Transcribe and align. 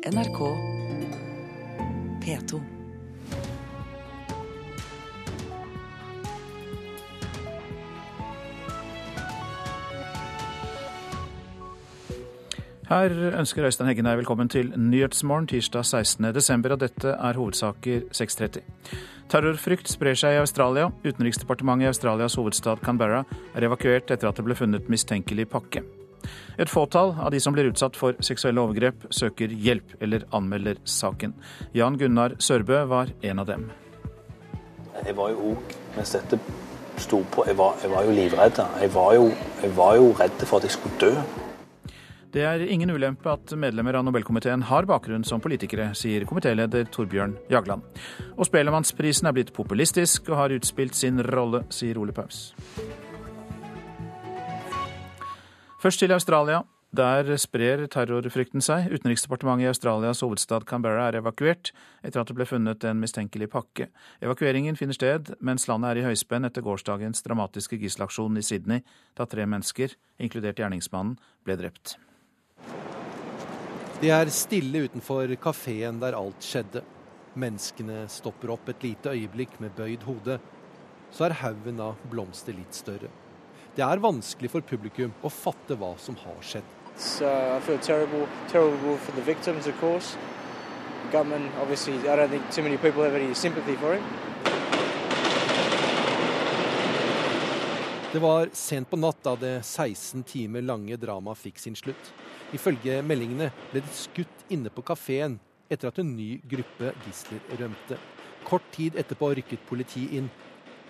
NRK 0.00 0.38
P2. 2.24 2.60
Her 12.88 13.12
ønsker 13.38 13.64
Øystein 13.68 13.86
Heggen 13.90 14.08
deg 14.08 14.16
velkommen 14.22 14.48
til 14.48 14.72
Nyhetsmorgen 14.72 15.46
tirsdag 15.52 15.84
16.12. 15.84 16.72
Og 16.72 16.80
dette 16.80 17.12
er 17.12 17.36
hovedsaker 17.36 18.08
6.30. 18.08 18.64
Terrorfrykt 19.28 19.92
sprer 19.92 20.16
seg 20.16 20.38
i 20.38 20.40
Australia. 20.40 20.88
Utenriksdepartementet 21.04 21.84
i 21.84 21.92
Australias 21.92 22.40
hovedstad 22.40 22.80
Canberra 22.80 23.26
er 23.52 23.68
evakuert 23.68 24.08
etter 24.08 24.32
at 24.32 24.40
det 24.40 24.48
ble 24.48 24.56
funnet 24.56 24.88
mistenkelig 24.88 25.50
pakke. 25.52 25.84
Et 26.58 26.70
fåtall 26.70 27.14
av 27.18 27.30
de 27.30 27.40
som 27.40 27.54
blir 27.54 27.70
utsatt 27.70 27.98
for 27.98 28.16
seksuelle 28.24 28.62
overgrep, 28.62 29.06
søker 29.14 29.52
hjelp 29.52 29.94
eller 30.00 30.26
anmelder 30.36 30.80
saken. 30.84 31.34
Jan 31.76 31.98
Gunnar 32.00 32.38
Sørbø 32.38 32.84
var 32.90 33.12
en 33.22 33.44
av 33.44 33.50
dem. 33.50 33.68
Jeg 35.04 35.16
var 35.16 35.30
jo 35.32 35.52
òg, 35.52 35.76
mens 35.96 36.16
dette 36.16 36.40
sto 37.00 37.22
på, 37.32 37.44
jeg 37.48 37.56
var, 37.56 37.78
jeg 37.82 37.92
var 37.92 38.08
jo 38.08 38.16
livredd. 38.16 38.64
Jeg 38.82 38.92
var 38.94 39.14
jo, 39.16 39.30
jeg 39.62 39.76
var 39.76 39.94
jo 39.96 40.10
redd 40.18 40.44
for 40.44 40.60
at 40.60 40.68
jeg 40.68 40.76
skulle 40.76 41.00
dø. 41.00 41.14
Det 42.30 42.44
er 42.46 42.62
ingen 42.62 42.92
ulempe 42.94 43.26
at 43.32 43.50
medlemmer 43.58 43.96
av 43.98 44.04
Nobelkomiteen 44.06 44.62
har 44.68 44.86
bakgrunn 44.86 45.24
som 45.26 45.42
politikere, 45.42 45.88
sier 45.98 46.22
komitéleder 46.30 46.86
Torbjørn 46.94 47.34
Jagland. 47.50 47.82
Og 48.36 48.46
Spelemannsprisen 48.46 49.26
er 49.26 49.34
blitt 49.34 49.50
populistisk 49.56 50.30
og 50.30 50.38
har 50.44 50.54
utspilt 50.54 50.94
sin 50.94 51.18
rolle, 51.26 51.64
sier 51.74 51.98
Ole 51.98 52.14
Paus. 52.14 52.52
Først 55.80 55.98
til 55.98 56.12
Australia. 56.12 56.60
Der 56.92 57.24
sprer 57.38 57.86
terrorfrykten 57.86 58.60
seg. 58.60 58.90
Utenriksdepartementet 58.92 59.64
i 59.64 59.68
Australias 59.70 60.20
hovedstad 60.20 60.66
Canberra 60.68 61.06
er 61.08 61.20
evakuert 61.20 61.70
etter 62.04 62.20
at 62.20 62.28
det 62.28 62.34
ble 62.36 62.44
funnet 62.44 62.84
en 62.84 62.98
mistenkelig 63.00 63.48
pakke. 63.52 63.86
Evakueringen 64.20 64.76
finner 64.76 64.98
sted 64.98 65.30
mens 65.40 65.64
landet 65.70 65.92
er 65.92 66.00
i 66.00 66.04
høyspenn 66.08 66.44
etter 66.44 66.66
gårsdagens 66.66 67.24
dramatiske 67.24 67.78
gisselaksjon 67.80 68.36
i 68.36 68.44
Sydney, 68.44 68.84
da 69.16 69.24
tre 69.24 69.46
mennesker, 69.48 69.94
inkludert 70.20 70.60
gjerningsmannen, 70.60 71.16
ble 71.46 71.56
drept. 71.62 71.94
Det 74.02 74.12
er 74.12 74.34
stille 74.34 74.84
utenfor 74.90 75.32
kafeen 75.40 76.02
der 76.02 76.18
alt 76.18 76.44
skjedde. 76.44 76.84
Menneskene 77.40 78.02
stopper 78.10 78.52
opp 78.58 78.68
et 78.68 78.84
lite 78.84 79.14
øyeblikk 79.14 79.56
med 79.64 79.78
bøyd 79.78 80.04
hode. 80.10 80.40
Så 81.14 81.30
er 81.30 81.40
haugen 81.40 81.80
av 81.80 81.96
blomster 82.10 82.52
litt 82.58 82.74
større. 82.74 83.08
Det 83.80 83.86
er 83.88 84.00
vanskelig 84.04 84.50
for 84.52 84.60
publikum 84.60 85.12
å 85.24 85.28
fatte 85.32 85.72
hva 85.80 85.94
som 85.96 86.12
har 86.20 86.42
skjedd. 86.44 86.66
Uh, 87.24 87.78
terrible, 87.80 88.26
terrible 88.52 88.98
victims, 89.24 89.66
of 89.66 89.80
course. 89.80 90.18
The 91.06 91.12
government, 91.12 91.50
obviously, 91.62 91.94
I 92.06 92.14
don't 92.14 92.28
think 92.28 92.44
too 92.50 92.62
many 92.62 92.76
people 92.76 93.02
have 93.02 93.14
any 93.14 93.32
sympathy 93.32 93.76
for 93.76 93.94
him. 93.94 94.04
Det 98.12 98.20
var 98.20 98.50
sent 98.52 98.90
på 98.90 99.00
natt 99.00 99.24
da 99.24 99.36
det 99.40 99.56
16 99.64 100.28
timer 100.28 100.60
lange 100.60 101.00
dramaet 101.00 101.40
fikk 101.40 101.64
sin 101.64 101.76
slutt. 101.78 102.12
Ifølge 102.52 103.00
meldingene 103.00 103.48
ble 103.72 103.80
det 103.80 103.96
skutt 103.96 104.48
inne 104.52 104.68
på 104.68 104.84
kafeen 104.84 105.40
etter 105.72 105.88
at 105.88 106.04
en 106.04 106.16
ny 106.18 106.34
gruppe 106.52 106.92
gisler 107.06 107.40
rømte. 107.56 107.96
Kort 108.44 108.74
tid 108.76 109.00
etterpå 109.00 109.32
rykket 109.40 109.64
politiet 109.72 110.20
inn. 110.20 110.28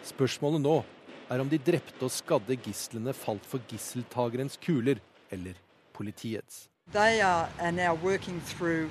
Spørsmålet 0.02 0.66
nå 0.66 0.80
er 1.30 1.40
om 1.40 1.48
de 1.48 1.58
drepte 1.58 2.02
og 2.04 2.10
skadde 2.10 2.56
gislene 2.64 3.14
falt 3.14 3.46
for 3.46 3.62
gisseltagerens 3.70 4.58
kuler 4.60 5.00
eller 5.30 5.54
politiets. 5.94 6.66
They 6.92 7.20
are, 7.20 7.48
are 7.60 7.72
now 7.72 7.94
working 8.02 8.40
through 8.40 8.90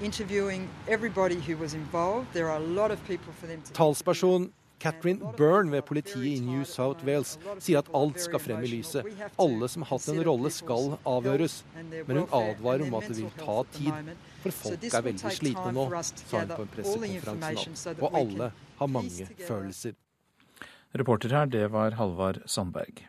interviewing 0.00 0.68
everybody 0.88 1.36
who 1.36 1.56
was 1.56 1.74
involved. 1.74 2.32
There 2.32 2.48
are 2.48 2.56
a 2.56 2.66
lot 2.80 2.90
of 2.90 2.98
people 3.06 3.32
for 3.32 3.46
them 3.46 3.62
to 3.62 3.72
Talsperson 3.72 4.52
Catherine 4.82 5.20
Byrne 5.36 5.70
ved 5.70 5.82
politiet 5.82 6.24
i 6.26 6.40
New 6.40 6.64
South 6.64 7.04
Wales 7.06 7.36
sier 7.62 7.78
at 7.78 7.90
alt 7.94 8.18
skal 8.20 8.42
frem 8.42 8.64
i 8.66 8.70
lyset. 8.72 9.06
Alle 9.38 9.68
som 9.70 9.84
har 9.86 9.92
hatt 9.92 10.08
en 10.10 10.22
rolle 10.26 10.50
skal 10.50 10.96
avhøres. 11.06 11.60
Men 12.08 12.16
hun 12.16 12.34
advarer 12.34 12.82
om 12.88 12.96
at 12.98 13.06
det 13.12 13.20
vil 13.20 13.30
ta 13.38 13.60
tid, 13.76 14.10
for 14.42 14.58
folk 14.64 14.88
er 14.88 15.06
veldig 15.06 15.34
slitne 15.38 15.74
nå, 15.76 15.86
sa 16.02 16.42
hun 16.42 16.54
på 16.56 16.64
en 16.66 16.72
pressekonferanse 16.74 17.94
nå. 17.94 18.08
Og 18.08 18.18
alle 18.24 18.50
har 18.80 18.90
mange 18.90 19.28
følelser. 19.46 19.94
Reporter 20.92 21.32
her, 21.32 21.46
det 21.46 21.70
var 21.72 21.96
Halvard 21.96 22.42
Sandberg. 22.46 23.08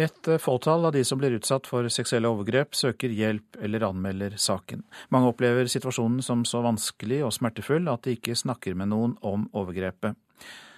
Et 0.00 0.28
fåtall 0.40 0.84
av 0.86 0.92
de 0.92 1.02
som 1.04 1.18
blir 1.18 1.34
utsatt 1.36 1.66
for 1.68 1.84
seksuelle 1.92 2.30
overgrep, 2.30 2.76
søker 2.78 3.12
hjelp 3.12 3.58
eller 3.60 3.84
anmelder 3.84 4.36
saken. 4.40 4.84
Mange 5.12 5.32
opplever 5.32 5.68
situasjonen 5.68 6.22
som 6.24 6.44
så 6.48 6.62
vanskelig 6.64 7.18
og 7.26 7.34
smertefull 7.36 7.90
at 7.92 8.06
de 8.06 8.14
ikke 8.16 8.38
snakker 8.38 8.78
med 8.78 8.92
noen 8.94 9.16
om 9.20 9.48
overgrepet. 9.52 10.16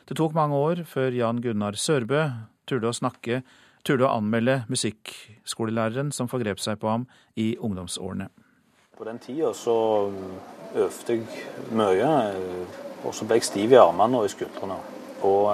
Det 0.08 0.16
tok 0.18 0.34
mange 0.34 0.58
år 0.58 0.82
før 0.88 1.14
Jan 1.14 1.42
Gunnar 1.44 1.78
Sørbø 1.78 2.24
turde 2.66 2.90
å 2.90 2.96
snakke, 2.96 3.42
turde 3.86 4.08
å 4.08 4.16
anmelde 4.16 4.62
musikkskolelæreren 4.72 6.10
som 6.14 6.30
forgrep 6.30 6.58
seg 6.62 6.80
på 6.82 6.90
ham 6.90 7.06
i 7.38 7.52
ungdomsårene. 7.60 8.26
På 8.98 9.06
den 9.06 9.22
tida 9.22 9.52
så 9.54 9.76
øvde 10.74 11.14
jeg 11.14 11.22
mye, 11.70 12.10
og 13.04 13.14
så 13.14 13.28
ble 13.28 13.38
jeg 13.38 13.46
stiv 13.46 13.76
i 13.76 13.80
armene 13.80 14.18
og 14.18 14.26
i 14.26 14.34
skuldrene. 14.34 14.80
Og 15.26 15.50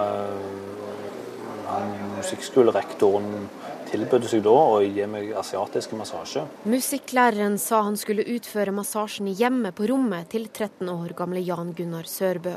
han 1.69 1.91
musikkskolerektoren 2.17 3.49
tilbød 3.89 4.29
seg 4.29 4.45
da 4.45 4.53
å 4.53 4.79
gi 4.85 5.05
meg 5.09 5.33
asiatisk 5.39 5.95
massasje. 5.97 6.45
Musikklæreren 6.69 7.59
sa 7.61 7.83
han 7.87 7.97
skulle 8.01 8.27
utføre 8.37 8.75
massasjen 8.77 9.31
hjemme 9.33 9.73
på 9.77 9.89
rommet 9.91 10.31
til 10.33 10.49
13 10.49 10.89
år 10.93 11.15
gamle 11.17 11.43
Jan 11.45 11.75
Gunnar 11.77 12.09
Sørbø. 12.09 12.57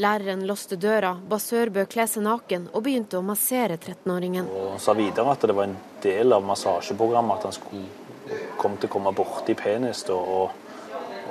Læreren 0.00 0.46
låste 0.48 0.78
døra, 0.80 1.12
ba 1.28 1.36
Sørbø 1.42 1.84
kle 1.90 2.06
seg 2.08 2.24
naken 2.24 2.70
og 2.72 2.84
begynte 2.86 3.18
å 3.18 3.26
massere 3.26 3.76
13-åringen. 3.76 4.48
Han 4.48 4.80
sa 4.80 4.94
videre 4.96 5.34
at 5.34 5.44
det 5.44 5.56
var 5.56 5.68
en 5.68 5.76
del 6.04 6.32
av 6.32 6.46
massasjeprogrammet 6.48 7.42
at 7.42 7.50
han 7.50 7.56
skulle 7.58 8.38
komme 8.56 8.80
til 8.80 8.88
å 8.88 8.94
komme 8.94 9.12
borti 9.16 9.56
penis. 9.58 10.06
Og, 10.14 10.54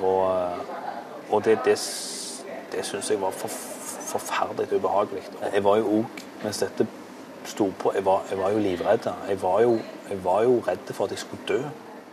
og, 0.05 0.69
og 1.31 1.43
det, 1.47 1.57
det, 1.65 1.77
det 2.75 2.85
syns 2.85 3.09
jeg 3.09 3.21
var 3.23 3.33
for, 3.33 3.49
forferdelig 4.11 4.79
ubehagelig. 4.79 5.23
Jeg 5.41 5.63
var 5.65 5.79
jo 5.81 6.01
òg, 6.01 6.25
mens 6.43 6.61
dette 6.63 6.87
sto 7.49 7.71
på. 7.77 7.93
Jeg 7.95 8.05
var, 8.05 8.25
jeg 8.29 8.39
var 8.41 8.51
jo 8.55 8.65
livredd. 8.65 9.07
Jeg 9.29 9.41
var 9.41 9.63
jo, 9.65 9.77
jeg 10.09 10.19
var 10.25 10.43
jo 10.47 10.59
redd 10.67 10.93
for 10.93 11.07
at 11.07 11.15
jeg 11.15 11.23
skulle 11.23 11.47
dø. 11.49 11.61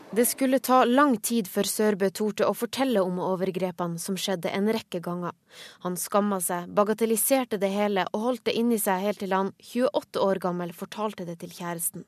Det 0.08 0.24
skulle 0.24 0.56
ta 0.64 0.84
lang 0.88 1.18
tid 1.20 1.50
før 1.52 1.68
Sørbø 1.68 2.08
torde 2.16 2.46
å 2.48 2.54
fortelle 2.56 3.02
om 3.04 3.18
overgrepene 3.20 4.00
som 4.00 4.16
skjedde 4.16 4.48
en 4.56 4.70
rekke 4.72 5.02
ganger. 5.04 5.34
Han 5.84 5.98
skamma 6.00 6.38
seg, 6.40 6.70
bagatelliserte 6.72 7.58
det 7.60 7.68
hele 7.74 8.06
og 8.14 8.24
holdt 8.24 8.46
det 8.48 8.54
inni 8.56 8.78
seg 8.80 9.04
helt 9.04 9.20
til 9.20 9.36
han, 9.36 9.52
28 9.60 10.22
år 10.24 10.40
gammel, 10.46 10.72
fortalte 10.72 11.28
det 11.28 11.36
til 11.42 11.52
kjæresten. 11.52 12.06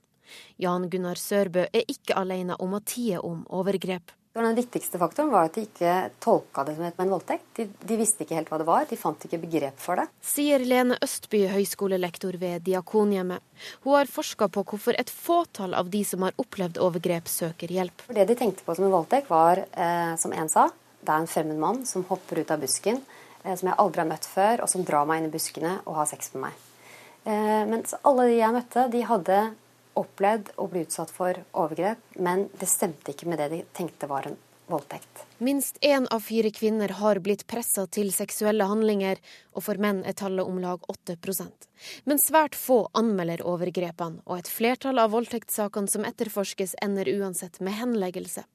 Jan 0.57 0.89
Gunnar 0.89 1.21
Sørbø 1.21 1.67
er 1.69 1.93
ikke 1.93 2.17
alene 2.17 2.57
om 2.57 2.78
å 2.78 2.81
tie 2.81 3.21
om 3.21 3.45
overgrep. 3.53 4.15
Den 4.33 4.55
viktigste 4.55 4.99
faktoren 4.99 5.33
var 5.33 5.49
at 5.49 5.57
de 5.59 5.65
ikke 5.67 5.93
tolka 6.23 6.63
det 6.63 6.77
som 6.77 6.85
en 6.87 7.11
voldtekt. 7.11 7.49
De, 7.57 7.65
de, 7.67 7.97
visste 7.99 8.23
ikke 8.23 8.37
helt 8.39 8.51
hva 8.53 8.61
det 8.61 8.67
var, 8.69 8.85
de 8.87 8.99
fant 8.99 9.25
ikke 9.27 9.41
begrep 9.43 9.81
for 9.83 9.99
det. 9.99 10.05
Sier 10.23 10.63
Lene 10.63 10.95
Østby, 11.03 11.41
høyskolelektor 11.51 12.39
ved 12.39 12.63
Diakonhjemmet. 12.69 13.43
Hun 13.83 13.97
har 13.97 14.11
forska 14.11 14.47
på 14.55 14.63
hvorfor 14.71 14.95
et 15.03 15.11
fåtall 15.11 15.75
av 15.75 15.91
de 15.91 16.05
som 16.07 16.23
har 16.23 16.37
opplevd 16.39 16.79
overgrep, 16.79 17.27
søker 17.27 17.75
hjelp. 17.75 18.05
Det 18.07 18.29
de 18.29 18.37
tenkte 18.39 18.63
på 18.63 18.77
som 18.79 18.87
en 18.87 18.95
voldtekt, 18.95 19.27
var, 19.35 19.65
eh, 19.75 20.15
som 20.23 20.31
en 20.31 20.53
sa, 20.53 20.69
det 21.01 21.11
er 21.11 21.25
en 21.25 21.31
fremmed 21.35 21.59
mann 21.59 21.83
som 21.89 22.07
hopper 22.07 22.39
ut 22.45 22.53
av 22.55 22.63
busken, 22.63 23.03
eh, 23.43 23.57
som 23.57 23.67
jeg 23.67 23.79
aldri 23.83 24.05
har 24.05 24.11
møtt 24.13 24.31
før, 24.31 24.63
og 24.63 24.71
som 24.71 24.87
drar 24.87 25.11
meg 25.11 25.25
inn 25.25 25.33
i 25.33 25.35
buskene 25.35 25.81
og 25.89 25.99
har 25.99 26.07
sex 26.07 26.31
med 26.37 26.47
meg. 26.47 26.63
Eh, 27.27 27.65
mens 27.67 27.99
alle 28.05 28.31
de 28.31 28.39
jeg 28.39 28.55
møtte, 28.55 28.87
de 28.95 29.03
hadde 29.11 29.41
opplevd 30.00 30.55
å 30.56 30.69
bli 30.71 30.84
utsatt 30.87 31.12
for 31.15 31.43
overgrep, 31.53 32.03
men 32.19 32.49
det 32.61 32.69
stemte 32.71 33.15
ikke 33.15 33.28
med 33.31 33.43
det 33.43 33.50
de 33.53 33.65
tenkte 33.77 34.09
var 34.11 34.28
en 34.31 34.38
voldtekt. 34.71 35.25
Minst 35.39 35.78
én 35.80 36.07
av 36.15 36.21
fire 36.21 36.51
kvinner 36.54 36.92
har 37.01 37.19
blitt 37.19 37.47
pressa 37.51 37.86
til 37.86 38.13
seksuelle 38.15 38.66
handlinger, 38.71 39.19
og 39.54 39.66
for 39.66 39.80
menn 39.83 40.04
er 40.07 40.16
tallet 40.16 40.47
om 40.47 40.60
lag 40.63 40.84
8% 40.92 41.69
Men 42.04 42.22
svært 42.22 42.54
få 42.59 42.84
anmelder 42.95 43.42
overgrepene, 43.47 44.22
og 44.27 44.39
et 44.39 44.53
flertall 44.53 45.03
av 45.03 45.13
voldtektssakene 45.16 45.91
som 45.91 46.07
etterforskes, 46.07 46.77
ender 46.83 47.10
uansett 47.19 47.60
med 47.60 47.78
henleggelse. 47.80 48.47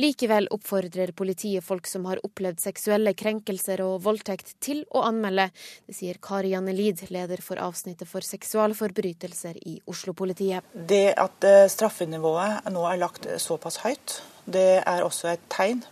Likevel 0.00 0.48
oppfordrer 0.54 1.14
politiet 1.16 1.64
folk 1.64 1.88
som 1.90 2.06
har 2.10 2.22
opplevd 2.26 2.62
seksuelle 2.62 3.14
krenkelser 3.18 3.84
og 3.84 4.02
voldtekt 4.06 4.54
til 4.64 4.84
å 4.90 5.04
anmelde. 5.08 5.48
Det 5.86 5.96
sier 5.96 6.20
Kari 6.22 6.52
Janne 6.54 6.74
Lid, 6.76 7.04
leder 7.14 7.42
for 7.44 7.60
avsnittet 7.62 8.10
for 8.10 8.24
seksualforbrytelser 8.26 9.58
i 9.68 9.78
Oslo-politiet. 9.90 10.66
Det 10.74 11.14
at 11.18 11.48
eh, 11.48 11.64
straffenivået 11.72 12.70
nå 12.72 12.84
er 12.90 13.00
lagt 13.02 13.28
såpass 13.42 13.82
høyt, 13.86 14.20
det 14.44 14.82
er 14.82 15.04
også 15.06 15.28
et 15.30 15.42
tegn, 15.52 15.84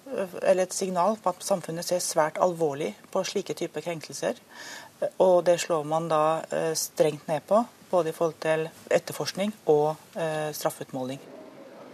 eller 0.43 0.65
et 0.65 0.75
signal 0.75 1.17
på 1.23 1.31
at 1.31 1.45
samfunnet 1.47 1.87
ser 1.87 2.03
svært 2.03 2.41
alvorlig 2.43 2.97
på 3.13 3.23
slike 3.27 3.55
typer 3.55 3.85
krenkelser. 3.85 4.41
Og 5.23 5.45
det 5.47 5.61
slår 5.63 5.87
man 5.89 6.09
da 6.11 6.43
eh, 6.51 6.73
strengt 6.75 7.29
ned 7.31 7.47
på, 7.47 7.63
både 7.91 8.11
i 8.11 8.17
forhold 8.17 8.41
til 8.43 8.67
etterforskning 8.91 9.55
og 9.71 9.95
eh, 10.19 10.51
straffeutmåling. 10.57 11.23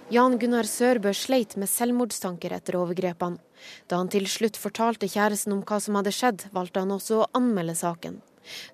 Jan 0.07 0.37
Gunnar 0.39 0.69
Sørbø 0.71 1.11
sleit 1.19 1.57
med 1.59 1.67
selvmordstanker 1.67 2.53
etter 2.55 2.77
overgrepene. 2.79 3.41
Da 3.91 3.99
han 3.99 4.07
til 4.07 4.29
slutt 4.31 4.55
fortalte 4.55 5.09
kjæresten 5.11 5.57
om 5.57 5.65
hva 5.67 5.81
som 5.83 5.99
hadde 5.99 6.13
skjedd, 6.15 6.45
valgte 6.55 6.85
han 6.85 6.95
også 6.95 7.25
å 7.25 7.27
anmelde 7.35 7.75
saken. 7.75 8.21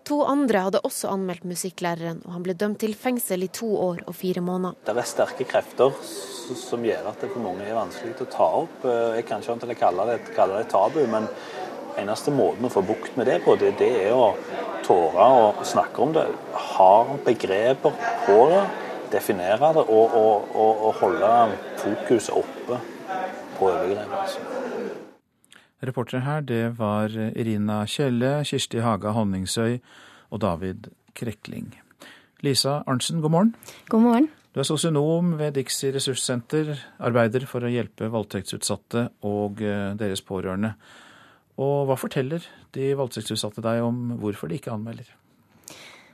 To 0.04 0.18
andre 0.28 0.66
hadde 0.66 0.82
også 0.84 1.08
anmeldt 1.08 1.46
musikklæreren, 1.48 2.20
og 2.26 2.34
han 2.34 2.44
ble 2.44 2.52
dømt 2.60 2.82
til 2.84 2.92
fengsel 2.92 3.46
i 3.46 3.48
to 3.48 3.70
år 3.80 4.04
og 4.04 4.18
fire 4.18 4.44
måneder. 4.44 4.76
Det 4.84 4.92
er 4.92 5.08
sterke 5.08 5.48
krefter 5.48 5.96
som 6.04 6.84
gjør 6.84 7.08
at 7.14 7.24
det 7.24 7.32
for 7.32 7.46
mange 7.46 7.64
er 7.64 7.80
vanskelig 7.80 8.12
å 8.26 8.28
ta 8.36 8.52
opp. 8.60 8.84
Eh, 8.84 9.16
jeg 9.22 9.28
kan 9.30 9.40
ikke 9.40 9.72
det, 9.72 9.80
kalle 10.36 10.60
det 10.60 10.68
tabu, 10.68 11.00
men 11.08 11.30
eneste 11.96 12.36
måten 12.36 12.68
å 12.68 12.74
få 12.76 12.84
bukt 12.84 13.16
med 13.16 13.32
det 13.32 13.40
på, 13.46 13.56
det, 13.56 13.72
det 13.80 13.92
er 14.04 14.12
å 14.12 14.34
tåre 14.84 15.32
å 15.32 15.64
snakke 15.64 16.04
om 16.04 16.12
det. 16.12 16.28
Ha 16.76 16.94
begreper 17.24 17.96
på 18.28 18.40
det 18.52 18.66
definere 19.12 19.72
det 19.76 19.84
og, 19.84 20.16
og, 20.16 20.48
og, 20.56 20.82
og 20.88 20.98
holde 21.00 21.30
fokuset 21.82 22.34
oppe 22.34 22.80
på 23.58 23.70
overgrep. 23.70 24.18
Altså. 24.20 24.38
Reportere 25.82 26.20
her, 26.20 26.40
det 26.46 26.78
var 26.78 27.10
Irina 27.36 27.82
Kjelle, 27.90 28.44
Kirsti 28.46 28.82
Haga 28.82 29.14
Honningsøy 29.16 29.80
og 30.30 30.40
David 30.40 30.92
Krekling. 31.14 31.72
Lisa 32.42 32.82
Arntzen, 32.86 33.20
god 33.20 33.30
morgen. 33.30 33.54
God 33.88 34.00
morgen. 34.00 34.30
Du 34.52 34.60
er 34.60 34.68
sosionom 34.68 35.38
ved 35.38 35.54
Dixi 35.56 35.88
ressurssenter, 35.94 36.74
arbeider 37.00 37.46
for 37.48 37.64
å 37.64 37.70
hjelpe 37.72 38.10
voldtektsutsatte 38.12 39.06
og 39.24 39.62
eh, 39.64 39.94
deres 39.96 40.20
pårørende. 40.28 40.74
Og 41.62 41.86
hva 41.88 41.96
forteller 41.96 42.44
de 42.76 42.90
voldtektsutsatte 42.98 43.64
deg 43.64 43.80
om 43.84 44.18
hvorfor 44.20 44.52
de 44.52 44.58
ikke 44.60 44.74
anmelder? 44.74 45.08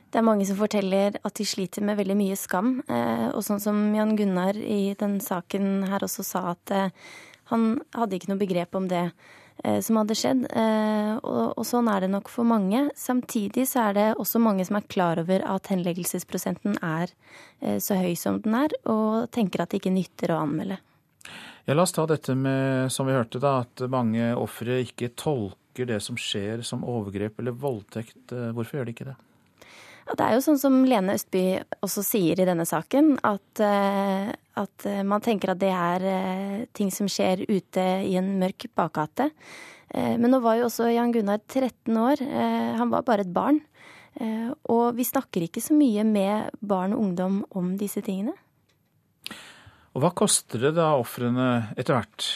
Det 0.09 0.17
er 0.17 0.25
mange 0.25 0.45
som 0.49 0.57
forteller 0.57 1.19
at 1.21 1.37
de 1.37 1.45
sliter 1.45 1.85
med 1.85 1.99
veldig 1.99 2.15
mye 2.17 2.37
skam. 2.39 2.79
Eh, 2.89 3.27
og 3.29 3.43
sånn 3.45 3.61
som 3.61 3.77
Jan 3.93 4.15
Gunnar 4.17 4.57
i 4.57 4.95
den 4.97 5.19
saken 5.21 5.83
her 5.85 6.05
også 6.05 6.25
sa, 6.25 6.41
at 6.55 6.73
eh, 6.73 7.11
han 7.51 7.75
hadde 7.93 8.17
ikke 8.17 8.31
noe 8.31 8.41
begrep 8.41 8.73
om 8.77 8.87
det 8.89 9.03
eh, 9.05 9.77
som 9.85 9.99
hadde 10.01 10.17
skjedd. 10.17 10.47
Og, 11.21 11.61
sånn 11.67 11.91
er 11.93 12.05
det 12.05 12.11
nok 12.15 12.33
for 12.33 12.49
mange. 12.49 12.87
Samtidig 12.97 13.67
så 13.69 13.85
er 13.89 13.99
det 13.99 14.07
også 14.17 14.41
mange 14.41 14.65
som 14.65 14.79
er 14.81 14.89
klar 14.89 15.21
over 15.21 15.45
at 15.45 15.69
henleggelsesprosenten 15.69 16.81
er 16.81 17.13
så 17.81 17.97
høy 17.99 18.13
som 18.17 18.41
den 18.41 18.55
er, 18.55 18.73
og 18.89 19.29
tenker 19.35 19.61
at 19.61 19.73
det 19.73 19.83
ikke 19.83 19.93
nytter 19.93 20.33
å 20.33 20.41
anmelde. 20.45 20.79
Ja, 21.67 21.75
La 21.75 21.83
oss 21.83 21.93
ta 21.93 22.07
dette 22.09 22.33
med, 22.33 22.89
som 22.89 23.05
vi 23.05 23.13
hørte, 23.13 23.41
da, 23.43 23.59
at 23.61 23.83
mange 23.91 24.31
ofre 24.39 24.79
ikke 24.87 25.11
tolker 25.19 25.89
det 25.89 25.99
som 26.01 26.17
skjer 26.17 26.63
som 26.65 26.85
overgrep 26.87 27.41
eller 27.43 27.53
voldtekt. 27.53 28.31
Hvorfor 28.31 28.79
gjør 28.79 28.89
de 28.89 28.95
ikke 28.95 29.11
det? 29.11 29.19
Det 30.09 30.25
er 30.25 30.33
jo 30.33 30.41
sånn 30.41 30.57
som 30.57 30.77
Lene 30.89 31.13
Østby 31.17 31.43
også 31.85 32.01
sier 32.05 32.39
i 32.41 32.45
denne 32.47 32.65
saken, 32.65 33.13
at, 33.25 33.61
eh, 33.61 34.31
at 34.57 34.85
eh, 34.89 35.03
man 35.05 35.21
tenker 35.21 35.53
at 35.53 35.61
det 35.61 35.69
er 35.69 36.05
eh, 36.09 36.55
ting 36.73 36.89
som 36.93 37.09
skjer 37.11 37.43
ute 37.45 37.85
i 38.07 38.15
en 38.17 38.31
mørk 38.41 38.69
bakgate. 38.77 39.29
Men 39.89 40.29
nå 40.29 40.37
var 40.43 40.59
jo 40.59 40.67
også 40.67 40.85
Jan 40.93 41.09
Gunnar 41.09 41.39
13 41.49 41.95
år. 41.97 42.19
Han 42.77 42.91
var 42.91 43.01
bare 43.07 43.23
et 43.23 43.31
barn. 43.33 43.57
Og 44.69 44.91
vi 44.93 45.01
snakker 45.01 45.47
ikke 45.47 45.63
så 45.65 45.73
mye 45.73 46.03
med 46.05 46.59
barn 46.61 46.93
og 46.93 47.01
ungdom 47.07 47.39
om 47.57 47.71
disse 47.73 48.03
tingene. 48.05 48.35
Og 49.97 50.03
hva 50.03 50.13
koster 50.13 50.61
det 50.61 50.75
da 50.77 50.91
ofrene 50.93 51.73
etter 51.73 51.97
hvert 51.97 52.29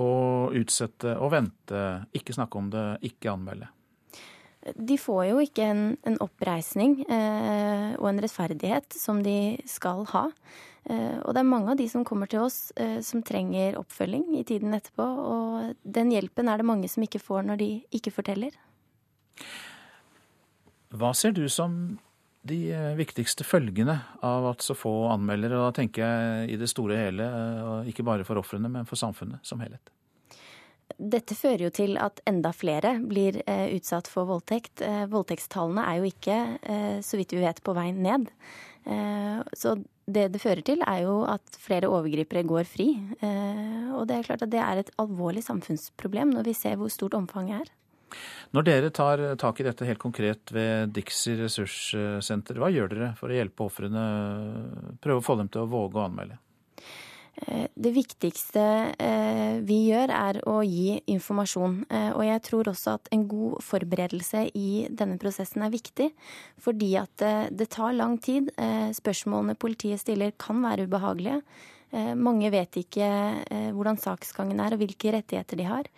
å 0.00 0.08
utsette 0.56 1.12
og 1.20 1.34
vente, 1.36 1.84
ikke 2.16 2.38
snakke 2.38 2.62
om 2.62 2.72
det, 2.72 2.86
ikke 3.10 3.34
anmelde? 3.36 3.68
De 4.74 4.96
får 5.00 5.24
jo 5.28 5.40
ikke 5.44 5.66
en, 5.68 5.82
en 6.08 6.20
oppreisning 6.24 7.00
eh, 7.04 7.90
og 7.98 8.08
en 8.10 8.22
rettferdighet 8.24 8.96
som 8.96 9.20
de 9.24 9.56
skal 9.68 10.04
ha. 10.14 10.28
Eh, 10.84 11.18
og 11.20 11.34
det 11.34 11.42
er 11.42 11.48
mange 11.48 11.72
av 11.72 11.80
de 11.80 11.86
som 11.90 12.04
kommer 12.06 12.30
til 12.30 12.44
oss 12.44 12.72
eh, 12.80 12.98
som 13.04 13.24
trenger 13.24 13.78
oppfølging 13.80 14.34
i 14.38 14.44
tiden 14.48 14.76
etterpå. 14.76 15.04
Og 15.04 15.84
den 15.84 16.12
hjelpen 16.14 16.48
er 16.48 16.60
det 16.60 16.68
mange 16.68 16.90
som 16.92 17.04
ikke 17.04 17.22
får 17.22 17.46
når 17.48 17.60
de 17.60 17.70
ikke 17.96 18.14
forteller. 18.14 18.56
Hva 20.94 21.10
ser 21.16 21.34
du 21.34 21.44
som 21.50 21.98
de 22.44 22.60
eh, 22.72 22.92
viktigste 22.98 23.46
følgene 23.48 23.98
av 24.24 24.50
at 24.52 24.64
så 24.64 24.76
få 24.78 24.92
anmelder? 25.12 25.56
Og 25.56 25.68
da 25.68 25.76
tenker 25.80 26.04
jeg 26.04 26.54
i 26.54 26.60
det 26.60 26.70
store 26.70 27.00
hele, 27.00 27.26
eh, 27.26 27.92
ikke 27.92 28.06
bare 28.06 28.26
for 28.28 28.40
ofrene, 28.40 28.70
men 28.70 28.88
for 28.88 29.00
samfunnet 29.00 29.44
som 29.46 29.62
helhet. 29.64 29.92
Dette 30.94 31.34
fører 31.34 31.66
jo 31.66 31.72
til 31.74 31.96
at 32.00 32.20
enda 32.28 32.52
flere 32.54 32.98
blir 33.02 33.40
eh, 33.50 33.72
utsatt 33.74 34.08
for 34.10 34.28
voldtekt. 34.28 34.82
Eh, 34.84 35.04
voldtektstallene 35.10 35.86
er 35.90 35.98
jo 36.00 36.10
ikke, 36.10 36.38
eh, 36.62 36.98
så 37.02 37.18
vidt 37.18 37.34
vi 37.34 37.42
vet, 37.42 37.62
på 37.64 37.74
vei 37.76 37.90
ned. 37.96 38.30
Så 39.56 39.78
det 40.04 40.26
det 40.34 40.40
fører 40.42 40.60
til, 40.60 40.82
er 40.84 41.06
jo 41.06 41.22
at 41.24 41.56
flere 41.56 41.88
overgripere 41.88 42.42
går 42.44 42.66
fri. 42.68 42.90
Og 43.96 44.02
det 44.04 44.18
er 44.18 44.26
klart 44.26 44.44
at 44.44 44.50
det 44.52 44.60
er 44.60 44.82
et 44.82 44.90
alvorlig 45.00 45.40
samfunnsproblem 45.46 46.34
når 46.34 46.44
vi 46.50 46.52
ser 46.58 46.76
hvor 46.76 46.92
stort 46.92 47.16
omfanget 47.16 47.62
er. 47.62 47.72
Når 48.52 48.66
dere 48.68 48.92
tar 48.92 49.24
tak 49.40 49.62
i 49.62 49.64
dette 49.64 49.88
helt 49.88 50.02
konkret 50.02 50.52
ved 50.52 50.92
Dixie 50.92 51.40
ressurssenter, 51.40 52.60
hva 52.60 52.68
gjør 52.68 52.92
dere 52.92 53.14
for 53.16 53.32
å 53.32 53.38
hjelpe 53.40 53.64
ofrene? 53.64 54.04
Prøve 55.00 55.24
å 55.24 55.26
få 55.32 55.40
dem 55.40 55.48
til 55.48 55.64
å 55.64 55.70
våge 55.78 56.02
å 56.02 56.04
anmelde? 56.04 56.36
Eh, 57.36 57.66
det 57.74 57.90
viktigste 57.94 58.62
eh, 58.94 59.58
vi 59.66 59.80
gjør, 59.88 60.12
er 60.14 60.38
å 60.48 60.60
gi 60.62 61.00
informasjon. 61.10 61.80
Eh, 61.88 62.10
og 62.14 62.22
jeg 62.26 62.42
tror 62.46 62.70
også 62.70 62.96
at 62.98 63.10
en 63.14 63.26
god 63.30 63.58
forberedelse 63.64 64.46
i 64.54 64.86
denne 64.90 65.18
prosessen 65.20 65.64
er 65.66 65.74
viktig. 65.74 66.10
Fordi 66.62 66.92
at 67.00 67.24
det 67.50 67.68
tar 67.74 67.96
lang 67.96 68.16
tid. 68.22 68.50
Spørsmålene 68.94 69.58
politiet 69.58 70.00
stiller 70.02 70.34
kan 70.40 70.62
være 70.64 70.86
ubehagelige. 70.88 71.40
Mange 72.18 72.48
vet 72.50 72.74
ikke 72.80 73.06
hvordan 73.76 73.98
saksgangen 74.00 74.58
er 74.62 74.74
og 74.74 74.80
hvilke 74.80 75.12
rettigheter 75.14 75.60
de 75.60 75.66
har. 75.68 75.90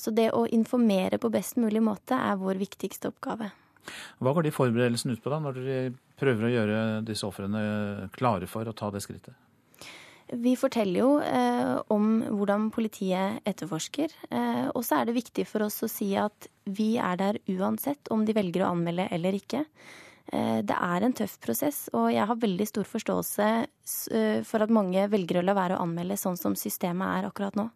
Så 0.00 0.10
det 0.14 0.30
å 0.34 0.46
informere 0.50 1.20
på 1.20 1.30
best 1.30 1.60
mulig 1.60 1.82
måte 1.84 2.16
er 2.16 2.40
vår 2.40 2.58
viktigste 2.62 3.12
oppgave. 3.12 3.50
Hva 4.18 4.34
går 4.34 4.48
de 4.48 4.54
forberedelsene 4.54 5.14
ut 5.14 5.22
på 5.22 5.30
da, 5.32 5.38
når 5.42 5.60
dere 5.60 5.92
prøver 6.18 6.48
å 6.48 6.54
gjøre 6.54 6.80
disse 7.06 7.28
ofrene 7.28 8.08
klare 8.16 8.50
for 8.50 8.66
å 8.66 8.74
ta 8.76 8.90
det 8.94 9.04
skrittet? 9.04 9.36
Vi 10.28 10.52
forteller 10.60 11.00
jo 11.00 11.12
eh, 11.24 11.78
om 11.94 12.18
hvordan 12.26 12.68
politiet 12.74 13.40
etterforsker. 13.48 14.12
Eh, 14.28 14.66
og 14.74 14.84
så 14.84 14.98
er 14.98 15.08
det 15.08 15.16
viktig 15.16 15.46
for 15.48 15.64
oss 15.64 15.80
å 15.84 15.88
si 15.88 16.10
at 16.20 16.50
vi 16.68 16.96
er 17.00 17.16
der 17.20 17.40
uansett 17.48 18.10
om 18.12 18.26
de 18.28 18.36
velger 18.36 18.66
å 18.66 18.74
anmelde 18.74 19.08
eller 19.14 19.38
ikke. 19.38 19.64
Eh, 20.28 20.60
det 20.68 20.76
er 20.76 21.04
en 21.04 21.16
tøff 21.16 21.38
prosess, 21.40 21.86
og 21.96 22.10
jeg 22.12 22.28
har 22.28 22.40
veldig 22.40 22.66
stor 22.68 22.88
forståelse 22.88 23.48
eh, 24.12 24.40
for 24.44 24.64
at 24.64 24.74
mange 24.74 25.06
velger 25.08 25.40
å 25.40 25.46
la 25.46 25.56
være 25.56 25.78
å 25.78 25.86
anmelde 25.86 26.18
sånn 26.20 26.36
som 26.36 26.56
systemet 26.58 27.08
er 27.16 27.28
akkurat 27.30 27.56
nå. 27.56 27.70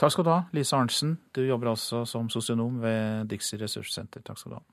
Takk 0.00 0.14
skal 0.14 0.26
du 0.26 0.32
ha, 0.32 0.40
Lise 0.54 0.78
Arntzen. 0.78 1.16
Du 1.34 1.44
jobber 1.46 1.70
altså 1.74 2.02
som 2.08 2.30
sosionom 2.32 2.80
ved 2.82 3.30
Dixie 3.30 3.60
ressurssenter. 3.60 4.26
Takk 4.26 4.42
skal 4.42 4.56
du 4.56 4.58
ha. 4.58 4.64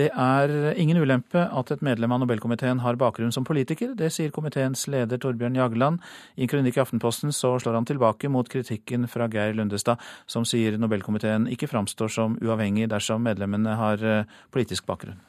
Det 0.00 0.06
er 0.16 0.48
ingen 0.80 0.96
ulempe 0.96 1.42
at 1.44 1.70
et 1.74 1.82
medlem 1.84 2.14
av 2.14 2.22
Nobelkomiteen 2.22 2.78
har 2.80 2.96
bakgrunn 2.96 3.34
som 3.34 3.44
politiker. 3.44 3.90
Det 3.98 4.08
sier 4.14 4.32
komiteens 4.32 4.86
leder 4.88 5.20
Torbjørn 5.20 5.58
Jagland. 5.58 5.98
I 6.40 6.46
en 6.46 6.48
kronikk 6.48 6.78
i 6.78 6.80
Aftenposten 6.80 7.34
så 7.36 7.50
slår 7.60 7.76
han 7.76 7.88
tilbake 7.90 8.30
mot 8.32 8.48
kritikken 8.48 9.04
fra 9.10 9.28
Geir 9.28 9.52
Lundestad, 9.58 10.00
som 10.30 10.46
sier 10.48 10.78
Nobelkomiteen 10.80 11.50
ikke 11.52 11.68
framstår 11.68 12.14
som 12.16 12.38
uavhengig 12.40 12.88
dersom 12.88 13.26
medlemmene 13.28 13.76
har 13.76 14.00
eh, 14.00 14.38
politisk 14.54 14.88
bakgrunn. 14.88 15.20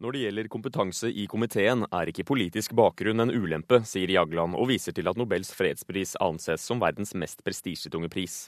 Når 0.00 0.14
det 0.14 0.20
gjelder 0.22 0.52
kompetanse 0.54 1.10
i 1.10 1.26
komiteen, 1.28 1.84
er 1.92 2.08
ikke 2.08 2.24
politisk 2.24 2.72
bakgrunn 2.78 3.20
en 3.26 3.34
ulempe, 3.34 3.82
sier 3.84 4.08
Jagland, 4.14 4.56
og 4.56 4.70
viser 4.70 4.96
til 4.96 5.10
at 5.10 5.18
Nobels 5.20 5.50
fredspris 5.52 6.14
anses 6.24 6.64
som 6.64 6.80
verdens 6.80 7.12
mest 7.18 7.44
prestisjetunge 7.44 8.08
pris. 8.08 8.46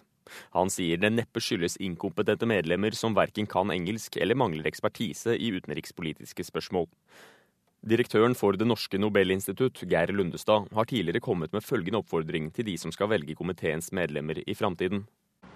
Han 0.57 0.71
sier 0.73 1.01
det 1.01 1.13
neppe 1.15 1.43
skyldes 1.43 1.79
inkompetente 1.83 2.49
medlemmer 2.49 2.95
som 2.97 3.17
verken 3.17 3.49
kan 3.51 3.73
engelsk 3.75 4.17
eller 4.17 4.39
mangler 4.39 4.69
ekspertise 4.71 5.37
i 5.37 5.53
utenrikspolitiske 5.57 6.47
spørsmål. 6.51 6.89
Direktøren 7.81 8.35
for 8.37 8.53
Det 8.53 8.67
norske 8.69 8.99
Nobelinstitutt, 9.01 9.87
Geir 9.89 10.13
Lundestad, 10.13 10.69
har 10.77 10.85
tidligere 10.85 11.25
kommet 11.25 11.53
med 11.53 11.65
følgende 11.65 12.03
oppfordring 12.03 12.51
til 12.53 12.67
de 12.67 12.77
som 12.77 12.93
skal 12.93 13.09
velge 13.09 13.35
komiteens 13.35 13.89
medlemmer 13.93 14.43
i 14.47 14.55
framtiden. 14.55 15.07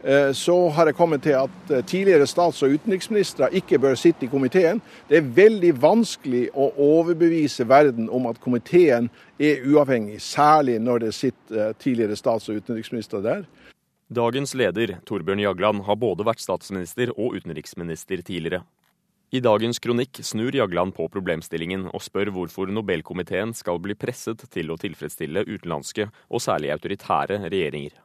Eh, 0.04 0.32
så 0.32 0.68
har 0.68 0.86
jeg 0.86 0.94
kommet 0.94 1.22
til 1.22 1.36
at 1.38 1.70
eh, 1.70 1.84
tidligere 1.84 2.26
stats- 2.26 2.62
og 2.62 2.74
utenriksministre 2.76 3.48
ikke 3.56 3.78
bør 3.78 3.94
sitte 3.94 4.26
i 4.26 4.28
komiteen. 4.28 4.82
Det 5.08 5.16
er 5.16 5.30
veldig 5.36 5.70
vanskelig 5.80 6.48
å 6.52 6.70
overbevise 6.76 7.64
verden 7.68 8.10
om 8.12 8.26
at 8.28 8.40
komiteen 8.40 9.08
er 9.40 9.64
uavhengig, 9.64 10.20
særlig 10.20 10.76
når 10.80 11.06
det 11.06 11.14
sitter 11.14 11.68
eh, 11.68 11.72
tidligere 11.80 12.16
stats- 12.16 12.48
og 12.48 12.60
utenriksministre 12.60 13.22
der. 13.24 13.46
Dagens 14.14 14.52
leder, 14.54 14.98
Torbjørn 15.08 15.40
Jagland, 15.42 15.80
har 15.88 15.96
både 15.98 16.22
vært 16.28 16.42
statsminister 16.42 17.10
og 17.16 17.34
utenriksminister 17.34 18.20
tidligere. 18.22 18.60
I 19.34 19.40
dagens 19.42 19.80
kronikk 19.82 20.20
snur 20.22 20.54
Jagland 20.54 20.94
på 20.94 21.08
problemstillingen 21.10 21.88
og 21.88 22.04
spør 22.04 22.30
hvorfor 22.36 22.70
Nobelkomiteen 22.70 23.56
skal 23.58 23.80
bli 23.82 23.96
presset 23.98 24.44
til 24.54 24.70
å 24.70 24.78
tilfredsstille 24.78 25.42
utenlandske 25.48 26.06
og 26.28 26.44
særlig 26.44 26.70
autoritære 26.76 27.40
regjeringer. 27.48 27.96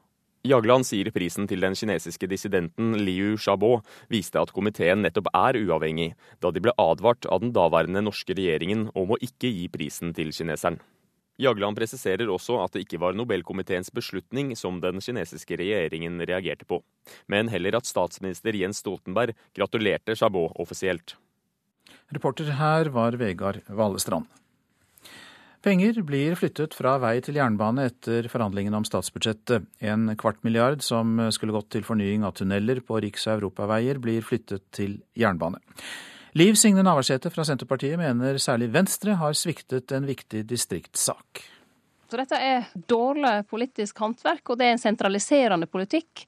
Jagland 0.49 0.87
sier 0.87 1.11
prisen 1.13 1.45
til 1.51 1.61
den 1.61 1.77
kinesiske 1.77 2.31
dissidenten 2.31 2.95
Liu 3.03 3.35
Xiaobo 3.37 3.75
viste 4.09 4.41
at 4.41 4.55
komiteen 4.55 5.03
nettopp 5.05 5.29
er 5.35 5.59
uavhengig, 5.61 6.15
da 6.41 6.49
de 6.49 6.63
ble 6.63 6.73
advart 6.79 7.27
av 7.29 7.43
den 7.43 7.53
daværende 7.53 8.01
norske 8.07 8.33
regjeringen 8.33 8.87
om 8.95 9.13
å 9.13 9.19
ikke 9.21 9.51
gi 9.51 9.67
prisen 9.69 10.15
til 10.17 10.33
kineseren. 10.33 10.79
Jagland 11.39 11.77
presiserer 11.79 12.27
også 12.27 12.57
at 12.59 12.75
det 12.75 12.83
ikke 12.83 12.99
var 12.99 13.15
Nobelkomiteens 13.15 13.91
beslutning 13.95 14.51
som 14.59 14.81
den 14.83 14.99
kinesiske 15.03 15.55
regjeringen 15.59 16.19
reagerte 16.19 16.67
på, 16.67 16.81
men 17.31 17.51
heller 17.51 17.79
at 17.79 17.87
statsminister 17.87 18.57
Jens 18.59 18.83
Stoltenberg 18.83 19.37
gratulerte 19.55 20.17
Chabot 20.19 20.51
offisielt. 20.59 21.15
Reporter 22.11 22.51
her 22.57 22.91
var 22.91 23.15
Vegard 23.21 23.63
Valestrand. 23.69 24.27
Penger 25.59 25.97
blir 26.07 26.37
flyttet 26.39 26.75
fra 26.75 26.93
vei 27.03 27.17
til 27.23 27.35
jernbane 27.35 27.89
etter 27.89 28.29
forhandlingene 28.31 28.79
om 28.79 28.85
statsbudsjettet. 28.87 29.65
En 29.83 30.07
kvart 30.19 30.39
milliard 30.47 30.83
som 30.85 31.17
skulle 31.35 31.55
gått 31.55 31.67
til 31.75 31.83
fornying 31.83 32.23
av 32.23 32.37
tunneler 32.39 32.79
på 32.79 33.01
riks- 33.03 33.27
og 33.27 33.41
europaveier, 33.41 33.99
blir 33.99 34.23
flyttet 34.23 34.63
til 34.75 35.01
jernbane. 35.19 35.59
Liv 36.37 36.53
Signe 36.53 36.83
Navarsete 36.85 37.31
fra 37.33 37.45
Senterpartiet 37.47 37.97
mener 37.97 38.37
særlig 38.37 38.69
Venstre 38.73 39.15
har 39.17 39.33
sviktet 39.33 39.89
en 39.95 40.05
viktig 40.05 40.43
distriktssak. 40.49 41.41
Så 42.09 42.17
dette 42.17 42.37
er 42.37 42.67
dårlig 42.89 43.47
politisk 43.49 43.97
håndverk, 44.01 44.43
og 44.49 44.59
det 44.59 44.67
er 44.67 44.75
en 44.75 44.81
sentraliserende 44.81 45.69
politikk 45.69 46.25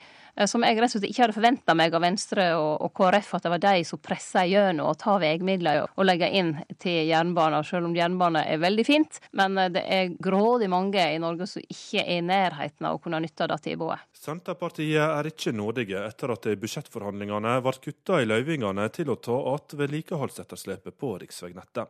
som 0.47 0.63
jeg 0.65 0.77
rett 0.79 0.89
og 0.89 0.93
slett 0.95 1.09
ikke 1.09 1.23
hadde 1.25 1.35
forventa 1.35 1.75
meg 1.77 1.95
av 1.95 2.03
Venstre 2.05 2.47
og, 2.57 2.85
og, 2.85 2.91
KrF, 2.97 3.33
at 3.37 3.45
det 3.45 3.51
var 3.53 3.63
de 3.65 3.83
som 3.87 4.01
pressa 4.01 4.45
gjennom 4.47 4.91
å 4.91 4.97
ta 4.99 5.17
veimidler 5.21 5.85
og 5.89 6.07
legge 6.07 6.29
inn 6.39 6.53
til 6.81 7.09
jernbaner, 7.09 7.65
selv 7.67 7.89
om 7.89 7.95
jernbane 7.97 8.43
er 8.47 8.61
veldig 8.63 8.85
fint. 8.87 9.21
Men 9.37 9.57
eh, 9.59 9.71
det 9.73 9.85
er 9.85 10.13
grådig 10.21 10.69
mange 10.71 11.03
i 11.03 11.19
Norge 11.21 11.47
som 11.49 11.63
ikke 11.65 12.03
er 12.05 12.19
i 12.19 12.25
nærheten 12.25 12.87
av 12.87 12.97
å 12.97 13.03
kunne 13.03 13.21
nytte 13.23 13.49
det 13.51 13.59
tilbudet. 13.67 14.01
Senterpartiet 14.21 15.01
er 15.01 15.31
ikke 15.31 15.55
nådige 15.55 16.03
etter 16.05 16.33
at 16.33 16.45
det 16.45 16.55
i 16.55 16.61
budsjettforhandlingene 16.61 17.57
ble 17.65 17.77
kutta 17.81 18.21
i 18.21 18.29
løyvingene 18.29 18.87
til 18.93 19.11
å 19.11 19.19
ta 19.19 19.39
igjen 19.41 19.79
vedlikeholdsetterslepet 19.81 20.97
på 20.99 21.15
riksvegnettet. 21.23 21.89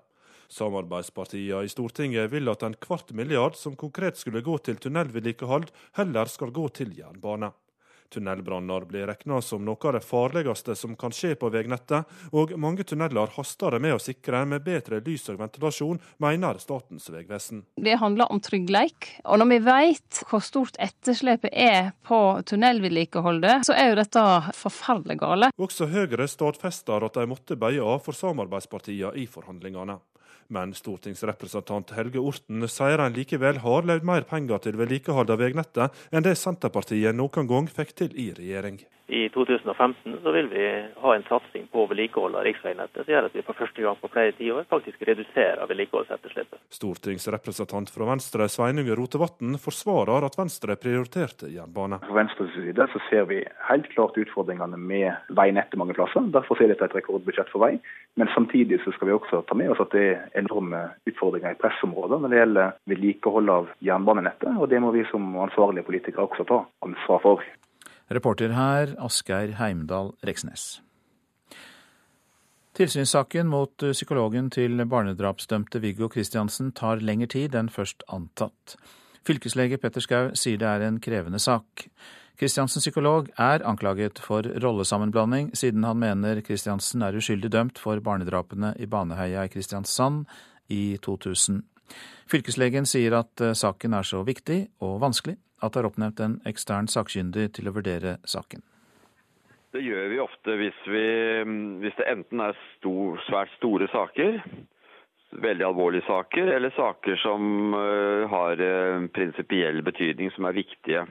Samarbeidspartiene 0.51 1.63
i 1.63 1.71
Stortinget 1.71 2.31
vil 2.33 2.51
at 2.51 2.63
en 2.67 2.75
kvart 2.75 3.13
milliard 3.15 3.55
som 3.55 3.77
konkret 3.79 4.19
skulle 4.19 4.43
gå 4.43 4.57
til 4.65 4.79
tunnelvedlikehold, 4.83 5.69
heller 5.99 6.31
skal 6.31 6.51
gå 6.51 6.67
til 6.75 6.91
jernbane. 6.97 7.53
Tunnelbranner 8.11 8.85
blir 8.85 9.07
regna 9.07 9.39
som 9.41 9.63
noe 9.65 9.87
av 9.87 9.95
det 9.95 10.03
farligste 10.03 10.75
som 10.75 10.97
kan 10.99 11.13
skje 11.15 11.33
på 11.39 11.49
veinettet, 11.53 12.09
og 12.35 12.51
mange 12.59 12.83
tunneler 12.87 13.31
haster 13.37 13.75
det 13.75 13.81
med 13.85 13.95
å 13.95 14.01
sikre 14.03 14.43
med 14.49 14.65
bedre 14.65 14.99
lys 15.05 15.29
og 15.31 15.39
ventilasjon, 15.39 16.01
mener 16.19 16.59
Statens 16.59 17.07
vegvesen. 17.13 17.63
Det 17.79 17.95
handler 18.01 18.31
om 18.31 18.43
tryggleik, 18.43 19.07
og 19.23 19.39
når 19.41 19.51
vi 19.53 19.59
vet 19.69 20.21
hvor 20.27 20.43
stort 20.43 20.79
etterslepet 20.83 21.55
er 21.55 21.91
på 22.07 22.19
tunnelvedlikeholdet, 22.51 23.67
så 23.67 23.77
er 23.77 23.91
jo 23.93 23.99
dette 24.01 24.27
forferdelig 24.59 25.21
gale. 25.23 25.51
Også 25.61 25.87
Høyre 25.91 26.27
stadfester 26.27 27.07
at 27.07 27.15
de 27.15 27.27
måtte 27.31 27.59
bøye 27.59 27.83
av 27.83 28.03
for 28.03 28.17
samarbeidspartiene 28.17 29.15
i 29.17 29.27
forhandlingene. 29.29 30.01
Men 30.51 30.73
stortingsrepresentant 30.75 31.93
Helge 31.95 32.19
Orten 32.19 32.65
sier 32.67 32.99
han 32.99 33.15
likevel 33.15 33.61
har 33.63 33.85
levd 33.87 34.07
mer 34.07 34.25
penger 34.27 34.59
til 34.65 34.75
vedlikehold 34.79 35.31
av 35.31 35.39
veinettet 35.39 36.01
enn 36.11 36.25
det 36.25 36.35
Senterpartiet 36.39 37.15
noen 37.15 37.47
gang 37.47 37.69
fikk 37.71 37.95
til 38.01 38.17
i 38.19 38.33
regjering. 38.35 38.81
I 39.11 39.29
2015 39.29 40.17
så 40.23 40.31
vil 40.31 40.47
vi 40.47 40.65
ha 40.95 41.15
en 41.15 41.23
satsing 41.27 41.65
på 41.71 41.83
vedlikehold 41.89 42.35
av 42.39 42.45
riksveinettet, 42.47 43.01
som 43.03 43.11
gjør 43.11 43.25
at 43.27 43.33
vi 43.35 43.41
for 43.43 43.59
første 43.59 43.83
gang 43.83 43.97
på 43.99 44.07
flere 44.13 44.31
tiår 44.37 44.63
faktisk 44.71 45.01
reduserer 45.09 45.67
vedlikeholdsetterslepet. 45.67 46.61
Stortingsrepresentant 46.71 47.91
fra 47.91 48.07
Venstre 48.07 48.47
Sveinung 48.47 48.87
Rotevatn 48.95 49.57
forsvarer 49.59 50.23
at 50.23 50.37
Venstre 50.39 50.77
prioriterte 50.79 51.51
jernbane. 51.51 51.99
Fra 52.05 52.15
Venstres 52.21 52.55
side 52.55 52.87
så 52.93 53.01
ser 53.09 53.27
vi 53.27 53.41
helt 53.67 53.89
klart 53.91 54.15
utfordringene 54.21 54.79
med 54.79 55.35
veinettet 55.35 55.75
mange 55.81 55.97
plasser. 55.97 56.31
Derfor 56.31 56.63
er 56.63 56.71
dette 56.71 56.87
et 56.87 56.95
rekordbudsjett 57.01 57.51
for 57.51 57.65
vei. 57.65 57.73
Men 58.15 58.31
samtidig 58.31 58.79
så 58.85 58.95
skal 58.95 59.11
vi 59.11 59.17
også 59.17 59.41
ta 59.43 59.57
med 59.59 59.73
oss 59.73 59.83
at 59.83 59.91
det 59.91 60.05
er 60.13 60.21
enorme 60.39 60.85
utfordringer 61.11 61.51
i 61.51 61.59
pressområder 61.59 62.23
når 62.23 62.31
det 62.31 62.39
gjelder 62.39 62.79
vedlikehold 62.93 63.51
av 63.59 63.67
jernbanenettet. 63.83 64.55
Og 64.55 64.71
det 64.71 64.79
må 64.79 64.95
vi 64.95 65.03
som 65.11 65.35
ansvarlige 65.35 65.89
politikere 65.91 66.29
også 66.29 66.47
ta 66.47 66.63
ansvar 66.87 67.19
for. 67.27 67.43
Reporter 68.11 68.51
her 68.51 68.95
Asgeir 68.99 69.53
Heimdal 69.55 70.11
Reksnes. 70.27 70.81
Tilsynssaken 72.75 73.47
mot 73.47 73.83
psykologen 73.91 74.49
til 74.51 74.81
barnedrapsdømte 74.83 75.79
Viggo 75.79 76.09
Kristiansen 76.11 76.73
tar 76.75 76.99
lengre 76.99 77.29
tid 77.31 77.55
enn 77.55 77.69
først 77.71 78.03
antatt. 78.11 78.75
Fylkeslege 79.27 79.79
Petter 79.79 80.03
Schou 80.03 80.31
sier 80.35 80.59
det 80.59 80.67
er 80.67 80.83
en 80.87 80.99
krevende 81.03 81.39
sak. 81.39 81.85
Kristiansens 82.39 82.83
psykolog 82.83 83.29
er 83.39 83.63
anklaget 83.67 84.19
for 84.19 84.43
rollesammenblanding, 84.63 85.53
siden 85.55 85.83
han 85.87 85.99
mener 86.01 86.41
Kristiansen 86.43 87.05
er 87.05 87.15
uskyldig 87.15 87.51
dømt 87.53 87.79
for 87.79 88.01
barnedrapene 88.03 88.73
i 88.79 88.89
Baneheia 88.91 89.45
i 89.45 89.53
Kristiansand 89.53 90.25
i 90.67 90.97
2000. 91.03 91.61
Fylkeslegen 92.27 92.87
sier 92.87 93.15
at 93.19 93.45
saken 93.55 93.93
er 93.93 94.07
så 94.07 94.23
viktig 94.27 94.65
og 94.83 94.99
vanskelig 95.03 95.37
at 95.61 95.73
det 95.73 95.81
er 95.81 95.89
oppnevnt 95.89 96.21
en 96.23 96.37
ekstern 96.49 96.89
sakkyndig 96.91 97.51
til 97.57 97.69
å 97.69 97.75
vurdere 97.75 98.17
saken. 98.27 98.63
Det 99.71 99.79
gjør 99.85 100.09
vi 100.11 100.19
ofte 100.19 100.57
hvis, 100.59 100.79
vi, 100.91 101.05
hvis 101.79 101.95
det 101.95 102.09
enten 102.11 102.43
er 102.43 102.57
stor, 102.75 103.21
svært 103.29 103.53
store 103.55 103.87
saker, 103.93 104.41
veldig 105.39 105.63
alvorlige 105.63 106.03
saker, 106.09 106.51
eller 106.57 106.73
saker 106.75 107.15
som 107.21 107.75
uh, 107.77 108.27
har 108.31 108.59
uh, 108.59 109.07
prinsipiell 109.15 109.79
betydning, 109.87 110.31
som 110.35 110.49
er 110.49 110.57
viktige. 110.57 111.05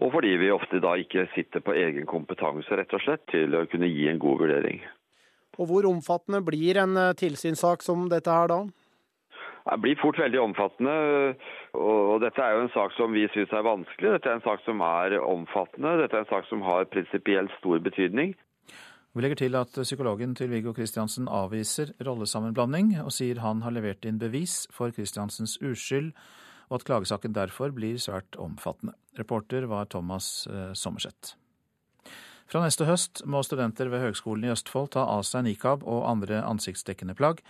Og 0.00 0.14
fordi 0.14 0.32
vi 0.40 0.48
ofte 0.54 0.80
da 0.80 0.94
ikke 0.96 1.26
sitter 1.34 1.60
på 1.60 1.74
egen 1.76 2.08
kompetanse 2.08 2.72
rett 2.78 2.96
og 2.96 3.04
slett 3.04 3.26
til 3.28 3.52
å 3.52 3.66
kunne 3.68 3.90
gi 3.92 4.08
en 4.08 4.22
god 4.22 4.46
vurdering. 4.46 4.80
Og 5.60 5.68
Hvor 5.68 5.90
omfattende 5.90 6.40
blir 6.40 6.80
en 6.80 6.96
uh, 6.96 7.12
tilsynssak 7.12 7.84
som 7.84 8.08
dette 8.08 8.32
her 8.32 8.48
da? 8.48 8.62
Det 9.62 9.78
blir 9.82 9.98
fort 10.00 10.18
veldig 10.18 10.40
omfattende. 10.42 10.94
Og 11.78 12.16
dette 12.22 12.42
er 12.42 12.56
jo 12.56 12.64
en 12.64 12.72
sak 12.74 12.94
som 12.96 13.14
vi 13.14 13.26
syns 13.34 13.52
er 13.54 13.66
vanskelig. 13.66 14.16
Dette 14.16 14.30
er 14.30 14.38
en 14.38 14.46
sak 14.46 14.64
som 14.66 14.82
er 14.86 15.18
omfattende. 15.22 15.96
Dette 16.02 16.18
er 16.18 16.24
en 16.24 16.32
sak 16.32 16.48
som 16.50 16.64
har 16.66 16.88
prinsipielt 16.90 17.52
stor 17.60 17.82
betydning. 17.84 18.34
Vi 19.12 19.20
legger 19.20 19.42
til 19.42 19.56
at 19.60 19.74
psykologen 19.76 20.32
til 20.34 20.48
Viggo 20.48 20.72
Kristiansen 20.72 21.26
avviser 21.28 21.92
rollesammenblanding, 22.00 22.94
og 23.04 23.12
sier 23.12 23.42
han 23.44 23.60
har 23.60 23.74
levert 23.76 24.06
inn 24.08 24.16
bevis 24.18 24.62
for 24.72 24.94
Kristiansens 24.96 25.58
uskyld, 25.60 26.14
og 26.70 26.78
at 26.78 26.86
klagesaken 26.88 27.34
derfor 27.36 27.74
blir 27.76 28.00
svært 28.00 28.38
omfattende. 28.40 28.96
Reporter 29.18 29.68
var 29.68 29.90
Thomas 29.92 30.48
eh, 30.48 30.72
Sommerseth. 30.72 31.36
Fra 32.48 32.62
neste 32.64 32.88
høst 32.88 33.20
må 33.28 33.42
studenter 33.44 33.92
ved 33.92 34.00
Høgskolen 34.00 34.48
i 34.48 34.52
Østfold 34.52 34.94
ta 34.96 35.04
av 35.04 35.26
seg 35.28 35.44
nikab 35.44 35.84
og 35.84 36.08
andre 36.08 36.40
ansiktsdekkende 36.48 37.16
plagg. 37.16 37.44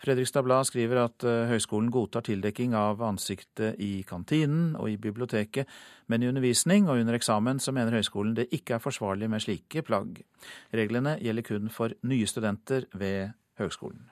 Fredrikstad 0.00 0.46
Blad 0.46 0.64
skriver 0.64 1.02
at 1.02 1.24
eh, 1.28 1.50
høyskolen 1.50 1.90
godtar 1.92 2.24
tildekking 2.24 2.72
av 2.78 3.02
ansiktet 3.04 3.76
i 3.84 4.00
kantinen 4.08 4.72
og 4.80 4.88
i 4.88 4.96
biblioteket, 5.00 5.68
men 6.08 6.24
i 6.24 6.30
undervisning 6.30 6.88
og 6.88 7.02
under 7.02 7.18
eksamen 7.18 7.60
så 7.60 7.74
mener 7.76 7.98
høyskolen 7.98 8.32
det 8.38 8.48
ikke 8.56 8.78
er 8.78 8.84
forsvarlig 8.84 9.28
med 9.28 9.44
slike 9.44 9.84
plagg. 9.84 10.22
Reglene 10.72 11.18
gjelder 11.20 11.46
kun 11.50 11.68
for 11.74 11.92
nye 12.08 12.28
studenter 12.30 12.88
ved 12.96 13.34
høyskolen. 13.60 14.08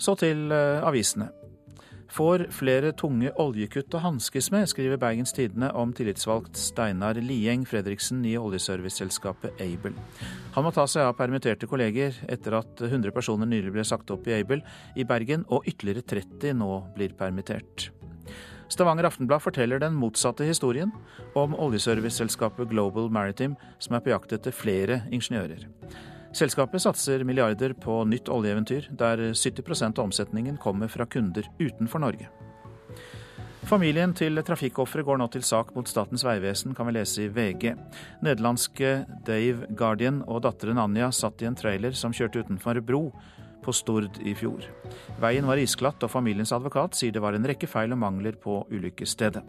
Så 0.00 0.16
til 0.18 0.50
eh, 0.50 0.82
avisene 0.82 1.30
får 2.10 2.46
flere 2.54 2.92
tunge 2.98 3.30
oljekutt 3.40 3.94
å 3.94 4.02
hanskes 4.04 4.50
med, 4.54 4.68
skriver 4.70 5.00
Bergens 5.00 5.34
Tidende 5.36 5.70
om 5.78 5.92
tillitsvalgt 5.96 6.58
Steinar 6.58 7.18
Lieng 7.22 7.64
Fredriksen 7.68 8.24
i 8.28 8.36
oljeserviceselskapet 8.40 9.62
Aibel. 9.62 9.94
Han 10.56 10.66
må 10.66 10.74
ta 10.74 10.86
seg 10.90 11.06
av 11.06 11.16
permitterte 11.18 11.68
kolleger 11.70 12.16
etter 12.28 12.58
at 12.58 12.82
100 12.86 13.14
personer 13.16 13.48
nylig 13.50 13.74
ble 13.76 13.86
sagt 13.86 14.10
opp 14.14 14.26
i 14.28 14.36
Aibel 14.40 14.64
i 14.98 15.06
Bergen, 15.06 15.46
og 15.48 15.66
ytterligere 15.70 16.06
30 16.16 16.58
nå 16.60 16.74
blir 16.96 17.14
permittert. 17.18 17.90
Stavanger 18.70 19.08
Aftenblad 19.08 19.42
forteller 19.42 19.80
den 19.82 19.96
motsatte 19.98 20.46
historien 20.46 20.92
om 21.34 21.56
oljeserviceselskapet 21.58 22.70
Global 22.70 23.10
Maritime, 23.10 23.58
som 23.82 23.96
er 23.96 24.04
på 24.04 24.12
jakt 24.12 24.34
etter 24.36 24.54
flere 24.54 25.02
ingeniører. 25.10 25.66
Selskapet 26.32 26.82
satser 26.82 27.24
milliarder 27.26 27.72
på 27.74 28.04
nytt 28.06 28.28
oljeeventyr, 28.30 28.86
der 28.94 29.30
70% 29.34 29.98
av 29.98 30.04
omsetningen 30.04 30.60
kommer 30.62 30.88
fra 30.88 31.06
kunder 31.06 31.48
utenfor 31.58 32.02
Norge. 32.04 32.30
Familien 33.66 34.14
til 34.16 34.40
trafikkofre 34.42 35.04
går 35.06 35.18
nå 35.20 35.26
til 35.30 35.44
sak 35.46 35.74
mot 35.76 35.86
Statens 35.86 36.24
vegvesen, 36.26 36.72
kan 36.74 36.88
vi 36.88 36.94
lese 36.96 37.26
i 37.26 37.28
VG. 37.30 37.74
Nederlandske 38.24 38.92
Dave 39.26 39.68
Guardian 39.76 40.22
og 40.26 40.42
datteren 40.46 40.80
Anja 40.80 41.10
satt 41.14 41.42
i 41.42 41.48
en 41.50 41.58
trailer 41.58 41.94
som 41.98 42.14
kjørte 42.14 42.42
utenfor 42.46 42.80
bro 42.82 43.02
på 43.62 43.74
Stord 43.76 44.18
i 44.24 44.34
fjor. 44.38 44.64
Veien 45.20 45.46
var 45.46 45.60
isglatt, 45.60 46.02
og 46.02 46.14
familiens 46.14 46.54
advokat 46.56 46.96
sier 46.98 47.14
det 47.14 47.22
var 47.22 47.36
en 47.36 47.46
rekke 47.46 47.68
feil 47.70 47.92
og 47.94 48.00
mangler 48.00 48.38
på 48.40 48.62
ulykkesstedet. 48.72 49.44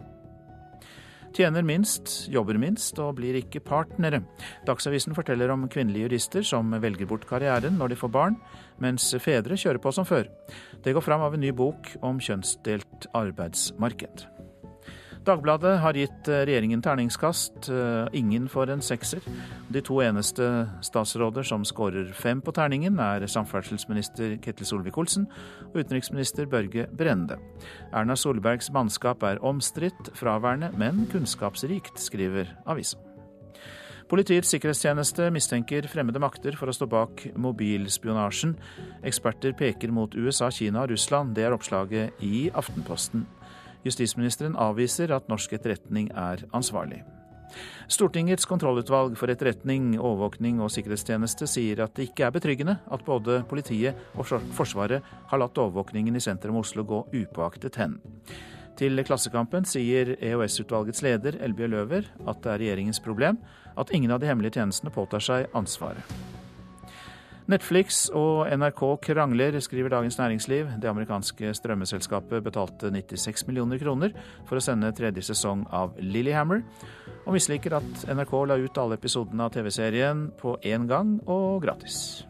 Tjener 1.32 1.64
minst, 1.64 2.26
jobber 2.28 2.58
minst 2.60 2.98
og 3.00 3.14
blir 3.16 3.38
ikke 3.38 3.62
partnere. 3.64 4.20
Dagsavisen 4.68 5.16
forteller 5.16 5.52
om 5.54 5.64
kvinnelige 5.72 6.04
jurister 6.10 6.44
som 6.44 6.74
velger 6.82 7.08
bort 7.08 7.24
karrieren 7.30 7.78
når 7.80 7.94
de 7.94 7.98
får 8.02 8.12
barn, 8.12 8.36
mens 8.84 9.08
fedre 9.22 9.56
kjører 9.56 9.80
på 9.80 9.94
som 9.96 10.08
før. 10.08 10.28
Det 10.84 10.92
går 10.92 11.06
fram 11.06 11.24
av 11.24 11.32
en 11.32 11.44
ny 11.44 11.54
bok 11.56 11.94
om 12.04 12.20
kjønnsdelt 12.20 13.08
arbeidsmarked. 13.16 14.26
Dagbladet 15.22 15.76
har 15.78 15.94
gitt 15.94 16.28
eh, 16.28 16.42
regjeringen 16.48 16.80
terningskast. 16.82 17.68
Eh, 17.70 18.08
ingen 18.18 18.48
får 18.50 18.72
en 18.74 18.80
sekser. 18.82 19.22
De 19.70 19.82
to 19.84 20.00
eneste 20.02 20.48
statsråder 20.82 21.46
som 21.46 21.62
skårer 21.66 22.10
fem 22.16 22.40
på 22.42 22.54
terningen, 22.56 22.98
er 22.98 23.28
samferdselsminister 23.30 24.34
Ketil 24.42 24.66
Solvik-Olsen 24.66 25.28
og 25.68 25.78
utenriksminister 25.78 26.50
Børge 26.50 26.88
Brende. 26.90 27.38
Erna 27.94 28.16
Solbergs 28.18 28.72
mannskap 28.74 29.22
er 29.22 29.38
omstridt, 29.46 30.10
fraværende, 30.18 30.72
men 30.74 31.06
kunnskapsrikt, 31.12 32.02
skriver 32.02 32.50
avisa. 32.66 32.98
Politiets 34.10 34.50
sikkerhetstjeneste 34.52 35.30
mistenker 35.32 35.86
fremmede 35.88 36.20
makter 36.20 36.58
for 36.58 36.68
å 36.68 36.74
stå 36.74 36.88
bak 36.90 37.22
mobilspionasjen. 37.40 38.56
Eksperter 39.08 39.54
peker 39.56 39.94
mot 39.94 40.18
USA, 40.18 40.50
Kina 40.52 40.82
og 40.82 40.92
Russland. 40.92 41.32
Det 41.38 41.46
er 41.46 41.54
oppslaget 41.54 42.26
i 42.26 42.50
Aftenposten. 42.52 43.22
Justisministeren 43.86 44.56
avviser 44.58 45.12
at 45.14 45.28
norsk 45.30 45.56
etterretning 45.58 46.10
er 46.14 46.44
ansvarlig. 46.54 47.02
Stortingets 47.92 48.46
kontrollutvalg 48.48 49.16
for 49.20 49.32
etterretning, 49.32 49.92
overvåkning 50.00 50.62
og 50.64 50.70
sikkerhetstjeneste 50.72 51.48
sier 51.50 51.82
at 51.84 51.92
det 51.96 52.08
ikke 52.08 52.24
er 52.28 52.34
betryggende 52.34 52.78
at 52.94 53.04
både 53.04 53.42
politiet 53.50 53.98
og 54.16 54.28
Forsvaret 54.56 55.04
har 55.28 55.42
latt 55.42 55.60
overvåkningen 55.60 56.16
i 56.16 56.24
sentrum 56.24 56.56
av 56.56 56.64
Oslo 56.64 56.86
gå 56.88 57.02
upåaktet 57.12 57.76
hen. 57.82 57.98
Til 58.80 59.02
Klassekampen 59.04 59.66
sier 59.68 60.14
EOS-utvalgets 60.16 61.04
leder 61.04 61.36
Elbjørg 61.44 61.74
Løver 61.74 62.08
at 62.24 62.40
det 62.40 62.54
er 62.54 62.62
regjeringens 62.62 63.02
problem 63.04 63.42
at 63.76 63.92
ingen 63.92 64.14
av 64.14 64.22
de 64.22 64.30
hemmelige 64.30 64.56
tjenestene 64.56 64.94
påtar 64.94 65.20
seg 65.24 65.52
ansvaret. 65.58 66.40
Netflix 67.52 68.06
og 68.16 68.46
NRK 68.48 68.80
krangler, 69.04 69.58
skriver 69.60 69.92
Dagens 69.92 70.16
Næringsliv. 70.16 70.70
Det 70.80 70.88
amerikanske 70.88 71.50
strømmeselskapet 71.54 72.44
betalte 72.44 72.88
96 72.88 73.44
millioner 73.50 73.80
kroner 73.82 74.14
for 74.48 74.56
å 74.56 74.62
sende 74.64 74.88
tredje 74.96 75.26
sesong 75.26 75.66
av 75.68 75.92
Lillyhammer, 76.00 76.62
og 77.26 77.36
misliker 77.36 77.76
at 77.76 78.06
NRK 78.08 78.32
la 78.48 78.56
ut 78.56 78.80
alle 78.80 78.96
episodene 78.96 79.44
av 79.44 79.52
TV-serien 79.52 80.30
på 80.40 80.54
én 80.64 80.88
gang 80.88 81.18
og 81.28 81.60
gratis. 81.66 82.24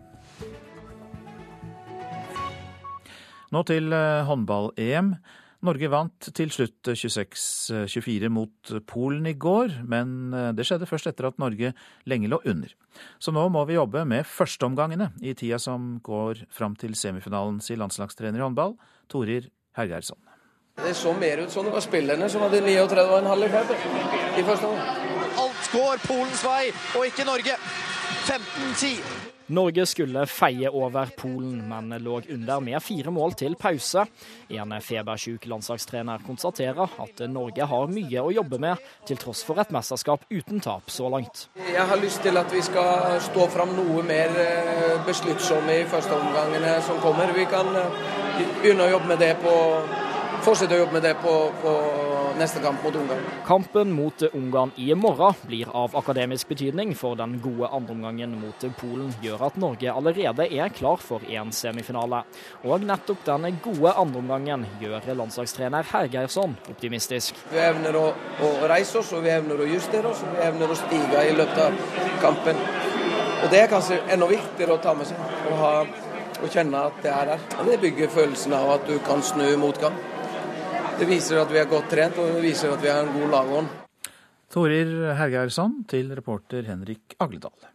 Nå 3.52 3.62
til 3.68 3.94
eh, 3.94 4.24
håndball-EM. 4.26 5.14
Norge 5.62 5.88
vant 5.92 6.28
til 6.34 6.50
slutt 6.50 6.90
26-24 6.90 8.30
mot 8.34 8.72
Polen 8.90 9.28
i 9.30 9.34
går, 9.38 9.76
men 9.86 10.34
eh, 10.34 10.50
det 10.58 10.66
skjedde 10.66 10.88
først 10.90 11.06
etter 11.12 11.28
at 11.28 11.38
Norge 11.42 11.70
lenge 12.10 12.30
lå 12.30 12.40
under. 12.50 12.74
Så 13.22 13.34
nå 13.34 13.44
må 13.54 13.62
vi 13.68 13.78
jobbe 13.78 14.02
med 14.08 14.26
førsteomgangene 14.26 15.12
i 15.22 15.36
tida 15.38 15.60
som 15.62 15.96
går 16.02 16.44
fram 16.52 16.74
til 16.80 16.96
semifinalen, 16.98 17.62
sier 17.62 17.78
landslagstrener 17.78 18.42
i 18.42 18.46
håndball 18.46 18.74
Torir 19.12 19.46
Hergeirsson. 19.78 20.18
Det 20.82 20.94
så 20.96 21.12
mer 21.14 21.44
ut 21.44 21.52
som 21.52 21.66
det 21.68 21.74
var 21.74 21.84
spillerne 21.84 22.28
som 22.32 22.42
hadde 22.42 22.62
39,5 22.64 23.44
i 23.44 23.50
fart 23.52 23.74
i 24.38 24.46
første 24.46 24.70
omgang. 24.72 25.10
Alt 25.42 25.68
går 25.72 26.06
Polens 26.08 26.42
vei, 26.44 26.72
og 26.96 27.06
ikke 27.06 27.28
Norge. 27.28 27.60
15-10. 28.26 29.31
Norge 29.46 29.86
skulle 29.86 30.26
feie 30.30 30.70
over 30.70 31.10
Polen, 31.16 31.62
men 31.68 31.94
lå 32.02 32.20
under 32.30 32.60
med 32.60 32.82
fire 32.82 33.10
mål 33.10 33.34
til 33.38 33.56
pause. 33.58 34.04
En 34.52 34.74
febersjuk 34.80 35.46
landslagstrener 35.50 36.22
konstaterer 36.26 36.94
at 37.02 37.24
Norge 37.30 37.66
har 37.68 37.90
mye 37.92 38.22
å 38.22 38.32
jobbe 38.34 38.60
med, 38.62 38.82
til 39.08 39.18
tross 39.20 39.42
for 39.46 39.60
et 39.62 39.72
mesterskap 39.74 40.26
uten 40.30 40.62
tap 40.62 40.90
så 40.92 41.10
langt. 41.12 41.46
Jeg 41.58 41.88
har 41.88 42.00
lyst 42.02 42.22
til 42.22 42.38
at 42.38 42.52
vi 42.52 42.62
skal 42.62 43.18
stå 43.24 43.48
fram 43.52 43.74
noe 43.76 44.04
mer 44.06 44.32
eh, 44.44 45.00
besluttsomme 45.06 45.80
i 45.82 45.88
førsteomgangene 45.90 46.78
som 46.86 47.00
kommer. 47.02 47.34
Vi 47.36 47.48
kan 47.50 47.74
eh, 47.76 48.00
begynne 48.60 48.86
å 48.86 48.94
jobbe 48.96 49.14
med 49.14 49.22
det 49.22 49.34
på 49.42 49.54
fortsette 50.42 50.74
å 50.74 50.82
jobbe 50.82 50.96
med 50.96 51.04
det 51.06 51.12
på, 51.22 51.32
på 51.62 51.72
neste 52.38 52.60
kamp 52.62 52.82
mot 52.82 52.96
Ungarn. 52.98 53.26
Kampen 53.46 53.92
mot 53.94 54.22
Ungarn 54.32 54.72
i 54.76 54.88
morgen 54.94 55.36
blir 55.46 55.70
av 55.76 55.94
akademisk 55.98 56.48
betydning, 56.50 56.94
for 56.98 57.16
den 57.18 57.36
gode 57.42 57.70
andreomgangen 57.70 58.34
mot 58.40 58.66
Polen 58.80 59.12
gjør 59.22 59.46
at 59.48 59.58
Norge 59.60 59.92
allerede 59.92 60.48
er 60.50 60.72
klar 60.74 61.00
for 61.02 61.24
en 61.30 61.52
semifinale. 61.54 62.22
Og 62.66 62.86
nettopp 62.86 63.24
den 63.28 63.58
gode 63.64 63.94
andreomgangen 64.02 64.66
gjør 64.82 65.12
landslagstrener 65.18 65.86
Hergeirsson 65.92 66.56
optimistisk. 66.72 67.38
Vi 67.52 67.60
evner 67.62 67.98
å, 67.98 68.06
å, 68.42 68.52
reise 68.70 69.00
oss, 69.02 69.12
og 69.14 69.24
vi 69.26 69.34
evner 69.34 69.62
å 69.62 69.68
justere 69.68 70.10
oss, 70.10 70.24
og 70.26 70.36
vi 70.36 70.46
evner 70.46 70.72
å 70.72 70.78
stige 70.78 71.26
i 71.28 71.36
løpet 71.36 71.66
av 71.66 72.08
kampen. 72.22 72.58
Og 73.42 73.50
Det 73.50 73.58
er 73.58 73.70
kanskje 73.70 73.98
enda 74.14 74.28
viktigere 74.30 74.78
å 74.78 74.82
ta 74.82 74.94
med 74.94 75.08
seg. 75.10 75.18
Å, 75.50 75.54
ha, 75.58 75.74
å 76.42 76.50
kjenne 76.50 76.86
at 76.88 76.98
det 77.02 77.10
er 77.14 77.32
der. 77.32 77.46
Det 77.66 77.78
bygger 77.82 78.10
følelsen 78.14 78.54
av 78.58 78.76
at 78.78 78.88
du 78.90 78.96
kan 79.06 79.22
snu 79.26 79.46
motgang. 79.58 79.94
Det 81.02 81.08
viser 81.10 81.40
at 81.42 81.50
vi 81.50 81.58
er 81.58 81.64
godt 81.66 81.88
trent, 81.90 82.18
og 82.22 82.28
det 82.36 82.42
viser 82.44 82.70
at 82.70 82.78
vi 82.78 82.86
har 82.86 83.00
en 83.02 83.08
god 83.10 83.32
lagånd. 83.32 83.70
Torir 84.54 84.92
Hergeirsson 85.18 85.80
til 85.90 86.12
reporter 86.14 86.62
Henrik 86.68 87.16
Agledal. 87.18 87.71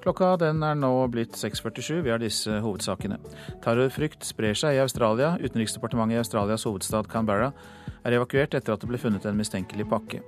Klokka 0.00 0.32
den 0.40 0.62
er 0.64 0.78
nå 0.80 0.90
blitt 1.12 1.36
6.47. 1.36 2.00
Vi 2.06 2.12
har 2.12 2.20
disse 2.22 2.60
hovedsakene. 2.64 3.18
Terrorfrykt 3.64 4.24
sprer 4.24 4.56
seg 4.56 4.78
i 4.78 4.80
Australia. 4.80 5.34
Utenriksdepartementet 5.42 6.16
i 6.16 6.20
Australias 6.22 6.64
hovedstad 6.64 7.10
Canberra 7.12 7.50
er 8.00 8.16
evakuert 8.16 8.54
etter 8.56 8.72
at 8.72 8.80
det 8.80 8.88
ble 8.88 9.00
funnet 9.00 9.26
en 9.28 9.36
mistenkelig 9.36 9.84
pakke. 9.90 10.22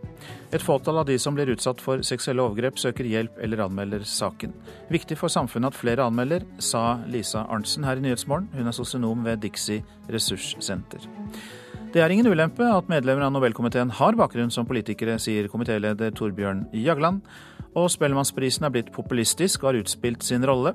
Et 0.52 0.60
fåtall 0.60 1.00
av 1.00 1.06
de 1.08 1.16
som 1.20 1.32
blir 1.32 1.48
utsatt 1.54 1.80
for 1.80 2.04
seksuelle 2.04 2.44
overgrep, 2.44 2.76
søker 2.76 3.08
hjelp 3.08 3.38
eller 3.40 3.64
anmelder 3.64 4.04
saken. 4.04 4.52
Viktig 4.92 5.16
for 5.20 5.32
samfunnet 5.32 5.72
at 5.72 5.80
flere 5.80 6.04
anmelder, 6.04 6.44
sa 6.60 7.00
Lisa 7.08 7.46
Arntzen 7.48 7.88
her 7.88 7.96
i 7.96 8.04
Nyhetsmorgen. 8.04 8.50
Hun 8.52 8.68
er 8.68 8.76
sosionom 8.76 9.24
ved 9.24 9.40
Dixie 9.46 9.80
ressurssenter. 10.12 11.08
Det 11.92 12.00
er 12.00 12.12
ingen 12.12 12.28
ulempe 12.28 12.64
at 12.64 12.86
medlemmer 12.88 13.26
av 13.26 13.34
Nobelkomiteen 13.34 13.90
har 13.98 14.16
bakgrunn 14.16 14.52
som 14.52 14.64
politikere, 14.68 15.18
sier 15.20 15.48
komitéleder 15.52 16.14
Torbjørn 16.16 16.62
Jagland. 16.72 17.20
Og 17.72 17.88
Spellemannsprisen 17.88 18.66
er 18.68 18.72
blitt 18.74 18.92
populistisk 18.92 19.62
og 19.62 19.72
har 19.72 19.80
utspilt 19.80 20.24
sin 20.26 20.44
rolle. 20.44 20.74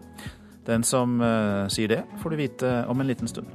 Den 0.68 0.84
som 0.84 1.20
uh, 1.22 1.70
sier 1.72 1.92
det, 1.92 2.02
får 2.22 2.34
du 2.34 2.40
vite 2.40 2.72
om 2.90 3.02
en 3.02 3.08
liten 3.08 3.30
stund. 3.30 3.52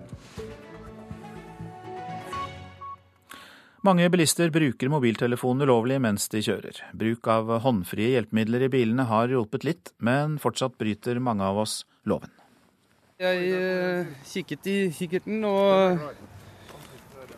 Mange 3.82 4.06
bilister 4.14 4.52
bruker 4.54 4.92
mobiltelefonen 4.92 5.66
ulovlig 5.66 5.96
mens 6.04 6.28
de 6.30 6.38
kjører. 6.46 6.76
Bruk 6.94 7.26
av 7.26 7.50
håndfrie 7.64 8.12
hjelpemidler 8.12 8.68
i 8.68 8.70
bilene 8.70 9.08
har 9.10 9.32
hjulpet 9.32 9.66
litt, 9.66 9.90
men 9.98 10.36
fortsatt 10.38 10.78
bryter 10.78 11.18
mange 11.18 11.42
av 11.42 11.58
oss 11.64 11.80
loven. 12.06 12.30
Jeg 13.22 13.50
uh, 13.50 14.12
kikket 14.26 14.68
i 14.70 14.76
kikkerten 14.94 15.42
og, 15.46 16.06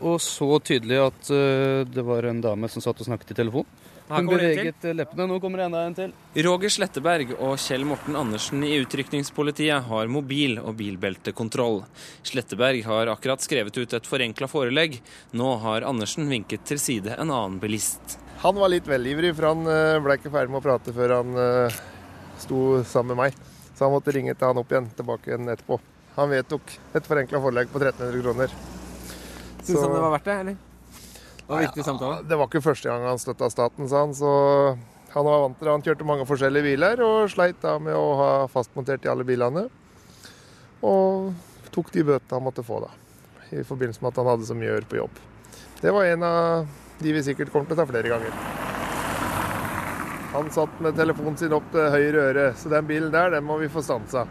og 0.05 0.21
så 0.21 0.51
tydelig 0.65 1.01
at 1.01 1.33
uh, 1.33 1.81
det 1.89 2.05
var 2.05 2.29
en 2.29 2.45
dame 2.45 2.69
som 2.73 2.85
satt 2.85 3.01
og 3.01 3.09
snakket 3.09 3.33
i 3.33 3.39
telefon. 3.41 3.67
Hun 4.09 4.27
beveget 4.29 4.85
leppene. 4.93 5.27
Nå 5.31 5.39
kommer 5.41 5.63
det 5.63 5.69
enda 5.71 5.85
en 5.89 5.95
til. 5.97 6.11
Roger 6.45 6.73
Sletteberg 6.75 7.31
og 7.39 7.55
Kjell 7.63 7.87
Morten 7.89 8.19
Andersen 8.21 8.65
i 8.67 8.75
Utrykningspolitiet 8.83 9.87
har 9.89 10.11
mobil- 10.13 10.61
og 10.61 10.75
bilbeltekontroll. 10.77 11.81
Sletteberg 12.23 12.85
har 12.85 13.13
akkurat 13.15 13.41
skrevet 13.41 13.79
ut 13.79 13.97
et 13.97 14.11
forenkla 14.11 14.49
forelegg. 14.51 14.99
Nå 15.33 15.55
har 15.65 15.89
Andersen 15.89 16.29
vinket 16.29 16.67
til 16.69 16.83
side 16.83 17.17
en 17.17 17.33
annen 17.33 17.57
bilist. 17.63 18.19
Han 18.45 18.61
var 18.61 18.69
litt 18.69 18.85
velivrig, 18.89 19.33
for 19.39 19.55
han 19.55 19.65
eh, 19.73 20.03
ble 20.05 20.19
ikke 20.19 20.35
ferdig 20.35 20.53
med 20.53 20.61
å 20.61 20.67
prate 20.67 20.93
før 20.93 21.17
han 21.17 21.39
uh, 21.39 21.81
sto 22.43 22.83
sammen 22.85 23.15
med 23.15 23.23
meg. 23.23 23.41
Så 23.73 23.87
han 23.87 23.95
måtte 23.97 24.13
ringe 24.13 24.37
til 24.37 24.51
han 24.51 24.61
opp 24.61 24.75
igjen, 24.75 24.93
tilbake 24.99 25.33
igjen 25.33 25.49
etterpå. 25.49 25.81
Han 26.19 26.31
vedtok 26.31 26.77
et 26.93 27.09
forenkla 27.09 27.41
forelegg 27.41 27.73
på 27.73 27.81
1300 27.81 28.21
kroner. 28.21 28.55
Syns 29.65 29.81
han 29.81 29.97
det 29.97 30.05
var 30.05 30.13
verdt 30.19 30.29
det, 30.29 30.39
eller? 30.45 30.63
Var 31.47 31.65
viktig 31.67 31.85
samtale? 31.85 32.23
Det 32.25 32.37
var 32.41 32.49
ikke 32.49 32.65
første 32.65 32.89
gang 32.89 33.05
han 33.05 33.21
støtta 33.21 33.51
staten, 33.53 33.89
sa 33.89 34.05
han. 34.07 34.15
Så 34.17 34.31
han 35.15 35.27
var 35.27 35.43
vant 35.45 35.59
til 35.59 35.69
det. 35.69 35.73
Han 35.75 35.85
kjørte 35.85 36.09
mange 36.09 36.27
forskjellige 36.29 36.69
biler 36.73 37.03
og 37.05 37.31
sleit 37.33 37.61
da 37.63 37.77
med 37.83 37.97
å 37.97 38.07
ha 38.21 38.31
fastmontert 38.53 39.05
i 39.05 39.11
alle 39.13 39.27
bilene. 39.29 39.67
Og 40.85 41.35
tok 41.75 41.93
de 41.93 42.05
bøtene 42.07 42.39
han 42.39 42.47
måtte 42.47 42.65
få, 42.67 42.81
da. 42.85 42.93
I 43.55 43.65
forbindelse 43.67 44.03
med 44.03 44.13
at 44.13 44.23
han 44.23 44.31
hadde 44.33 44.49
så 44.49 44.57
mye 44.57 44.71
å 44.71 44.77
gjøre 44.77 44.91
på 44.91 45.01
jobb. 45.03 45.21
Det 45.83 45.93
var 45.93 46.09
en 46.09 46.25
av 46.27 46.79
de 46.99 47.13
vi 47.13 47.23
sikkert 47.27 47.53
kommer 47.53 47.69
til 47.69 47.77
å 47.77 47.83
ta 47.83 47.89
flere 47.91 48.13
ganger. 48.15 48.39
Han 50.35 50.49
satt 50.51 50.81
med 50.83 50.97
telefonen 50.99 51.37
sin 51.39 51.53
opp 51.55 51.67
til 51.71 51.93
høyre 51.93 52.25
øre, 52.31 52.47
så 52.59 52.73
den 52.73 52.89
bilen 52.89 53.13
der, 53.15 53.31
den 53.37 53.45
må 53.47 53.61
vi 53.61 53.71
få 53.71 53.85
stansa. 53.85 54.25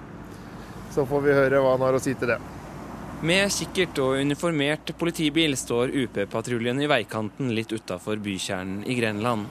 Så 0.91 1.05
får 1.07 1.23
vi 1.23 1.37
høre 1.37 1.61
hva 1.63 1.77
han 1.77 1.85
har 1.85 1.95
å 1.95 2.01
si 2.03 2.11
til 2.17 2.33
det. 2.33 2.39
Med 3.23 3.47
kikkert 3.55 3.99
og 4.03 4.17
uniformert 4.19 4.89
politibil 4.99 5.53
står 5.55 5.93
UP-patruljen 5.95 6.81
i 6.83 6.89
veikanten 6.91 7.53
litt 7.55 7.71
utafor 7.71 8.19
bykjernen 8.19 8.81
i 8.83 8.97
Grenland. 8.97 9.45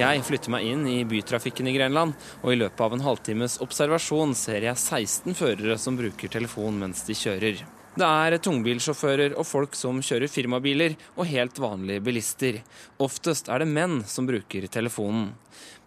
Jeg 0.00 0.22
flytter 0.24 0.54
meg 0.54 0.64
inn 0.70 0.86
i 0.88 1.02
bytrafikken 1.04 1.68
i 1.68 1.74
Grenland, 1.74 2.14
og 2.40 2.54
i 2.54 2.56
løpet 2.62 2.80
av 2.86 2.96
en 2.96 3.04
halvtimes 3.04 3.58
observasjon 3.60 4.32
ser 4.32 4.64
jeg 4.70 4.80
16 4.80 5.36
førere 5.36 5.76
som 5.76 6.00
bruker 6.00 6.32
telefon 6.32 6.80
mens 6.80 7.04
de 7.04 7.18
kjører. 7.18 7.60
Det 8.00 8.06
er 8.06 8.38
tungbilsjåfører 8.40 9.34
og 9.34 9.44
folk 9.44 9.76
som 9.76 10.00
kjører 10.00 10.32
firmabiler, 10.32 10.96
og 11.18 11.28
helt 11.28 11.60
vanlige 11.60 12.06
bilister. 12.06 12.62
Oftest 13.02 13.52
er 13.52 13.60
det 13.60 13.68
menn 13.68 14.00
som 14.08 14.24
bruker 14.30 14.64
telefonen. 14.72 15.34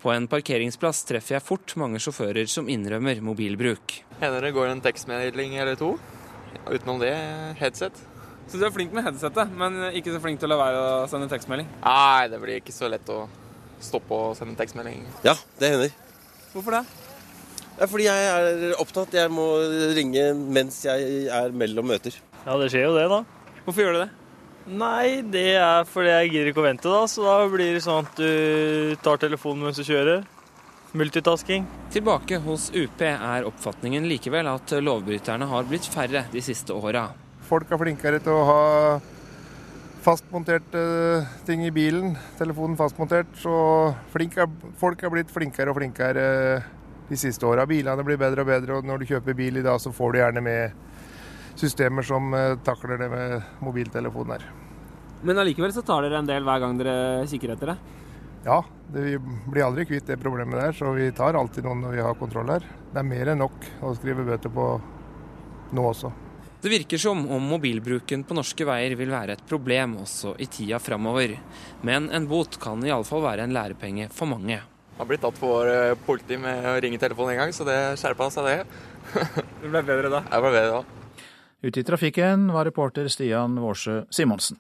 På 0.04 0.12
en 0.12 0.26
parkeringsplass 0.28 1.06
treffer 1.08 1.38
jeg 1.38 1.46
fort 1.46 1.74
mange 1.80 2.00
sjåfører 2.04 2.50
som 2.52 2.68
innrømmer 2.68 3.22
mobilbruk. 3.24 4.02
Hender 4.20 4.44
det 4.44 4.50
går 4.52 4.74
en 4.74 4.82
tekstmelding 4.84 5.56
eller 5.64 5.78
to? 5.80 5.94
Utenom 6.68 7.00
det, 7.00 7.14
headset. 7.62 8.02
Så 8.52 8.60
du 8.60 8.66
er 8.68 8.74
flink 8.76 8.92
med 8.92 9.06
headsetet, 9.08 9.54
men 9.56 9.78
ikke 9.96 10.12
så 10.12 10.20
flink 10.20 10.42
til 10.42 10.52
å 10.52 10.58
la 10.58 10.58
være 10.60 10.82
å 10.84 10.98
sende 11.08 11.30
tekstmelding? 11.32 11.70
Nei, 11.86 12.28
det 12.34 12.40
blir 12.44 12.60
ikke 12.60 12.76
så 12.76 12.90
lett 12.92 13.08
å 13.16 13.22
stoppe 13.80 14.18
å 14.18 14.34
sende 14.36 14.60
tekstmelding. 14.60 15.06
Ja, 15.24 15.38
det 15.62 15.72
hender. 15.72 15.96
Hvorfor 16.52 16.76
det? 16.76 16.84
Det 17.78 17.88
er 17.88 17.94
fordi 17.94 18.10
jeg 18.10 18.28
er 18.34 18.76
opptatt. 18.84 19.16
Jeg 19.16 19.32
må 19.32 19.48
ringe 19.96 20.26
mens 20.36 20.82
jeg 20.84 21.30
er 21.32 21.56
mellom 21.56 21.88
møter. 21.90 22.20
Ja, 22.44 22.60
det 22.60 22.68
skjer 22.76 22.90
jo 22.90 22.98
det, 23.00 23.08
da. 23.08 23.24
Hvorfor 23.64 23.86
gjør 23.88 23.96
du 23.96 24.02
det? 24.04 24.12
Nei, 24.64 25.20
det 25.28 25.58
er 25.60 25.84
fordi 25.90 26.12
jeg 26.14 26.30
gidder 26.32 26.50
ikke 26.52 26.62
å 26.64 26.68
vente, 26.70 26.92
da. 26.92 27.02
Så 27.12 27.26
da 27.26 27.48
blir 27.52 27.76
det 27.76 27.84
sånn 27.84 28.06
at 28.06 28.20
du 28.20 28.96
tar 29.04 29.20
telefonen 29.20 29.68
mens 29.68 29.82
du 29.82 29.84
kjører. 29.88 30.24
Multitasking. 30.94 31.66
Tilbake 31.92 32.38
hos 32.46 32.70
UP 32.72 33.02
er 33.04 33.48
oppfatningen 33.50 34.06
likevel 34.08 34.48
at 34.52 34.76
lovbryterne 34.78 35.48
har 35.50 35.66
blitt 35.68 35.90
færre 35.90 36.28
de 36.32 36.44
siste 36.46 36.76
åra. 36.76 37.08
Folk 37.44 37.74
er 37.74 37.82
flinkere 37.82 38.22
til 38.24 38.38
å 38.38 38.46
ha 38.48 38.62
fastmonterte 40.04 40.84
ting 41.48 41.64
i 41.66 41.74
bilen, 41.74 42.14
telefonen 42.40 42.78
fastmontert. 42.80 43.34
Så 43.40 43.56
er, 43.92 44.48
folk 44.80 45.04
er 45.04 45.14
blitt 45.14 45.34
flinkere 45.34 45.74
og 45.74 45.80
flinkere 45.80 46.26
de 47.10 47.20
siste 47.20 47.48
åra. 47.48 47.68
Bilene 47.68 48.06
blir 48.06 48.22
bedre 48.22 48.46
og 48.46 48.52
bedre, 48.52 48.80
og 48.80 48.88
når 48.88 49.04
du 49.04 49.12
kjøper 49.12 49.38
bil 49.38 49.60
i 49.60 49.66
dag, 49.66 49.82
så 49.82 49.92
får 49.96 50.14
du 50.14 50.22
gjerne 50.22 50.44
med 50.46 50.93
systemer 51.60 52.06
som 52.08 52.34
eh, 52.34 52.56
takler 52.66 53.02
det 53.02 53.10
med 53.12 53.42
mobiltelefonen 53.64 54.38
her. 54.38 54.48
Men 55.24 55.40
allikevel 55.40 55.74
så 55.76 55.84
tar 55.86 56.04
dere 56.04 56.20
en 56.20 56.28
del 56.28 56.44
hver 56.44 56.64
gang 56.64 56.80
dere 56.80 56.96
kikker 57.32 57.56
etter 57.56 57.74
det? 57.74 57.78
Ja, 58.44 58.60
det, 58.92 59.06
vi 59.06 59.20
blir 59.48 59.64
aldri 59.64 59.86
kvitt 59.88 60.10
det 60.10 60.20
problemet 60.20 60.60
der, 60.60 60.76
så 60.76 60.92
vi 60.98 61.08
tar 61.16 61.38
alltid 61.40 61.64
noen 61.64 61.86
når 61.86 61.96
vi 61.96 62.04
har 62.04 62.20
kontroll 62.20 62.52
her. 62.52 62.66
Det 62.92 63.00
er 63.00 63.08
mer 63.08 63.32
enn 63.32 63.40
nok 63.40 63.70
å 63.88 63.94
skrive 63.96 64.26
bøter 64.28 64.52
på 64.52 64.68
nå 65.74 65.86
også. 65.94 66.12
Det 66.64 66.72
virker 66.72 67.00
som 67.00 67.26
om 67.36 67.44
mobilbruken 67.44 68.22
på 68.24 68.36
norske 68.38 68.68
veier 68.68 68.94
vil 68.96 69.12
være 69.12 69.36
et 69.36 69.46
problem 69.48 69.98
også 70.04 70.36
i 70.40 70.48
tida 70.48 70.80
framover. 70.80 71.38
Men 71.84 72.08
en 72.12 72.28
bot 72.28 72.56
kan 72.60 72.84
iallfall 72.88 73.24
være 73.26 73.48
en 73.48 73.56
lærepenge 73.56 74.08
for 74.16 74.32
mange. 74.32 74.60
Jeg 74.94 75.02
har 75.02 75.10
blitt 75.10 75.24
tatt 75.26 75.40
for 75.42 75.68
eh, 75.68 75.96
politi 76.06 76.38
med 76.40 76.68
å 76.70 76.76
ringe 76.84 77.00
telefonen 77.02 77.34
en 77.34 77.42
gang, 77.42 77.56
så 77.56 77.68
det 77.68 77.78
skjerpa 78.00 78.30
seg, 78.32 78.48
det. 78.48 78.84
det 79.64 79.72
ble 79.74 79.82
bedre 79.88 80.12
da? 80.14 80.22
Jeg 80.30 80.46
ble 80.46 80.54
bedre 80.54 80.76
da. 80.78 81.03
Ute 81.64 81.80
i 81.80 81.84
trafikken 81.88 82.50
var 82.52 82.66
reporter 82.68 83.08
Stian 83.08 83.56
Vårsø 83.56 84.02
Simonsen. 84.12 84.58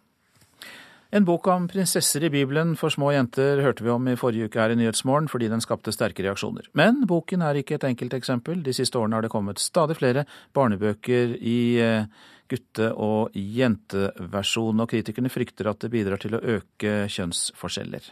En 1.13 1.25
bok 1.27 1.45
om 1.51 1.67
prinsesser 1.69 2.23
i 2.25 2.29
Bibelen 2.33 2.71
for 2.79 2.89
små 2.89 3.11
jenter 3.13 3.59
hørte 3.61 3.83
vi 3.85 3.91
om 3.93 4.07
i 4.09 4.15
forrige 4.17 4.47
uke 4.47 4.57
her 4.57 4.71
i 4.73 4.77
Nyhetsmorgen, 4.79 5.27
fordi 5.29 5.49
den 5.51 5.61
skapte 5.61 5.93
sterke 5.93 6.23
reaksjoner. 6.25 6.71
Men 6.73 7.03
boken 7.05 7.43
er 7.45 7.59
ikke 7.59 7.75
et 7.75 7.85
enkelt 7.85 8.15
eksempel. 8.17 8.63
De 8.65 8.73
siste 8.73 8.97
årene 8.97 9.19
har 9.19 9.27
det 9.27 9.33
kommet 9.35 9.61
stadig 9.61 9.99
flere 9.99 10.23
barnebøker 10.57 11.35
i 11.37 11.59
eh, 11.83 12.09
gutte- 12.49 12.89
og 12.95 13.35
jenteversjon, 13.35 14.81
og 14.81 14.89
kritikerne 14.89 15.29
frykter 15.29 15.69
at 15.69 15.85
det 15.85 15.93
bidrar 15.93 16.23
til 16.23 16.39
å 16.39 16.43
øke 16.57 17.03
kjønnsforskjeller. 17.13 18.09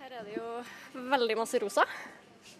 Her 0.00 0.18
er 0.18 0.26
det 0.26 0.40
jo 0.40 1.08
veldig 1.14 1.42
masse 1.44 1.60
rosa, 1.62 1.86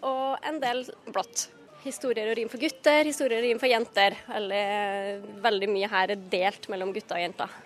og 0.05 0.37
en 0.45 0.63
del 0.63 0.85
blått. 1.09 1.49
Historier 1.85 2.27
og 2.27 2.35
rim 2.37 2.49
for 2.51 2.59
gutter, 2.59 3.07
historier 3.07 3.39
og 3.39 3.47
rim 3.47 3.59
for 3.61 3.71
jenter. 3.71 4.17
Eller, 4.35 5.23
veldig 5.43 5.69
mye 5.71 5.89
her 5.91 6.13
er 6.13 6.27
delt 6.31 6.67
mellom 6.71 6.91
gutter 6.95 7.15
og 7.19 7.23
jenter. 7.23 7.57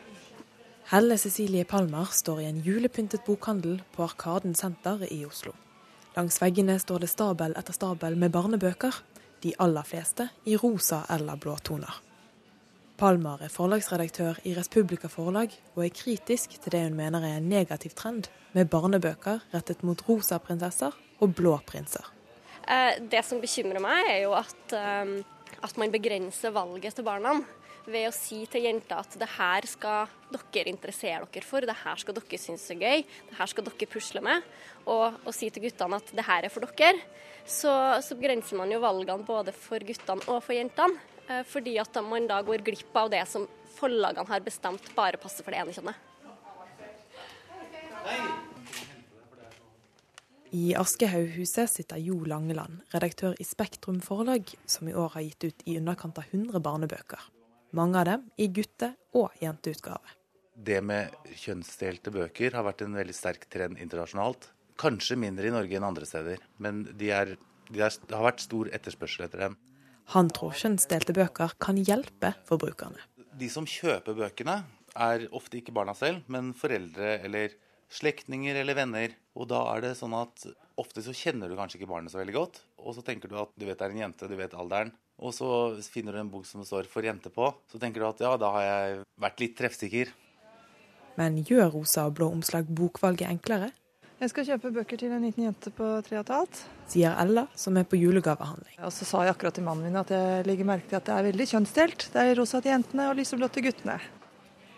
Helle 0.92 1.18
Cecilie 1.18 1.66
Palmer 1.66 2.12
står 2.14 2.44
i 2.44 2.48
en 2.52 2.62
julepyntet 2.62 3.24
bokhandel 3.26 3.80
på 3.96 4.04
Arkaden 4.06 4.54
senter 4.54 5.02
i 5.10 5.24
Oslo. 5.26 5.56
Langs 6.14 6.38
veggene 6.44 6.76
står 6.78 7.02
det 7.02 7.10
stabel 7.10 7.56
etter 7.58 7.74
stabel 7.74 8.18
med 8.20 8.34
barnebøker, 8.36 9.00
de 9.42 9.56
aller 9.64 9.88
fleste 9.88 10.28
i 10.46 10.58
rosa 10.60 11.02
eller 11.12 11.40
blå 11.42 11.56
toner. 11.66 11.96
Palmer 13.00 13.42
er 13.42 13.50
forlagsredaktør 13.50 14.38
i 14.46 14.54
Respublika 14.54 15.10
forlag, 15.10 15.56
og 15.74 15.88
er 15.88 15.96
kritisk 15.98 16.54
til 16.62 16.76
det 16.76 16.84
hun 16.86 17.00
mener 17.00 17.26
er 17.26 17.40
en 17.40 17.50
negativ 17.50 17.98
trend 17.98 18.30
med 18.54 18.70
barnebøker 18.70 19.42
rettet 19.56 19.82
mot 19.82 20.06
rosa 20.08 20.38
prinsesser 20.38 20.94
og 21.20 21.34
blå 21.34 21.58
prinser. 21.66 22.13
Eh, 22.64 23.02
det 23.12 23.24
som 23.28 23.42
bekymrer 23.44 23.82
meg, 23.84 24.08
er 24.08 24.22
jo 24.24 24.34
at, 24.38 24.76
eh, 24.78 25.20
at 25.64 25.78
man 25.78 25.92
begrenser 25.92 26.54
valget 26.56 26.96
til 26.96 27.08
barna 27.08 27.42
ved 27.84 28.08
å 28.08 28.16
si 28.16 28.46
til 28.48 28.64
jenter 28.64 29.02
at 29.02 29.16
det 29.20 29.28
her 29.36 29.66
skal 29.68 30.12
dere 30.32 30.72
interessere 30.72 31.28
dere 31.28 31.44
for, 31.44 31.66
det 31.68 31.76
her 31.82 32.00
skal 32.00 32.16
dere 32.16 32.40
synes 32.40 32.70
er 32.72 32.80
gøy, 32.80 33.04
det 33.04 33.36
her 33.38 33.50
skal 33.52 33.66
dere 33.68 33.90
pusle 33.92 34.22
med, 34.24 34.46
og, 34.86 35.20
og 35.26 35.36
si 35.36 35.50
til 35.52 35.66
guttene 35.66 36.00
at 36.00 36.14
det 36.16 36.24
her 36.24 36.48
er 36.48 36.54
for 36.54 36.64
dere, 36.64 37.02
så, 37.44 38.00
så 38.00 38.16
begrenser 38.16 38.56
man 38.56 38.72
jo 38.72 38.80
valgene 38.80 39.28
både 39.28 39.52
for 39.52 39.84
guttene 39.84 40.24
og 40.32 40.40
for 40.46 40.56
jentene. 40.56 40.96
Eh, 41.28 41.44
fordi 41.48 41.78
at 41.80 42.00
man 42.04 42.28
da 42.28 42.42
går 42.44 42.64
glipp 42.64 42.96
av 43.00 43.12
det 43.12 43.24
som 43.32 43.48
forlagene 43.78 44.28
har 44.28 44.44
bestemt 44.44 44.90
bare 44.96 45.20
passer 45.20 45.44
for 45.44 45.56
det 45.56 45.62
ene 45.64 45.76
kjønnet. 45.76 46.10
I 50.54 50.76
Aschehoughuset 50.78 51.72
sitter 51.72 51.98
Jo 51.98 52.20
Langeland, 52.30 52.84
redaktør 52.94 53.34
i 53.42 53.46
Spektrum 53.48 54.02
forlag, 54.06 54.54
som 54.70 54.88
i 54.88 54.94
år 54.94 55.16
har 55.16 55.26
gitt 55.26 55.48
ut 55.50 55.64
i 55.66 55.80
underkant 55.80 56.20
av 56.22 56.30
100 56.30 56.62
barnebøker 56.62 57.32
mange 57.74 58.00
av 58.00 58.06
dem 58.06 58.28
i 58.38 58.48
gutte- 58.48 58.94
og 59.18 59.34
jenteutgave. 59.42 60.14
Det 60.54 60.80
med 60.86 61.14
kjønnsdelte 61.42 62.14
bøker 62.14 62.54
har 62.54 62.66
vært 62.68 62.84
en 62.86 62.94
veldig 62.94 63.16
sterk 63.18 63.48
trend 63.50 63.82
internasjonalt. 63.82 64.52
Kanskje 64.78 65.18
mindre 65.18 65.50
i 65.50 65.54
Norge 65.54 65.78
enn 65.78 65.88
andre 65.88 66.06
steder, 66.06 66.44
men 66.62 66.84
de 66.98 67.10
er, 67.10 67.36
de 67.70 67.82
det 67.82 68.14
har 68.14 68.28
vært 68.28 68.46
stor 68.46 68.70
etterspørsel 68.70 69.26
etter 69.26 69.48
dem. 69.48 69.58
Han 70.14 70.30
tror 70.36 70.54
kjønnsdelte 70.60 71.16
bøker 71.16 71.56
kan 71.64 71.80
hjelpe 71.80 72.34
forbrukerne. 72.46 73.02
De 73.34 73.50
som 73.50 73.66
kjøper 73.66 74.18
bøkene, 74.18 74.62
er 74.94 75.26
ofte 75.34 75.58
ikke 75.58 75.74
barna 75.74 75.96
selv, 75.98 76.22
men 76.30 76.52
foreldre 76.54 77.16
eller 77.26 77.56
slektninger 77.94 78.58
eller 78.62 78.78
venner. 78.78 79.16
Og 79.38 79.48
da 79.52 79.62
er 79.76 79.86
det 79.86 79.96
sånn 80.00 80.16
at 80.18 80.48
ofte 80.82 81.04
så 81.06 81.14
kjenner 81.14 81.50
du 81.50 81.58
kanskje 81.58 81.80
ikke 81.80 81.92
barnet 81.94 82.14
så 82.14 82.22
veldig 82.22 82.36
godt. 82.36 82.62
Og 82.82 82.98
så 82.98 83.06
tenker 83.06 83.30
du 83.32 83.38
at 83.42 83.54
du 83.54 83.66
vet 83.68 83.78
det 83.80 83.88
er 83.88 83.96
en 83.96 84.06
jente, 84.08 84.30
du 84.30 84.38
vet 84.40 84.58
alderen 84.58 84.94
og 85.22 85.34
så 85.36 85.50
finner 85.92 86.16
du 86.16 86.22
en 86.24 86.32
bok 86.32 86.46
som 86.46 86.62
det 86.62 86.68
står 86.68 86.90
'for 86.90 87.06
jente' 87.06 87.32
på, 87.32 87.54
så 87.72 87.80
tenker 87.80 88.02
du 88.02 88.08
at 88.08 88.20
ja, 88.20 88.36
da 88.38 88.52
har 88.52 88.64
jeg 88.64 89.04
vært 89.20 89.40
litt 89.40 89.56
treffsikker. 89.58 90.12
Men 91.18 91.44
gjør 91.46 91.72
rosa 91.72 92.08
og 92.08 92.16
blå 92.18 92.32
omslag 92.32 92.66
bokvalget 92.66 93.30
enklere? 93.30 93.72
Jeg 94.20 94.30
skal 94.30 94.46
kjøpe 94.46 94.72
bøker 94.74 94.98
til 94.98 95.12
en 95.12 95.22
liten 95.22 95.44
jente 95.44 95.70
på 95.70 95.86
tre 96.02 96.18
og 96.18 96.26
et 96.26 96.34
halvt. 96.34 96.64
Sier 96.88 97.16
Ella, 97.20 97.48
som 97.56 97.78
er 97.78 97.84
på 97.84 98.00
julegavehandling. 98.00 98.80
Og 98.80 98.92
så 98.92 99.06
sa 99.06 99.24
jeg 99.24 99.36
akkurat 99.36 99.54
til 99.54 99.64
mannen 99.64 99.84
min 99.84 100.00
at 100.00 100.10
jeg 100.10 100.46
legger 100.46 100.66
merke 100.66 100.88
til 100.90 100.96
at 100.96 101.06
det 101.06 101.14
er 101.14 101.28
veldig 101.30 101.48
kjønnsdelt. 101.52 102.10
Det 102.14 102.22
er 102.22 102.36
rosa 102.36 102.62
til 102.62 102.72
jentene 102.72 103.10
og 103.10 103.18
lyseblått 103.18 103.54
til 103.54 103.64
guttene. 103.68 104.00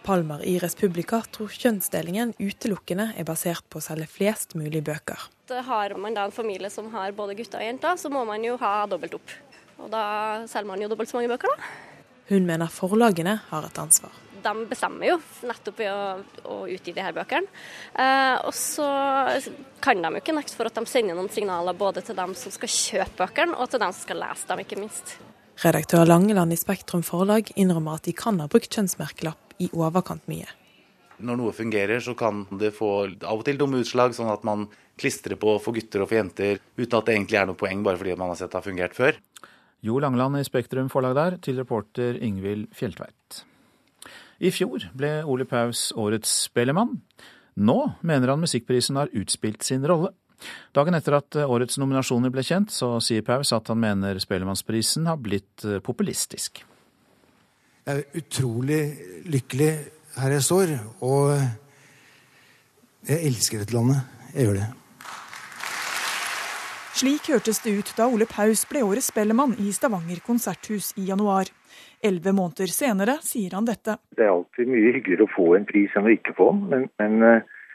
Palmer 0.06 0.44
i 0.46 0.60
Respublika 0.62 1.18
tror 1.34 1.50
kjønnsdelingen 1.50 2.36
utelukkende 2.38 3.08
er 3.18 3.26
basert 3.26 3.66
på 3.74 3.80
å 3.80 3.84
selge 3.84 4.06
flest 4.12 4.54
mulig 4.54 4.84
bøker. 4.86 5.18
Har 5.50 5.96
man 5.98 6.14
da 6.14 6.28
en 6.28 6.36
familie 6.36 6.70
som 6.70 6.92
har 6.94 7.16
både 7.18 7.34
gutter 7.40 7.64
og 7.64 7.66
jenter, 7.66 7.98
så 7.98 8.12
må 8.14 8.22
man 8.30 8.46
jo 8.46 8.54
ha 8.62 8.76
dobbelt 8.90 9.18
opp. 9.18 9.34
Og 9.82 9.90
da 9.90 10.06
selger 10.46 10.70
man 10.70 10.84
jo 10.84 10.92
dobbelt 10.92 11.10
så 11.10 11.18
mange 11.18 11.34
bøker, 11.34 11.50
da. 11.50 11.74
Hun 12.30 12.46
mener 12.46 12.70
forlagene 12.74 13.40
har 13.50 13.66
et 13.66 13.82
ansvar. 13.82 14.14
De 14.46 14.54
bestemmer 14.70 15.10
jo 15.10 15.20
nettopp 15.50 15.82
ved 15.82 15.90
å, 15.90 16.02
å 16.54 16.62
utgi 16.70 16.94
de 16.94 17.02
her 17.02 17.14
bøkene. 17.18 17.50
Eh, 17.98 18.36
og 18.46 18.54
så 18.54 18.86
kan 19.82 20.06
de 20.06 20.12
jo 20.14 20.22
ikke 20.22 20.38
nekte 20.38 20.58
for 20.58 20.70
at 20.70 20.78
de 20.78 20.86
sender 20.90 21.18
noen 21.18 21.34
signaler 21.34 21.78
både 21.78 22.06
til 22.06 22.18
dem 22.18 22.38
som 22.38 22.54
skal 22.54 22.70
kjøpe 22.70 23.24
bøkene, 23.26 23.58
og 23.58 23.74
til 23.74 23.82
dem 23.82 23.94
som 23.94 24.06
skal 24.06 24.22
lese 24.22 24.54
dem, 24.54 24.62
ikke 24.62 24.82
minst. 24.86 25.18
Redaktør 25.64 26.04
Langeland 26.04 26.52
i 26.52 26.58
Spektrum 26.60 27.04
forlag 27.06 27.48
innrømmer 27.56 27.96
at 27.96 28.08
de 28.10 28.14
kan 28.16 28.42
ha 28.44 28.48
brukt 28.52 28.74
kjønnsmerkelapp 28.76 29.56
i 29.64 29.70
overkant 29.72 30.26
mye. 30.28 30.50
Når 31.24 31.38
noe 31.40 31.54
fungerer, 31.56 32.02
så 32.04 32.12
kan 32.20 32.44
det 32.60 32.74
få 32.76 32.90
av 33.08 33.40
og 33.40 33.46
til 33.48 33.60
dumme 33.62 33.80
utslag, 33.80 34.12
sånn 34.18 34.34
at 34.34 34.44
man 34.44 34.66
klistrer 35.00 35.40
på 35.40 35.54
for 35.64 35.78
gutter 35.78 36.04
og 36.04 36.10
for 36.10 36.20
jenter 36.20 36.60
uten 36.76 36.98
at 36.98 37.08
det 37.08 37.16
egentlig 37.16 37.40
er 37.40 37.48
noe 37.48 37.60
poeng, 37.60 37.86
bare 37.88 38.02
fordi 38.02 38.18
man 38.20 38.34
har 38.34 38.40
sett 38.40 38.52
det 38.52 38.60
har 38.60 38.68
fungert 38.68 38.98
før. 38.98 39.22
Jo 39.86 40.02
Langeland 40.04 40.42
i 40.42 40.44
Spektrum 40.44 40.92
forlag 40.92 41.16
der, 41.16 41.40
til 41.40 41.62
reporter 41.62 42.20
Ingvild 42.20 42.68
Fjeltveit. 42.76 43.46
I 44.44 44.52
fjor 44.52 44.90
ble 44.98 45.22
Ole 45.24 45.48
Paus 45.48 45.88
årets 45.96 46.36
Spellemann. 46.50 46.98
Nå 47.56 47.78
mener 48.04 48.34
han 48.34 48.44
musikkprisen 48.44 49.00
har 49.00 49.14
utspilt 49.16 49.64
sin 49.64 49.88
rolle. 49.88 50.12
Dagen 50.76 50.98
etter 50.98 51.18
at 51.20 51.38
årets 51.46 51.80
nominasjoner 51.82 52.34
ble 52.34 52.44
kjent, 52.46 52.74
så 52.74 52.96
sier 53.04 53.26
Paus 53.26 53.54
at 53.56 53.72
han 53.72 53.82
mener 53.82 54.20
Spellemannsprisen 54.22 55.10
har 55.10 55.20
blitt 55.22 55.66
eh, 55.68 55.82
populistisk. 55.84 56.64
Jeg 57.86 58.02
er 58.02 58.18
utrolig 58.18 58.82
lykkelig 59.30 59.70
her 60.16 60.34
jeg 60.34 60.46
står, 60.48 60.72
og 61.06 61.36
jeg 63.06 63.20
elsker 63.30 63.62
dette 63.62 63.76
landet. 63.76 64.02
Jeg 64.34 64.48
gjør 64.48 64.60
det. 64.64 64.72
Slik 66.96 67.28
hørtes 67.28 67.60
det 67.60 67.74
ut 67.76 67.90
da 67.98 68.08
Ole 68.08 68.24
Paus 68.24 68.62
ble 68.70 68.80
årets 68.88 69.10
Spellemann 69.12 69.58
i 69.60 69.74
Stavanger 69.76 70.22
konserthus 70.24 70.94
i 70.96 71.10
januar. 71.10 71.50
Elleve 72.00 72.32
måneder 72.38 72.72
senere 72.72 73.18
sier 73.26 73.58
han 73.58 73.68
dette. 73.68 73.98
Det 74.16 74.24
er 74.24 74.32
alltid 74.32 74.72
mye 74.72 74.94
hyggeligere 74.96 75.28
å 75.28 75.34
få 75.34 75.50
en 75.58 75.68
pris 75.68 75.92
enn 75.96 76.08
å 76.08 76.14
ikke 76.14 76.36
få 76.38 76.48
den, 76.54 76.62
men, 76.72 76.88
men, 77.02 77.18
eh, 77.28 77.68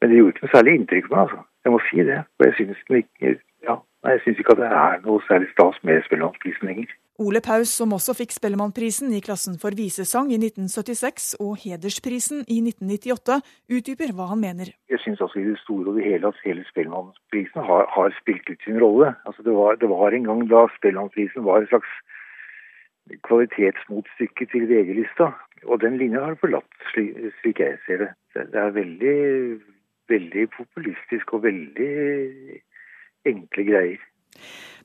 men 0.00 0.10
det 0.10 0.18
gjorde 0.18 0.34
ikke 0.34 0.46
noe 0.46 0.54
særlig 0.56 0.74
inntrykk 0.80 1.08
på 1.08 1.14
meg. 1.14 1.22
altså. 1.22 1.46
Jeg 1.64 1.72
må 1.74 1.80
si 1.90 2.02
det. 2.08 2.22
For 2.36 2.48
jeg 2.48 2.56
syns 2.58 2.82
ikke, 3.02 3.36
ja, 3.66 3.76
ikke, 4.16 4.50
at 4.54 4.60
det 4.62 4.70
er 4.70 5.00
noe 5.04 5.22
særlig 5.28 5.50
stas 5.52 5.78
med 5.84 6.02
Spellemannprisen 6.06 6.68
lenger. 6.70 6.92
Ole 7.20 7.42
Paus, 7.44 7.68
som 7.76 7.92
også 7.92 8.14
fikk 8.16 8.30
Spellemannprisen 8.32 9.10
i 9.12 9.20
klassen 9.20 9.58
for 9.60 9.76
visesang 9.76 10.30
i 10.32 10.38
1976 10.40 11.34
og 11.44 11.58
Hedersprisen 11.60 12.46
i 12.48 12.62
1998, 12.64 13.36
utdyper 13.76 14.14
hva 14.16 14.30
han 14.30 14.40
mener. 14.40 14.70
Jeg 14.88 15.02
syns 15.04 15.20
altså 15.20 15.42
i 15.42 15.50
det 15.50 15.58
store 15.60 15.92
og 15.92 15.98
det 15.98 16.06
hele 16.06 16.30
at 16.32 16.40
hele 16.46 16.64
Spellemannprisen 16.70 17.66
har, 17.68 17.84
har, 17.92 18.14
spilt 18.22 18.48
ut 18.48 18.64
sin 18.64 18.80
rolle. 18.80 19.12
Altså 19.28 19.44
det, 19.44 19.52
var, 19.52 19.76
det 19.82 19.92
var 19.92 20.16
en 20.16 20.30
gang 20.30 20.46
da 20.48 20.64
Spellemannprisen 20.78 21.44
var 21.44 21.60
et 21.60 21.68
slags 21.68 21.92
kvalitetsmotstykke 23.28 24.48
til 24.54 24.68
VG-lista. 24.72 25.28
Og 25.68 25.80
den 25.84 26.00
linja 26.00 26.24
har 26.24 26.40
forlatt, 26.40 26.72
slik, 26.94 27.60
jeg 27.60 27.76
ser 27.84 28.06
det. 28.06 28.10
Det 28.32 28.60
er 28.64 28.72
veldig, 28.72 29.16
veldig 30.10 30.46
populistisk 30.56 31.34
og 31.36 31.44
veldig 31.46 31.90
enkle 33.30 33.66
greier. 33.66 34.06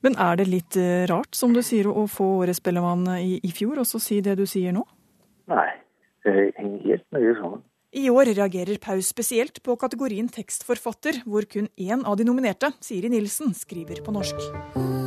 Men 0.04 0.18
er 0.20 0.36
det 0.40 0.48
litt 0.50 0.76
eh, 0.80 1.06
rart, 1.10 1.32
som 1.34 1.54
du 1.56 1.62
sier, 1.64 1.88
å 1.88 2.04
få 2.10 2.26
Årets 2.42 2.60
Spellemann 2.62 3.06
i, 3.16 3.38
i 3.42 3.52
fjor, 3.54 3.80
og 3.82 3.88
så 3.88 4.00
si 4.02 4.20
det 4.24 4.36
du 4.38 4.44
sier 4.48 4.74
nå? 4.76 4.84
Nei, 5.50 5.70
det 6.26 6.36
henger 6.58 6.92
helt 6.92 7.06
nøye 7.16 7.34
sammen. 7.40 7.64
I 7.96 8.10
år 8.12 8.28
reagerer 8.36 8.76
Paus 8.82 9.08
spesielt 9.08 9.62
på 9.64 9.76
kategorien 9.80 10.28
tekstforfatter, 10.28 11.22
hvor 11.24 11.46
kun 11.48 11.70
én 11.80 12.04
av 12.04 12.18
de 12.20 12.28
nominerte, 12.28 12.74
Siri 12.84 13.08
Nilsen, 13.08 13.56
skriver 13.56 14.04
på 14.04 14.12
norsk. 14.12 15.05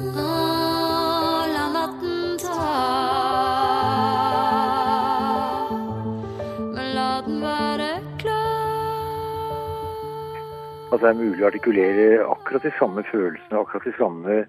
At 10.89 11.03
det 11.03 11.11
er 11.11 11.19
mulig 11.19 11.43
å 11.43 11.49
artikulere 11.51 12.07
akkurat 12.25 12.65
de 12.65 12.73
samme 12.79 13.03
følelsene, 13.11 13.59
akkurat 13.59 13.85
de 13.85 13.93
samme 13.97 14.39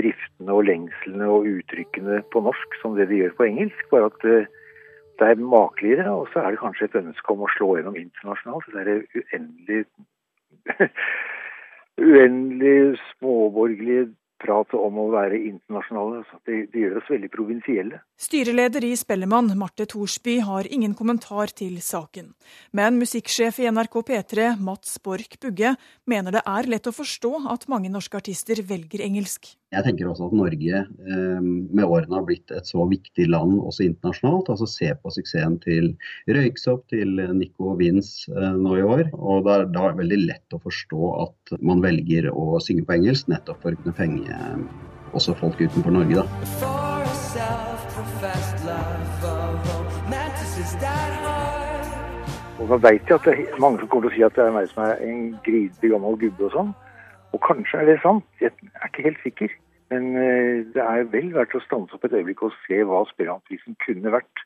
driftene 0.00 0.54
og 0.56 0.64
lengslene 0.64 1.28
og 1.28 1.48
uttrykkene 1.50 2.22
på 2.32 2.40
norsk 2.46 2.78
som 2.80 2.96
det 2.96 3.10
de 3.10 3.20
gjør 3.20 3.34
på 3.36 3.48
engelsk. 3.50 3.82
Bare 3.92 4.08
at 4.08 4.24
det, 4.24 4.38
det 5.20 5.28
er 5.28 5.44
makeligere, 5.52 6.14
og 6.16 6.32
så 6.32 6.40
er 6.40 6.54
det 6.54 6.62
kanskje 6.62 6.88
et 6.88 6.98
ønske 7.02 7.34
om 7.34 7.44
å 7.44 7.52
slå 7.58 7.74
gjennom 7.76 7.98
internasjonalt. 8.00 8.72
Det 8.72 8.80
er 8.82 9.04
uendelig 9.20 9.84
uendelig 12.00 12.98
småborgerlige 13.12 14.08
pratet 14.42 14.76
om 14.78 14.98
å 15.00 15.06
være 15.12 15.38
internasjonale. 15.38 16.22
så 16.28 16.40
Det, 16.46 16.58
det, 16.72 16.84
gjør 16.84 16.98
oss 17.00 17.10
veldig 17.12 17.30
provinsielle. 17.32 18.02
Styreleder 18.20 18.84
i 18.88 18.92
Spellemann, 18.98 19.52
Marte 19.58 19.86
Thorsby, 19.86 20.38
har 20.44 20.68
ingen 20.68 20.94
kommentar 20.98 21.54
til 21.54 21.78
saken. 21.82 22.32
Men 22.72 23.00
musikksjef 23.00 23.62
i 23.62 23.70
NRK 23.70 23.98
P3, 24.10 24.52
Mats 24.60 24.98
Borch 25.02 25.38
Bugge, 25.42 25.76
mener 26.06 26.38
det 26.38 26.44
er 26.44 26.70
lett 26.70 26.90
å 26.90 26.96
forstå 26.96 27.34
at 27.54 27.68
mange 27.72 27.92
norske 27.92 28.18
artister 28.18 28.62
velger 28.66 29.04
engelsk. 29.06 29.54
Jeg 29.72 29.86
tenker 29.86 30.08
også 30.10 30.26
at 30.28 30.34
Norge 30.36 30.80
eh, 30.84 31.38
med 31.40 31.86
årene 31.86 32.18
har 32.18 32.26
blitt 32.28 32.52
et 32.52 32.66
så 32.68 32.84
viktig 32.90 33.24
land 33.32 33.54
også 33.56 33.86
internasjonalt. 33.86 34.50
altså 34.52 34.68
Se 34.68 34.90
på 35.00 35.12
suksessen 35.14 35.56
til 35.64 35.94
Røyksopp, 36.28 36.84
til 36.92 37.16
Nico 37.38 37.72
Wins 37.78 38.28
eh, 38.28 38.52
nå 38.58 38.76
i 38.76 38.84
år. 38.84 39.06
og 39.16 39.46
Det 39.46 39.54
er 39.54 39.64
da 39.72 39.86
veldig 39.96 40.20
lett 40.26 40.52
å 40.52 40.60
forstå 40.60 41.12
at 41.24 41.54
man 41.64 41.80
velger 41.84 42.28
å 42.28 42.60
synge 42.60 42.84
på 42.84 42.98
engelsk, 42.98 43.32
nettopp 43.32 43.64
for 43.64 43.72
å 43.72 43.80
kunne 43.80 43.96
fenge 43.96 44.36
også 45.16 45.38
folk 45.40 45.56
utenfor 45.56 45.96
Norge. 45.96 46.20
da. 46.20 46.26
Og 52.60 52.68
da 52.68 52.76
vet 52.76 53.08
jeg 53.08 53.16
at 53.16 53.24
det 53.24 53.32
er 53.40 53.60
mange 53.60 53.80
som 53.80 53.88
kommer 53.88 54.06
til 54.06 54.12
å 54.12 54.16
si 54.18 54.28
at 54.28 54.36
det 54.36 54.44
er 54.44 54.52
meg 54.54 54.68
som 54.70 54.84
er 54.84 55.00
en 55.08 55.28
grisete 55.48 55.88
gammel 55.96 56.20
gubbe 56.20 56.50
og 56.50 56.56
sånn. 56.60 56.72
Og 57.32 57.40
kanskje 57.40 57.80
er 57.80 57.88
det 57.88 58.00
sant, 58.04 58.26
jeg 58.42 58.52
er 58.52 58.90
ikke 58.90 59.08
helt 59.08 59.22
sikker. 59.24 59.54
Men 59.92 60.16
eh, 60.16 60.64
det 60.72 60.80
er 60.80 61.08
vel 61.12 61.30
verdt 61.34 61.56
å 61.58 61.62
stanse 61.66 61.96
opp 61.96 62.06
et 62.08 62.16
øyeblikk 62.16 62.46
og 62.46 62.54
se 62.64 62.80
hva 62.88 63.02
Spellemannprisen 63.10 63.76
kunne 63.84 64.12
vært, 64.14 64.44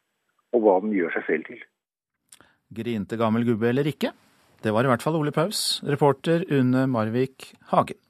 og 0.56 0.64
hva 0.64 0.78
den 0.82 0.94
gjør 0.96 1.14
seg 1.14 1.28
selv 1.28 1.50
til. 1.52 1.60
Grinte 2.76 3.18
gammel 3.20 3.46
gubbe 3.46 3.70
eller 3.70 3.86
ikke? 3.86 4.10
Det 4.64 4.72
var 4.74 4.86
i 4.86 4.90
hvert 4.90 5.04
fall 5.04 5.18
Ole 5.20 5.30
Paus, 5.36 5.78
reporter 5.86 6.42
Une 6.50 6.88
Marvik 6.90 7.52
Hagen. 7.70 8.00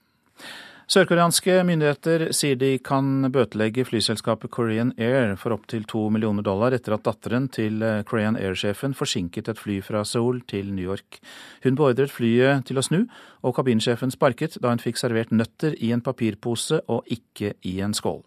Sørkoreanske 0.87 1.64
myndigheter 1.66 2.29
sier 2.31 2.55
de 2.61 2.77
kan 2.79 3.27
bøtelegge 3.35 3.83
flyselskapet 3.88 4.53
Korean 4.55 4.92
Air 5.03 5.33
for 5.35 5.57
opptil 5.57 5.83
to 5.90 6.05
millioner 6.14 6.46
dollar 6.46 6.77
etter 6.77 6.94
at 6.94 7.03
datteren 7.09 7.49
til 7.51 7.83
eh, 7.83 8.05
Korean 8.07 8.38
Air-sjefen 8.38 8.94
forsinket 8.94 9.51
et 9.51 9.59
fly 9.59 9.81
fra 9.83 10.05
Seoul 10.07 10.44
til 10.46 10.70
New 10.77 10.87
York. 10.87 11.18
Hun 11.66 11.75
beordret 11.75 12.14
flyet 12.14 12.68
til 12.70 12.79
å 12.79 12.87
snu, 12.87 13.01
og 13.42 13.57
kabinsjefen 13.59 14.14
sparket 14.14 14.61
da 14.62 14.70
hun 14.70 14.85
fikk 14.85 15.03
servert 15.03 15.35
nøtter 15.35 15.75
i 15.83 15.90
en 15.90 16.07
papirpose 16.07 16.79
og 16.87 17.03
ikke 17.11 17.57
i 17.66 17.81
en 17.83 17.96
skål. 17.96 18.22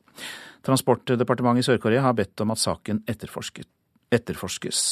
Transportdepartementet 0.68 1.64
i 1.64 1.72
Sør-Korea 1.72 2.04
har 2.10 2.20
bedt 2.20 2.44
om 2.44 2.52
at 2.52 2.60
saken 2.60 3.06
etterforskes. 3.08 4.84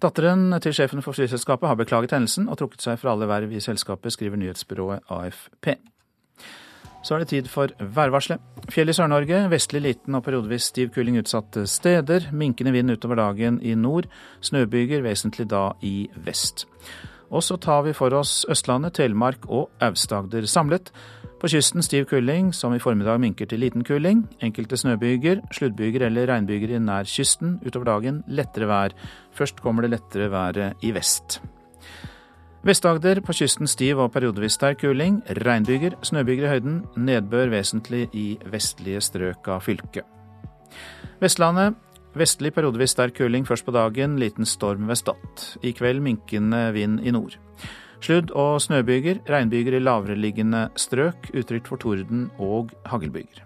Datteren 0.00 0.48
til 0.64 0.80
sjefen 0.80 1.04
for 1.04 1.12
flyselskapet 1.12 1.68
har 1.68 1.76
beklaget 1.76 2.16
hendelsen 2.16 2.48
og 2.48 2.56
trukket 2.56 2.88
seg 2.88 2.96
fra 3.04 3.12
alle 3.12 3.28
verv 3.28 3.52
i 3.52 3.60
selskapet, 3.60 4.16
skriver 4.16 4.40
nyhetsbyrået 4.40 5.12
AFP. 5.12 5.74
Så 7.02 7.14
er 7.14 7.22
det 7.22 7.32
tid 7.32 7.48
for 7.50 7.72
værvarselet. 7.78 8.40
Fjell 8.70 8.92
i 8.92 8.94
Sør-Norge, 8.94 9.48
vestlig 9.50 9.82
liten 9.82 10.14
og 10.14 10.22
periodevis 10.26 10.70
stiv 10.70 10.92
kuling 10.94 11.18
utsatte 11.18 11.66
steder. 11.66 12.28
Minkende 12.32 12.72
vind 12.72 12.94
utover 12.94 13.18
dagen 13.18 13.58
i 13.62 13.74
nord. 13.74 14.06
Snøbyger 14.40 15.02
vesentlig 15.02 15.48
da 15.50 15.72
i 15.82 16.08
vest. 16.26 16.66
Og 17.32 17.42
så 17.42 17.56
tar 17.56 17.82
vi 17.86 17.94
for 17.96 18.12
oss 18.14 18.44
Østlandet, 18.52 18.94
Telemark 19.00 19.48
og 19.48 19.70
Aust-Agder 19.82 20.46
samlet. 20.46 20.92
På 21.40 21.50
kysten 21.50 21.82
stiv 21.82 22.04
kuling, 22.06 22.52
som 22.54 22.74
i 22.76 22.78
formiddag 22.78 23.18
minker 23.18 23.48
til 23.50 23.64
liten 23.64 23.82
kuling. 23.82 24.20
Enkelte 24.44 24.78
snøbyger, 24.78 25.40
sluddbyger 25.50 26.06
eller 26.06 26.28
regnbyger 26.30 26.76
i 26.76 26.78
nær 26.78 27.08
kysten. 27.08 27.56
Utover 27.66 27.88
dagen 27.88 28.22
lettere 28.28 28.70
vær. 28.70 28.94
Først 29.34 29.64
kommer 29.64 29.82
det 29.82 29.96
lettere 29.96 30.30
været 30.30 30.86
i 30.86 30.94
vest. 30.94 31.40
Vest-Agder 32.62 33.18
på 33.26 33.34
kysten 33.34 33.66
stiv 33.66 33.98
og 33.98 34.12
periodevis 34.14 34.54
sterk 34.54 34.84
kuling. 34.84 35.16
Regnbyger, 35.42 35.96
snøbyger 36.06 36.44
i 36.46 36.50
høyden. 36.52 36.76
Nedbør 36.94 37.50
vesentlig 37.50 38.04
i 38.14 38.36
vestlige 38.52 39.00
strøk 39.02 39.48
av 39.50 39.64
fylket. 39.66 40.06
Vestlandet 41.18 41.74
vestlig 42.14 42.52
periodevis 42.54 42.94
sterk 42.94 43.16
kuling 43.18 43.48
først 43.48 43.66
på 43.66 43.74
dagen, 43.74 44.14
liten 44.20 44.46
storm 44.46 44.86
ved 44.86 45.00
Stad. 45.00 45.46
I 45.66 45.74
kveld 45.74 46.04
minkende 46.06 46.68
vind 46.76 47.02
i 47.02 47.10
nord. 47.10 47.34
Sludd- 47.98 48.30
og 48.30 48.60
snøbyger, 48.62 49.24
regnbyger 49.26 49.80
i 49.80 49.82
lavereliggende 49.82 50.68
strøk, 50.78 51.32
utrygt 51.34 51.66
for 51.66 51.82
torden 51.82 52.28
og 52.38 52.70
haglbyger. 52.86 53.42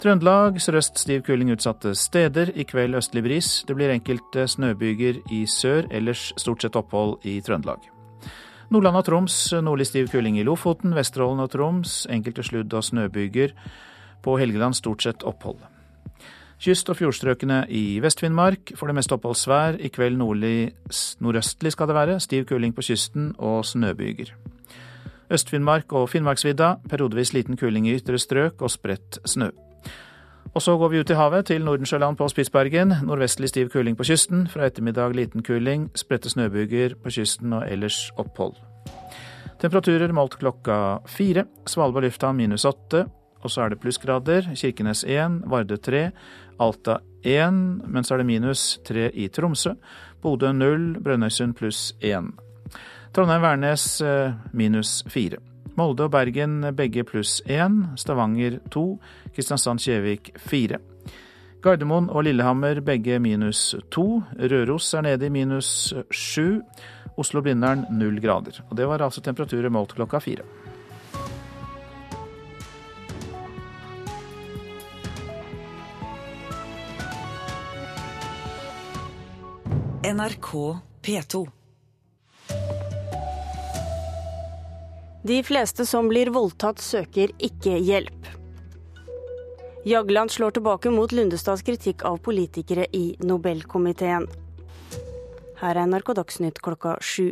Trøndelag 0.00 0.56
sørøst 0.60 0.96
stiv 0.98 1.22
kuling 1.28 1.52
utsatte 1.52 1.92
steder. 1.94 2.56
I 2.56 2.64
kveld 2.64 2.96
østlig 2.96 3.22
bris. 3.24 3.64
Det 3.68 3.76
blir 3.76 3.92
enkelte 3.92 4.48
snøbyger 4.48 5.20
i 5.32 5.44
sør, 5.44 5.90
ellers 5.90 6.32
stort 6.40 6.64
sett 6.64 6.76
opphold 6.76 7.20
i 7.24 7.42
Trøndelag. 7.44 7.93
Nordland 8.70 8.96
og 8.96 9.04
Troms 9.04 9.36
nordlig 9.62 9.86
stiv 9.86 10.08
kuling 10.12 10.38
i 10.38 10.44
Lofoten. 10.46 10.94
Vesterålen 10.96 11.42
og 11.44 11.50
Troms 11.52 12.06
enkelte 12.10 12.42
sludd- 12.42 12.74
og 12.74 12.84
snøbyger. 12.84 13.52
På 14.22 14.38
Helgeland 14.40 14.74
stort 14.74 15.02
sett 15.02 15.22
opphold. 15.22 15.60
Kyst- 16.58 16.88
og 16.88 16.96
fjordstrøkene 16.96 17.66
i 17.68 18.00
Vest-Finnmark 18.00 18.72
for 18.78 18.88
det 18.88 18.94
meste 18.96 19.12
oppholdsvær. 19.18 19.76
I 19.80 19.90
kveld 19.92 20.16
nordlig 20.16 20.72
nordøstlig 21.20 21.72
skal 21.72 21.90
det 21.90 21.96
være. 21.98 22.20
Stiv 22.20 22.46
kuling 22.48 22.74
på 22.74 22.82
kysten 22.82 23.34
og 23.38 23.64
snøbyger. 23.64 24.32
Øst-Finnmark 25.30 25.92
og 25.92 26.08
Finnmarksvidda 26.08 26.74
periodevis 26.88 27.32
liten 27.32 27.56
kuling 27.56 27.88
i 27.88 27.96
ytre 27.98 28.18
strøk 28.18 28.62
og 28.62 28.70
spredt 28.70 29.18
snø. 29.28 29.50
Og 30.54 30.62
så 30.62 30.76
går 30.78 30.88
vi 30.88 31.00
ut 31.00 31.10
i 31.10 31.16
havet, 31.18 31.46
til 31.46 31.64
Nordensjøland 31.64 32.16
på 32.16 32.28
Spitsbergen. 32.28 32.92
Nordvestlig 33.02 33.48
stiv 33.48 33.70
kuling 33.72 33.96
på 33.96 34.04
kysten. 34.04 34.46
Fra 34.48 34.68
ettermiddag 34.68 35.16
liten 35.16 35.42
kuling. 35.42 35.88
Spredte 35.96 36.30
snøbyger 36.30 36.94
på 37.02 37.10
kysten 37.10 37.52
og 37.52 37.64
ellers 37.70 38.10
opphold. 38.20 38.54
Temperaturer 39.60 40.12
målt 40.12 40.38
klokka 40.38 40.98
fire. 41.06 41.46
Svalbard 41.66 42.04
lufthavn 42.04 42.36
minus 42.36 42.64
åtte. 42.68 43.06
Og 43.44 43.50
så 43.50 43.64
er 43.64 43.72
det 43.72 43.80
plussgrader. 43.80 44.52
Kirkenes 44.56 45.04
én, 45.04 45.42
Vardø 45.50 45.76
tre, 45.76 46.10
Alta 46.60 46.98
én, 47.24 47.80
Men 47.86 48.04
så 48.04 48.14
er 48.14 48.18
det 48.18 48.26
minus 48.26 48.80
tre 48.84 49.10
i 49.10 49.28
Tromsø. 49.28 49.74
Bodø 50.22 50.52
null, 50.52 51.00
Brønnøysund 51.00 51.54
pluss 51.54 51.94
én. 52.00 52.32
Trondheim-Værnes 53.14 54.00
eh, 54.02 54.32
minus 54.52 55.04
4. 55.08 55.53
Molde 55.74 56.06
og 56.06 56.12
Bergen 56.14 56.60
begge 56.76 57.04
pluss 57.08 57.40
én. 57.50 57.96
Stavanger 57.96 58.60
to. 58.70 58.98
Kristiansand-Kjevik 59.34 60.34
fire. 60.38 60.78
Gardermoen 61.64 62.10
og 62.12 62.26
Lillehammer 62.26 62.82
begge 62.84 63.18
minus 63.18 63.74
to. 63.90 64.20
Røros 64.36 64.92
er 64.94 65.06
nede 65.08 65.26
i 65.26 65.32
minus 65.32 65.94
sju. 66.12 66.60
Oslo-Blindern 67.16 67.86
null 67.96 68.20
grader. 68.20 68.60
Og 68.70 68.76
Det 68.76 68.86
var 68.88 69.02
altså 69.02 69.20
temperaturer 69.20 69.72
målt 69.72 69.94
klokka 69.94 70.20
fire. 70.20 70.44
NRK 80.04 80.78
P2. 81.02 81.46
De 85.24 85.42
fleste 85.42 85.86
som 85.86 86.08
blir 86.08 86.28
voldtatt, 86.28 86.78
søker 86.84 87.30
ikke 87.40 87.78
hjelp. 87.80 88.26
Jagland 89.88 90.30
slår 90.30 90.52
tilbake 90.58 90.90
mot 90.92 91.12
Lundestads 91.16 91.64
kritikk 91.64 92.04
av 92.04 92.18
politikere 92.24 92.84
i 92.92 93.16
Nobelkomiteen. 93.24 94.26
Her 95.62 95.80
er 95.80 95.88
NRK 95.88 96.12
Dagsnytt 96.20 96.60
klokka 96.60 96.98
sju. 97.00 97.30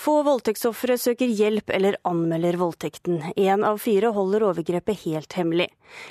Få 0.00 0.22
voldtektsofre 0.24 0.94
søker 0.96 1.28
hjelp 1.28 1.68
eller 1.76 1.98
anmelder 2.08 2.56
voldtekten. 2.56 3.18
Én 3.36 3.60
av 3.68 3.76
fire 3.82 4.08
holder 4.16 4.46
overgrepet 4.48 5.02
helt 5.02 5.34
hemmelig. 5.36 5.66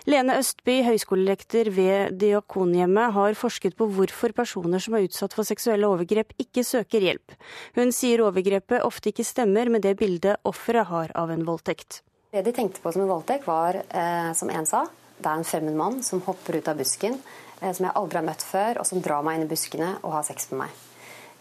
Lene 0.05 0.35
Østby, 0.37 0.75
høyskolelektor 0.85 1.71
ved 1.73 2.19
Diakonhjemmet, 2.21 3.15
har 3.15 3.37
forsket 3.39 3.73
på 3.79 3.87
hvorfor 3.89 4.35
personer 4.37 4.83
som 4.83 4.93
er 4.93 5.07
utsatt 5.07 5.33
for 5.33 5.47
seksuelle 5.47 5.89
overgrep, 5.89 6.35
ikke 6.37 6.61
søker 6.67 7.01
hjelp. 7.07 7.33
Hun 7.79 7.89
sier 7.95 8.21
overgrepet 8.27 8.85
ofte 8.85 9.09
ikke 9.09 9.25
stemmer 9.25 9.71
med 9.73 9.81
det 9.87 9.95
bildet 9.97 10.37
offeret 10.45 10.85
har 10.91 11.15
av 11.17 11.33
en 11.33 11.47
voldtekt. 11.47 12.03
Det 12.29 12.45
de 12.45 12.53
tenkte 12.53 12.83
på 12.83 12.93
som 12.93 13.07
en 13.07 13.09
voldtekt, 13.09 13.49
var, 13.49 13.79
eh, 13.89 14.29
som 14.37 14.53
en 14.53 14.69
sa, 14.69 14.83
det 15.17 15.25
er 15.25 15.41
en 15.41 15.49
fremmed 15.55 15.73
mann 15.79 16.03
som 16.05 16.21
hopper 16.27 16.59
ut 16.61 16.69
av 16.69 16.77
busken, 16.77 17.17
eh, 17.57 17.73
som 17.73 17.89
jeg 17.89 17.95
aldri 17.95 18.21
har 18.21 18.29
møtt 18.29 18.45
før, 18.45 18.83
og 18.83 18.85
som 18.85 19.01
drar 19.01 19.25
meg 19.25 19.39
inn 19.39 19.47
i 19.47 19.49
buskene 19.49 19.95
og 20.03 20.13
har 20.19 20.29
sex 20.29 20.51
med 20.51 20.67
meg. 20.67 20.77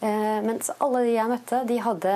Eh, 0.00 0.40
mens 0.46 0.70
alle 0.78 1.02
de 1.02 1.14
jeg 1.16 1.30
møtte, 1.30 1.64
de 1.66 1.78
hadde 1.82 2.12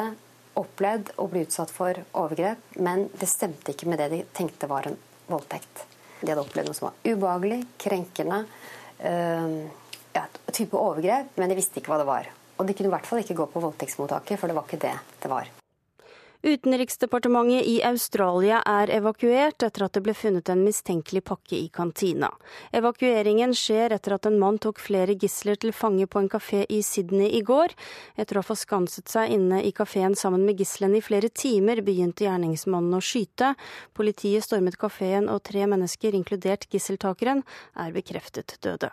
opplevd 0.58 1.14
å 1.22 1.28
bli 1.30 1.44
utsatt 1.46 1.72
for 1.72 1.96
overgrep, 2.18 2.76
men 2.84 3.06
det 3.18 3.28
stemte 3.30 3.74
ikke 3.74 3.88
med 3.90 4.02
det 4.02 4.10
de 4.12 4.20
tenkte 4.36 4.68
var 4.70 4.88
en 4.90 4.98
voldtekt. 5.30 5.86
De 6.20 6.30
hadde 6.30 6.44
opplevd 6.44 6.70
noe 6.70 6.78
som 6.78 6.90
var 6.90 7.08
ubehagelig, 7.08 7.62
krenkende, 7.82 8.44
øh, 8.98 9.56
ja, 10.12 10.26
type 10.52 10.78
overgrep, 10.78 11.34
men 11.40 11.50
de 11.50 11.58
visste 11.58 11.80
ikke 11.80 11.94
hva 11.94 12.02
det 12.02 12.10
var. 12.10 12.30
Og 12.58 12.68
de 12.68 12.76
kunne 12.76 12.92
i 12.92 12.94
hvert 12.94 13.08
fall 13.08 13.24
ikke 13.24 13.38
gå 13.40 13.48
på 13.50 13.64
voldtektsmottaket, 13.64 14.38
for 14.38 14.50
det 14.50 14.58
var 14.58 14.68
ikke 14.68 14.84
det 14.84 14.94
det 15.24 15.32
var. 15.32 15.50
Utenriksdepartementet 16.42 17.66
i 17.70 17.76
Australia 17.86 18.56
er 18.66 18.90
evakuert 18.90 19.62
etter 19.62 19.84
at 19.86 19.94
det 19.94 20.00
ble 20.02 20.14
funnet 20.18 20.48
en 20.50 20.64
mistenkelig 20.66 21.20
pakke 21.28 21.54
i 21.54 21.68
kantina. 21.70 22.32
Evakueringen 22.74 23.54
skjer 23.54 23.94
etter 23.94 24.16
at 24.16 24.26
en 24.26 24.40
mann 24.40 24.58
tok 24.58 24.80
flere 24.82 25.14
gisler 25.14 25.60
til 25.62 25.70
fange 25.70 26.08
på 26.10 26.18
en 26.18 26.30
kafé 26.32 26.64
i 26.66 26.80
Sydney 26.82 27.30
i 27.38 27.44
går. 27.46 27.76
Etter 28.18 28.40
å 28.40 28.42
ha 28.42 28.48
forskanset 28.48 29.14
seg 29.14 29.36
inne 29.36 29.62
i 29.62 29.70
kafeen 29.70 30.18
sammen 30.18 30.42
med 30.48 30.58
gislene 30.58 30.98
i 30.98 31.04
flere 31.04 31.30
timer, 31.30 31.84
begynte 31.86 32.26
gjerningsmannen 32.26 32.98
å 32.98 33.04
skyte. 33.06 33.54
Politiet 33.94 34.42
stormet 34.42 34.80
kafeen, 34.82 35.30
og 35.30 35.44
tre 35.46 35.62
mennesker, 35.70 36.10
inkludert 36.18 36.66
gisseltakeren, 36.74 37.46
er 37.78 37.94
bekreftet 37.94 38.58
døde. 38.66 38.90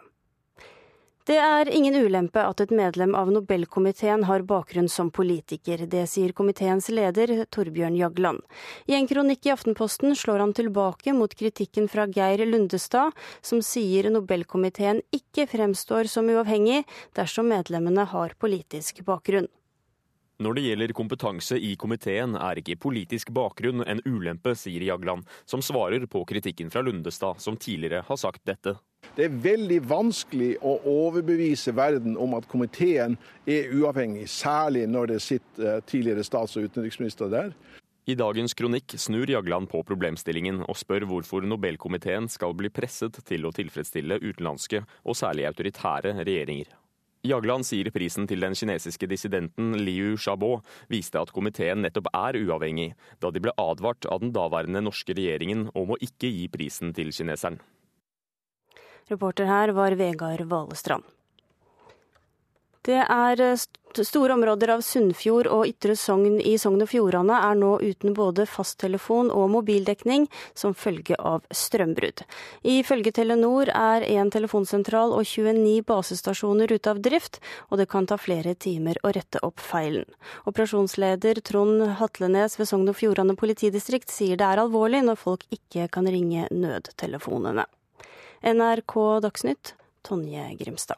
Det 1.27 1.35
er 1.37 1.69
ingen 1.69 1.93
ulempe 1.95 2.41
at 2.41 2.61
et 2.63 2.71
medlem 2.73 3.11
av 3.17 3.29
Nobelkomiteen 3.29 4.23
har 4.25 4.45
bakgrunn 4.49 4.87
som 4.89 5.11
politiker. 5.13 5.83
Det 5.91 6.05
sier 6.09 6.31
komiteens 6.33 6.87
leder, 6.89 7.43
Torbjørn 7.53 7.97
Jagland. 7.99 8.41
I 8.87 8.95
en 8.97 9.07
kronikk 9.09 9.45
i 9.45 9.53
Aftenposten 9.53 10.15
slår 10.17 10.41
han 10.41 10.55
tilbake 10.57 11.13
mot 11.13 11.35
kritikken 11.35 11.91
fra 11.91 12.07
Geir 12.09 12.45
Lundestad, 12.47 13.13
som 13.41 13.61
sier 13.61 14.09
Nobelkomiteen 14.09 15.03
ikke 15.13 15.45
fremstår 15.51 16.09
som 16.09 16.31
uavhengig 16.33 16.81
dersom 17.19 17.51
medlemmene 17.51 18.07
har 18.09 18.33
politisk 18.39 19.03
bakgrunn. 19.05 19.51
Når 20.39 20.55
det 20.55 20.61
gjelder 20.63 20.95
kompetanse 20.95 21.57
i 21.59 21.73
komiteen, 21.75 22.37
er 22.39 22.61
ikke 22.61 22.79
politisk 22.79 23.33
bakgrunn 23.35 23.83
en 23.83 23.99
ulempe, 24.07 24.53
sier 24.55 24.85
Jagland, 24.87 25.27
som 25.43 25.59
svarer 25.59 26.05
på 26.07 26.23
kritikken 26.23 26.71
fra 26.71 26.79
Lundestad, 26.81 27.41
som 27.43 27.59
tidligere 27.59 28.05
har 28.07 28.17
sagt 28.17 28.45
dette. 28.47 28.79
Det 29.19 29.25
er 29.27 29.39
veldig 29.43 29.77
vanskelig 29.83 30.53
å 30.63 30.77
overbevise 30.87 31.73
verden 31.75 32.13
om 32.15 32.37
at 32.37 32.45
komiteen 32.47 33.17
er 33.43 33.67
uavhengig, 33.75 34.29
særlig 34.31 34.85
når 34.87 35.09
det 35.11 35.17
sitter 35.25 35.73
eh, 35.73 35.81
tidligere 35.83 36.23
stats- 36.23 36.55
og 36.55 36.69
utenriksminister 36.69 37.27
der. 37.33 37.49
I 38.07 38.15
dagens 38.15 38.55
kronikk 38.55 38.93
snur 38.95 39.27
Jagland 39.27 39.67
på 39.69 39.81
problemstillingen 39.83 40.61
og 40.63 40.77
spør 40.79 41.03
hvorfor 41.09 41.43
Nobelkomiteen 41.43 42.29
skal 42.31 42.55
bli 42.55 42.71
presset 42.71 43.19
til 43.27 43.43
å 43.43 43.51
tilfredsstille 43.51 44.21
utenlandske 44.23 44.85
og 45.03 45.17
særlig 45.19 45.49
autoritære 45.49 46.13
regjeringer. 46.21 46.71
Jagland 47.27 47.67
sier 47.67 47.89
prisen 47.91 48.23
til 48.23 48.39
den 48.39 48.55
kinesiske 48.55 49.09
dissidenten 49.11 49.73
Liu 49.83 50.13
Xiaobo 50.15 50.61
viste 50.87 51.19
at 51.19 51.33
komiteen 51.35 51.83
nettopp 51.83 52.07
er 52.15 52.39
uavhengig, 52.39 52.93
da 53.19 53.33
de 53.35 53.43
ble 53.43 53.51
advart 53.59 54.07
av 54.07 54.23
den 54.23 54.31
daværende 54.31 54.85
norske 54.87 55.11
regjeringen 55.19 55.67
om 55.75 55.91
å 55.91 55.99
ikke 55.99 56.31
gi 56.31 56.47
prisen 56.55 56.95
til 56.95 57.11
kineseren. 57.11 57.59
Reporter 59.09 59.49
her 59.49 59.73
var 59.73 59.97
Vegard 59.97 60.41
Valestrand. 60.41 61.03
Det 62.85 63.01
er 63.03 63.41
st 63.59 63.75
store 64.05 64.35
områder 64.37 64.69
av 64.71 64.81
Sunnfjord 64.85 65.47
og 65.51 65.65
Ytre 65.67 65.95
Sogn 65.97 66.37
i 66.45 66.53
Sogn 66.61 66.83
og 66.85 66.91
Fjordane 66.91 67.35
er 67.43 67.57
nå 67.57 67.71
uten 67.81 68.13
både 68.15 68.45
fasttelefon 68.47 69.31
og 69.33 69.49
mobildekning 69.51 70.27
som 70.57 70.75
følge 70.77 71.17
av 71.17 71.41
strømbrudd. 71.51 72.21
Ifølge 72.63 73.11
Telenor 73.17 73.71
er 73.73 74.05
én 74.05 74.29
telefonsentral 74.31 75.11
og 75.17 75.25
29 75.25 75.81
basestasjoner 75.89 76.71
ute 76.71 76.93
av 76.93 77.01
drift, 77.03 77.41
og 77.69 77.81
det 77.81 77.89
kan 77.89 78.07
ta 78.07 78.17
flere 78.21 78.53
timer 78.53 79.01
å 79.03 79.11
rette 79.17 79.41
opp 79.45 79.59
feilen. 79.59 80.05
Operasjonsleder 80.45 81.41
Trond 81.49 81.83
Hatlenes 81.99 82.59
ved 82.61 82.69
Sogn 82.69 82.87
og 82.93 83.01
Fjordane 83.01 83.35
politidistrikt 83.41 84.13
sier 84.13 84.37
det 84.39 84.47
er 84.47 84.63
alvorlig 84.63 85.01
når 85.09 85.19
folk 85.25 85.49
ikke 85.49 85.89
kan 85.97 86.07
ringe 86.07 86.45
nødtelefonene. 86.53 87.67
NRK 88.43 89.21
Dagsnytt, 89.21 89.75
Tonje 90.01 90.55
Grimstad. 90.59 90.97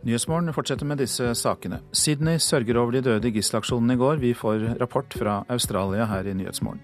Nyhetsmorgen 0.00 0.54
fortsetter 0.56 0.88
med 0.88 1.02
disse 1.02 1.26
sakene. 1.36 1.82
Sydney 1.92 2.38
sørger 2.40 2.78
over 2.80 2.94
de 2.96 3.02
døde 3.04 3.28
i 3.28 3.34
gisselaksjonen 3.34 3.92
i 3.92 3.98
går. 4.00 4.22
Vi 4.22 4.30
får 4.32 4.62
rapport 4.80 5.12
fra 5.12 5.42
Australia 5.52 6.06
her 6.08 6.30
i 6.30 6.32
Nyhetsmorgen. 6.38 6.80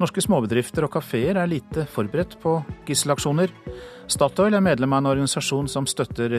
Norske 0.00 0.24
småbedrifter 0.24 0.88
og 0.88 0.96
kafeer 0.96 1.38
er 1.38 1.52
lite 1.52 1.86
forberedt 1.92 2.40
på 2.42 2.56
gisselaksjoner. 2.88 3.54
Statoil 4.10 4.58
er 4.58 4.64
medlem 4.66 4.96
av 4.96 5.04
en 5.04 5.12
organisasjon 5.12 5.70
som 5.70 5.86
støtter 5.86 6.34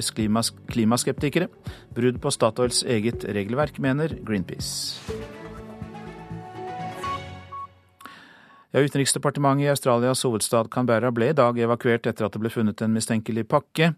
klimaskeptikere. 0.73 1.47
Brudd 1.95 2.19
på 2.19 2.34
Statoils 2.36 2.84
eget 2.84 3.23
regelverk, 3.23 3.80
mener 3.80 4.17
Greenpeace. 4.19 5.37
Ja, 8.71 8.80
Utenriksdepartementet 8.80 9.63
i 9.63 9.69
Australias 9.69 10.25
hovedstad 10.27 10.67
Canberra 10.71 11.12
ble 11.12 11.30
i 11.32 11.36
dag 11.36 11.60
evakuert 11.60 12.08
etter 12.10 12.25
at 12.27 12.34
det 12.36 12.41
ble 12.43 12.49
funnet 12.51 12.82
en 12.84 12.91
mistenkelig 12.91 13.45
pakke. 13.47 13.93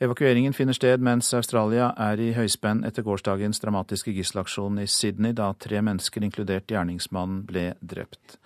Evakueringen 0.00 0.52
finner 0.52 0.76
sted 0.76 1.00
mens 1.00 1.32
Australia 1.36 1.90
er 1.96 2.20
i 2.20 2.34
høyspenn 2.36 2.82
etter 2.84 3.04
gårsdagens 3.06 3.62
dramatiske 3.64 4.12
gisselaksjon 4.12 4.76
i 4.82 4.84
Sydney, 4.88 5.32
da 5.32 5.54
tre 5.56 5.80
mennesker, 5.80 6.24
inkludert 6.24 6.68
gjerningsmannen, 6.68 7.46
ble 7.48 7.64
drept. 7.80 8.36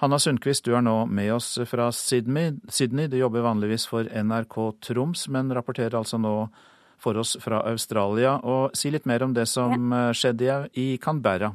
Hanna 0.00 0.16
Sundquist, 0.18 0.64
du 0.64 0.72
er 0.76 0.82
nå 0.82 1.04
med 1.06 1.28
oss 1.36 1.58
fra 1.68 1.90
Sydney. 1.92 2.56
Sydney. 2.72 3.06
Du 3.06 3.18
jobber 3.20 3.44
vanligvis 3.44 3.84
for 3.86 4.08
NRK 4.08 4.56
Troms, 4.80 5.28
men 5.28 5.52
rapporterer 5.52 5.98
altså 6.00 6.18
nå 6.18 6.48
for 6.98 7.20
oss 7.20 7.36
fra 7.40 7.60
Australia. 7.68 8.38
Og 8.42 8.72
Si 8.76 8.90
litt 8.90 9.04
mer 9.06 9.22
om 9.28 9.36
det 9.36 9.44
som 9.46 9.92
skjedde 10.16 10.70
i 10.80 10.96
Canberra. 10.96 11.52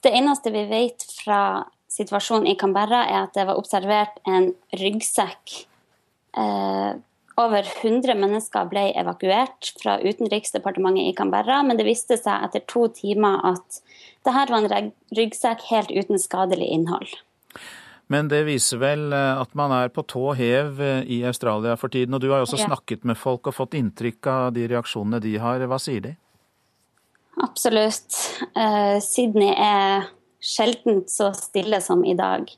Det 0.00 0.12
eneste 0.16 0.52
vi 0.54 0.64
vet 0.70 1.04
fra 1.12 1.66
situasjonen 1.90 2.48
i 2.48 2.56
Canberra, 2.58 3.04
er 3.08 3.26
at 3.26 3.36
det 3.36 3.46
var 3.48 3.58
observert 3.60 4.20
en 4.28 4.52
ryggsekk. 4.80 5.56
Eh, 6.38 6.92
over 7.40 7.66
100 7.82 8.14
mennesker 8.20 8.68
ble 8.70 8.90
evakuert 9.00 9.72
fra 9.80 9.96
Utenriksdepartementet 10.02 11.10
i 11.10 11.16
Canberra, 11.16 11.62
men 11.66 11.80
det 11.80 11.88
viste 11.88 12.18
seg 12.20 12.46
etter 12.46 12.64
to 12.68 12.86
timer 12.94 13.40
at 13.52 13.80
dette 14.26 14.46
var 14.52 14.72
en 14.76 14.90
ryggsekk 15.16 15.66
helt 15.70 15.92
uten 15.92 16.20
skadelig 16.20 16.68
innhold. 16.74 17.12
Men 18.10 18.26
det 18.26 18.42
viser 18.48 18.80
vel 18.82 19.12
eh, 19.14 19.38
at 19.38 19.52
man 19.54 19.72
er 19.74 19.92
på 19.94 20.02
tå 20.10 20.32
hev 20.38 20.80
eh, 20.82 21.04
i 21.06 21.20
Australia 21.28 21.76
for 21.78 21.92
tiden. 21.92 22.16
Og 22.16 22.22
du 22.22 22.32
har 22.32 22.42
jo 22.42 22.48
også 22.48 22.58
ja. 22.58 22.66
snakket 22.66 23.06
med 23.06 23.18
folk 23.18 23.46
og 23.46 23.54
fått 23.54 23.76
inntrykk 23.78 24.30
av 24.32 24.48
de 24.56 24.66
reaksjonene 24.72 25.22
de 25.22 25.36
har. 25.38 25.62
Hva 25.70 25.78
sier 25.78 26.02
de? 26.08 26.16
Absolutt. 27.38 28.16
Uh, 28.56 28.98
Sydney 29.04 29.52
er 29.54 30.08
sjelden 30.42 31.04
så 31.08 31.30
stille 31.36 31.80
som 31.84 32.02
i 32.04 32.16
dag. 32.18 32.48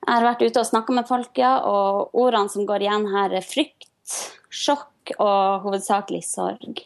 Jeg 0.00 0.16
har 0.16 0.24
vært 0.24 0.44
ute 0.46 0.62
og 0.62 0.68
snakka 0.68 0.94
med 0.96 1.08
folk, 1.08 1.32
ja, 1.38 1.58
og 1.66 2.14
ordene 2.16 2.48
som 2.52 2.64
går 2.68 2.86
igjen 2.86 3.08
her, 3.12 3.34
er 3.36 3.44
frykt, 3.44 4.14
sjokk 4.48 5.12
og 5.18 5.66
hovedsakelig 5.66 6.22
sorg. 6.24 6.84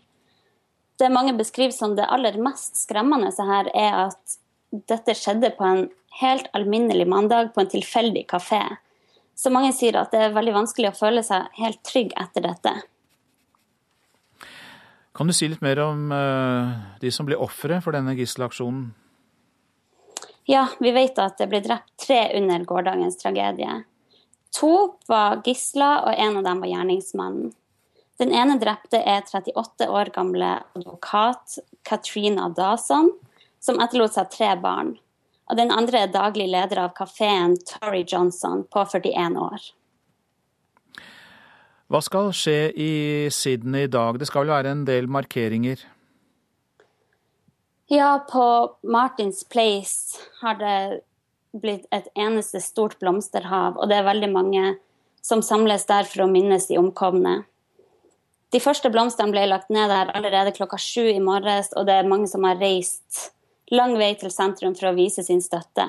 Det 0.99 1.11
mange 1.11 1.35
beskriver 1.39 1.75
som 1.75 1.95
det 1.99 2.09
aller 2.11 2.37
mest 2.43 2.79
skremmende 2.83 3.31
her, 3.39 3.71
er 3.75 4.01
at 4.09 4.39
dette 4.91 5.15
skjedde 5.15 5.53
på 5.59 5.67
en 5.67 5.87
helt 6.21 6.51
alminnelig 6.55 7.07
mandag 7.11 7.53
på 7.55 7.63
en 7.63 7.71
tilfeldig 7.71 8.27
kafé. 8.31 8.63
Så 9.35 9.51
mange 9.51 9.73
sier 9.75 9.97
at 9.99 10.13
det 10.15 10.21
er 10.23 10.35
veldig 10.35 10.55
vanskelig 10.55 10.91
å 10.91 10.99
føle 10.99 11.23
seg 11.27 11.47
helt 11.59 11.81
trygg 11.87 12.15
etter 12.21 12.47
dette. 12.47 12.75
Kan 15.15 15.31
du 15.31 15.35
si 15.37 15.47
litt 15.47 15.63
mer 15.63 15.79
om 15.79 16.11
uh, 16.11 16.75
de 17.01 17.11
som 17.15 17.27
ble 17.27 17.39
ofre 17.39 17.79
for 17.85 17.95
denne 17.95 18.17
gisselaksjonen? 18.19 18.89
Ja, 20.51 20.67
vi 20.83 20.91
vet 20.93 21.19
at 21.23 21.39
det 21.39 21.47
ble 21.53 21.61
drept 21.65 21.93
tre 22.03 22.27
under 22.37 22.65
gårsdagens 22.67 23.21
tragedie. 23.21 23.85
To 24.59 24.73
var 25.09 25.41
gisler, 25.47 26.03
og 26.05 26.19
en 26.19 26.41
av 26.41 26.49
dem 26.49 26.61
var 26.65 26.71
gjerningsmannen. 26.71 27.55
Den 28.21 28.31
ene 28.31 28.59
drepte 28.63 29.01
er 29.01 29.25
38 29.27 29.89
år 29.91 30.11
gamle 30.15 30.51
advokat 30.77 31.57
Katrina 31.87 32.51
Dawson, 32.55 33.11
som 33.63 33.81
etterlot 33.83 34.15
seg 34.15 34.31
tre 34.31 34.53
barn. 34.61 34.93
Og 35.51 35.59
den 35.59 35.73
andre 35.75 36.05
er 36.05 36.13
daglig 36.13 36.47
leder 36.53 36.85
av 36.85 36.93
kafeen 36.99 37.57
Torrey 37.67 38.05
Johnson 38.07 38.63
på 38.71 38.85
41 38.87 39.41
år. 39.41 39.67
Hva 41.93 42.01
skal 42.01 42.31
skje 42.33 42.73
i 42.81 42.93
Sydney 43.33 43.85
i 43.85 43.93
dag? 43.93 44.17
Det 44.19 44.29
skal 44.31 44.47
vel 44.47 44.55
være 44.55 44.73
en 44.73 44.87
del 44.89 45.09
markeringer? 45.11 45.83
Ja, 47.93 48.17
på 48.25 48.45
Martins 48.89 49.45
Place 49.45 50.17
har 50.41 50.57
det 50.57 50.79
blitt 51.53 51.85
et 51.93 52.09
eneste 52.17 52.63
stort 52.65 52.97
blomsterhav, 53.03 53.77
og 53.77 53.91
det 53.91 53.99
er 53.99 54.09
veldig 54.09 54.31
mange 54.33 54.65
som 55.25 55.45
samles 55.45 55.85
der 55.89 56.09
for 56.09 56.25
å 56.25 56.31
minnes 56.31 56.67
de 56.71 56.81
omkomne. 56.81 57.43
De 58.55 58.61
første 58.63 58.89
blomstene 58.93 59.35
ble 59.35 59.45
lagt 59.51 59.71
ned 59.73 59.93
der 59.93 60.13
allerede 60.17 60.55
klokka 60.57 60.81
sju 60.81 61.05
i 61.11 61.21
morges, 61.21 61.71
og 61.77 61.87
det 61.89 62.01
er 62.01 62.09
mange 62.09 62.31
som 62.33 62.49
har 62.49 62.61
reist 62.61 63.29
lang 63.73 63.97
vei 64.01 64.13
til 64.17 64.33
sentrum 64.33 64.77
for 64.79 64.91
å 64.91 64.97
vise 64.97 65.25
sin 65.27 65.45
støtte. 65.45 65.87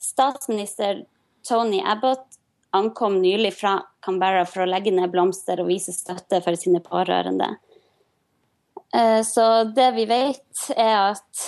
Statsminister 0.00 1.04
Tony 1.44 1.84
Abbott 1.84 2.39
ankom 2.76 3.18
nylig 3.22 3.54
fra 3.58 3.78
Canberra 4.04 4.44
for 4.48 4.64
å 4.64 4.70
legge 4.70 4.92
ned 4.94 5.10
blomster 5.12 5.62
og 5.62 5.70
vise 5.70 5.94
støtte 5.94 6.40
for 6.44 6.58
sine 6.58 6.82
pårørende. 6.84 7.52
Eh, 8.94 9.20
så 9.26 9.64
det 9.64 9.90
vi 9.98 10.06
vet, 10.10 10.64
er 10.76 11.12
at 11.12 11.44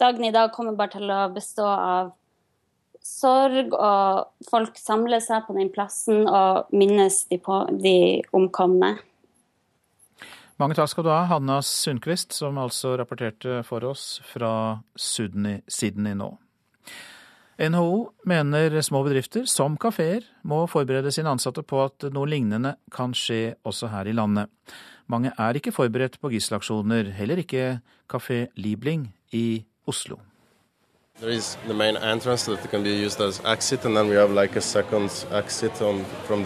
dagen 0.00 0.26
i 0.26 0.34
dag 0.34 0.52
kommer 0.54 0.76
bare 0.78 0.96
til 0.98 1.10
å 1.10 1.22
bestå 1.34 1.66
av 1.66 2.12
sorg, 3.04 3.74
og 3.74 4.48
folk 4.50 4.78
samler 4.80 5.22
seg 5.22 5.44
på 5.46 5.56
den 5.58 5.72
plassen 5.74 6.24
og 6.24 6.70
minnes 6.74 7.24
de, 7.30 7.38
på, 7.42 7.64
de 7.70 7.96
omkomne. 8.36 8.94
Mange 10.62 10.76
takk 10.78 10.92
skal 10.92 11.06
du 11.06 11.10
ha, 11.10 11.24
Hanna 11.28 11.58
Sundquist, 11.66 12.32
som 12.32 12.60
altså 12.62 12.94
rapporterte 13.00 13.62
for 13.66 13.84
oss 13.88 14.22
fra 14.28 14.78
Sydney, 14.94 15.64
Sydney 15.66 16.14
nå. 16.14 16.30
NHO 17.58 18.10
mener 18.26 18.80
små 18.82 19.04
bedrifter, 19.06 19.44
som 19.46 19.76
kafeer, 19.78 20.24
må 20.42 20.64
forberede 20.66 21.12
sine 21.14 21.30
ansatte 21.30 21.62
på 21.62 21.84
at 21.84 22.06
noe 22.14 22.26
lignende 22.26 22.74
kan 22.92 23.14
skje 23.14 23.54
også 23.62 23.92
her 23.92 24.10
i 24.10 24.14
landet. 24.16 24.50
Mange 25.06 25.30
er 25.38 25.54
ikke 25.54 25.72
forberedt 25.74 26.18
på 26.20 26.32
gisselaksjoner, 26.32 27.12
heller 27.14 27.42
ikke 27.44 27.80
Kafé 28.10 28.46
Liebling 28.56 29.12
i 29.32 29.64
Oslo. 29.86 30.18
There 31.20 31.30
is 31.30 31.56
the 31.66 31.74
main 31.74 31.96
entrance 31.96 32.50
that 32.50 32.70
can 32.70 32.82
be 32.82 32.90
used 32.90 33.20
as 33.20 33.40
exit, 33.44 33.84
and 33.84 33.94
then 33.94 34.08
we 34.08 34.16
have 34.16 34.32
like 34.34 34.60
second 34.60 35.10
exit 35.30 35.80
on, 35.80 36.04
from. 36.26 36.42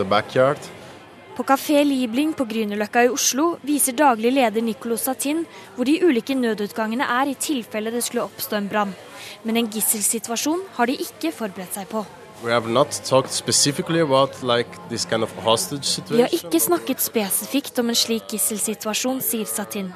På 1.38 1.44
Kafé 1.46 1.84
Libling 1.86 2.32
på 2.34 2.42
Grünerløkka 2.50 3.04
i 3.06 3.08
Oslo 3.14 3.44
viser 3.62 3.94
daglig 3.94 4.32
leder 4.34 4.58
Nicolos 4.66 5.04
Satin 5.06 5.44
hvor 5.76 5.86
de 5.86 5.92
ulike 6.02 6.34
nødutgangene 6.34 7.06
er 7.14 7.30
i 7.30 7.36
tilfelle 7.38 7.92
det 7.94 8.00
skulle 8.02 8.24
oppstå 8.26 8.56
en 8.58 8.66
brann. 8.66 8.90
Men 9.46 9.60
en 9.60 9.68
gisselsituasjon 9.70 10.64
har 10.74 10.90
de 10.90 10.96
ikke 11.04 11.30
forberedt 11.30 11.76
seg 11.78 11.86
på. 11.92 12.02
Vi 12.42 12.50
har 16.24 16.34
ikke 16.40 16.60
snakket 16.64 17.04
spesifikt 17.06 17.78
om 17.78 17.92
en 17.92 17.98
slik 18.02 18.34
gisselsituasjon, 18.34 19.20
sier 19.22 19.46
Satin. 19.46 19.92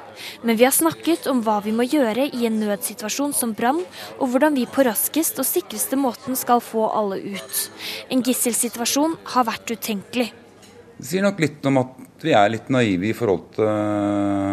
Men 0.47 0.59
vi 0.61 0.67
har 0.69 0.75
snakket 0.77 1.27
om 1.33 1.43
hva 1.43 1.57
vi 1.67 1.75
må 1.75 1.83
gjøre 1.89 2.29
i 2.31 2.47
en 2.47 2.61
nødsituasjon 2.63 3.35
som 3.35 3.51
brann, 3.59 3.83
og 4.21 4.31
hvordan 4.31 4.55
vi 4.61 4.71
på 4.71 4.87
raskest 4.87 5.43
og 5.43 5.47
sikreste 5.51 5.99
måten 5.99 6.39
skal 6.39 6.63
få 6.63 6.87
alle 6.87 7.19
ut. 7.35 7.67
En 8.15 8.23
gisselsituasjon 8.23 9.19
har 9.35 9.51
vært 9.51 9.75
utenkelig. 9.75 10.31
Det 11.03 11.09
sier 11.11 11.25
nok 11.25 11.41
litt 11.43 11.65
om 11.67 11.81
at 11.81 12.23
vi 12.23 12.31
er 12.31 12.53
litt 12.53 12.69
naive 12.71 13.09
i 13.09 13.15
forhold 13.17 13.49
til 13.57 13.67
uh, 13.67 14.53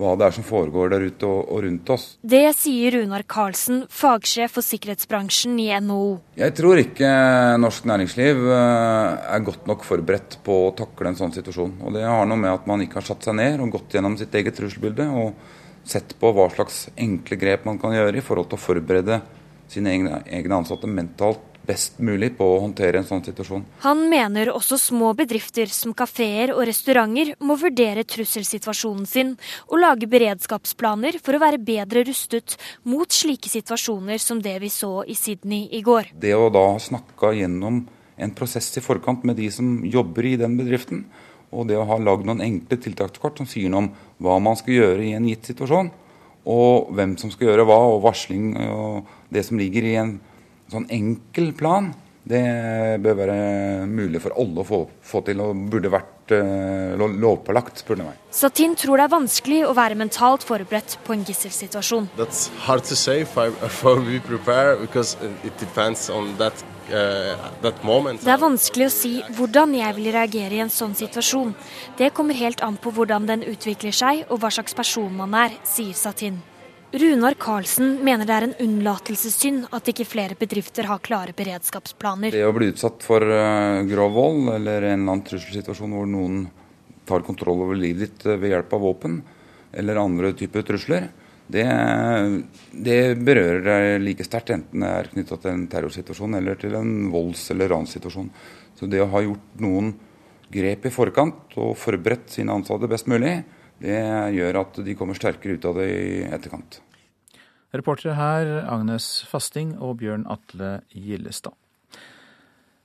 hva 0.00 0.14
det 0.16 0.30
er 0.30 0.32
som 0.32 0.46
foregår 0.48 0.94
der 0.94 1.02
ute 1.04 1.28
og, 1.28 1.42
og 1.52 1.60
rundt 1.66 1.90
oss. 1.92 2.06
Det 2.24 2.40
sier 2.56 2.94
Runar 2.96 3.26
Karlsen, 3.28 3.82
fagsjef 3.92 4.54
for 4.56 4.64
sikkerhetsbransjen 4.64 5.58
i 5.60 5.66
NHO. 5.84 6.14
Jeg 6.40 6.54
tror 6.56 6.80
ikke 6.80 7.10
norsk 7.60 7.90
næringsliv 7.90 8.40
uh, 8.48 9.20
er 9.28 9.44
godt 9.44 9.68
nok 9.68 9.84
forberedt 9.84 10.38
på 10.46 10.56
å 10.70 10.72
takle 10.78 11.12
en 11.12 11.20
sånn 11.20 11.36
situasjon. 11.36 11.76
Og 11.84 11.92
Det 11.98 12.06
har 12.08 12.24
noe 12.24 12.40
med 12.46 12.54
at 12.54 12.64
man 12.70 12.80
ikke 12.80 13.02
har 13.02 13.08
satt 13.10 13.28
seg 13.28 13.36
ned 13.36 13.60
og 13.60 13.76
gått 13.76 13.98
gjennom 13.98 14.16
sitt 14.16 14.40
eget 14.40 14.56
trusselbilde 14.56 15.04
og 15.12 15.36
sett 15.84 16.16
på 16.16 16.32
hva 16.32 16.48
slags 16.56 16.86
enkle 16.96 17.36
grep 17.44 17.68
man 17.68 17.76
kan 17.82 17.92
gjøre 17.92 18.16
i 18.16 18.24
forhold 18.24 18.48
til 18.48 18.56
å 18.56 18.64
forberede 18.64 19.20
sine 19.68 19.92
egne, 19.92 20.24
egne 20.32 20.62
ansatte 20.62 20.88
mentalt 20.88 21.49
best 21.66 21.98
mulig 22.02 22.32
på 22.38 22.46
å 22.46 22.58
håndtere 22.64 23.00
en 23.00 23.06
sånn 23.06 23.22
situasjon. 23.24 23.64
Han 23.84 24.02
mener 24.10 24.50
også 24.52 24.78
små 24.80 25.12
bedrifter 25.18 25.70
som 25.72 25.94
kafeer 25.96 26.54
og 26.54 26.64
restauranter 26.68 27.34
må 27.44 27.56
vurdere 27.60 28.06
trusselsituasjonen 28.08 29.06
sin 29.08 29.34
og 29.68 29.78
lage 29.82 30.08
beredskapsplaner 30.10 31.20
for 31.22 31.36
å 31.36 31.42
være 31.42 31.62
bedre 31.62 32.04
rustet 32.08 32.56
mot 32.88 33.10
slike 33.12 33.50
situasjoner 33.52 34.20
som 34.22 34.42
det 34.42 34.56
vi 34.62 34.72
så 34.72 35.00
i 35.06 35.16
Sydney 35.18 35.68
i 35.76 35.82
går. 35.86 36.14
Det 36.20 36.34
å 36.36 36.50
da 36.52 36.66
snakke 36.82 37.34
gjennom 37.38 37.84
en 38.20 38.36
prosess 38.36 38.68
i 38.76 38.84
forkant 38.84 39.24
med 39.24 39.38
de 39.40 39.48
som 39.52 39.80
jobber 39.86 40.26
i 40.28 40.36
den 40.40 40.58
bedriften, 40.58 41.04
og 41.50 41.66
det 41.66 41.78
å 41.80 41.86
ha 41.88 41.96
lagd 41.98 42.28
noen 42.28 42.42
enkle 42.44 42.78
tiltakskort 42.78 43.40
som 43.40 43.48
sier 43.48 43.72
noe 43.72 43.86
om 43.86 43.92
hva 44.22 44.36
man 44.42 44.58
skal 44.58 44.76
gjøre 44.76 45.06
i 45.06 45.14
en 45.16 45.26
gitt 45.26 45.48
situasjon, 45.50 45.90
og 46.50 46.92
hvem 46.96 47.16
som 47.20 47.32
skal 47.32 47.50
gjøre 47.50 47.66
hva, 47.68 47.78
og 47.90 48.04
varsling 48.04 48.52
og 48.70 49.08
det 49.32 49.44
som 49.46 49.58
ligger 49.60 49.86
i 49.86 49.96
en 50.00 50.18
sånn 50.70 50.88
enkel 50.92 51.52
plan, 51.58 51.90
det 52.30 52.40
bør 53.02 53.16
være 53.16 53.36
mulig 53.88 54.20
for 54.22 54.34
alle 54.38 54.62
å 54.62 54.66
få, 54.66 54.80
få 55.02 55.22
til, 55.26 55.40
og 55.42 55.62
burde 55.72 55.90
vært 55.90 56.34
uh, 56.36 57.00
lovpålagt, 57.00 57.80
spør 57.82 57.98
du 57.98 58.04
meg. 58.06 58.18
Satin 58.34 58.76
tror 58.78 59.00
det 59.00 59.06
er 59.08 59.14
vanskelig 59.14 59.60
å 59.66 59.72
være 59.76 59.96
mentalt 59.98 60.44
forberedt 60.46 60.98
på 61.06 61.16
en 61.16 61.24
gisselsituasjon. 61.26 62.10
That's 62.20 62.48
hard 62.66 62.84
to 62.90 62.98
say 62.98 63.22
if 63.24 63.38
I, 63.40 63.48
if 63.66 63.80
I 63.82 63.96
be 64.04 64.20
because 64.84 65.16
it 65.44 65.56
depends 65.58 66.10
on 66.10 66.36
that 66.38 66.54
uh, 66.90 67.38
det 67.62 68.28
er 68.28 68.40
vanskelig 68.40 68.88
å 68.88 68.92
si 68.92 69.12
hvordan 69.36 69.74
jeg 69.78 69.96
vil 69.96 70.12
reagere 70.12 70.58
i 70.58 70.62
en 70.64 70.72
sånn 70.72 70.94
situasjon. 70.98 71.54
Det 71.98 72.12
kommer 72.16 72.34
helt 72.34 72.62
an 72.66 72.78
på 72.80 72.92
hvordan 72.94 73.28
den 73.30 73.46
utvikler 73.46 73.94
seg 73.94 74.24
og 74.28 74.42
hva 74.42 74.50
slags 74.52 74.74
person 74.74 75.12
man 75.14 75.34
er, 75.38 75.54
sier 75.64 75.96
Satin. 75.96 76.40
Runar 76.90 77.36
Karlsen 77.38 78.00
mener 78.02 78.26
det 78.26 78.34
er 78.34 78.44
en 78.48 78.56
unnlatelsessynd 78.64 79.68
at 79.76 79.88
ikke 79.92 80.08
flere 80.10 80.34
bedrifter 80.38 80.88
har 80.90 80.98
klare 81.04 81.30
beredskapsplaner. 81.38 82.34
Det 82.34 82.42
å 82.42 82.54
bli 82.56 82.72
utsatt 82.72 83.04
for 83.06 83.22
uh, 83.22 83.86
grov 83.86 84.16
vold 84.16 84.50
eller 84.56 84.88
en 84.88 84.96
eller 84.96 85.12
annen 85.12 85.22
trusselsituasjon 85.28 85.94
hvor 85.94 86.08
noen 86.10 86.48
tar 87.06 87.22
kontroll 87.26 87.62
over 87.62 87.78
livet 87.78 88.08
ditt 88.08 88.26
eh, 88.26 88.38
ved 88.42 88.56
hjelp 88.56 88.74
av 88.74 88.82
våpen 88.82 89.20
eller 89.70 90.00
andre 90.02 90.32
typer 90.34 90.66
trusler, 90.66 91.06
det, 91.50 91.64
det 92.74 92.98
berører 93.22 93.62
deg 93.66 94.02
like 94.02 94.26
sterkt, 94.26 94.50
enten 94.54 94.82
det 94.82 94.90
er 94.90 95.10
knytta 95.12 95.38
til 95.38 95.52
en 95.52 95.64
terrorsituasjon 95.70 96.36
eller 96.38 96.58
til 96.58 96.74
en 96.78 96.92
volds- 97.10 97.48
eller 97.54 97.70
ranssituasjon. 97.70 98.28
Så 98.78 98.90
det 98.90 99.02
å 99.02 99.08
ha 99.14 99.22
gjort 99.22 99.62
noen 99.62 99.94
grep 100.50 100.86
i 100.86 100.94
forkant 100.94 101.54
og 101.58 101.76
forberedt 101.78 102.34
sine 102.34 102.54
ansatte 102.54 102.90
best 102.90 103.10
mulig, 103.10 103.38
det 103.80 104.00
gjør 104.36 104.60
at 104.60 104.80
de 104.84 104.94
kommer 104.98 105.18
sterkere 105.18 105.56
ut 105.56 105.66
av 105.68 105.80
det 105.80 105.88
i 105.90 106.20
etterkant. 106.28 106.80
Reportere 107.70 108.16
her 108.18 108.48
Agnes 108.66 109.22
Fasting 109.30 109.76
og 109.78 110.00
Bjørn 110.00 110.26
Atle 110.30 110.80
Gillestad. 110.90 111.54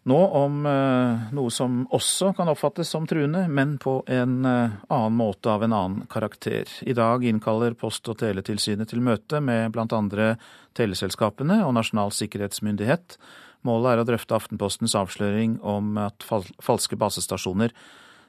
Nå 0.06 0.18
om 0.38 0.60
eh, 0.70 1.32
noe 1.34 1.50
som 1.50 1.80
også 1.90 2.30
kan 2.38 2.52
oppfattes 2.52 2.92
som 2.94 3.08
truende, 3.10 3.48
men 3.50 3.80
på 3.82 4.04
en 4.06 4.46
eh, 4.46 4.76
annen 4.94 5.18
måte 5.18 5.50
av 5.50 5.66
en 5.66 5.74
annen 5.74 6.04
karakter. 6.12 6.70
I 6.86 6.94
dag 6.94 7.26
innkaller 7.26 7.74
Post- 7.74 8.12
og 8.14 8.20
teletilsynet 8.22 8.92
til 8.94 9.02
møte 9.02 9.42
med 9.42 9.74
bl.a. 9.74 10.30
teleselskapene 10.78 11.64
og 11.66 11.74
Nasjonal 11.80 12.14
sikkerhetsmyndighet. 12.14 13.18
Målet 13.66 13.96
er 13.96 14.04
å 14.04 14.08
drøfte 14.12 14.38
Aftenpostens 14.38 14.94
avsløring 14.94 15.58
om 15.66 15.98
at 15.98 16.22
falske 16.30 17.00
basestasjoner 17.02 17.74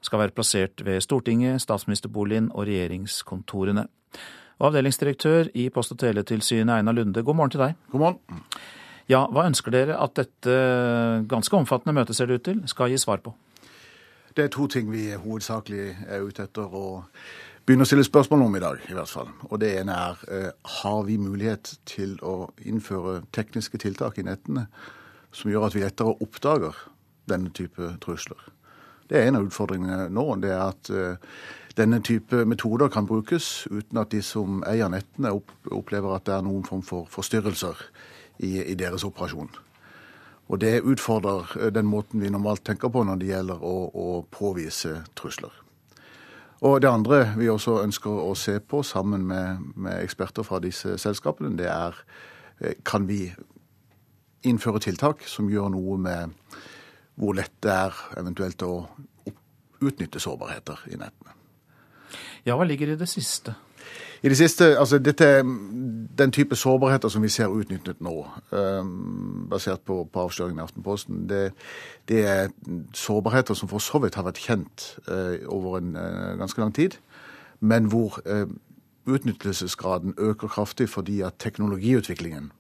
skal 0.05 0.19
være 0.19 0.35
plassert 0.37 0.85
ved 0.85 1.01
Stortinget, 1.01 1.61
statsministerboligen 1.63 2.51
og 2.55 2.67
regjeringskontorene. 2.67 3.87
Og 4.59 4.71
avdelingsdirektør 4.71 5.51
i 5.55 5.69
Post- 5.69 5.93
og 5.93 5.99
teletilsynet, 5.99 6.79
Einar 6.79 6.93
Lunde, 6.93 7.23
god 7.23 7.35
morgen 7.35 7.51
til 7.51 7.61
deg. 7.61 7.75
God 7.93 8.01
morgen. 8.01 8.43
Ja, 9.09 9.27
Hva 9.31 9.47
ønsker 9.47 9.71
dere 9.71 9.99
at 10.03 10.17
dette 10.19 10.55
ganske 11.29 11.57
omfattende 11.57 11.95
møtet 11.95 12.17
ser 12.17 12.27
det 12.27 12.41
ut 12.41 12.47
til, 12.49 12.63
skal 12.67 12.91
gi 12.91 12.99
svar 12.99 13.21
på? 13.23 13.35
Det 14.37 14.45
er 14.45 14.49
to 14.53 14.67
ting 14.67 14.91
vi 14.93 15.13
hovedsakelig 15.15 15.97
er 16.09 16.25
ute 16.27 16.45
etter 16.45 16.73
å 16.75 17.03
begynne 17.67 17.87
å 17.87 17.89
stille 17.89 18.05
spørsmål 18.07 18.45
om 18.47 18.57
i 18.57 18.63
dag, 18.63 18.83
i 18.91 18.95
hvert 18.95 19.11
fall. 19.11 19.31
Og 19.49 19.61
det 19.63 19.73
ene 19.81 19.95
er 19.95 20.25
eh, 20.31 20.51
har 20.81 21.01
vi 21.07 21.17
mulighet 21.19 21.77
til 21.89 22.19
å 22.23 22.51
innføre 22.63 23.23
tekniske 23.35 23.81
tiltak 23.83 24.19
i 24.19 24.27
nettene 24.27 24.67
som 25.35 25.51
gjør 25.51 25.69
at 25.69 25.77
vi 25.77 25.83
lettere 25.83 26.15
oppdager 26.23 26.77
denne 27.31 27.51
type 27.55 27.97
trusler. 28.05 28.39
Det 29.09 29.19
er 29.19 29.29
en 29.29 29.39
av 29.39 29.47
utfordringene 29.47 30.09
nå. 30.11 30.25
det 30.43 30.51
er 30.51 30.63
at 30.65 30.91
uh, 30.91 31.37
denne 31.77 32.01
type 32.01 32.45
metoder 32.49 32.89
kan 32.89 33.07
brukes 33.07 33.67
uten 33.71 33.99
at 34.01 34.11
de 34.13 34.23
som 34.25 34.63
eier 34.67 34.89
nettene 34.89 35.35
opplever 35.71 36.15
at 36.17 36.25
det 36.27 36.35
er 36.35 36.47
noen 36.47 36.65
form 36.65 36.83
for 36.83 37.09
forstyrrelser 37.13 37.83
i, 38.39 38.75
deres 38.75 39.05
operasjon. 39.05 39.51
Og 40.49 40.61
det 40.61 40.81
utfordrer 40.85 41.53
eh, 41.61 41.73
den 41.75 41.87
måten 41.87 42.21
vi 42.21 42.31
normalt 42.31 42.65
tenker 42.65 42.89
på 42.89 43.05
når 43.05 43.21
det 43.21 43.29
gjelder 43.29 43.63
å 43.63 44.25
påvise 44.31 45.03
trusler. 45.19 45.53
Og 46.65 46.81
Det 46.81 46.89
andre 46.89 47.35
vi 47.37 47.51
også 47.53 47.83
ønsker 47.83 48.11
å 48.11 48.35
se 48.35 48.59
på 48.61 48.83
sammen 48.83 49.27
med, 49.29 49.59
med 49.75 50.01
eksperter 50.01 50.43
fra 50.43 50.59
disse 50.59 50.97
selskapene, 50.99 51.57
det 51.59 51.69
er 51.69 51.99
eh, 52.61 52.73
kan 52.85 53.09
vi 53.09 53.35
innføre 54.47 54.81
tiltak 54.81 55.27
som 55.29 55.51
gjør 55.51 55.69
noe 55.75 55.99
med 55.99 56.33
hvor 57.17 57.37
lett 57.37 57.55
det 57.65 57.73
er 57.73 58.01
eventuelt 58.21 58.63
å 58.63 58.75
utnytte 59.81 60.21
sårbarheter 60.21 60.87
i 60.93 60.99
nettene. 61.01 61.35
Ja, 62.47 62.57
hva 62.57 62.67
ligger 62.69 62.93
i 62.93 62.99
det 62.99 63.09
siste? 63.11 63.57
I 64.23 64.29
det 64.29 64.37
siste, 64.39 64.79
altså 64.79 64.99
dette, 64.99 65.43
Den 66.19 66.33
type 66.33 66.57
sårbarheter 66.57 67.09
som 67.09 67.23
vi 67.23 67.29
ser 67.29 67.53
utnyttet 67.53 68.01
nå, 68.01 68.27
um, 68.51 69.47
basert 69.51 69.81
på, 69.85 70.05
på 70.13 70.21
avsløringen 70.21 70.59
i 70.59 70.65
Aftenposten, 70.65 71.27
det, 71.29 71.53
det, 72.09 72.23
er 72.27 72.49
sårbarheter 72.95 73.55
som 73.55 73.69
for 73.69 73.79
så 73.79 74.01
vidt 74.01 74.17
har 74.17 74.25
vært 74.25 74.41
kjent 74.41 74.87
uh, 75.11 75.37
over 75.53 75.79
en 75.79 75.97
uh, 75.97 76.37
ganske 76.41 76.61
lang 76.61 76.73
tid, 76.75 76.97
men 77.61 77.91
hvor 77.93 78.17
uh, 78.25 78.49
utnyttelsesgraden 79.07 80.17
øker 80.19 80.49
kraftig 80.49 80.89
fordi 80.89 81.21
at 81.21 81.37
teknologiutviklingen 81.39 82.51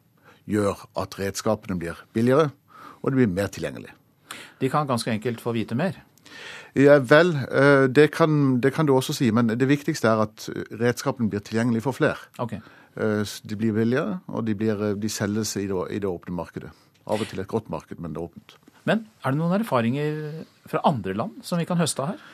gjør 0.47 0.85
at 1.01 1.19
redskapene 1.19 1.79
blir 1.79 2.05
billigere, 2.13 2.51
og 3.03 3.11
det 3.11 3.17
blir 3.17 3.33
mer 3.33 3.47
tilgjengelig. 3.47 3.95
De 4.61 4.71
kan 4.73 4.89
ganske 4.89 5.11
enkelt 5.11 5.41
få 5.41 5.55
vite 5.57 5.79
mer? 5.79 5.99
Ja 6.77 6.99
vel, 7.01 7.33
eh, 7.35 7.87
det 7.89 8.11
kan, 8.13 8.61
det 8.61 8.75
kan, 8.77 8.87
du 8.87 8.93
også 8.93 9.15
si. 9.17 9.31
Men 9.33 9.49
det 9.49 9.69
viktigste 9.69 10.11
er 10.11 10.27
at 10.27 10.49
redskapen 10.77 11.31
blir 11.33 11.45
tilgjengelig 11.45 11.87
for 11.87 11.97
flere. 11.97 12.21
Okay. 12.39 12.61
Eh, 12.97 13.25
de 13.25 13.57
blir 13.57 13.73
billigere, 13.73 14.21
og 14.29 14.45
de, 14.47 14.55
blir, 14.55 14.83
eh, 14.91 14.97
de 14.97 15.09
selges 15.09 15.57
i 15.57 15.67
det, 15.71 15.87
i 15.91 16.01
det, 16.03 16.11
åpne 16.11 16.37
markedet. 16.37 16.73
Av 17.07 17.21
og 17.21 17.29
til 17.31 17.41
et 17.41 17.49
godt 17.49 17.71
marked, 17.73 18.01
men 18.01 18.13
det 18.13 18.21
er 18.21 18.29
åpent. 18.29 18.57
Men 18.87 19.07
er 19.25 19.33
det 19.33 19.41
noen 19.41 19.61
erfaringer 19.61 20.21
fra 20.69 20.83
andre 20.85 21.15
land 21.17 21.41
som 21.47 21.59
vi 21.59 21.67
kan 21.67 21.81
høste 21.81 22.03
av 22.05 22.13
her? 22.13 22.27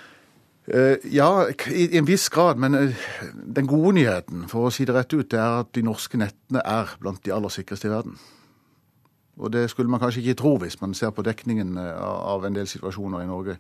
Ja, 1.10 1.48
i 1.74 1.88
en 1.98 2.06
viss 2.06 2.28
grad. 2.30 2.60
Men 2.60 2.94
den 3.34 3.66
gode 3.66 3.96
nyheten, 3.96 4.44
for 4.50 4.68
å 4.68 4.74
si 4.74 4.84
det 4.86 4.94
rett 4.94 5.14
ut, 5.14 5.26
det 5.32 5.40
er 5.40 5.64
at 5.64 5.72
de 5.74 5.82
norske 5.82 6.20
nettene 6.20 6.62
er 6.62 6.92
blant 7.02 7.18
de 7.24 7.34
aller 7.34 7.50
sikreste 7.50 7.88
i 7.88 7.92
verden. 7.92 8.14
Og 9.40 9.52
det 9.52 9.70
skulle 9.70 9.90
man 9.90 10.00
kanskje 10.00 10.20
ikke 10.20 10.40
tro 10.42 10.56
hvis 10.60 10.76
man 10.80 10.94
ser 10.94 11.10
på 11.10 11.24
dekningen 11.24 11.78
av 11.78 12.44
en 12.44 12.56
del 12.56 12.66
situasjoner 12.68 13.22
i 13.22 13.28
Norge. 13.30 13.56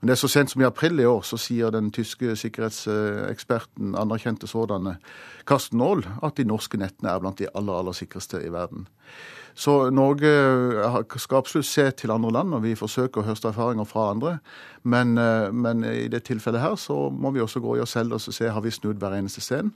Men 0.00 0.08
det 0.08 0.14
er 0.14 0.20
så 0.22 0.30
sent 0.32 0.50
som 0.50 0.62
i 0.62 0.68
april 0.68 1.00
i 1.00 1.08
år 1.08 1.20
så 1.28 1.36
sier 1.36 1.72
den 1.74 1.90
tyske 1.92 2.36
sikkerhetseksperten, 2.40 3.92
anerkjente 4.00 4.48
sådanne, 4.48 4.96
Karsten 5.44 5.82
Aall, 5.84 6.06
at 6.24 6.40
de 6.40 6.48
norske 6.48 6.80
nettene 6.80 7.12
er 7.12 7.20
blant 7.20 7.38
de 7.38 7.50
aller, 7.52 7.76
aller 7.82 7.96
sikreste 7.96 8.40
i 8.40 8.52
verden. 8.52 8.88
Så 9.54 9.90
Norge 9.92 10.30
skal 11.18 11.42
absolutt 11.42 11.68
se 11.68 11.90
til 11.90 12.10
andre 12.14 12.30
land, 12.32 12.54
og 12.54 12.62
vi 12.64 12.78
forsøker 12.78 13.20
å 13.20 13.26
høste 13.26 13.50
erfaringer 13.50 13.84
fra 13.84 14.10
andre. 14.14 14.38
Men, 14.82 15.18
eh, 15.18 15.50
men 15.52 15.84
i 15.84 16.08
det 16.08 16.22
tilfellet 16.24 16.62
her 16.62 16.76
så 16.76 17.10
må 17.10 17.34
vi 17.34 17.40
også 17.40 17.60
gå 17.60 17.76
i 17.76 17.80
oss 17.80 17.92
selv 17.98 18.14
og 18.16 18.20
se 18.20 18.48
har 18.48 18.60
vi 18.60 18.70
snudd 18.70 18.96
hver 18.96 19.18
eneste 19.18 19.44
sten 19.44 19.74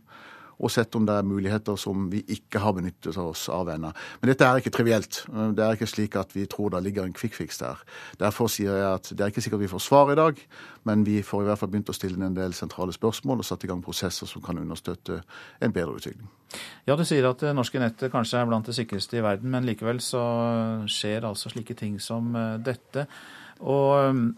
og 0.59 0.73
sett 0.73 0.95
om 0.95 1.07
det 1.07 1.17
er 1.19 1.27
muligheter 1.27 1.79
som 1.81 2.09
vi 2.13 2.23
ikke 2.37 2.63
har 2.63 2.75
benyttet 2.77 3.17
oss 3.21 3.47
av 3.53 3.71
ennå. 3.73 3.91
Men 4.21 4.31
dette 4.31 4.47
er 4.47 4.61
ikke 4.61 4.75
trivielt. 4.75 5.23
Det 5.29 5.65
er 5.65 5.77
ikke 5.77 5.91
slik 5.91 6.17
at 6.21 6.35
vi 6.37 6.47
tror 6.51 6.75
det 6.75 6.83
ligger 6.85 7.09
en 7.09 7.17
fix 7.17 7.59
der. 7.61 7.81
Derfor 8.21 8.51
sier 8.53 8.77
jeg 8.79 8.91
at 8.91 9.11
det 9.13 9.25
er 9.25 9.33
ikke 9.33 9.45
sikkert 9.45 9.65
vi 9.65 9.73
får 9.73 9.85
svar 9.85 10.13
i 10.13 10.19
dag, 10.19 10.39
men 10.85 11.05
vi 11.07 11.21
får 11.25 11.45
i 11.45 11.51
hvert 11.51 11.61
fall 11.61 11.73
begynt 11.73 11.93
å 11.93 11.97
stille 11.97 12.21
en 12.25 12.37
del 12.37 12.55
sentrale 12.57 12.95
spørsmål 12.95 13.43
og 13.43 13.49
satt 13.49 13.65
i 13.65 13.71
gang 13.71 13.83
prosesser 13.85 14.31
som 14.31 14.45
kan 14.45 14.61
understøtte 14.61 15.23
en 15.61 15.75
bedre 15.75 15.99
utvikling. 15.99 16.29
Ja, 16.87 16.97
Du 16.97 17.05
sier 17.05 17.27
at 17.29 17.41
det 17.43 17.55
norske 17.57 17.81
nettet 17.83 18.13
kanskje 18.13 18.41
er 18.41 18.47
blant 18.47 18.69
det 18.69 18.77
sikreste 18.77 19.19
i 19.19 19.25
verden, 19.25 19.51
men 19.51 19.67
likevel 19.67 20.01
så 20.05 20.23
skjer 20.91 21.27
altså 21.27 21.51
slike 21.51 21.75
ting 21.79 21.99
som 22.01 22.35
eh, 22.39 22.59
dette. 22.63 23.09
Og 23.65 24.35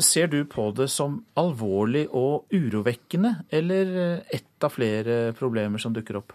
Ser 0.00 0.26
du 0.26 0.44
på 0.48 0.70
det 0.72 0.88
som 0.90 1.20
alvorlig 1.36 2.06
og 2.16 2.48
urovekkende, 2.52 3.34
eller 3.52 3.90
eh, 4.00 4.36
ett 4.36 4.64
av 4.64 4.72
flere 4.72 5.32
problemer 5.36 5.78
som 5.82 5.92
dukker 5.92 6.20
opp? 6.20 6.32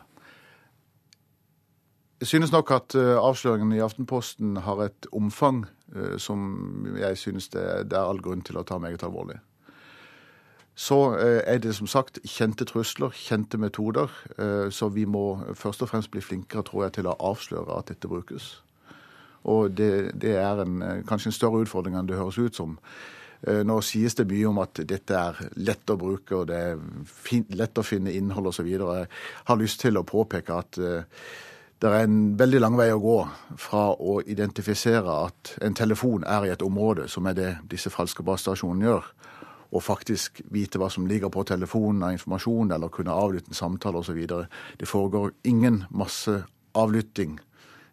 Jeg 2.21 2.29
synes 2.29 2.53
nok 2.53 2.71
at 2.71 2.95
avsløringene 2.95 3.25
avsløringen 3.27 3.73
i 3.75 3.81
Aftenposten 3.83 4.57
har 4.63 4.83
et 4.85 5.07
omfang 5.11 5.65
eh, 5.95 6.15
som 6.21 6.95
jeg 6.99 7.17
synes 7.17 7.49
det, 7.55 7.65
er 7.91 7.99
all 7.99 8.21
grunn 8.21 8.45
til 8.45 8.57
å 8.57 8.63
ta 8.63 8.77
meget 8.79 9.03
alvorlig. 9.03 9.39
Så 10.75 11.15
er 11.15 11.61
det 11.63 11.71
som 11.77 11.87
sagt 11.87 12.19
kjente 12.27 12.65
trusler, 12.67 13.13
kjente 13.15 13.55
metoder. 13.55 14.11
Så 14.75 14.89
vi 14.91 15.05
må 15.07 15.37
først 15.55 15.85
og 15.85 15.87
fremst 15.87 16.11
bli 16.11 16.19
flinkere 16.19 16.65
tror 16.67 16.83
jeg, 16.83 16.97
til 16.97 17.07
å 17.07 17.13
avsløre 17.15 17.77
at 17.79 17.87
dette 17.93 18.09
brukes. 18.11 18.49
Og 19.47 19.71
det, 19.71 20.19
det 20.19 20.33
er 20.35 20.59
en, 20.65 20.83
kanskje 21.07 21.31
en 21.31 21.37
større 21.37 21.61
utfordring 21.63 21.95
enn 21.95 22.09
det 22.09 22.19
høres 22.19 22.41
ut 22.43 22.59
som. 22.59 22.75
Eh, 23.47 23.61
nå 23.67 23.79
sies 23.85 24.15
det 24.17 24.25
mye 24.29 24.47
om 24.49 24.61
at 24.63 24.81
dette 24.89 25.17
er 25.17 25.41
lett 25.61 25.91
å 25.93 25.97
bruke, 26.01 26.39
og 26.39 26.47
det 26.49 26.61
er 26.61 27.51
lett 27.53 27.77
å 27.77 27.85
finne 27.85 28.13
innhold 28.15 28.49
osv. 28.49 28.69
Jeg 28.71 29.09
har 29.49 29.59
lyst 29.61 29.83
til 29.83 29.99
å 29.99 30.07
påpeke 30.07 30.57
at 30.57 30.79
eh, 30.81 31.27
det 31.83 31.91
er 31.91 32.07
en 32.07 32.33
veldig 32.39 32.61
lang 32.63 32.77
vei 32.79 32.87
å 32.93 33.01
gå 33.03 33.19
fra 33.61 33.89
å 33.93 34.17
identifisere 34.25 35.19
at 35.27 35.53
en 35.61 35.75
telefon 35.77 36.25
er 36.25 36.47
i 36.47 36.53
et 36.55 36.65
område, 36.65 37.09
som 37.11 37.27
er 37.29 37.37
det 37.37 37.51
disse 37.69 37.91
falske 37.93 38.25
basestasjonene 38.25 38.87
gjør, 38.87 39.09
og 39.75 39.83
faktisk 39.83 40.41
vite 40.55 40.79
hva 40.81 40.89
som 40.89 41.05
ligger 41.05 41.29
på 41.29 41.43
telefonen 41.45 42.07
av 42.07 42.15
informasjon, 42.15 42.71
eller 42.71 42.93
kunne 42.93 43.13
avlytte 43.13 43.51
en 43.51 43.59
samtale 43.59 44.01
osv. 44.01 44.23
Det 44.79 44.89
foregår 44.89 45.35
ingen 45.43 45.83
masse 45.91 46.45
avlytting 46.73 47.37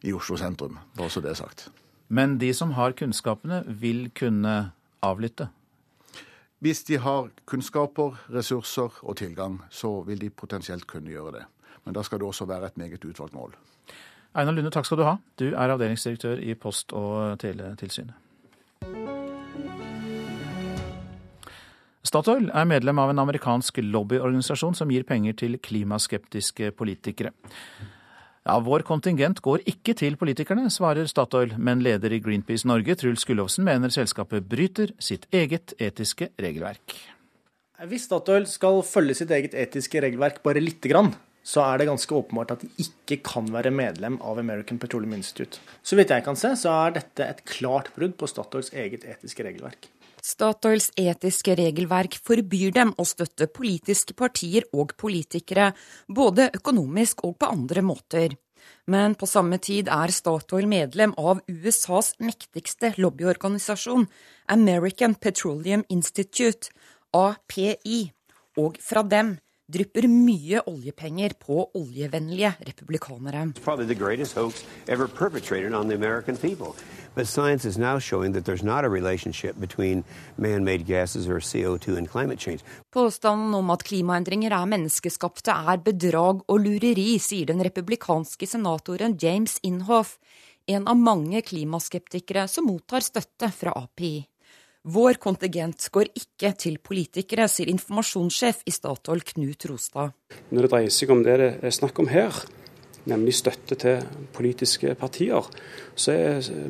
i 0.06 0.14
Oslo 0.16 0.38
sentrum, 0.38 0.78
bare 0.96 1.12
så 1.12 1.20
det 1.20 1.34
er 1.34 1.42
sagt. 1.42 1.68
Men 2.08 2.38
de 2.38 2.52
som 2.54 2.72
har 2.78 2.94
kunnskapene, 2.96 3.64
vil 3.66 4.08
kunne 4.14 4.72
avlytte? 5.02 5.48
Hvis 6.62 6.84
de 6.86 6.98
har 7.02 7.30
kunnskaper, 7.44 8.16
ressurser 8.30 9.00
og 9.02 9.16
tilgang, 9.18 9.60
så 9.70 10.02
vil 10.06 10.20
de 10.20 10.30
potensielt 10.30 10.86
kunne 10.86 11.10
gjøre 11.10 11.32
det. 11.32 11.44
Men 11.84 11.94
da 11.94 12.02
skal 12.06 12.18
det 12.22 12.26
også 12.26 12.46
være 12.46 12.66
et 12.70 12.78
meget 12.78 13.04
utvalgt 13.04 13.34
mål. 13.34 13.56
Einar 14.38 14.52
Lunde, 14.52 14.70
takk 14.70 14.86
skal 14.86 14.98
du 14.98 15.04
ha. 15.04 15.16
Du 15.38 15.48
er 15.50 15.74
avdelingsdirektør 15.74 16.38
i 16.38 16.54
Post- 16.54 16.92
og 16.92 17.38
teletilsynet. 17.42 18.14
Statoil 22.02 22.48
er 22.50 22.64
medlem 22.66 22.98
av 22.98 23.10
en 23.12 23.20
amerikansk 23.22 23.78
lobbyorganisasjon 23.82 24.74
som 24.74 24.90
gir 24.90 25.04
penger 25.08 25.36
til 25.38 25.58
klimaskeptiske 25.62 26.72
politikere. 26.78 27.30
Ja, 28.42 28.56
Vår 28.58 28.82
kontingent 28.82 29.38
går 29.38 29.62
ikke 29.70 29.94
til 29.94 30.16
politikerne, 30.18 30.66
svarer 30.74 31.06
Statoil, 31.06 31.52
men 31.62 31.82
leder 31.84 32.10
i 32.10 32.18
Greenpeace 32.18 32.66
Norge, 32.66 32.96
Truls 32.98 33.22
Gullovsen, 33.28 33.62
mener 33.68 33.92
selskapet 33.94 34.48
bryter 34.50 34.90
sitt 34.98 35.28
eget 35.30 35.76
etiske 35.78 36.32
regelverk. 36.42 36.96
Hvis 37.86 38.08
Statoil 38.08 38.48
skal 38.50 38.82
følge 38.86 39.14
sitt 39.20 39.30
eget 39.34 39.54
etiske 39.54 40.02
regelverk 40.02 40.42
bare 40.42 40.62
lite 40.62 40.90
grann, 40.90 41.12
så 41.46 41.62
er 41.68 41.78
det 41.78 41.88
ganske 41.90 42.14
åpenbart 42.18 42.56
at 42.56 42.66
de 42.66 42.70
ikke 42.82 43.20
kan 43.30 43.46
være 43.50 43.70
medlem 43.74 44.18
av 44.26 44.42
American 44.42 44.78
Petroleum 44.82 45.14
Institute. 45.14 45.62
Så 45.82 45.98
vidt 45.98 46.10
jeg 46.10 46.26
kan 46.26 46.38
se, 46.38 46.56
så 46.58 46.74
er 46.84 46.98
dette 46.98 47.26
et 47.26 47.46
klart 47.46 47.94
brudd 47.94 48.18
på 48.18 48.30
Statoils 48.30 48.74
eget 48.74 49.06
etiske 49.06 49.46
regelverk. 49.46 49.86
Statoils 50.22 50.92
etiske 50.94 51.56
regelverk 51.58 52.14
forbyr 52.22 52.70
dem 52.76 52.92
å 52.94 53.04
støtte 53.06 53.48
politiske 53.50 54.14
partier 54.14 54.68
og 54.70 54.94
politikere, 54.94 55.72
både 56.06 56.46
økonomisk 56.54 57.24
og 57.26 57.40
på 57.42 57.50
andre 57.50 57.82
måter. 57.82 58.36
Men 58.86 59.16
på 59.18 59.26
samme 59.26 59.58
tid 59.58 59.90
er 59.90 60.14
Statoil 60.14 60.68
medlem 60.70 61.10
av 61.18 61.42
USAs 61.50 62.14
mektigste 62.22 62.92
lobbyorganisasjon, 63.02 64.06
American 64.54 65.18
Petroleum 65.18 65.82
Institute, 65.90 66.70
API, 67.10 68.04
og 68.62 68.78
fra 68.78 69.02
dem 69.02 69.36
drypper 69.72 70.06
mye 70.06 70.62
oljepenger 70.68 71.34
på 71.40 71.64
oljevennlige 71.78 72.52
republikanere. 72.68 73.46
But 77.14 77.28
science 77.28 77.64
is 77.68 77.76
now 77.78 77.98
showing 77.98 78.32
that 78.32 78.44
there's 78.44 78.64
not 78.64 78.84
a 78.84 78.88
relationship 78.88 79.60
between 79.60 80.04
man-made 80.36 80.86
gases 80.86 81.28
or 81.28 81.40
CO2 81.40 81.98
and 81.98 82.08
climate 82.08 82.38
change. 82.38 82.64
Påstanden 82.90 83.54
om 83.54 83.70
at 83.70 83.84
klimaendringer 83.84 84.52
er 84.52 84.66
menneskeskapte 84.66 85.52
er 85.52 85.82
bedrag 85.84 86.40
og 86.48 86.60
lureri, 86.64 87.18
sier 87.20 87.52
den 87.52 87.60
republikanske 87.64 88.48
senatoren 88.48 89.18
James 89.20 89.58
Inhofe, 89.62 90.18
en 90.66 90.88
av 90.88 90.96
mange 90.96 91.42
klimaskeptikere 91.42 92.46
som 92.48 92.68
mottar 92.70 93.04
støtte 93.04 93.50
fra 93.52 93.74
API. 93.82 94.22
Vår 94.82 95.20
kontingent 95.22 95.84
går 95.94 96.08
ikke 96.18 96.48
til 96.58 96.80
politikere, 96.82 97.44
sier 97.46 97.70
informasjonssjef 97.70 98.64
i 98.66 98.72
Statoil 98.74 99.22
Knut 99.22 99.68
Rostad. 99.70 100.16
Når 100.50 100.66
det 100.66 100.70
dreier 100.72 100.94
seg 100.94 101.12
om 101.14 101.22
det 101.22 101.36
det 101.38 101.50
er 101.62 101.76
snakk 101.76 102.00
om 102.02 102.10
her, 102.10 102.34
nemlig 103.10 103.34
støtte 103.34 103.76
til 103.78 104.04
politiske 104.34 104.94
partier, 104.98 105.48
så 105.94 106.14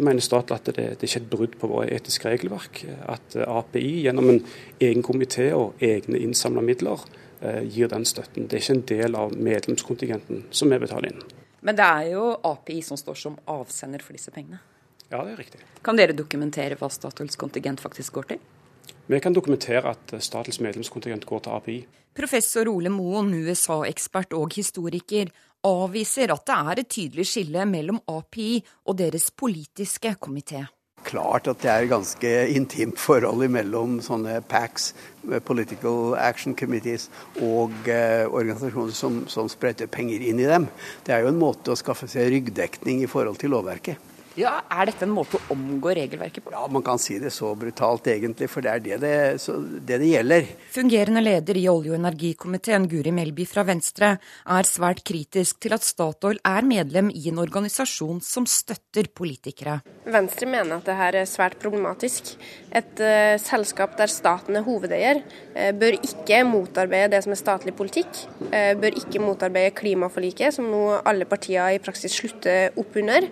mener 0.01 0.25
Statoil 0.25 0.59
at 0.59 0.71
det, 0.71 0.77
det 0.77 1.07
er 1.07 1.11
ikke 1.11 1.23
et 1.23 1.31
brudd 1.31 1.59
på 1.61 1.71
våre 1.71 1.91
etiske 1.95 2.31
regelverk. 2.31 2.83
At 3.13 3.37
API 3.45 4.03
gjennom 4.07 4.31
en 4.33 4.41
egen 4.81 5.05
komité 5.07 5.51
og 5.57 5.83
egne 5.83 6.21
innsamla 6.23 6.65
midler 6.65 7.05
eh, 7.41 7.63
gir 7.69 7.93
den 7.93 8.07
støtten. 8.09 8.49
Det 8.49 8.59
er 8.59 8.65
ikke 8.65 8.79
en 8.79 8.89
del 8.95 9.21
av 9.21 9.37
medlemskontingenten 9.37 10.47
som 10.51 10.73
vi 10.73 10.81
betaler 10.83 11.13
inn. 11.13 11.23
Men 11.63 11.79
det 11.79 11.87
er 11.87 12.11
jo 12.17 12.33
API 12.49 12.81
som 12.83 12.99
står 12.99 13.19
som 13.21 13.39
avsender 13.51 14.03
for 14.03 14.19
disse 14.19 14.33
pengene? 14.35 14.59
Ja, 15.13 15.21
det 15.23 15.35
er 15.35 15.39
riktig. 15.45 15.61
Kan 15.85 15.99
dere 15.99 16.17
dokumentere 16.17 16.79
hva 16.81 16.89
Statoils 16.91 17.39
kontingent 17.39 17.83
faktisk 17.85 18.17
går 18.19 18.33
til? 18.33 18.43
Vi 19.07 19.21
kan 19.21 19.35
dokumentere 19.35 19.95
at 19.95 20.15
statens 20.23 20.61
medlemskontingent 20.61 21.27
går 21.27 21.43
til 21.45 21.57
API. 21.57 21.79
Professor 22.15 22.69
Ole 22.69 22.91
Moen, 22.93 23.33
USA-ekspert 23.35 24.35
og 24.37 24.53
historiker, 24.55 25.33
avviser 25.65 26.33
at 26.35 26.47
det 26.47 26.59
er 26.59 26.83
et 26.83 26.91
tydelig 26.91 27.27
skille 27.31 27.65
mellom 27.67 28.03
API 28.11 28.63
og 28.87 28.99
deres 28.99 29.31
politiske 29.31 30.15
komité. 30.21 30.67
Klart 31.03 31.49
at 31.51 31.63
det 31.65 31.71
er 31.71 31.89
ganske 31.91 32.31
intimt 32.55 33.01
forhold 33.01 33.49
mellom 33.51 33.97
sånne 34.05 34.37
PACs, 34.47 34.93
Political 35.49 36.15
Action 36.15 36.55
Committees, 36.55 37.09
og 37.43 37.75
eh, 37.91 38.23
organisasjoner 38.29 38.95
som, 38.95 39.19
som 39.27 39.51
spretter 39.51 39.91
penger 39.91 40.23
inn 40.23 40.39
i 40.39 40.47
dem. 40.47 40.69
Det 41.03 41.17
er 41.17 41.25
jo 41.25 41.33
en 41.33 41.43
måte 41.43 41.75
å 41.75 41.79
skaffe 41.79 42.07
seg 42.11 42.31
ryggdekning 42.31 43.03
i 43.03 43.11
forhold 43.11 43.41
til 43.43 43.55
lovverket. 43.57 44.12
Ja, 44.39 44.63
Er 44.73 44.89
dette 44.89 45.05
en 45.05 45.13
måte 45.13 45.37
å 45.37 45.53
omgå 45.53 45.93
regelverket 45.97 46.47
på? 46.47 46.53
Ja, 46.55 46.65
Man 46.73 46.83
kan 46.85 46.99
si 47.01 47.19
det 47.21 47.33
så 47.35 47.51
brutalt, 47.59 48.07
egentlig, 48.09 48.49
for 48.49 48.65
det 48.65 48.71
er 48.73 48.81
det 48.81 48.99
det, 49.03 49.15
det, 49.85 49.99
det 50.01 50.09
gjelder. 50.09 50.47
Fungerende 50.73 51.21
leder 51.21 51.59
i 51.61 51.67
olje- 51.69 51.93
og 51.93 51.99
energikomiteen, 51.99 52.89
Guri 52.89 53.13
Melby 53.13 53.45
fra 53.49 53.65
Venstre, 53.69 54.15
er 54.57 54.69
svært 54.69 55.03
kritisk 55.05 55.61
til 55.61 55.77
at 55.77 55.85
Statoil 55.85 56.41
er 56.49 56.65
medlem 56.65 57.11
i 57.13 57.27
en 57.29 57.43
organisasjon 57.43 58.23
som 58.25 58.49
støtter 58.49 59.11
politikere. 59.13 59.83
Venstre 60.09 60.49
mener 60.49 60.81
at 60.81 60.89
dette 60.89 61.11
er 61.21 61.29
svært 61.29 61.59
problematisk. 61.61 62.33
Et 62.73 63.05
uh, 63.05 63.37
selskap 63.43 63.99
der 64.01 64.11
staten 64.11 64.57
er 64.57 64.65
hovedeier, 64.65 65.21
uh, 65.53 65.71
bør 65.77 65.99
ikke 66.01 66.41
motarbeide 66.49 67.13
det 67.13 67.23
som 67.27 67.37
er 67.37 67.43
statlig 67.43 67.77
politikk. 67.77 68.25
Uh, 68.49 68.73
bør 68.81 68.97
ikke 68.97 69.21
motarbeide 69.23 69.77
klimaforliket, 69.77 70.57
som 70.57 70.73
nå 70.73 70.83
alle 71.05 71.29
partier 71.29 71.77
i 71.77 71.83
praksis 71.83 72.17
slutter 72.17 72.73
opp 72.81 72.97
under. 72.97 73.29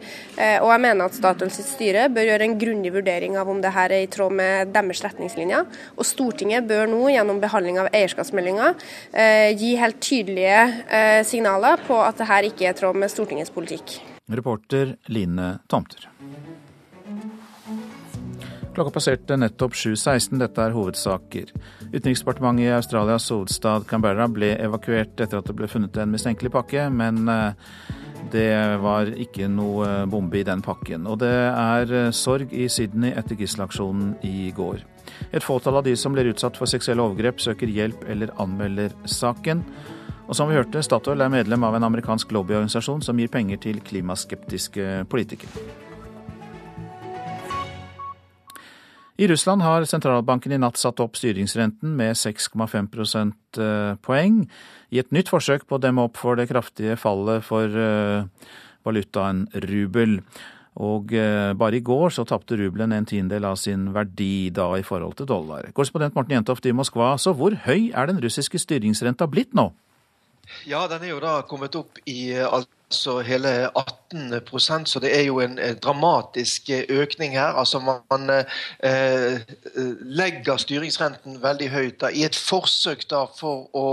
og 0.61 0.68
jeg 0.70 0.80
mener 0.80 0.89
mener 0.91 1.09
at 1.09 1.16
Statoil 1.16 1.53
sitt 1.55 1.68
styre 1.70 2.09
bør 2.12 2.28
gjøre 2.32 2.47
en 2.49 2.59
grundig 2.61 2.93
vurdering 2.95 3.38
av 3.41 3.51
om 3.51 3.62
dette 3.62 3.86
er 3.86 3.97
i 4.01 4.11
tråd 4.11 4.36
med 4.41 4.72
deres 4.74 5.03
retningslinjer. 5.07 5.66
Og 5.97 6.09
Stortinget 6.09 6.68
bør 6.68 6.91
nå 6.91 7.03
gjennom 7.14 7.41
behandling 7.43 7.80
av 7.82 7.91
eierskapsmeldinga 7.95 8.72
eh, 9.12 9.51
gi 9.59 9.74
helt 9.80 10.01
tydelige 10.03 10.62
eh, 10.91 11.20
signaler 11.26 11.82
på 11.86 11.99
at 12.03 12.20
dette 12.20 12.41
ikke 12.51 12.68
er 12.68 12.74
i 12.74 12.80
tråd 12.80 12.99
med 12.99 13.12
Stortingets 13.12 13.55
politikk. 13.55 14.01
Reporter 14.30 14.97
Line 15.11 15.57
Tomter. 15.70 16.07
Klokka 18.70 18.93
passerte 18.95 19.34
nettopp 19.34 19.74
7.16. 19.74 20.38
Dette 20.38 20.62
er 20.62 20.74
hovedsaker. 20.76 21.51
Utenriksdepartementet 21.91 22.68
i 22.68 22.74
Australias 22.76 23.26
hovedstad 23.34 23.88
Canberra 23.91 24.28
ble 24.30 24.53
evakuert 24.62 25.18
etter 25.18 25.41
at 25.41 25.49
det 25.51 25.57
ble 25.59 25.66
funnet 25.70 25.99
en 25.99 26.12
mistenkelig 26.14 26.53
pakke, 26.55 26.86
men 26.95 27.26
eh, 27.28 27.74
det 28.33 28.79
var 28.83 29.11
ikke 29.18 29.49
noe 29.51 30.07
bombe 30.11 30.41
i 30.41 30.47
den 30.47 30.62
pakken. 30.64 31.09
Og 31.11 31.21
det 31.23 31.33
er 31.51 31.95
eh, 31.97 32.12
sorg 32.14 32.53
i 32.55 32.68
Sydney 32.71 33.14
etter 33.16 33.39
gisselaksjonen 33.41 34.14
i 34.27 34.51
går. 34.57 34.85
Et 35.33 35.45
fåtall 35.45 35.81
av 35.81 35.87
de 35.87 35.97
som 35.99 36.14
blir 36.14 36.31
utsatt 36.31 36.59
for 36.59 36.71
seksuelle 36.71 37.03
overgrep, 37.03 37.41
søker 37.43 37.71
hjelp 37.71 38.05
eller 38.11 38.33
anmelder 38.43 38.95
saken. 39.09 39.64
Og 40.31 40.37
som 40.39 40.51
vi 40.51 40.55
hørte, 40.55 40.83
Statoil 40.87 41.25
er 41.25 41.33
medlem 41.33 41.64
av 41.66 41.75
en 41.75 41.89
amerikansk 41.89 42.31
lobbyorganisasjon 42.37 43.03
som 43.03 43.18
gir 43.18 43.33
penger 43.33 43.59
til 43.64 43.83
klimaskeptiske 43.83 45.07
politikere. 45.11 45.89
I 49.21 49.27
Russland 49.29 49.61
har 49.61 49.85
sentralbanken 49.85 50.55
i 50.55 50.59
natt 50.62 50.79
satt 50.81 51.01
opp 51.05 51.18
styringsrenten 51.18 51.93
med 51.99 52.16
6,5 52.16 52.87
prosentpoeng 52.89 54.39
i 54.97 55.01
et 55.03 55.11
nytt 55.12 55.29
forsøk 55.29 55.66
på 55.68 55.77
å 55.77 55.83
demme 55.83 56.07
opp 56.09 56.16
for 56.16 56.41
det 56.41 56.47
kraftige 56.49 56.97
fallet 56.97 57.45
for 57.45 57.68
eh, 57.68 58.25
valutaen 58.89 59.43
rubel. 59.66 60.16
Og 60.81 61.12
eh, 61.12 61.53
bare 61.53 61.77
i 61.77 61.85
går 61.85 62.16
så 62.16 62.25
tapte 62.25 62.57
rubelen 62.57 62.97
en 62.97 63.05
tiendedel 63.05 63.51
av 63.51 63.61
sin 63.61 63.91
verdi 63.93 64.49
da 64.57 64.71
i 64.81 64.87
forhold 64.89 65.18
til 65.21 65.29
dollar. 65.29 65.68
Korrespondent 65.77 66.16
Morten 66.16 66.39
Jentoft 66.39 66.71
i 66.71 66.73
Moskva, 66.73 67.12
så 67.21 67.37
hvor 67.37 67.59
høy 67.66 67.91
er 67.93 68.09
den 68.09 68.25
russiske 68.25 68.62
styringsrenta 68.62 69.29
blitt 69.29 69.53
nå? 69.53 69.68
Ja, 70.64 70.87
den 70.89 71.05
er 71.05 71.12
jo 71.12 71.21
da 71.21 71.43
kommet 71.45 71.77
opp 71.77 72.01
i 72.09 72.33
alt 72.41 72.73
altså 72.91 73.20
hele 73.22 73.70
18% 73.78 74.84
så 74.91 75.01
det 75.01 75.12
er 75.14 75.22
jo 75.28 75.38
en 75.41 75.59
dramatisk 75.82 76.70
økning 76.88 77.36
her. 77.38 77.55
Altså 77.55 77.78
Man 77.78 78.30
eh, 78.30 79.41
legger 80.01 80.57
styringsrenten 80.57 81.38
veldig 81.43 81.70
høyt 81.70 82.01
da, 82.01 82.11
i 82.11 82.24
et 82.26 82.36
forsøk 82.36 83.07
da 83.11 83.24
for 83.38 83.68
å 83.76 83.86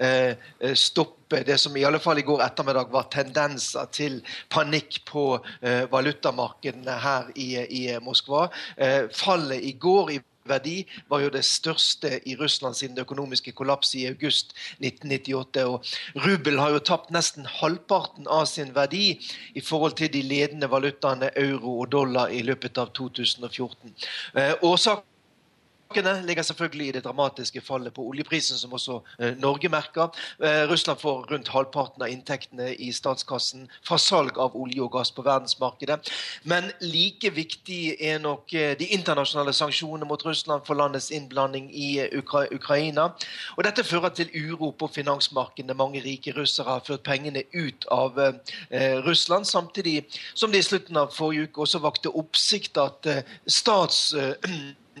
eh, 0.00 0.32
stoppe 0.74 1.42
det 1.44 1.58
som 1.60 1.76
i 1.76 1.84
alle 1.84 2.00
fall 2.00 2.18
i 2.18 2.24
går 2.24 2.40
ettermiddag 2.46 2.88
var 2.92 3.10
tendenser 3.12 3.90
til 3.92 4.22
panikk 4.50 5.02
på 5.10 5.26
eh, 5.60 5.84
valutamarkedene 5.92 6.96
her 7.04 7.28
i, 7.36 7.50
i 7.68 7.84
Moskva. 8.00 8.48
Eh, 8.76 9.12
fallet 9.12 9.60
i 9.60 9.76
går 9.76 10.16
i 10.16 10.20
verdi 10.48 10.76
var 11.08 11.22
jo 11.24 11.32
det 11.34 11.44
største 11.46 12.18
i 12.28 12.36
Russland 12.38 12.76
siden 12.78 12.96
det 12.96 13.06
økonomiske 13.06 13.52
kollapset 13.58 14.00
i 14.00 14.06
august 14.10 14.54
1998. 14.78 15.64
og 15.64 16.24
Rubel 16.26 16.58
har 16.58 16.74
jo 16.76 16.84
tapt 16.90 17.12
nesten 17.14 17.48
halvparten 17.58 18.28
av 18.28 18.46
sin 18.50 18.74
verdi 18.76 19.18
i 19.54 19.64
forhold 19.64 19.98
til 20.00 20.12
de 20.12 20.22
ledende 20.22 20.70
valutaene 20.70 21.30
euro 21.36 21.78
og 21.82 21.92
dollar 21.92 22.32
i 22.34 22.42
løpet 22.46 22.78
av 22.78 22.92
2014. 22.96 23.94
Eh, 24.34 24.54
årsaken 24.62 25.07
Årsakene 25.88 26.26
ligger 26.26 26.42
selvfølgelig 26.42 26.88
i 26.88 26.92
det 26.92 27.04
dramatiske 27.04 27.60
fallet 27.64 27.94
på 27.96 28.02
oljeprisen, 28.04 28.58
som 28.58 28.72
også 28.76 28.98
eh, 29.20 29.36
Norge 29.40 29.68
merker. 29.72 30.10
Eh, 30.44 30.68
Russland 30.68 30.98
får 31.00 31.22
rundt 31.30 31.48
halvparten 31.48 32.02
av 32.04 32.10
inntektene 32.12 32.74
i 32.76 32.90
statskassen 32.92 33.70
fra 33.80 33.96
salg 33.96 34.36
av 34.36 34.52
olje 34.52 34.82
og 34.84 34.92
gass 34.92 35.08
på 35.16 35.24
verdensmarkedet. 35.24 36.10
Men 36.44 36.68
like 36.84 37.30
viktig 37.32 37.96
er 38.04 38.20
nok 38.20 38.52
eh, 38.52 38.74
de 38.76 38.90
internasjonale 38.92 39.54
sanksjonene 39.56 40.04
mot 40.10 40.24
Russland 40.28 40.66
for 40.68 40.76
landets 40.76 41.08
innblanding 41.08 41.70
i 41.72 41.88
Ukra 42.18 42.44
Ukraina. 42.52 43.06
Og 43.56 43.64
dette 43.64 43.84
fører 43.84 44.12
til 44.12 44.28
uro 44.36 44.74
på 44.76 44.90
finansmarkedene. 44.92 45.78
Mange 45.78 46.02
rike 46.04 46.34
russere 46.36 46.68
har 46.68 46.84
ført 46.84 47.06
pengene 47.08 47.46
ut 47.54 47.86
av 47.94 48.18
Russland, 49.06 49.46
samtidig 49.46 50.02
som 50.34 50.52
det 50.52 50.60
i 50.60 50.66
slutten 50.66 50.98
av 51.00 51.14
forrige 51.16 51.48
uke 51.48 51.64
også 51.64 51.80
vakte 51.80 52.12
oppsikt 52.12 52.76
at 52.82 53.08
stats 53.48 54.12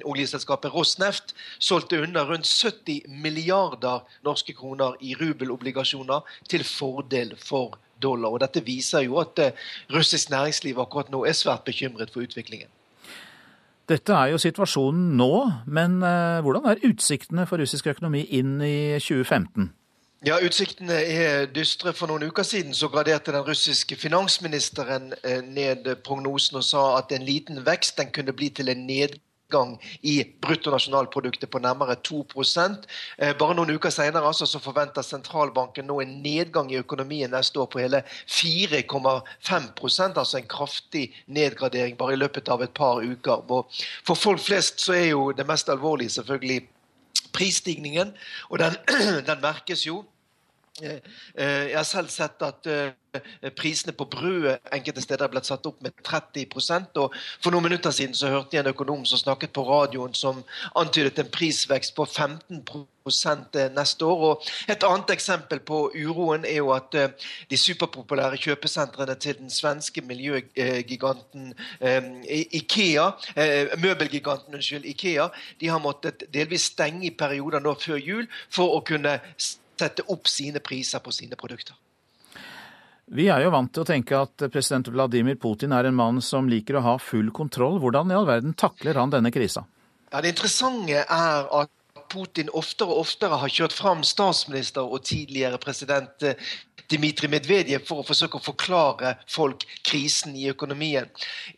oljeselskapet 0.04 0.74
Rosneft 0.74 1.34
solgte 1.58 2.02
unna 2.02 2.24
rundt 2.28 2.46
70 2.46 3.08
milliarder 3.08 4.04
norske 4.24 4.52
kroner 4.52 4.96
i 5.00 5.14
rubelobligasjoner 5.18 6.20
til 6.48 6.64
fordel 6.64 7.36
for 7.36 7.78
dollar. 8.02 8.30
Og 8.30 8.40
Dette 8.40 8.64
viser 8.64 9.06
jo 9.06 9.18
at 9.22 9.38
eh, 9.38 9.52
russisk 9.94 10.30
næringsliv 10.30 10.78
akkurat 10.78 11.10
nå 11.10 11.24
er 11.24 11.32
svært 11.32 11.64
bekymret 11.64 12.12
for 12.12 12.20
utviklingen. 12.26 12.68
Dette 13.88 14.12
er 14.12 14.34
jo 14.34 14.38
situasjonen 14.38 15.16
nå, 15.16 15.32
men 15.66 16.02
eh, 16.04 16.40
hvordan 16.44 16.68
er 16.68 16.84
utsiktene 16.90 17.46
for 17.48 17.60
russisk 17.60 17.86
økonomi 17.86 18.26
inn 18.36 18.60
i 18.60 18.98
2015? 19.00 19.72
Ja, 20.26 20.40
Utsiktene 20.42 20.96
er 20.98 21.44
dystre. 21.54 21.92
For 21.94 22.10
noen 22.10 22.26
uker 22.26 22.42
siden 22.42 22.74
så 22.74 22.88
graderte 22.90 23.30
den 23.30 23.44
russiske 23.46 23.96
finansministeren 23.96 25.12
eh, 25.22 25.44
ned 25.46 25.86
prognosen 26.02 26.58
og 26.58 26.66
sa 26.66 26.82
at 26.98 27.14
en 27.14 27.22
liten 27.22 27.62
vekst 27.66 28.00
den 28.00 28.10
kunne 28.12 28.34
bli 28.34 28.50
til 28.50 28.68
en 28.68 28.86
nedgang 28.86 29.22
nedgang 29.48 29.78
i 30.02 30.24
bruttonasjonalproduktet 30.40 31.50
på 31.50 31.58
nærmere 31.58 31.96
2 31.96 32.26
eh, 33.18 33.36
Bare 33.38 33.54
noen 33.54 33.70
uker 33.70 33.90
senere 33.90 34.26
altså, 34.26 34.46
så 34.46 34.58
forventer 34.58 35.02
sentralbanken 35.02 35.86
nå 35.86 36.00
en 36.00 36.22
nedgang 36.22 36.70
i 36.70 36.78
økonomien 36.78 37.30
neste 37.30 37.58
år 37.60 37.66
på 37.66 37.78
hele 37.80 38.02
4,5% 38.28 40.18
altså 40.18 40.38
en 40.38 40.46
kraftig 40.46 41.14
nedgradering 41.26 41.96
bare 41.96 42.12
i 42.12 42.16
løpet 42.16 42.48
av 42.48 42.62
et 42.62 42.74
par 42.74 43.00
uker. 43.02 43.42
For 44.04 44.14
folk 44.14 44.40
flest 44.40 44.80
så 44.80 44.92
er 44.92 45.10
jo 45.12 45.32
det 45.32 45.46
mest 45.46 45.68
alvorlige 45.68 46.10
selvfølgelig 46.10 46.68
prisstigningen, 47.32 48.14
og 48.50 48.58
den, 48.58 48.76
den 49.28 49.40
merkes 49.40 49.86
jo. 49.86 50.04
Eh, 50.82 51.00
eh, 51.34 51.64
jeg 51.70 51.76
har 51.76 51.88
selv 51.88 52.08
sett 52.08 52.42
at 52.42 52.66
Eh, 53.14 53.50
prisene 53.56 53.92
på 53.96 54.04
brødet 54.04 54.58
enkelte 54.72 55.00
steder 55.00 55.24
er 55.24 55.32
blitt 55.32 55.48
satt 55.48 55.66
opp 55.68 55.78
med 55.84 55.94
30% 56.04 56.98
og 57.00 57.14
For 57.40 57.54
noen 57.54 57.64
minutter 57.64 57.92
siden 57.94 58.16
så 58.16 58.28
hørte 58.28 58.56
jeg 58.56 58.64
en 58.64 58.72
økonom 58.74 59.06
som 59.08 59.20
snakket 59.20 59.54
på 59.56 59.64
radioen 59.64 60.12
som 60.14 60.42
antydet 60.76 61.18
en 61.22 61.30
prisvekst 61.32 61.94
på 61.96 62.04
15 62.04 62.60
eh, 62.60 63.70
neste 63.72 64.04
år. 64.04 64.24
Og 64.28 64.50
et 64.68 64.84
annet 64.84 65.12
eksempel 65.14 65.62
på 65.64 65.78
uroen 65.94 66.44
er 66.44 66.58
jo 66.58 66.74
at 66.74 66.96
de 67.48 67.56
superpopulære 67.56 68.36
kjøpesentrene 68.42 69.14
til 69.16 69.38
den 69.38 69.50
svenske 69.50 70.02
miljøgiganten 70.04 71.54
Ikea, 72.60 73.06
møbelgiganten 73.80 74.54
unnskyld, 74.54 74.84
Ikea, 74.84 75.30
de 75.60 75.72
har 75.72 75.80
måttet 75.80 76.26
delvis 76.34 76.68
stenge 76.74 77.06
i 77.08 77.14
perioder 77.16 77.64
nå 77.64 77.74
før 77.80 77.96
jul 77.96 78.28
for 78.52 78.76
å 78.76 78.84
kunne 78.84 79.16
sette 79.80 80.06
opp 80.12 80.28
sine 80.30 80.62
priser 80.64 81.02
på 81.04 81.14
sine 81.14 81.38
produkter. 81.38 81.76
Vi 83.08 83.24
er 83.32 83.40
jo 83.40 83.52
vant 83.54 83.70
til 83.72 83.86
å 83.86 83.88
tenke 83.88 84.18
at 84.20 84.44
president 84.52 84.90
Vladimir 84.92 85.38
Putin 85.40 85.72
er 85.72 85.88
en 85.88 85.96
mann 85.96 86.20
som 86.20 86.48
liker 86.50 86.76
å 86.76 86.84
ha 86.84 86.94
full 87.00 87.30
kontroll. 87.32 87.78
Hvordan 87.80 88.12
i 88.12 88.16
all 88.18 88.28
verden 88.28 88.52
takler 88.52 89.00
han 89.00 89.14
denne 89.14 89.32
krisa? 89.32 89.64
Ja, 90.12 90.20
Det 90.20 90.34
interessante 90.34 91.04
er 91.04 91.48
at 91.62 91.72
Putin 92.12 92.48
oftere 92.56 92.92
og 92.92 93.04
oftere 93.04 93.40
har 93.40 93.52
kjørt 93.52 93.74
fram 93.76 94.04
statsminister 94.04 94.84
og 94.84 95.04
tidligere 95.04 95.60
president 95.60 96.24
Dmitrij 96.88 97.28
Medvedev 97.28 97.82
for 97.84 98.00
å 98.00 98.06
forsøke 98.06 98.38
å 98.38 98.42
forklare 98.42 99.10
folk 99.28 99.66
krisen 99.84 100.32
i 100.40 100.46
økonomien. 100.48 101.08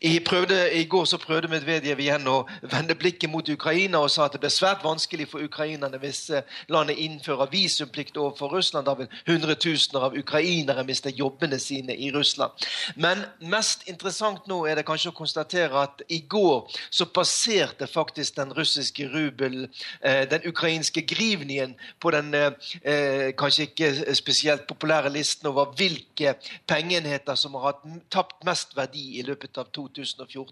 I, 0.03 0.17
prøvde, 0.27 0.57
I, 0.75 0.83
går 0.91 1.05
så 1.07 1.19
prøvde 1.21 1.47
Medvedev 1.51 2.01
igjen 2.03 2.27
å 2.27 2.41
vende 2.67 2.97
blikket 2.99 3.31
mot 3.31 3.47
Ukraina 3.47 4.01
og 4.03 4.11
sa 4.11 4.25
at 4.25 4.35
det 4.35 4.41
blir 4.43 4.51
svært 4.51 4.83
vanskelig 4.83 5.29
for 5.31 5.43
ukrainerne 5.45 6.01
hvis 6.01 6.25
eh, 6.35 6.43
landet 6.67 6.99
innfører 6.99 7.47
visumplikt 7.53 8.19
overfor 8.19 8.51
Russland. 8.57 8.89
Da 8.89 8.97
vil 8.99 9.07
hundretusener 9.29 10.09
av 10.09 10.17
ukrainere 10.19 10.83
miste 10.87 11.13
jobbene 11.15 11.61
sine 11.63 11.95
i 11.95 12.11
Russland. 12.11 12.67
Men 12.99 13.23
mest 13.39 13.87
interessant 13.87 14.51
nå 14.51 14.65
er 14.67 14.81
det 14.81 14.87
kanskje 14.89 15.13
å 15.13 15.19
konstatere 15.21 15.85
at 15.85 16.03
i 16.11 16.19
går 16.27 16.67
så 16.91 17.07
passerte 17.07 17.87
faktisk 17.87 18.35
den 18.41 18.51
russiske 18.57 19.07
rubel 19.15 19.63
eh, 19.63 20.27
den 20.27 20.43
ukrainske 20.51 21.05
grivnien 21.07 21.77
på 22.03 22.11
den 22.11 22.35
eh, 22.35 23.31
kanskje 23.39 23.69
ikke 23.69 23.93
spesielt 24.19 24.67
populære 24.67 25.07
listen 25.07 25.20
listen 25.21 25.49
over 25.51 25.71
hvilke 25.77 26.35
pengeenheter 26.69 27.37
som 27.39 27.55
har 27.57 27.69
hatt 27.69 27.85
tapt 28.13 28.43
mest 28.47 28.75
verdi 28.77 29.19
i 29.21 29.25
løpet 29.27 29.61
av 29.61 29.69
2014. 29.75 30.51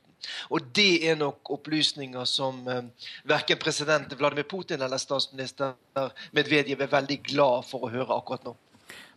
Og 0.54 0.72
det 0.76 1.10
er 1.10 1.20
nok 1.20 1.52
opplysninger 1.58 2.26
som 2.30 2.62
eh, 2.70 3.10
verken 3.30 3.60
president 3.62 4.16
Vladimir 4.20 4.48
Putin 4.50 4.82
eller 4.86 5.02
statsminister 5.02 5.76
Medvedev 6.36 6.82
er 6.86 6.92
veldig 6.92 7.22
glad 7.32 7.68
for 7.70 7.88
å 7.88 7.94
høre 7.94 8.16
akkurat 8.16 8.48
nå. 8.48 8.56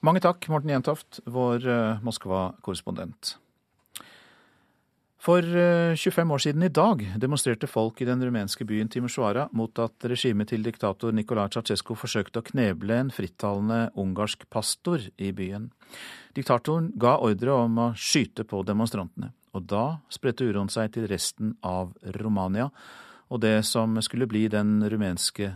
Mange 0.02 0.22
takk, 0.22 0.48
Morten 0.50 0.72
Jentoft, 0.72 1.22
vår 1.30 1.68
eh, 1.68 2.02
Moskva-korrespondent. 2.02 3.36
For 5.22 5.42
25 5.94 6.18
eh, 6.18 6.32
år 6.34 6.38
siden 6.42 6.62
i 6.66 6.68
dag 6.68 7.02
demonstrerte 7.22 7.68
folk 7.70 8.00
i 8.02 8.06
den 8.08 8.24
rumenske 8.26 8.64
byen 8.66 8.88
Timisoara 8.90 9.44
mot 9.54 9.78
at 9.78 10.06
regimet 10.10 10.50
til 10.50 10.64
diktator 10.66 11.14
Nicolai 11.14 11.46
Ceaucescu 11.54 11.94
forsøkte 11.94 12.42
å 12.42 12.46
kneble 12.48 12.96
en 12.98 13.12
frittalende 13.14 13.92
ungarsk 14.02 14.48
pastor 14.50 15.04
i 15.22 15.30
byen. 15.30 15.68
Diktatoren 16.34 16.90
ga 16.98 17.20
ordre 17.22 17.54
om 17.54 17.78
å 17.78 17.86
skyte 17.94 18.42
på 18.50 18.64
demonstrantene, 18.66 19.30
og 19.54 19.68
da 19.70 19.84
spredte 20.10 20.48
uroen 20.48 20.72
seg 20.72 20.90
til 20.96 21.06
resten 21.06 21.54
av 21.62 21.94
Romania 22.18 22.72
og 23.30 23.44
det 23.46 23.60
som 23.68 23.94
skulle 24.02 24.26
bli 24.26 24.48
den 24.50 24.80
rumenske 24.82 25.52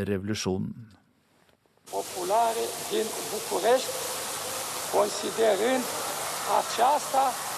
revolusjonen. 0.00 0.96
Populare 1.92 2.64
din 2.88 3.12
Bucuresti, 3.28 4.00
considerând 4.96 5.84
aceasta 6.56 7.49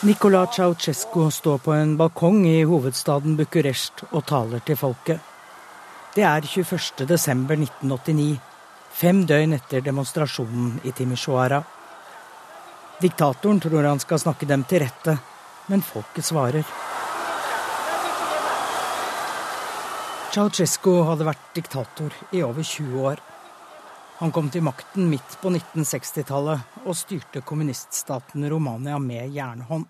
Nicola 0.00 0.46
Ceaucescu 0.46 1.30
står 1.30 1.58
på 1.58 1.72
en 1.72 1.96
balkong 1.96 2.44
i 2.46 2.62
hovedstaden 2.62 3.34
Bucuresti 3.34 4.06
og 4.12 4.22
taler 4.30 4.60
til 4.62 4.76
folket. 4.78 5.18
Det 6.14 6.22
er 6.22 6.46
21.12.1989, 6.46 8.36
fem 8.94 9.24
døgn 9.26 9.56
etter 9.56 9.82
demonstrasjonen 9.82 10.76
i 10.86 10.92
Timisoara. 10.94 11.58
Diktatoren 13.02 13.58
tror 13.58 13.88
han 13.90 13.98
skal 13.98 14.22
snakke 14.22 14.46
dem 14.46 14.62
til 14.70 14.84
rette, 14.84 15.16
men 15.66 15.82
folket 15.82 16.30
svarer. 16.30 16.62
Ceaucescu 20.30 20.92
hadde 21.10 21.26
vært 21.26 21.50
diktator 21.58 22.14
i 22.30 22.46
over 22.46 22.62
20 22.62 23.02
år. 23.02 23.18
Han 24.18 24.32
kom 24.34 24.48
til 24.50 24.64
makten 24.66 25.04
midt 25.12 25.36
på 25.38 25.50
1960-tallet 25.52 26.86
og 26.90 26.96
styrte 26.98 27.38
kommuniststaten 27.46 28.48
Romania 28.50 28.96
med 28.98 29.30
jernhånd. 29.30 29.86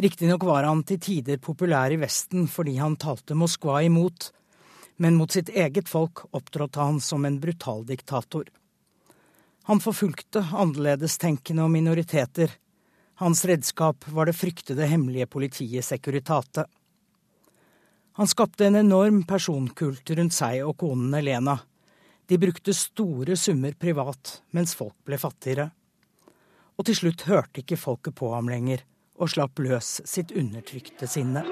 Riktignok 0.00 0.46
var 0.48 0.64
han 0.64 0.80
til 0.88 1.02
tider 1.04 1.36
populær 1.36 1.92
i 1.92 1.98
Vesten 2.00 2.46
fordi 2.48 2.78
han 2.80 2.96
talte 2.96 3.36
Moskva 3.36 3.82
imot, 3.84 4.30
men 4.96 5.18
mot 5.20 5.36
sitt 5.36 5.52
eget 5.52 5.90
folk 5.92 6.22
opptrådte 6.32 6.80
han 6.80 7.02
som 7.04 7.28
en 7.28 7.36
brutal 7.44 7.84
diktator. 7.84 8.48
Han 9.68 9.84
forfulgte 9.84 10.40
annerledestenkende 10.40 11.68
og 11.68 11.74
minoriteter. 11.76 12.56
Hans 13.20 13.44
redskap 13.44 14.08
var 14.16 14.32
det 14.32 14.38
fryktede 14.38 14.88
hemmelige 14.88 15.28
politiet 15.28 15.84
Securitate. 15.84 16.64
Han 18.16 18.32
skapte 18.32 18.64
en 18.64 18.80
enorm 18.80 19.22
personkult 19.28 20.16
rundt 20.16 20.40
seg 20.40 20.64
og 20.64 20.78
konen 20.80 21.20
Elena 21.20 21.60
de 22.26 22.38
brukte 22.38 22.74
store 22.74 23.36
summer 23.36 23.72
privat 23.72 24.40
mens 24.56 24.74
folk 24.78 24.96
ble 25.04 25.18
fattigere. 25.20 25.68
Og 26.78 26.88
til 26.88 26.96
slutt 26.98 27.26
hørte 27.28 27.62
ikke 27.62 27.78
folket 27.78 28.16
på 28.18 28.32
ham 28.34 28.48
lenger 28.50 28.82
og 29.20 29.30
slapp 29.30 29.60
løs 29.62 30.00
sitt 30.08 30.32
undertrykte 30.34 31.06
sinne. 31.06 31.44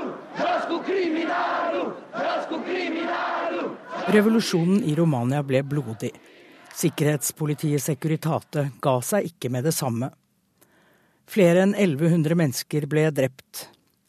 Revolusjonen 4.12 4.82
i 4.82 4.96
Romania 4.98 5.44
ble 5.46 5.62
blodig. 5.62 6.10
Sikkerhetspolitiet 6.74 7.84
Securitate 7.84 8.66
ga 8.82 8.96
seg 9.04 9.28
ikke 9.28 9.52
med 9.52 9.68
det 9.68 9.74
samme. 9.76 10.08
Flere 11.28 11.62
enn 11.66 11.76
1100 11.76 12.34
mennesker 12.36 12.88
ble 12.90 13.06
drept, 13.14 13.68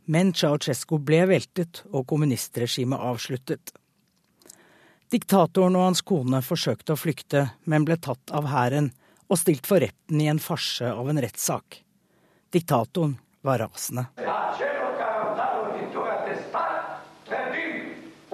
men 0.09 0.33
Ceaucescu 0.33 0.97
ble 0.97 1.21
veltet 1.29 1.83
og 1.91 2.07
kommunistregimet 2.09 2.99
avsluttet. 2.99 3.75
Diktatoren 5.13 5.75
og 5.77 5.83
hans 5.85 5.99
kone 6.01 6.39
forsøkte 6.41 6.95
å 6.95 6.97
flykte, 6.97 7.43
men 7.69 7.83
ble 7.85 7.99
tatt 8.01 8.31
av 8.33 8.47
hæren 8.49 8.87
og 9.29 9.37
stilt 9.37 9.67
for 9.69 9.83
retten 9.83 10.21
i 10.23 10.25
en 10.31 10.39
farse 10.41 10.89
av 10.89 11.05
en 11.11 11.21
rettssak. 11.21 11.83
Diktatoren 12.49 13.13
var 13.45 13.61
rasende. 13.61 14.07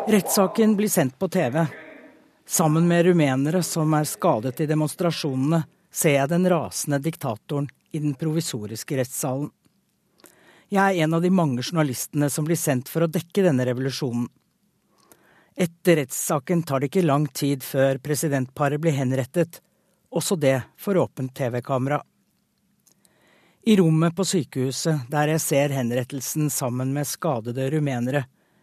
Rettssaken 0.08 0.78
blir 0.80 0.88
sendt 0.88 1.20
på 1.20 1.28
TV. 1.28 1.66
Sammen 2.48 2.88
med 2.88 3.06
rumenere 3.12 3.60
som 3.64 4.00
er 4.00 4.08
skadet 4.08 4.64
i 4.64 4.72
demonstrasjonene, 4.72 5.66
ser 5.92 6.16
jeg 6.16 6.32
den 6.32 6.48
rasende 6.48 7.04
diktatoren 7.04 7.68
i 7.92 8.00
den 8.00 8.16
provisoriske 8.16 9.04
rettssalen. 9.04 9.52
Jeg 10.72 10.80
er 10.80 11.04
en 11.04 11.20
av 11.20 11.28
de 11.28 11.30
mange 11.34 11.60
journalistene 11.60 12.32
som 12.32 12.48
blir 12.48 12.58
sendt 12.58 12.88
for 12.88 13.04
å 13.04 13.12
dekke 13.12 13.44
denne 13.44 13.68
revolusjonen. 13.68 14.30
Etter 15.62 15.96
rettssaken 15.96 16.64
tar 16.64 16.80
det 16.80 16.88
ikke 16.88 17.02
lang 17.04 17.26
tid 17.36 17.64
før 17.68 17.98
presidentparet 18.00 18.80
blir 18.80 18.94
henrettet, 18.96 19.58
også 20.08 20.38
det 20.40 20.54
for 20.80 20.96
åpent 20.96 21.34
TV-kamera. 21.36 21.98
I 23.68 23.74
rommet 23.76 24.16
på 24.16 24.24
sykehuset 24.24 25.10
der 25.12 25.34
jeg 25.34 25.42
ser 25.44 25.74
henrettelsen 25.76 26.48
sammen 26.48 26.94
med 26.96 27.10
skadede 27.12 27.66
rumenere, 27.74 28.22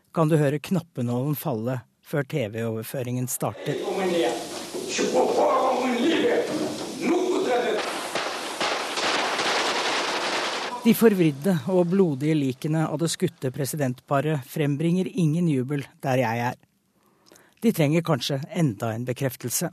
kan 0.08 0.30
du 0.32 0.38
høre 0.40 0.56
knappenålen 0.56 1.36
falle 1.36 1.82
før 2.00 2.24
TV-overføringen 2.32 3.28
starter. 3.28 3.76
De 10.86 10.94
forvridde 10.96 11.58
og 11.74 11.92
blodige 11.92 12.38
likene 12.40 12.86
av 12.88 12.96
det 13.04 13.12
skutte 13.12 13.52
presidentparet 13.52 14.48
frembringer 14.48 15.12
ingen 15.12 15.52
jubel 15.52 15.84
der 16.00 16.24
jeg 16.24 16.42
er. 16.46 16.56
De 17.66 17.72
trenger 17.72 18.02
kanskje 18.02 18.36
enda 18.54 18.92
en 18.94 19.04
bekreftelse. 19.04 19.68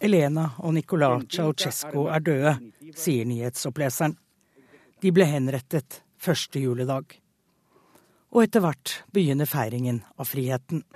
Elena 0.00 0.44
og 0.58 0.74
Nicolai 0.76 1.26
Ceaucescu 1.26 2.04
er 2.06 2.22
døde, 2.28 2.52
sier 2.94 3.26
nyhetsoppleseren. 3.26 4.14
De 5.02 5.10
ble 5.10 5.26
henrettet 5.26 5.98
første 6.22 6.62
juledag. 6.62 7.18
Og 8.30 8.44
etter 8.44 8.62
hvert 8.62 8.94
begynner 9.10 9.50
feiringen 9.50 10.04
av 10.14 10.30
friheten. 10.30 10.86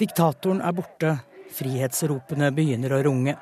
Diktatoren 0.00 0.64
er 0.64 0.80
borte, 0.80 1.14
frihetsropene 1.60 2.54
begynner 2.56 2.96
å 2.96 3.04
runge. 3.10 3.36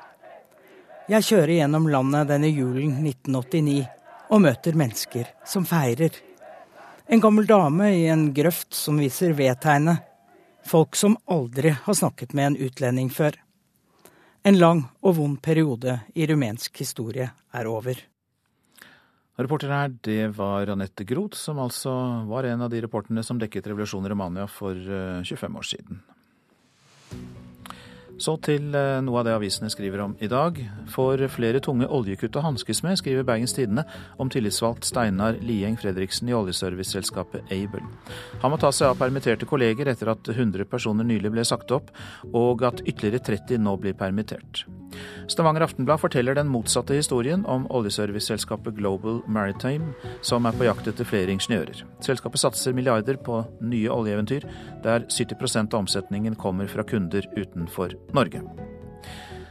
Jeg 1.09 1.25
kjører 1.25 1.55
gjennom 1.55 1.87
landet 1.89 2.27
denne 2.29 2.51
julen 2.53 2.99
1989 3.01 3.79
og 4.29 4.43
møter 4.43 4.75
mennesker 4.77 5.31
som 5.41 5.63
feirer. 5.65 6.13
En 7.09 7.23
gammel 7.23 7.47
dame 7.49 7.87
i 7.95 8.03
en 8.13 8.27
grøft 8.37 8.77
som 8.77 8.99
viser 9.01 9.33
vedtegnet. 9.33 10.03
Folk 10.69 10.93
som 10.99 11.17
aldri 11.25 11.71
har 11.73 11.97
snakket 11.97 12.35
med 12.37 12.51
en 12.51 12.59
utlending 12.67 13.09
før. 13.09 13.33
En 14.45 14.61
lang 14.61 14.83
og 15.01 15.17
vond 15.17 15.41
periode 15.41 15.97
i 16.13 16.29
rumensk 16.29 16.77
historie 16.77 17.31
er 17.57 17.71
over. 17.73 18.05
Reporter 19.39 19.73
her, 19.73 19.89
det 20.05 20.37
var 20.37 20.69
Anette 20.69 21.09
Groth, 21.09 21.41
som 21.41 21.57
altså 21.63 21.95
var 22.29 22.45
en 22.45 22.67
av 22.67 22.69
de 22.69 22.85
reporterne 22.85 23.25
som 23.25 23.41
dekket 23.41 23.73
revolusjonen 23.73 24.05
i 24.05 24.13
Romania 24.13 24.45
for 24.45 24.77
25 24.77 25.25
eh, 25.25 25.57
år 25.57 25.69
siden. 25.73 26.03
Så 28.19 28.35
til 28.43 28.73
eh, 28.75 28.99
noe 29.03 29.21
av 29.21 29.27
det 29.27 29.33
avisene 29.37 29.69
skriver 29.71 30.03
om 30.03 30.15
i 30.19 30.27
dag. 30.31 30.57
For 30.91 31.21
flere 31.31 31.61
tunge 31.63 31.87
oljekutt 31.87 32.35
å 32.35 32.43
hanskes 32.43 32.81
med, 32.83 32.99
skriver 32.99 33.27
Bergens 33.27 33.55
Tidende 33.55 33.85
om 34.19 34.31
tillitsvalgt 34.31 34.87
Steinar 34.89 35.39
Lieng 35.43 35.77
Fredriksen 35.79 36.31
i 36.31 36.35
oljeserviceselskapet 36.35 37.53
Able. 37.55 37.85
Han 38.43 38.51
må 38.51 38.59
ta 38.59 38.73
seg 38.75 38.91
av 38.91 38.99
permitterte 38.99 39.47
kolleger 39.49 39.91
etter 39.91 40.11
at 40.11 40.31
100 40.35 40.67
personer 40.67 41.07
nylig 41.07 41.31
ble 41.31 41.47
sagt 41.47 41.71
opp, 41.75 41.93
og 42.33 42.65
at 42.67 42.83
ytterligere 42.83 43.23
30 43.31 43.63
nå 43.63 43.77
blir 43.79 43.95
permittert. 43.97 44.65
Stavanger 45.29 45.61
Aftenblad 45.61 46.01
forteller 46.01 46.35
den 46.35 46.49
motsatte 46.49 46.97
historien 46.97 47.45
om 47.45 47.67
oljeserviceselskapet 47.71 48.75
Global 48.75 49.21
Maritime, 49.27 49.93
som 50.25 50.47
er 50.49 50.57
på 50.57 50.65
jakt 50.65 50.89
etter 50.89 51.07
flere 51.07 51.31
ingeniører. 51.35 51.83
Selskapet 52.03 52.41
satser 52.41 52.75
milliarder 52.75 53.19
på 53.21 53.43
nye 53.61 53.93
oljeeventyr, 53.93 54.47
der 54.83 55.05
70% 55.05 55.73
av 55.73 55.83
omsetningen 55.83 56.35
kommer 56.39 56.67
fra 56.67 56.83
kunder 56.83 57.27
utenfor 57.37 57.93
Norge. 58.13 58.43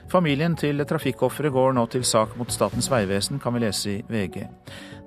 Familien 0.09 0.55
til 0.57 0.81
trafikkofferet 0.89 1.53
går 1.53 1.75
nå 1.77 1.85
til 1.93 2.05
sak 2.09 2.33
mot 2.41 2.49
Statens 2.53 2.89
vegvesen, 2.89 3.37
kan 3.43 3.53
vi 3.53 3.61
lese 3.61 3.91
i 3.91 4.05
VG. 4.09 4.47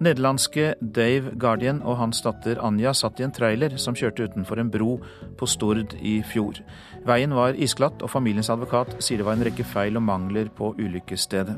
Nederlandske 0.01 0.75
Dave 0.81 1.33
Guardian 1.41 1.81
og 1.81 1.97
hans 1.97 2.21
datter 2.21 2.61
Anja 2.61 2.93
satt 2.93 3.19
i 3.19 3.25
en 3.25 3.33
trailer 3.33 3.77
som 3.81 3.97
kjørte 3.97 4.29
utenfor 4.29 4.61
en 4.61 4.69
bro 4.73 4.99
på 5.37 5.49
Stord 5.49 5.97
i 5.97 6.19
fjor. 6.21 6.61
Veien 7.05 7.33
var 7.33 7.57
isglatt, 7.57 8.01
og 8.05 8.13
familiens 8.13 8.53
advokat 8.53 8.93
sier 9.01 9.21
det 9.21 9.29
var 9.29 9.39
en 9.39 9.45
rekke 9.49 9.65
feil 9.65 9.97
og 9.97 10.05
mangler 10.05 10.53
på 10.53 10.75
ulykkesstedet. 10.77 11.57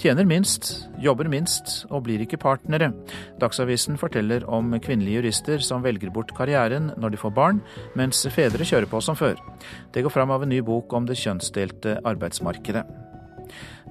Tjener 0.00 0.26
minst, 0.26 0.88
jobber 0.98 1.28
minst 1.30 1.84
og 1.90 2.04
blir 2.08 2.24
ikke 2.24 2.40
partnere. 2.42 2.90
Dagsavisen 3.42 3.98
forteller 4.00 4.46
om 4.50 4.74
kvinnelige 4.82 5.20
jurister 5.20 5.62
som 5.62 5.84
velger 5.86 6.10
bort 6.14 6.34
karrieren 6.34 6.90
når 6.98 7.14
de 7.14 7.22
får 7.22 7.36
barn, 7.36 7.62
mens 7.94 8.24
fedre 8.34 8.66
kjører 8.66 8.90
på 8.90 9.02
som 9.04 9.18
før. 9.18 9.38
Det 9.94 10.02
går 10.02 10.14
fram 10.14 10.34
av 10.34 10.42
en 10.42 10.54
ny 10.54 10.60
bok 10.66 10.92
om 10.96 11.06
det 11.06 11.20
kjønnsdelte 11.20 12.00
arbeidsmarkedet. 12.04 13.03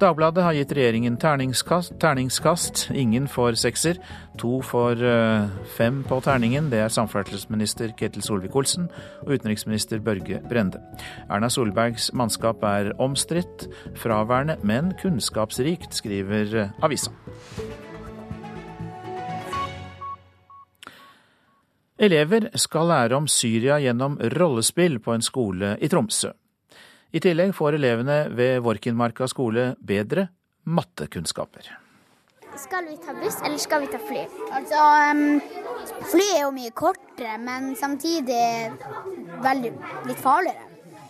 Dagbladet 0.01 0.41
har 0.43 0.55
gitt 0.57 0.71
regjeringen 0.73 1.17
terningskast, 1.21 1.93
terningskast. 2.01 2.87
Ingen 2.97 3.27
får 3.29 3.59
sekser. 3.61 3.99
To 4.41 4.57
får 4.65 5.03
uh, 5.05 5.45
fem 5.77 6.01
på 6.09 6.17
terningen. 6.25 6.71
Det 6.71 6.81
er 6.81 6.93
samferdselsminister 6.93 7.93
Ketil 7.99 8.25
Solvik-Olsen 8.25 8.89
og 9.21 9.35
utenriksminister 9.35 10.01
Børge 10.01 10.41
Brende. 10.49 10.81
Erna 11.29 11.51
Solbergs 11.53 12.09
mannskap 12.17 12.65
er 12.65 12.91
omstridt, 12.97 13.67
fraværende, 14.01 14.57
men 14.65 14.95
kunnskapsrikt, 15.01 15.93
skriver 16.01 16.57
uh, 16.57 16.85
avisa. 16.85 17.13
Elever 22.01 22.49
skal 22.57 22.89
lære 22.89 23.15
om 23.15 23.27
Syria 23.29 23.77
gjennom 23.79 24.17
rollespill 24.33 24.97
på 24.99 25.13
en 25.13 25.21
skole 25.21 25.77
i 25.77 25.87
Tromsø. 25.87 26.33
I 27.13 27.21
tillegg 27.21 27.51
får 27.53 27.75
elevene 27.77 28.23
ved 28.33 28.63
Vorkinmarka 28.65 29.27
skole 29.29 29.75
bedre 29.85 30.31
mattekunnskaper. 30.65 31.67
Skal 32.57 32.87
vi 32.87 32.95
ta 33.01 33.13
buss, 33.13 33.37
eller 33.45 33.61
skal 33.61 33.83
vi 33.83 33.89
ta 33.93 33.99
fly? 34.01 34.23
Altså, 34.53 34.79
um, 35.13 35.41
Fly 36.09 36.25
er 36.35 36.41
jo 36.45 36.53
mye 36.55 36.71
kortere, 36.73 37.35
men 37.41 37.73
samtidig 37.77 38.39
veldig, 39.43 39.71
litt 40.09 40.21
farligere. 40.23 40.65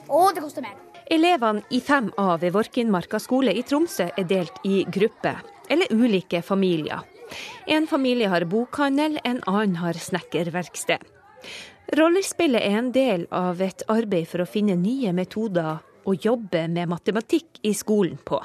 Og 0.10 0.34
det 0.36 0.43
koster 0.43 0.66
mer. 0.66 0.76
Elevene 1.12 1.64
i 1.72 1.80
5A 1.84 2.28
ved 2.41 2.51
Vorkinmarka 2.56 3.20
skole 3.24 3.56
i 3.56 3.64
Tromsø 3.68 4.10
er 4.12 4.28
delt 4.28 4.60
i 4.68 4.84
grupper, 4.84 5.39
eller 5.72 5.91
ulike 5.91 6.43
familier. 6.43 7.04
En 7.68 7.88
familie 7.88 8.28
har 8.32 8.43
bokhandel, 8.49 9.22
en 9.24 9.39
annen 9.47 9.80
har 9.80 9.95
snekkerverksted. 9.99 11.08
Rollespillet 11.95 12.64
er 12.64 12.78
en 12.80 12.91
del 12.95 13.26
av 13.32 13.62
et 13.64 13.88
arbeid 13.91 14.28
for 14.28 14.43
å 14.43 14.49
finne 14.49 14.76
nye 14.80 15.16
metoder 15.16 15.80
å 16.06 16.16
jobbe 16.16 16.68
med 16.72 16.91
matematikk 16.91 17.62
i 17.64 17.74
skolen 17.78 18.20
på. 18.26 18.41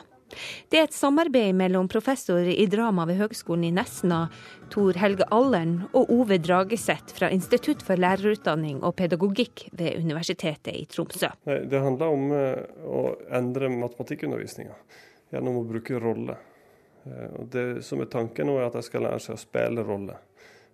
Det 0.68 0.78
er 0.78 0.86
et 0.86 0.96
samarbeid 0.96 1.56
mellom 1.56 1.88
professor 1.88 2.44
i 2.44 2.66
drama 2.70 3.06
ved 3.08 3.18
Høgskolen 3.22 3.64
i 3.68 3.72
Nesna, 3.74 4.26
Tor 4.72 4.98
Helge 5.00 5.26
Allern, 5.34 5.86
og 5.96 6.12
Ove 6.12 6.38
Drageseth 6.42 7.16
fra 7.16 7.30
Institutt 7.32 7.82
for 7.84 8.00
lærerutdanning 8.00 8.82
og 8.84 8.96
pedagogikk 8.98 9.68
ved 9.78 10.02
Universitetet 10.02 10.74
i 10.74 10.84
Tromsø. 10.90 11.32
Det 11.44 11.82
handler 11.84 12.12
om 12.12 12.28
eh, 12.36 12.60
å 12.84 13.02
endre 13.40 13.72
matematikkundervisninga 13.72 14.76
gjennom 15.32 15.62
å 15.62 15.66
bruke 15.68 16.00
rolle. 16.02 16.36
Eh, 17.08 17.40
det 17.48 17.66
som 17.88 18.04
er 18.04 18.12
tanken 18.12 18.50
nå, 18.50 18.58
er 18.58 18.68
at 18.68 18.76
de 18.76 18.84
skal 18.84 19.08
lære 19.08 19.24
seg 19.24 19.38
å 19.38 19.44
spille 19.46 19.86
rolle. 19.86 20.20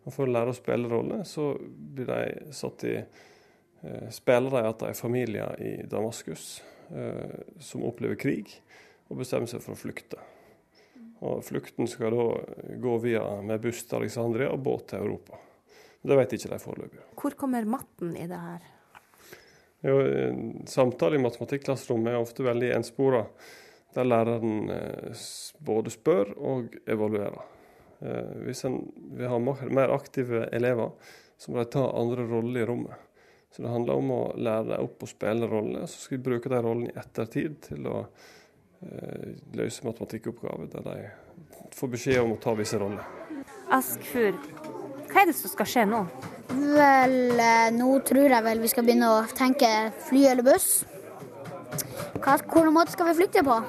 Og 0.05 0.13
For 0.13 0.27
å 0.27 0.35
lære 0.35 0.53
å 0.53 0.59
spille 0.59 0.91
rolle, 0.91 1.23
så 1.25 1.53
blir 1.57 2.11
de 2.11 2.53
satt 2.53 2.85
i 2.91 2.99
eh, 2.99 4.07
Spiller 4.13 4.51
de 4.51 4.67
at 4.67 4.83
de 4.83 4.91
er 4.91 4.99
familier 4.99 5.61
i 5.63 5.77
Damaskus 5.89 6.59
som 7.63 7.85
opplever 7.89 8.19
krig, 8.21 8.51
og 9.09 9.21
bestemmer 9.21 9.51
seg 9.51 9.63
for 9.65 9.75
å 9.75 9.79
flykte. 9.79 10.21
Og 11.25 11.41
Flukten 11.47 11.89
skal 11.89 12.13
da 12.13 12.27
gå 12.83 12.95
via 13.05 13.25
med 13.43 13.63
buss 13.65 13.85
til 13.89 14.03
Alexandria 14.03 14.51
og 14.53 14.63
båt 14.67 14.91
til 14.93 15.05
Europa. 15.05 15.39
Det 16.05 16.17
vet 16.19 16.35
ikke 16.37 16.53
de 16.53 16.61
foreløpig. 16.61 17.03
Hvor 17.17 17.37
kommer 17.41 17.65
matten 17.69 18.13
i 18.21 18.27
det 18.29 18.41
her? 18.41 18.67
Jo, 19.85 19.97
samtale 20.69 21.17
i 21.17 21.23
matematikklasserommet 21.25 22.13
er 22.13 22.21
ofte 22.21 22.45
veldig 22.45 22.71
enspora, 22.77 23.25
der 23.97 24.09
læreren 24.09 24.71
eh, 24.73 25.25
både 25.65 25.93
spør 25.93 26.33
og 26.37 26.77
evaluerer. 26.89 27.43
Eh, 28.01 28.31
hvis 28.47 28.65
en 28.69 28.79
vil 29.17 29.29
ha 29.29 29.41
mer 29.41 29.93
aktive 29.93 30.47
elever, 30.57 30.93
så 31.37 31.53
må 31.53 31.61
de 31.61 31.69
ta 31.73 31.85
andre 31.93 32.25
roller 32.29 32.63
i 32.63 32.69
rommet. 32.69 33.11
Så 33.55 33.63
det 33.63 33.71
handler 33.71 34.01
om 34.01 34.09
å 34.11 34.23
lære 34.35 34.65
dem 34.73 34.81
opp 34.83 35.05
å 35.05 35.07
spille 35.07 35.47
roller. 35.47 35.85
Så 35.87 36.01
skal 36.03 36.19
vi 36.19 36.25
bruke 36.27 36.51
de 36.51 36.59
rollene 36.59 36.91
i 36.91 36.97
ettertid 36.99 37.61
til 37.69 37.87
å 37.87 38.01
eh, 38.03 39.29
løse 39.55 39.87
matematikkoppgaver 39.87 40.73
der 40.73 40.89
de 40.89 41.77
får 41.79 41.93
beskjed 41.93 42.19
om 42.25 42.35
å 42.35 42.41
ta 42.43 42.57
visse 42.59 42.81
roller. 42.83 43.07
Askfur, 43.75 44.35
hva 45.07 45.23
er 45.23 45.31
det 45.31 45.37
som 45.39 45.55
skal 45.55 45.71
skje 45.71 45.87
nå? 45.87 46.03
Vel, 46.51 47.17
eh, 47.39 47.71
nå 47.79 47.95
tror 48.11 48.27
jeg 48.27 48.47
vel 48.51 48.67
vi 48.67 48.75
skal 48.75 48.89
begynne 48.91 49.15
å 49.21 49.25
tenke 49.39 49.71
fly 50.11 50.27
eller 50.35 50.51
buss. 50.51 50.83
Hva, 52.19 52.35
hvordan 52.43 52.75
måte 52.75 52.99
skal 52.99 53.13
vi 53.13 53.19
flykte 53.23 53.47
på? 53.47 53.63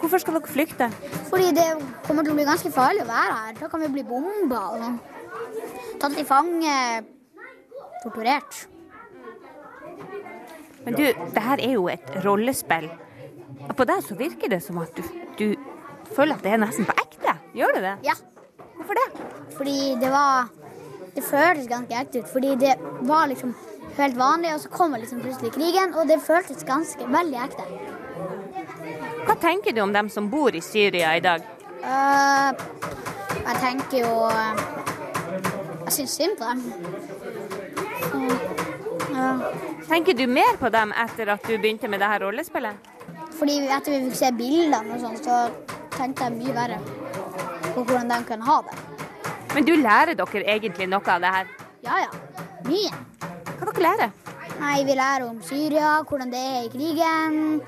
Hvorfor 0.00 0.18
skal 0.18 0.40
dere 0.40 0.50
flykte? 0.50 0.94
Fordi 1.30 1.54
det 1.54 1.72
kommer 2.08 2.26
til 2.26 2.34
å 2.34 2.40
bli 2.42 2.50
ganske 2.50 2.74
farlig 2.74 3.06
å 3.06 3.12
være 3.14 3.42
her. 3.44 3.58
Da 3.62 3.70
kan 3.70 3.86
vi 3.86 3.98
bli 4.00 4.10
bomba 4.10 4.70
og. 4.74 5.12
Tatt 6.02 6.12
til 6.18 6.26
fange 6.26 6.72
torturert. 8.06 8.66
Men 10.86 10.94
du, 10.94 11.02
det 11.34 11.42
her 11.42 11.58
er 11.58 11.74
jo 11.74 11.88
et 11.90 12.12
rollespill. 12.22 12.86
På 13.74 13.84
deg 13.88 14.04
så 14.06 14.14
virker 14.14 14.52
det 14.52 14.60
som 14.62 14.78
at 14.78 14.94
du, 14.94 15.02
du 15.38 15.48
føler 16.14 16.36
at 16.36 16.44
det 16.46 16.52
er 16.54 16.62
nesten 16.62 16.86
på 16.86 16.94
ekte. 17.02 17.34
Gjør 17.58 17.74
det 17.74 17.82
det? 17.82 17.94
Ja. 18.06 18.14
Hvorfor 18.76 19.00
det? 19.00 19.24
Fordi 19.56 19.78
det 20.00 20.12
var 20.12 20.52
Det 21.16 21.24
føltes 21.24 21.66
ganske 21.68 21.96
ekte 21.96 22.20
ut. 22.20 22.28
Fordi 22.28 22.54
det 22.60 22.74
var 23.08 23.26
liksom 23.26 23.54
helt 23.96 24.16
vanlig, 24.16 24.54
og 24.54 24.60
så 24.60 24.68
kom 24.68 24.94
liksom 24.94 25.20
plutselig 25.24 25.52
krigen, 25.52 25.94
og 25.96 26.08
det 26.08 26.20
føltes 26.20 26.64
ganske 26.68 27.08
veldig 27.08 27.38
ekte. 27.46 27.64
Hva 29.26 29.36
tenker 29.40 29.72
du 29.72 29.80
om 29.80 29.94
dem 29.96 30.10
som 30.12 30.28
bor 30.30 30.54
i 30.54 30.60
Syria 30.60 31.16
i 31.16 31.24
dag? 31.24 31.42
Uh, 31.80 32.52
jeg 33.46 33.56
tenker 33.62 33.98
jo 34.02 34.12
uh, 34.28 34.60
Jeg 35.86 35.92
syns 35.98 36.18
synd 36.20 36.36
på 36.38 36.44
dem. 36.52 36.62
Ja. 39.16 39.30
Tenker 39.88 40.14
du 40.18 40.26
mer 40.26 40.58
på 40.60 40.68
dem 40.72 40.92
etter 41.04 41.30
at 41.36 41.46
du 41.46 41.54
begynte 41.56 41.88
med 41.88 42.02
det 42.02 42.10
her 42.10 42.24
rollespillet? 42.26 42.92
Fordi 43.38 43.56
etter 43.68 43.92
vi 43.92 44.02
fikk 44.08 44.18
se 44.18 44.32
bildene 44.36 44.96
og 44.96 45.02
sånn, 45.02 45.18
så 45.22 45.38
tenkte 45.96 46.26
jeg 46.26 46.36
mye 46.40 46.56
verre 46.56 46.80
på 47.74 47.84
hvordan 47.84 48.12
de 48.12 48.20
kan 48.28 48.44
ha 48.44 48.60
det. 48.66 48.78
Men 49.54 49.64
du 49.68 49.74
lærer 49.80 50.16
dere 50.18 50.44
egentlig 50.56 50.88
noe 50.90 51.12
av 51.12 51.22
det 51.24 51.32
her? 51.38 51.52
Ja 51.86 52.00
ja. 52.02 52.10
Mye. 52.66 52.92
Hva 53.56 53.70
dere 53.70 53.84
lærer 53.86 54.14
Nei, 54.56 54.84
Vi 54.88 54.94
lærer 54.96 55.26
om 55.28 55.40
Syria, 55.44 56.00
hvordan 56.08 56.30
det 56.32 56.40
er 56.40 56.62
i 56.64 56.70
krigen. 56.72 57.60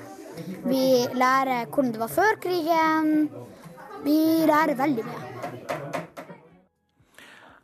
Vi 0.65 0.85
lærer 1.13 1.67
hvordan 1.69 1.91
det 1.93 2.01
var 2.01 2.13
før 2.13 2.39
krigen. 2.41 3.29
Vi 4.03 4.19
lærer 4.49 4.77
veldig 4.79 5.05
mye. 5.05 5.98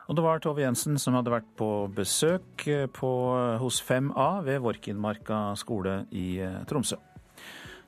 Og 0.06 0.18
det 0.18 0.22
var 0.26 0.42
Tove 0.42 0.62
Jensen 0.62 1.00
som 1.02 1.18
hadde 1.18 1.34
vært 1.34 1.48
på 1.58 1.70
besøk 1.96 2.68
eh, 2.70 2.86
på, 2.94 3.12
hos 3.62 3.82
5A 3.82 4.46
ved 4.46 4.62
Vorkinmarka 4.62 5.56
skole 5.58 6.04
i 6.14 6.38
eh, 6.46 6.62
Tromsø. 6.70 7.00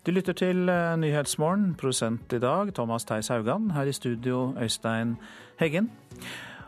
Du 0.02 0.14
lytter 0.16 0.34
til 0.38 0.70
eh, 0.72 0.96
Nyhetsmorgen, 0.98 1.76
produsent 1.78 2.34
i 2.34 2.42
dag 2.42 2.74
Thomas 2.74 3.06
Theis 3.06 3.30
Haugan. 3.30 3.70
Her 3.76 3.90
i 3.90 3.94
studio 3.94 4.56
Øystein 4.58 5.18
Heggen. 5.62 5.92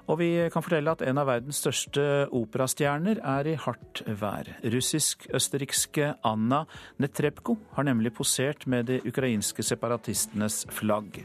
Og 0.10 0.18
vi 0.22 0.30
kan 0.50 0.66
fortelle 0.66 0.93
at 0.93 1.04
en 1.06 1.22
av 1.22 1.30
verdens 1.30 1.60
største 1.62 2.04
operastjerner 2.34 3.22
er 3.22 3.50
i 3.52 3.58
hardt 3.62 4.02
vær. 4.22 4.47
Russisk-østerrikske 4.66 6.16
Anna 6.26 6.64
Netrebko 6.97 7.60
har 7.76 7.86
nemlig 7.86 8.16
posert 8.18 8.66
med 8.66 8.89
de 8.89 8.97
ukrainske 9.06 9.66
separatistenes 9.66 10.64
flagg. 10.74 11.22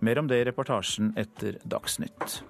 Mer 0.00 0.18
om 0.18 0.28
det 0.30 0.38
i 0.38 0.44
reportasjen 0.46 1.10
etter 1.18 1.58
Dagsnytt. 1.66 2.40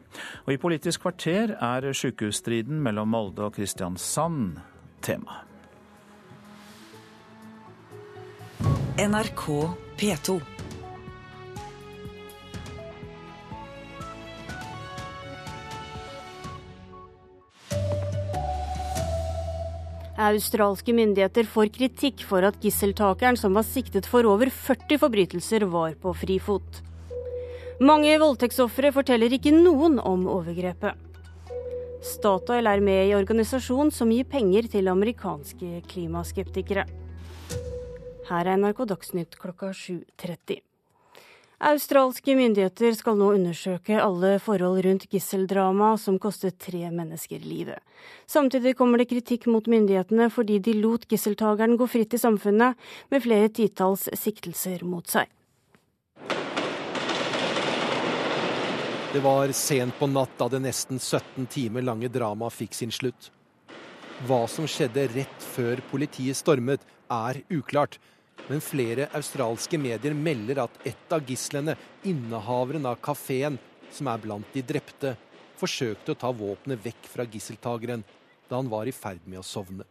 Og 0.45 0.53
i 0.53 0.61
Politisk 0.61 1.07
kvarter 1.07 1.55
er 1.57 1.87
sykehusstriden 1.97 2.83
mellom 2.85 3.09
Molde 3.15 3.47
og 3.47 3.57
Kristiansand 3.57 4.59
tema. 5.01 5.45
NRK 8.99 9.45
P2. 9.97 10.41
Australske 20.19 20.91
myndigheter 20.93 21.47
får 21.47 21.71
kritikk 21.77 22.25
for 22.27 22.43
at 22.43 22.59
gisseltakeren 22.61 23.39
som 23.39 23.55
var 23.55 23.65
siktet 23.65 24.09
for 24.11 24.27
over 24.27 24.51
40 24.51 24.99
forbrytelser, 24.99 25.65
var 25.71 25.95
på 26.03 26.13
frifot. 26.27 26.83
Mange 27.79 28.17
voldtektsofre 28.19 28.91
forteller 28.91 29.31
ikke 29.37 29.53
noen 29.55 30.01
om 30.03 30.25
overgrepet. 30.27 30.99
Statoil 32.03 32.67
er 32.67 32.83
med 32.83 33.05
i 33.07 33.15
organisasjon 33.15 33.93
som 33.95 34.11
gir 34.11 34.27
penger 34.27 34.67
til 34.73 34.91
amerikanske 34.91 35.85
klimaskeptikere. 35.87 36.89
Her 38.27 38.51
er 38.51 38.59
NRK 38.59 38.83
Dagsnytt 38.91 39.39
klokka 39.39 39.71
7.30. 39.71 40.59
Australske 41.71 42.35
myndigheter 42.39 42.99
skal 42.99 43.15
nå 43.19 43.31
undersøke 43.37 44.03
alle 44.03 44.35
forhold 44.43 44.83
rundt 44.83 45.07
gisseldramaet 45.15 46.03
som 46.03 46.19
kostet 46.19 46.59
tre 46.59 46.83
mennesker 46.91 47.47
livet. 47.47 47.79
Samtidig 48.27 48.75
kommer 48.79 48.99
det 48.99 49.11
kritikk 49.15 49.47
mot 49.47 49.71
myndighetene 49.71 50.31
fordi 50.35 50.59
de 50.59 50.81
lot 50.83 51.07
gisseltakeren 51.07 51.79
gå 51.79 51.87
fritt 51.87 52.15
i 52.15 52.25
samfunnet, 52.27 52.75
med 53.11 53.23
flere 53.23 53.55
titalls 53.55 54.11
siktelser 54.19 54.83
mot 54.83 55.07
seg. 55.07 55.31
Det 59.13 59.21
var 59.21 59.53
sent 59.53 59.95
på 59.99 60.07
natt 60.07 60.35
da 60.37 60.51
det 60.53 60.59
nesten 60.61 60.99
17 61.01 61.47
timer 61.49 61.81
lange 61.81 62.11
dramaet 62.13 62.53
fikk 62.53 62.75
sin 62.77 62.91
slutt. 62.93 63.31
Hva 64.29 64.43
som 64.53 64.67
skjedde 64.69 65.07
rett 65.15 65.47
før 65.55 65.81
politiet 65.89 66.37
stormet, 66.37 66.85
er 67.09 67.39
uklart. 67.49 67.97
Men 68.51 68.61
flere 68.61 69.07
australske 69.17 69.81
medier 69.81 70.13
melder 70.13 70.61
at 70.67 70.77
et 70.85 71.17
av 71.17 71.25
gislene, 71.25 71.79
innehaveren 72.05 72.85
av 72.91 73.01
kafeen, 73.01 73.57
som 73.89 74.13
er 74.13 74.21
blant 74.21 74.53
de 74.53 74.67
drepte, 74.75 75.15
forsøkte 75.57 76.13
å 76.13 76.21
ta 76.27 76.29
våpenet 76.29 76.85
vekk 76.85 77.09
fra 77.09 77.25
gisseltageren 77.25 78.05
da 78.49 78.61
han 78.61 78.69
var 78.69 78.93
i 78.93 78.93
ferd 78.93 79.25
med 79.25 79.41
å 79.41 79.47
sovne. 79.55 79.89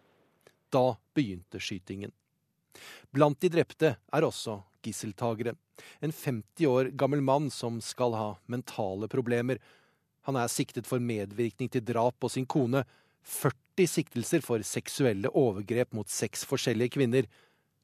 Da 0.70 0.92
begynte 1.18 1.58
skytingen. 1.58 2.14
Blant 3.10 3.42
de 3.42 3.50
drepte 3.50 3.96
er 3.98 4.30
også 4.30 4.60
gisseltagere. 4.86 5.56
En 6.00 6.12
50 6.12 6.68
år 6.68 6.92
gammel 6.98 7.22
mann 7.22 7.50
som 7.54 7.82
skal 7.82 8.16
ha 8.18 8.30
mentale 8.46 9.10
problemer. 9.12 9.62
Han 10.28 10.36
er 10.36 10.52
siktet 10.52 10.88
for 10.90 11.00
medvirkning 11.00 11.72
til 11.72 11.86
drap 11.86 12.18
på 12.20 12.30
sin 12.30 12.46
kone. 12.46 12.84
40 13.24 13.88
siktelser 13.92 14.44
for 14.46 14.64
seksuelle 14.66 15.32
overgrep 15.36 15.94
mot 15.96 16.10
seks 16.10 16.46
forskjellige 16.48 16.98
kvinner. 16.98 17.28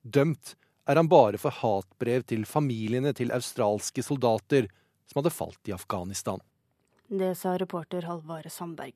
Dømt 0.04 0.56
er 0.88 1.00
han 1.00 1.08
bare 1.12 1.39
for 1.39 1.56
hatbrev 1.56 2.26
til 2.28 2.44
familiene 2.48 3.14
til 3.16 3.32
australske 3.36 4.04
soldater 4.04 4.68
som 5.08 5.22
hadde 5.22 5.36
falt 5.36 5.72
i 5.72 5.76
Afghanistan. 5.76 6.41
Det 7.08 7.34
sa 7.38 7.56
reporter 7.60 8.08
Halvard 8.08 8.50
Sandberg. 8.52 8.96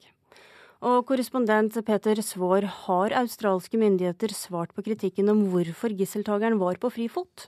Og 0.85 1.07
korrespondent 1.09 1.73
Peter 1.85 2.19
Svaar, 2.21 2.65
har 2.85 3.15
australske 3.17 3.79
myndigheter 3.81 4.33
svart 4.35 4.75
på 4.75 4.83
kritikken 4.85 5.29
om 5.33 5.47
hvorfor 5.51 5.93
gisseltakeren 5.97 6.59
var 6.61 6.77
på 6.77 6.91
frifot? 6.93 7.47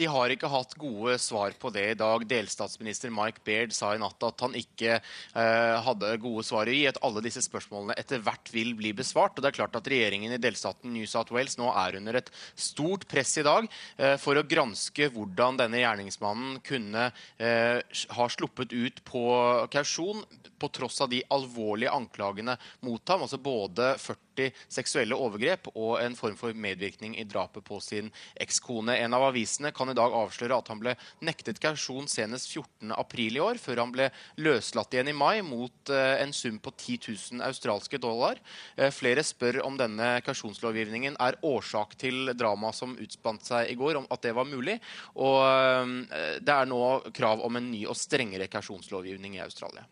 De 0.00 0.06
har 0.08 0.32
ikke 0.32 0.48
hatt 0.48 0.72
gode 0.80 1.18
svar 1.20 1.52
på 1.60 1.68
det 1.74 1.84
i 1.90 1.96
dag. 1.98 2.24
Delstatsminister 2.28 3.12
Mike 3.12 3.42
Baird 3.44 3.74
sa 3.76 3.90
i 3.92 4.00
natt 4.00 4.24
at 4.24 4.40
han 4.44 4.56
ikke 4.56 4.94
eh, 4.96 5.74
hadde 5.84 6.14
gode 6.22 6.44
svar 6.48 6.70
gi, 6.72 6.86
at 6.88 7.00
alle 7.04 7.20
disse 7.24 7.42
spørsmålene 7.44 7.98
etter 8.00 8.22
hvert 8.24 8.48
vil 8.54 8.72
bli 8.78 8.94
besvart. 8.96 9.36
Og 9.36 9.44
det 9.44 9.50
er 9.50 9.58
klart 9.60 9.76
at 9.76 9.90
Regjeringen 9.92 10.32
i 10.32 10.40
delstaten 10.40 10.94
New 10.94 11.04
South 11.10 11.34
Wales 11.34 11.58
nå 11.60 11.68
er 11.76 11.98
under 12.00 12.22
et 12.22 12.32
stort 12.56 13.04
press 13.10 13.34
i 13.42 13.44
dag 13.44 13.68
eh, 13.98 14.16
for 14.22 14.40
å 14.40 14.46
granske 14.48 15.10
hvordan 15.12 15.60
denne 15.60 15.82
gjerningsmannen 15.82 16.62
kunne 16.64 17.10
eh, 17.36 17.84
ha 18.16 18.30
sluppet 18.32 18.72
ut 18.72 19.04
på 19.08 19.26
kausjon 19.72 20.24
på 20.62 20.68
tross 20.68 21.00
av 21.04 21.10
de 21.12 21.20
alvorlige 21.34 21.92
anklagene 21.92 22.56
mot 22.80 23.08
ham. 23.08 23.24
altså 23.26 23.38
både 23.42 23.92
40 23.98 24.52
seksuelle 24.70 25.18
overgrep 25.18 25.68
og 25.74 25.98
en 26.00 26.14
form 26.16 26.36
for 26.38 26.54
medvirkning 26.56 27.16
i 27.18 27.26
drapet 27.28 27.64
på 27.66 27.80
sin 27.82 28.10
ekskone. 28.40 28.96
En 28.96 29.16
av 29.16 29.26
avisene 29.28 29.72
kan 29.82 29.92
i 29.92 29.98
dag 29.98 30.14
avsløre 30.14 30.58
at 30.58 30.70
han 30.70 30.80
ble 30.82 30.94
nektet 31.26 31.60
kausjon 31.62 32.08
senest 32.10 32.52
14.4 32.54 33.26
i 33.36 33.42
år, 33.42 33.60
før 33.60 33.82
han 33.82 33.94
ble 33.94 34.08
løslatt 34.42 34.94
igjen 34.94 35.10
i 35.10 35.16
mai 35.16 35.42
mot 35.46 35.92
eh, 35.92 36.22
en 36.22 36.34
sum 36.36 36.60
på 36.62 36.72
10 36.76 36.98
000 37.34 37.46
australske 37.48 37.98
dollar. 38.02 38.40
Eh, 38.76 38.92
flere 38.94 39.24
spør 39.26 39.62
om 39.66 39.78
denne 39.80 40.14
kausjonslovgivningen 40.26 41.18
er 41.22 41.40
årsak 41.46 41.96
til 42.00 42.32
dramaet 42.38 42.78
som 42.78 42.94
utspant 42.94 43.44
seg 43.46 43.72
i 43.72 43.78
går, 43.78 43.98
om 44.02 44.06
at 44.12 44.22
det 44.22 44.36
var 44.36 44.48
mulig. 44.48 44.78
Og 45.18 45.40
eh, 45.42 46.38
det 46.40 46.54
er 46.54 46.70
nå 46.70 46.82
krav 47.14 47.42
om 47.42 47.58
en 47.58 47.72
ny 47.72 47.84
og 47.90 47.98
strengere 47.98 48.50
kausjonslovgivning 48.52 49.38
i 49.38 49.44
Australia. 49.44 49.86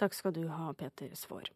Takk 0.00 0.16
skal 0.16 0.34
du 0.34 0.46
ha, 0.50 0.72
Peter 0.78 1.12
Svaar. 1.18 1.52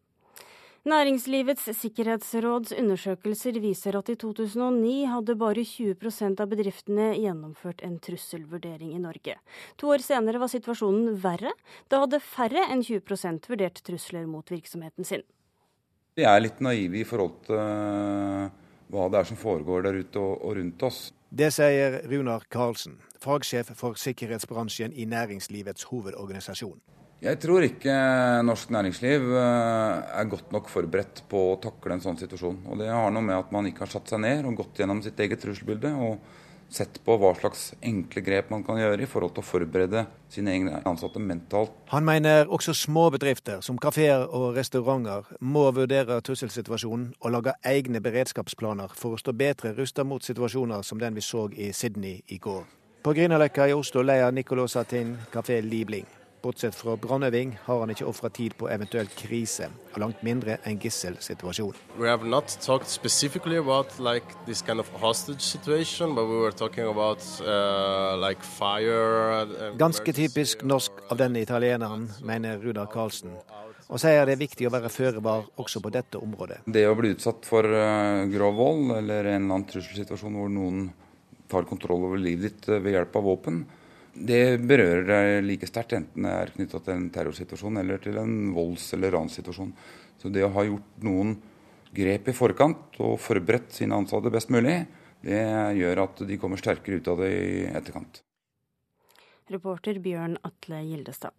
Næringslivets 0.87 1.65
sikkerhetsråds 1.75 2.71
undersøkelser 2.71 3.57
viser 3.59 3.97
at 3.99 4.09
i 4.09 4.15
2009 4.15 4.93
hadde 5.11 5.35
bare 5.35 5.65
20% 5.67 6.39
av 6.39 6.47
bedriftene 6.47 7.09
gjennomført 7.19 7.83
en 7.83 7.97
trusselvurdering 7.99 8.93
i 8.95 9.01
Norge. 9.03 9.35
To 9.81 9.89
år 9.91 9.99
senere 10.05 10.39
var 10.39 10.47
situasjonen 10.47 11.17
verre. 11.19 11.51
Da 11.91 11.99
hadde 12.05 12.21
færre 12.23 12.63
enn 12.71 12.83
20% 12.85 13.49
vurdert 13.51 13.81
trusler 13.83 14.23
mot 14.29 14.47
virksomheten 14.47 15.03
sin. 15.03 15.25
Vi 16.15 16.23
er 16.23 16.39
litt 16.39 16.61
naive 16.63 17.01
i 17.01 17.07
forhold 17.07 17.35
til 17.49 17.59
eh, 17.59 18.47
hva 18.87 19.09
det 19.11 19.19
er 19.19 19.27
som 19.27 19.39
foregår 19.39 19.83
der 19.83 19.99
ute 19.99 20.23
og 20.23 20.55
rundt 20.55 20.87
oss. 20.87 21.09
Det 21.29 21.51
sier 21.53 21.99
Runar 22.07 22.47
Karlsen, 22.49 22.95
fagsjef 23.19 23.75
for 23.75 23.99
sikkerhetsbransjen 23.99 24.95
i 24.95 25.05
Næringslivets 25.11 25.91
hovedorganisasjon. 25.91 26.79
Jeg 27.19 27.35
tror 27.43 27.65
ikke 27.65 27.93
norsk 28.47 28.69
næringsliv 28.71 29.25
eh, 29.35 30.19
er 30.21 30.27
godt 30.31 30.53
nok 30.55 30.69
forberedt 30.71 31.25
på 31.27 31.39
å 31.49 31.57
takle 31.59 31.97
en 31.97 32.03
sånn 32.03 32.19
situasjon. 32.19 32.61
Og 32.71 32.79
Det 32.79 32.87
har 32.87 33.11
noe 33.11 33.25
med 33.25 33.35
at 33.35 33.49
man 33.51 33.65
ikke 33.67 33.83
har 33.83 33.91
satt 33.91 34.07
seg 34.07 34.21
ned 34.23 34.45
og 34.47 34.61
gått 34.61 34.79
gjennom 34.79 35.01
sitt 35.03 35.19
eget 35.19 35.41
trusselbilde 35.43 35.91
og 35.99 36.21
sett 36.71 36.99
på 37.03 37.17
hva 37.19 37.33
slags 37.35 37.73
enkle 37.83 38.21
grep 38.23 38.51
man 38.53 38.63
kan 38.63 38.79
gjøre 38.79 39.03
i 39.03 39.09
forhold 39.09 39.33
til 39.35 39.43
å 39.43 39.47
forberede 39.49 40.03
sine 40.31 40.53
egne 40.53 40.79
ansatte 40.87 41.19
mentalt. 41.19 41.73
Han 41.91 42.05
mener 42.07 42.47
også 42.47 42.75
små 42.77 43.09
bedrifter 43.11 43.59
som 43.65 43.81
kafeer 43.81 44.23
og 44.23 44.55
restauranter 44.55 45.27
må 45.41 45.65
vurdere 45.75 46.21
trusselsituasjonen 46.23 47.09
og 47.19 47.33
lage 47.35 47.55
egne 47.67 47.99
beredskapsplaner 48.05 48.93
for 48.95 49.17
å 49.17 49.19
stå 49.19 49.33
bedre 49.35 49.73
rustet 49.75 50.07
mot 50.07 50.23
situasjoner 50.23 50.85
som 50.87 51.01
den 51.01 51.17
vi 51.19 51.25
så 51.25 51.49
i 51.51 51.73
Sydney 51.73 52.21
i 52.31 52.39
går. 52.39 52.63
På 53.03 53.11
Grünerløkka 53.15 53.67
i 53.67 53.75
Oslo 53.75 54.05
leier 54.05 54.31
Nicolas 54.31 54.77
Satin 54.77 55.17
kafé 55.33 55.59
Libling. 55.65 56.07
Bortsett 56.39 56.75
fra 56.75 56.93
brannøving 56.95 57.57
har 57.65 57.81
han 57.81 57.91
ikke 57.91 58.05
ofra 58.07 58.29
tid 58.31 58.53
på 58.55 58.69
eventuell 58.71 59.09
krise, 59.11 59.67
og 59.91 59.97
langt 59.99 60.21
mindre 60.23 60.55
en 60.69 60.77
gisselsituasjon. 60.79 61.73
We 61.99 62.07
have 62.07 62.23
not 62.23 62.53
talked 62.63 62.87
specifically 62.87 63.57
about 63.59 63.97
like 63.99 64.23
this 64.45 64.61
kind 64.61 64.79
of 64.79 64.87
hostage 65.01 65.41
situation, 65.41 66.15
but 66.15 66.29
we 66.29 66.37
were 66.39 66.55
talking 66.55 66.87
about 66.87 67.19
uh, 67.43 68.15
like 68.21 68.43
fire. 68.43 69.43
Uh, 69.43 69.75
Ganske 69.77 70.13
typisk 70.15 70.63
norsk 70.63 71.01
av 71.11 71.19
denne 71.19 71.43
italieneren, 71.43 72.07
mener 72.23 72.63
Rudar 72.63 72.87
Karlsen, 72.87 73.35
og 73.89 73.99
sier 73.99 74.23
det 74.23 74.37
er 74.37 74.39
viktig 74.39 74.69
å 74.69 74.71
være 74.71 74.91
føre 74.93 75.23
var 75.25 75.43
også 75.59 75.81
på 75.83 75.91
dette 75.91 76.21
området. 76.23 76.61
Det 76.71 76.85
å 76.87 76.95
bli 76.95 77.11
utsatt 77.17 77.43
for 77.49 77.67
uh, 77.67 78.23
grov 78.31 78.55
vold 78.55 78.95
eller 78.95 79.27
en 79.27 79.41
eller 79.41 79.57
annen 79.57 79.67
trusselsituasjon 79.67 80.39
hvor 80.39 80.55
noen 80.55 80.87
tar 81.51 81.67
kontroll 81.67 82.07
over 82.07 82.21
livet 82.21 82.47
ditt 82.47 82.71
ved 82.79 82.93
hjelp 82.93 83.19
av 83.19 83.27
våpen, 83.27 83.59
det 84.19 84.59
berører 84.67 85.05
deg 85.07 85.45
like 85.45 85.67
sterkt, 85.69 85.95
enten 85.97 86.25
det 86.27 86.33
er 86.35 86.51
knytta 86.55 86.81
til 86.83 86.95
en 86.95 87.09
terrorsituasjon 87.13 87.81
eller 87.81 88.01
til 88.03 88.19
en 88.21 88.53
volds- 88.55 88.91
eller 88.97 89.13
ranssituasjon. 89.15 89.73
Så 90.19 90.31
det 90.33 90.43
å 90.43 90.53
ha 90.55 90.65
gjort 90.67 91.03
noen 91.05 91.37
grep 91.95 92.29
i 92.29 92.35
forkant 92.35 92.99
og 92.99 93.17
forberedt 93.23 93.73
sine 93.73 93.97
ansatte 93.97 94.31
best 94.33 94.51
mulig, 94.53 94.81
det 95.25 95.41
gjør 95.79 96.03
at 96.05 96.23
de 96.27 96.39
kommer 96.39 96.59
sterkere 96.61 96.99
ut 96.99 97.11
av 97.11 97.23
det 97.23 97.29
i 97.33 97.63
etterkant. 97.71 98.21
Reporter 99.49 99.97
Bjørn 100.03 100.37
Atle 100.45 100.83
Gildestad. 100.85 101.33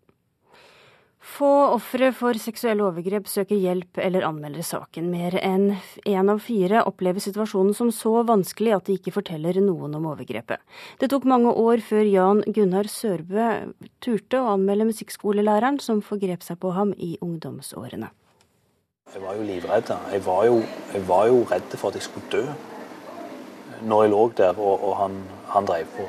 Få 1.21 1.49
ofre 1.75 2.09
for 2.17 2.39
seksuelle 2.41 2.81
overgrep 2.87 3.27
søker 3.29 3.59
hjelp 3.61 3.99
eller 4.01 4.25
anmelder 4.25 4.65
saken. 4.65 5.11
Mer 5.13 5.35
enn 5.45 5.75
én 6.09 6.33
av 6.33 6.41
fire 6.41 6.81
opplever 6.89 7.21
situasjonen 7.21 7.77
som 7.77 7.91
så 7.93 8.23
vanskelig 8.25 8.73
at 8.73 8.89
de 8.89 8.97
ikke 8.97 9.13
forteller 9.19 9.61
noen 9.61 9.99
om 9.99 10.07
overgrepet. 10.15 10.65
Det 10.97 11.11
tok 11.13 11.29
mange 11.29 11.53
år 11.53 11.85
før 11.85 12.09
Jan 12.09 12.41
Gunnar 12.49 12.89
Sørbø 12.89 13.51
turte 14.01 14.41
å 14.41 14.55
anmelde 14.55 14.89
musikkskolelæreren 14.89 15.77
som 15.85 16.01
forgrep 16.01 16.47
seg 16.47 16.57
på 16.65 16.73
ham 16.73 16.97
i 16.97 17.13
ungdomsårene. 17.21 18.09
Jeg 19.13 19.21
var 19.21 19.37
jo 19.37 19.45
livredd. 19.45 19.93
Jeg 20.15 20.25
var 20.25 20.45
jo, 20.49 20.59
jeg 20.95 21.09
var 21.09 21.29
jo 21.29 21.45
redd 21.53 21.77
for 21.77 21.91
at 21.91 22.01
jeg 22.01 22.09
skulle 22.09 22.33
dø 22.33 22.45
når 23.81 24.03
jeg 24.05 24.13
lå 24.13 24.25
der 24.37 24.59
og, 24.61 24.83
og 24.89 24.97
han, 24.97 25.23
han 25.53 25.69
drev 25.69 25.89
på. 25.97 26.09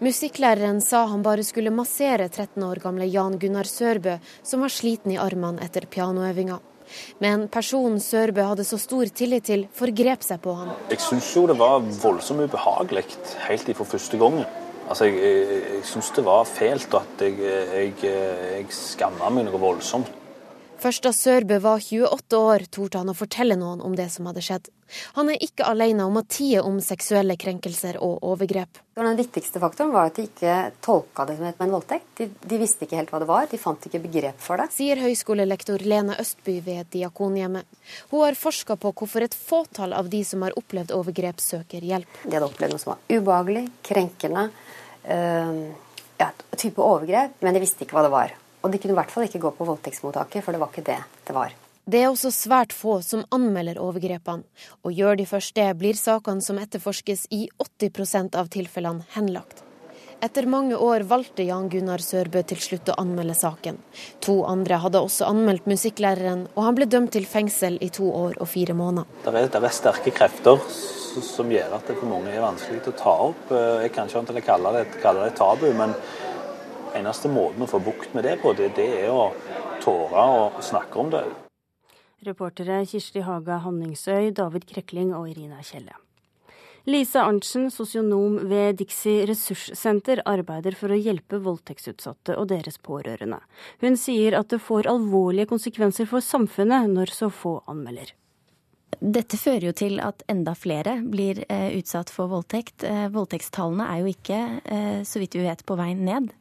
Musikklæreren 0.00 0.78
sa 0.80 1.02
han 1.10 1.20
bare 1.20 1.42
skulle 1.44 1.68
massere 1.76 2.30
13 2.30 2.62
år 2.64 2.78
gamle 2.80 3.04
Jan 3.04 3.34
Gunnar 3.36 3.68
Sørbø, 3.68 4.14
som 4.42 4.62
var 4.64 4.72
sliten 4.72 5.12
i 5.12 5.18
armene 5.20 5.60
etter 5.60 5.84
pianoøvinga. 5.92 6.56
Men 7.20 7.44
personen 7.52 8.00
Sørbø 8.00 8.46
hadde 8.48 8.64
så 8.64 8.78
stor 8.80 9.10
tillit 9.12 9.44
til, 9.50 9.66
forgrep 9.76 10.24
seg 10.24 10.40
på 10.40 10.54
ham. 10.56 10.72
Jeg 10.88 11.04
syns 11.04 11.28
jo 11.36 11.44
det 11.50 11.58
var 11.60 11.84
voldsomt 11.84 12.46
ubehagelig 12.48 13.04
helt 13.44 13.68
ifra 13.68 13.86
første 13.92 14.22
gangen. 14.22 14.48
Altså, 14.88 15.10
jeg, 15.10 15.20
jeg, 15.20 15.60
jeg 15.74 15.84
syns 15.92 16.10
det 16.16 16.24
var 16.30 16.48
fælt, 16.48 16.96
og 16.96 17.04
at 17.04 17.26
jeg, 17.28 17.36
jeg, 17.44 17.92
jeg 18.56 18.72
skamma 18.72 19.28
meg 19.36 19.50
noe 19.50 19.60
voldsomt. 19.60 20.08
Først 20.80 21.04
da 21.04 21.10
Sørbø 21.12 21.58
var 21.60 21.82
28 21.84 22.38
år, 22.40 22.62
torde 22.72 23.00
han 23.02 23.12
å 23.12 23.16
fortelle 23.16 23.56
noen 23.60 23.82
om 23.84 23.92
det 23.96 24.06
som 24.14 24.28
hadde 24.30 24.40
skjedd. 24.44 24.70
Han 25.18 25.28
er 25.28 25.42
ikke 25.44 25.66
alene 25.68 26.06
om 26.08 26.16
å 26.16 26.22
tie 26.24 26.62
om 26.64 26.78
seksuelle 26.82 27.36
krenkelser 27.40 27.98
og 28.00 28.24
overgrep. 28.26 28.80
Den 28.96 29.18
viktigste 29.18 29.60
faktoren 29.60 29.92
var 29.92 30.08
at 30.08 30.16
de 30.16 30.24
ikke 30.26 30.54
tolka 30.84 31.26
det 31.28 31.36
som 31.36 31.50
en 31.50 31.74
voldtekt. 31.76 32.08
De, 32.16 32.30
de, 32.32 32.60
visste 32.62 32.88
ikke 32.88 32.96
helt 32.96 33.12
hva 33.12 33.20
det 33.20 33.28
var, 33.28 33.46
de 33.52 33.60
fant 33.60 33.86
ikke 33.90 34.00
begrep 34.06 34.40
for 34.40 34.60
det. 34.60 34.70
Sier 34.72 35.04
høyskolelektor 35.04 35.84
Lene 35.84 36.16
Østby 36.20 36.56
ved 36.64 36.88
Diakonhjemmet. 36.96 37.68
Hun 38.10 38.24
har 38.24 38.40
forska 38.40 38.80
på 38.80 38.96
hvorfor 38.96 39.28
et 39.28 39.36
fåtall 39.36 39.92
av 39.96 40.08
de 40.12 40.24
som 40.24 40.48
har 40.48 40.56
opplevd 40.58 40.96
overgrep, 40.96 41.44
søker 41.44 41.84
hjelp. 41.92 42.20
De 42.24 42.38
hadde 42.38 42.48
opplevd 42.48 42.76
noe 42.76 42.82
som 42.82 42.94
var 42.94 43.04
ubehagelig, 43.12 43.66
krenkende, 43.84 44.48
øh, 45.04 45.64
ja, 46.24 46.32
type 46.56 46.80
overgrep, 46.80 47.36
men 47.44 47.56
de 47.56 47.68
visste 47.68 47.84
ikke 47.84 48.00
hva 48.00 48.08
det 48.08 48.16
var. 48.16 48.39
Og 48.60 48.72
de 48.72 48.78
kunne 48.78 48.94
i 48.94 48.98
hvert 48.98 49.12
fall 49.12 49.26
ikke 49.26 49.40
gå 49.42 49.52
på 49.56 49.66
voldtektsmottaket, 49.68 50.44
for 50.44 50.52
det 50.52 50.60
var 50.60 50.72
ikke 50.72 50.86
det 50.86 51.00
det 51.26 51.36
var. 51.36 51.56
Det 51.90 52.02
er 52.04 52.10
også 52.10 52.30
svært 52.30 52.74
få 52.76 53.00
som 53.02 53.24
anmelder 53.34 53.80
overgrepene, 53.82 54.44
og 54.84 54.92
gjør 54.94 55.16
de 55.18 55.26
først 55.26 55.56
det, 55.56 55.70
blir 55.80 55.96
sakene 55.98 56.44
som 56.44 56.60
etterforskes 56.60 57.24
i 57.34 57.46
80% 57.58 58.36
av 58.38 58.52
tilfellene 58.52 59.08
henlagt. 59.16 59.64
Etter 60.20 60.44
mange 60.44 60.76
år 60.76 61.06
valgte 61.08 61.46
Jan 61.48 61.70
Gunnar 61.72 62.02
Sørbø 62.04 62.42
til 62.44 62.60
slutt 62.60 62.90
å 62.92 62.98
anmelde 63.00 63.32
saken. 63.34 63.78
To 64.20 64.42
andre 64.44 64.76
hadde 64.82 65.00
også 65.00 65.30
anmeldt 65.32 65.64
musikklæreren, 65.70 66.44
og 66.52 66.66
han 66.66 66.76
ble 66.76 66.84
dømt 66.92 67.14
til 67.16 67.24
fengsel 67.24 67.78
i 67.80 67.88
to 67.88 68.10
år 68.12 68.36
og 68.36 68.50
fire 68.52 68.76
måneder. 68.76 69.08
Det 69.24 69.32
er, 69.32 69.48
det 69.48 69.62
er 69.64 69.72
sterke 69.72 70.12
krefter 70.12 70.60
som 71.24 71.48
gjør 71.50 71.72
at 71.78 71.88
det 71.88 71.96
for 71.98 72.12
mange 72.12 72.30
er 72.30 72.44
vanskelig 72.44 72.84
å 72.92 72.98
ta 73.00 73.14
opp. 73.30 73.48
Jeg 73.80 73.94
kan 73.96 74.12
ikke 74.12 74.44
kalle 74.44 74.74
det, 74.76 74.84
kalle 75.00 75.24
det 75.24 75.38
tabu, 75.40 75.70
men 75.74 75.96
eneste 76.98 77.30
måten 77.32 77.64
å 77.64 77.70
få 77.70 77.80
bukt 77.84 78.14
med 78.14 78.26
det 78.26 78.36
på, 78.42 78.52
det, 78.58 78.72
det 78.76 78.88
er 79.04 79.14
å 79.14 79.30
tåre 79.84 80.26
å 80.36 80.64
snakke 80.64 81.00
om 81.00 81.10
det. 81.12 81.24
Reportere 82.26 82.82
Kirsti 82.84 83.22
Haga 83.24 83.62
Hanningsøy, 83.64 84.30
David 84.36 84.66
Krekling 84.68 85.14
og 85.16 85.30
Irina 85.32 85.62
Kjelle. 85.64 85.96
Lise 86.88 87.20
Arntzen, 87.20 87.68
sosionom 87.72 88.38
ved 88.48 88.78
Dixie 88.80 89.26
ressurssenter, 89.28 90.22
arbeider 90.28 90.76
for 90.76 90.92
å 90.92 90.98
hjelpe 91.00 91.40
voldtektsutsatte 91.44 92.36
og 92.40 92.48
deres 92.52 92.80
pårørende. 92.80 93.40
Hun 93.84 93.98
sier 94.00 94.36
at 94.38 94.52
det 94.52 94.62
får 94.64 94.88
alvorlige 94.88 95.50
konsekvenser 95.52 96.08
for 96.08 96.24
samfunnet 96.24 96.88
når 96.92 97.12
så 97.16 97.28
få 97.32 97.58
anmelder. 97.68 98.14
Dette 98.98 99.38
fører 99.38 99.68
jo 99.68 99.72
til 99.76 100.00
at 100.02 100.24
enda 100.30 100.52
flere 100.58 100.96
blir 101.06 101.44
eh, 101.46 101.76
utsatt 101.78 102.10
for 102.12 102.30
voldtekt. 102.32 102.84
Eh, 102.84 103.06
voldtektstallene 103.14 103.86
er 103.86 104.02
jo 104.02 104.10
ikke, 104.10 104.40
eh, 104.64 105.00
så 105.06 105.22
vidt 105.22 105.36
vi 105.38 105.44
vet, 105.46 105.62
på 105.66 105.78
vei 105.78 105.92
ned. 105.94 106.32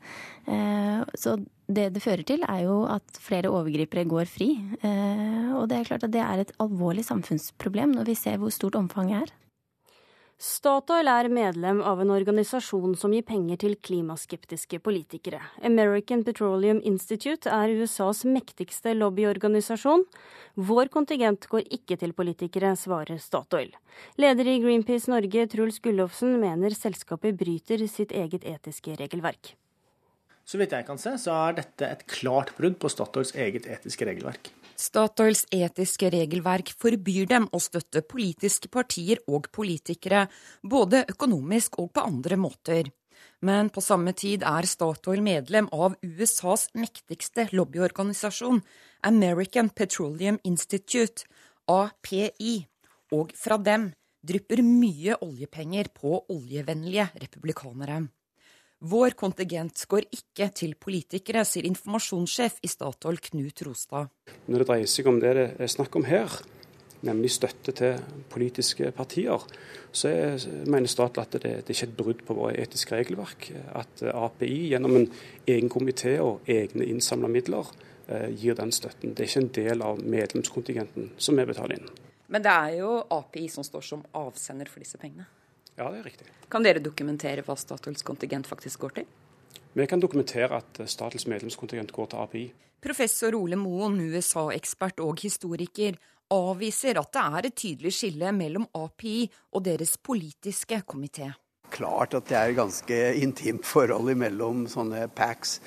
Så 0.50 1.36
det 1.70 1.91
det 1.93 2.02
fører 2.02 2.24
til, 2.26 2.41
er 2.41 2.64
jo 2.66 2.80
at 2.89 3.20
flere 3.22 3.52
overgripere 3.54 4.08
går 4.10 4.26
fri. 4.26 4.47
Og 4.82 5.68
det 5.70 5.78
er 5.78 5.86
klart 5.86 6.08
at 6.08 6.14
det 6.16 6.24
er 6.24 6.41
et 6.41 6.54
alvorlig 6.58 7.04
samfunnsproblem 7.06 7.93
når 7.93 8.10
vi 8.10 8.16
ser 8.18 8.39
hvor 8.41 8.50
stort 8.50 8.80
omfanget 8.80 9.28
er. 9.28 9.36
Statoil 10.40 11.10
er 11.12 11.28
medlem 11.28 11.82
av 11.84 12.00
en 12.00 12.14
organisasjon 12.16 12.94
som 12.96 13.12
gir 13.12 13.26
penger 13.28 13.58
til 13.60 13.74
klimaskeptiske 13.84 14.78
politikere. 14.80 15.42
American 15.68 16.22
Petroleum 16.24 16.80
Institute 16.88 17.52
er 17.52 17.74
USAs 17.76 18.22
mektigste 18.24 18.94
lobbyorganisasjon. 18.96 20.06
Vår 20.56 20.92
kontingent 20.94 21.44
går 21.52 21.68
ikke 21.76 21.98
til 22.00 22.16
politikere, 22.16 22.72
svarer 22.80 23.20
Statoil. 23.20 23.74
Leder 24.16 24.48
i 24.48 24.62
Greenpeace 24.64 25.12
Norge, 25.12 25.44
Truls 25.52 25.82
Gullofsen, 25.84 26.38
mener 26.40 26.72
selskapet 26.72 27.36
bryter 27.36 27.84
sitt 27.92 28.16
eget 28.16 28.48
etiske 28.48 28.96
regelverk. 28.96 29.58
Så 30.48 30.56
vidt 30.56 30.72
jeg 30.72 30.88
kan 30.88 31.04
se, 31.04 31.18
så 31.20 31.36
er 31.50 31.60
dette 31.60 31.84
et 31.98 32.08
klart 32.08 32.56
brudd 32.56 32.80
på 32.80 32.96
Statoils 32.96 33.36
eget 33.36 33.68
etiske 33.68 34.08
regelverk. 34.08 34.54
Statoils 34.80 35.42
etiske 35.52 36.08
regelverk 36.14 36.70
forbyr 36.80 37.26
dem 37.28 37.50
å 37.52 37.60
støtte 37.60 38.00
politiske 38.08 38.70
partier 38.72 39.20
og 39.28 39.50
politikere, 39.52 40.28
både 40.64 41.04
økonomisk 41.12 41.82
og 41.84 41.92
på 41.98 42.06
andre 42.08 42.38
måter. 42.40 42.88
Men 43.44 43.68
på 43.76 43.84
samme 43.84 44.14
tid 44.16 44.46
er 44.48 44.68
Statoil 44.68 45.20
medlem 45.24 45.68
av 45.76 45.98
USAs 46.00 46.70
mektigste 46.80 47.50
lobbyorganisasjon, 47.52 48.62
American 49.04 49.68
Petroleum 49.70 50.40
Institute, 50.48 51.28
API, 51.68 52.62
og 53.12 53.36
fra 53.36 53.58
dem 53.60 53.90
drypper 54.24 54.64
mye 54.64 55.20
oljepenger 55.26 55.92
på 55.92 56.22
oljevennlige 56.32 57.10
republikanere. 57.20 58.06
Vår 58.80 59.12
kontingent 59.20 59.82
går 59.92 60.06
ikke 60.08 60.46
til 60.56 60.78
politikere, 60.80 61.42
sier 61.44 61.66
informasjonssjef 61.68 62.62
i 62.64 62.70
Statoil 62.72 63.18
Knut 63.20 63.64
Rostad. 63.68 64.08
Når 64.48 64.62
det 64.62 64.68
dreier 64.70 64.88
seg 64.88 65.10
om 65.12 65.18
det 65.20 65.34
det 65.36 65.48
er 65.60 65.72
snakk 65.72 65.98
om 66.00 66.06
her, 66.08 66.32
nemlig 67.04 67.34
støtte 67.36 67.74
til 67.76 67.98
politiske 68.32 68.94
partier, 68.96 69.44
så 69.92 70.12
er, 70.14 70.46
mener 70.64 70.88
Statoil 70.88 71.26
at 71.26 71.36
det, 71.36 71.52
det 71.68 71.74
er 71.74 71.76
ikke 71.76 71.90
et 71.90 71.98
brudd 71.98 72.24
på 72.24 72.38
våre 72.38 72.56
etiske 72.64 72.96
regelverk. 72.96 73.50
At 73.76 74.04
API 74.14 74.70
gjennom 74.72 74.96
en 75.02 75.10
egen 75.44 75.68
komité 75.68 76.16
og 76.24 76.48
egne 76.48 76.88
innsamla 76.88 77.28
midler 77.28 77.68
eh, 78.08 78.30
gir 78.32 78.56
den 78.56 78.72
støtten. 78.72 79.12
Det 79.12 79.26
er 79.26 79.32
ikke 79.34 79.44
en 79.44 79.52
del 79.60 79.84
av 79.90 80.00
medlemskontingenten 80.00 81.12
som 81.20 81.36
vi 81.36 81.48
betaler 81.52 81.82
inn. 81.82 81.92
Men 82.32 82.48
det 82.48 82.56
er 82.56 82.80
jo 82.80 82.96
API 83.12 83.50
som 83.52 83.68
står 83.68 83.84
som 83.92 84.08
avsender 84.16 84.72
for 84.72 84.80
disse 84.80 85.02
pengene? 85.02 85.28
Ja, 85.80 85.88
det 85.94 86.02
er 86.02 86.08
riktig. 86.10 86.28
Kan 86.52 86.66
dere 86.66 86.82
dokumentere 86.84 87.44
hva 87.48 87.56
Statoils 87.56 88.04
kontingent 88.04 88.50
faktisk 88.50 88.84
går 88.84 88.98
til? 89.00 89.10
Vi 89.74 89.86
kan 89.88 90.02
dokumentere 90.04 90.58
at 90.60 90.82
Statoils 90.92 91.28
medlemskontingent 91.30 91.94
går 91.96 92.10
til 92.12 92.24
API. 92.24 92.46
Professor 92.84 93.36
Ole 93.38 93.56
Moen, 93.60 94.00
USA-ekspert 94.12 95.00
og 95.04 95.22
historiker, 95.24 95.96
avviser 96.30 97.00
at 97.00 97.14
det 97.16 97.22
er 97.22 97.48
et 97.48 97.56
tydelig 97.56 97.94
skille 97.96 98.32
mellom 98.36 98.66
API 98.76 99.22
og 99.56 99.64
deres 99.66 99.96
politiske 100.04 100.82
komité. 100.88 101.32
Klart 101.70 102.16
at 102.18 102.28
det 102.28 102.36
er 102.36 102.50
et 102.50 102.58
ganske 102.58 102.98
intimt 103.22 103.68
forhold 103.68 104.10
mellom 104.18 104.66
sånne 104.68 105.06
PACs, 105.16 105.60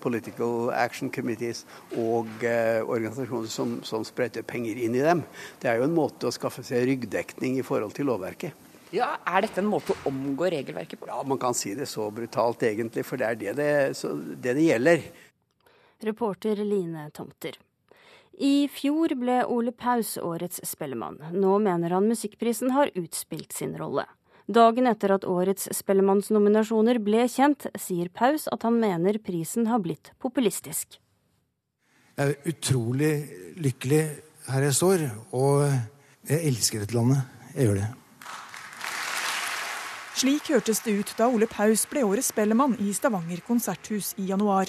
Political 0.00 0.70
Action 0.70 1.10
Committees, 1.12 1.64
og 1.98 2.30
eh, 2.46 2.78
organisasjoner 2.86 3.50
som, 3.50 3.74
som 3.82 4.06
spretter 4.06 4.46
penger 4.46 4.78
inn 4.78 4.94
i 4.94 5.02
dem. 5.02 5.24
Det 5.60 5.68
er 5.68 5.80
jo 5.80 5.88
en 5.88 5.98
måte 5.98 6.30
å 6.30 6.34
skaffe 6.34 6.62
seg 6.64 6.86
ryggdekning 6.88 7.58
i 7.58 7.66
forhold 7.66 7.96
til 7.98 8.08
lovverket. 8.08 8.67
Ja, 8.94 9.18
Er 9.26 9.44
dette 9.44 9.60
en 9.60 9.68
måte 9.68 9.92
å 9.92 10.08
omgå 10.08 10.48
regelverket 10.50 11.00
på? 11.00 11.08
Ja, 11.10 11.22
Man 11.22 11.38
kan 11.38 11.54
si 11.54 11.74
det 11.74 11.86
så 11.86 12.10
brutalt, 12.10 12.62
egentlig, 12.62 13.04
for 13.04 13.20
det 13.20 13.26
er 13.26 13.34
det 13.36 13.56
det, 13.58 13.70
det, 14.40 14.54
det 14.54 14.64
gjelder. 14.64 15.02
Reporter 16.00 16.56
Line 16.64 17.10
Tomter. 17.12 17.58
I 18.38 18.68
fjor 18.70 19.16
ble 19.18 19.40
Ole 19.50 19.72
Paus 19.74 20.14
årets 20.22 20.60
Spellemann. 20.64 21.18
Nå 21.34 21.58
mener 21.58 21.90
han 21.90 22.06
musikkprisen 22.06 22.70
har 22.70 22.92
utspilt 22.94 23.52
sin 23.52 23.74
rolle. 23.76 24.06
Dagen 24.48 24.86
etter 24.88 25.12
at 25.12 25.26
årets 25.28 25.66
Spellemannsnominasjoner 25.76 27.02
ble 27.04 27.26
kjent, 27.28 27.66
sier 27.76 28.08
Paus 28.08 28.46
at 28.48 28.62
han 28.64 28.78
mener 28.80 29.18
prisen 29.20 29.66
har 29.68 29.82
blitt 29.84 30.14
populistisk. 30.22 31.00
Jeg 32.16 32.32
er 32.32 32.48
utrolig 32.48 33.12
lykkelig 33.60 34.02
her 34.48 34.64
jeg 34.64 34.78
står, 34.78 35.04
og 35.36 35.66
jeg 36.30 36.40
elsker 36.48 36.86
dette 36.86 36.96
landet. 36.96 37.26
Jeg 37.52 37.68
gjør 37.68 37.82
det. 37.82 37.90
Slik 40.18 40.48
hørtes 40.50 40.80
det 40.82 40.96
ut 40.98 41.10
da 41.14 41.28
Ole 41.30 41.46
Paus 41.46 41.84
ble 41.86 42.00
årets 42.02 42.32
Spellemann 42.32 42.72
i 42.82 42.90
Stavanger 42.96 43.38
konserthus 43.46 44.16
i 44.18 44.24
januar. 44.26 44.66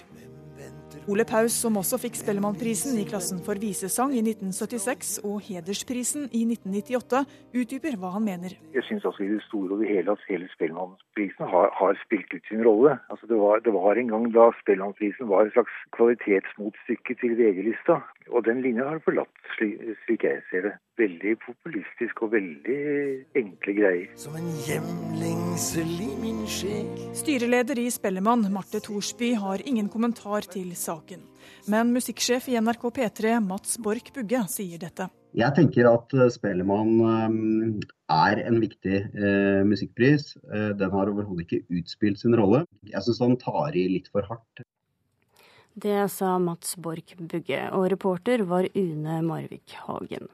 Ole 1.10 1.24
Paus, 1.26 1.56
som 1.58 1.80
også 1.80 1.98
fikk 2.04 2.20
Spellemannprisen 2.20 3.00
i 3.02 3.06
klassen 3.10 3.40
for 3.42 3.58
visesang 3.58 4.12
i 4.14 4.20
1976 4.22 5.16
og 5.26 5.40
Hedersprisen 5.48 6.28
i 6.38 6.44
1998, 6.46 7.24
utdyper 7.64 7.98
hva 7.98 8.12
han 8.14 8.28
mener. 8.28 8.54
Jeg 8.76 8.86
syns 8.86 9.08
altså 9.10 9.26
i 9.26 9.32
det 9.32 9.42
store 9.48 9.74
og 9.74 9.82
det 9.82 9.90
hele 9.90 10.14
at 10.14 10.28
hele 10.30 10.46
Spellemannprisen 10.54 11.50
har, 11.50 11.74
har, 11.80 11.98
spilt 12.04 12.30
ut 12.36 12.46
sin 12.52 12.62
rolle. 12.68 13.00
Altså 13.10 13.26
det, 13.32 13.42
var, 13.42 13.66
det 13.66 13.74
var 13.74 13.98
en 13.98 14.14
gang 14.14 14.30
da 14.38 14.52
Spellemannprisen 14.62 15.32
var 15.34 15.50
et 15.50 15.58
slags 15.58 15.82
kvalitetsmotstykke 15.98 17.18
til 17.24 17.34
VG-lista. 17.42 17.98
Og 18.30 18.46
den 18.46 18.62
linja 18.62 18.86
har 18.86 19.00
forlatt, 19.02 19.32
slik, 19.56 20.24
jeg 20.24 20.42
ser 20.52 20.66
det. 20.68 20.74
Veldig 21.00 21.36
populistisk 21.42 22.22
og 22.26 22.34
veldig 22.34 22.80
enkle 23.40 23.76
greier. 23.78 24.10
Som 24.20 24.36
en 24.38 24.50
hjemlengsel 24.66 25.94
i 26.06 26.10
min 26.22 26.42
sjel. 26.50 26.90
Styreleder 27.18 27.80
i 27.82 27.88
Spellemann, 27.94 28.46
Marte 28.54 28.82
Thorsby, 28.86 29.32
har 29.40 29.64
ingen 29.66 29.90
kommentar 29.90 30.46
til 30.52 30.74
saken. 30.78 31.24
Men 31.72 31.94
musikksjef 31.96 32.52
i 32.52 32.60
NRK 32.62 32.90
P3, 33.00 33.40
Mats 33.46 33.80
Borch 33.82 34.14
Bugge, 34.16 34.44
sier 34.52 34.82
dette. 34.82 35.10
Jeg 35.38 35.54
tenker 35.54 35.86
at 35.92 36.14
eh, 36.18 36.32
Spellemann 36.34 36.94
eh, 37.06 37.88
er 38.16 38.42
en 38.50 38.58
viktig 38.62 38.98
eh, 38.98 39.62
musikkpris. 39.68 40.34
Den 40.80 40.96
har 40.96 41.12
overhodet 41.12 41.46
ikke 41.46 41.80
utspilt 41.80 42.22
sin 42.22 42.38
rolle. 42.38 42.64
Jeg 42.90 43.06
syns 43.06 43.22
han 43.22 43.38
tar 43.42 43.78
i 43.78 43.86
litt 43.94 44.10
for 44.14 44.26
hardt. 44.26 44.64
Det 45.74 46.10
sa 46.12 46.38
Mats 46.40 46.76
Borch 46.76 47.16
Bugge, 47.18 47.62
og 47.72 47.90
reporter 47.92 48.44
var 48.44 48.68
Une 48.74 49.22
Marvik 49.22 49.76
Hagen. 49.86 50.28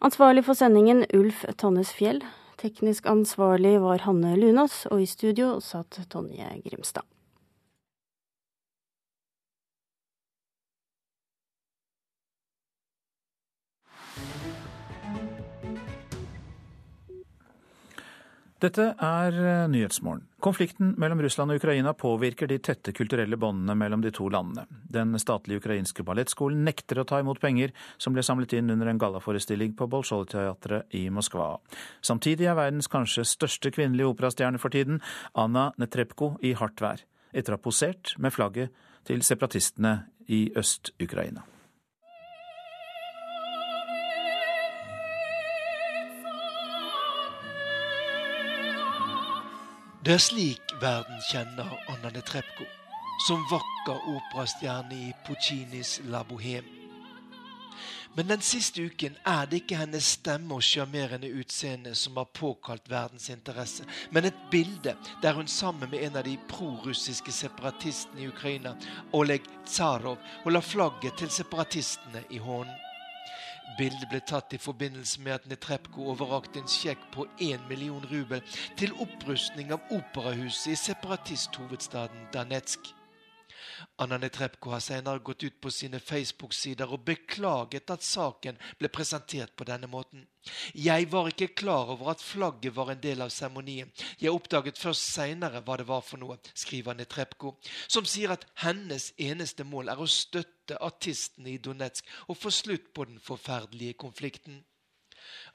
Ansvarlig 0.00 0.44
for 0.44 0.58
sendingen 0.58 1.04
Ulf 1.14 1.44
Tonnes 1.56 1.92
Fjell. 1.96 2.22
Teknisk 2.60 3.06
ansvarlig 3.06 3.76
var 3.80 4.04
Hanne 4.04 4.36
Lunås, 4.36 4.84
og 4.90 5.02
i 5.04 5.06
studio 5.08 5.56
satt 5.60 6.00
Tonje 6.12 6.48
Grimstad. 6.64 7.04
Dette 18.56 18.86
er 19.04 19.34
eh, 19.36 19.66
Nyhetsmorgen. 19.68 20.22
Konflikten 20.40 20.94
mellom 20.96 21.20
Russland 21.20 21.52
og 21.52 21.58
Ukraina 21.60 21.92
påvirker 21.92 22.48
de 22.48 22.56
tette 22.64 22.94
kulturelle 22.96 23.36
båndene 23.36 23.74
mellom 23.76 24.00
de 24.00 24.12
to 24.16 24.30
landene. 24.32 24.64
Den 24.88 25.12
statlige 25.20 25.60
ukrainske 25.60 26.04
ballettskolen 26.06 26.62
nekter 26.64 27.02
å 27.02 27.04
ta 27.08 27.18
imot 27.20 27.40
penger 27.42 27.74
som 28.00 28.16
ble 28.16 28.24
samlet 28.24 28.54
inn 28.56 28.72
under 28.72 28.88
en 28.88 29.00
gallaforestilling 29.02 29.74
på 29.76 29.88
Bolsjoj-teatret 29.92 30.96
i 30.96 31.04
Moskva. 31.12 31.50
Samtidig 32.00 32.48
er 32.48 32.56
verdens 32.56 32.88
kanskje 32.88 33.26
største 33.28 33.74
kvinnelige 33.76 34.08
operastjerne 34.14 34.60
for 34.62 34.72
tiden, 34.72 35.02
Anna 35.36 35.68
Netrebko, 35.76 36.38
i 36.40 36.54
hardt 36.56 36.80
vær, 36.80 37.04
etter 37.36 37.52
å 37.52 37.60
ha 37.60 37.64
posert 37.66 38.14
med 38.16 38.32
flagget 38.32 38.72
til 39.04 39.20
separatistene 39.26 39.98
i 40.32 40.46
Øst-Ukraina. 40.56 41.44
Det 50.06 50.14
er 50.14 50.20
slik 50.22 50.70
verden 50.78 51.16
kjenner 51.32 51.66
Anna 51.90 52.12
Netrebko, 52.14 52.62
som 53.26 53.40
vakker 53.50 54.04
operastjerne 54.12 54.94
i 54.94 55.08
Puccinis 55.26 55.96
La 56.06 56.20
Bohème. 56.22 56.68
Men 58.14 58.30
den 58.30 58.44
siste 58.46 58.86
uken 58.86 59.18
er 59.26 59.50
det 59.50 59.64
ikke 59.64 59.80
hennes 59.80 60.12
stemme 60.14 60.54
og 60.54 60.62
sjarmerende 60.62 61.32
utseende 61.34 61.96
som 61.98 62.22
har 62.22 62.30
påkalt 62.38 62.86
verdens 62.86 63.26
interesse, 63.34 63.82
men 64.14 64.30
et 64.30 64.46
bilde 64.54 64.94
der 65.26 65.34
hun 65.34 65.50
sammen 65.50 65.90
med 65.90 66.06
en 66.06 66.22
av 66.22 66.30
de 66.30 66.38
prorussiske 66.54 67.34
separatistene 67.34 68.22
i 68.22 68.30
Ukraina, 68.30 68.76
Oleg 69.10 69.42
Tsarov, 69.66 70.22
holder 70.46 70.70
flagget 70.70 71.18
til 71.18 71.34
separatistene 71.34 72.22
i 72.30 72.38
hånden. 72.38 72.85
Bildet 73.78 74.08
ble 74.08 74.20
tatt 74.24 74.54
i 74.56 74.60
forbindelse 74.62 75.20
med 75.20 75.32
at 75.34 75.48
Netrebko 75.50 76.06
overrakte 76.12 76.62
en 76.62 76.70
sjekk 76.70 77.02
på 77.14 77.26
1 77.42 77.66
million 77.68 78.04
rubel 78.12 78.44
til 78.78 78.94
opprustning 79.02 79.74
av 79.74 79.90
operahuset 79.92 80.72
i 80.72 80.78
separatisthovedstaden 80.86 82.30
Danetsk. 82.32 82.92
Anna 84.02 84.18
Trepko 84.28 84.70
har 84.74 84.82
senere 84.84 85.22
gått 85.24 85.44
ut 85.44 85.60
på 85.60 85.70
sine 85.70 86.00
Facebook-sider 86.00 86.92
og 86.92 87.04
beklaget 87.08 87.90
at 87.94 88.04
saken 88.06 88.58
ble 88.80 88.90
presentert 88.92 89.54
på 89.56 89.66
denne 89.68 89.88
måten. 89.90 90.26
Jeg 90.74 91.08
var 91.12 91.30
ikke 91.30 91.54
klar 91.58 91.90
over 91.94 92.12
at 92.12 92.22
flagget 92.22 92.76
var 92.76 92.92
en 92.92 93.02
del 93.02 93.24
av 93.24 93.32
seremonien. 93.34 93.90
Jeg 94.20 94.34
oppdaget 94.34 94.78
først 94.78 95.08
seinere 95.16 95.64
hva 95.66 95.80
det 95.80 95.88
var 95.88 96.04
for 96.06 96.22
noe, 96.22 96.38
skriver 96.54 96.94
Netrepko, 96.94 97.56
som 97.88 98.06
sier 98.06 98.36
at 98.36 98.46
hennes 98.62 99.10
eneste 99.18 99.66
mål 99.66 99.90
er 99.92 100.00
å 100.00 100.06
støtte 100.10 100.78
artistene 100.82 101.56
i 101.56 101.60
Donetsk 101.62 102.06
og 102.28 102.38
få 102.38 102.54
slutt 102.54 102.92
på 102.94 103.08
den 103.10 103.20
forferdelige 103.22 103.98
konflikten. 104.06 104.62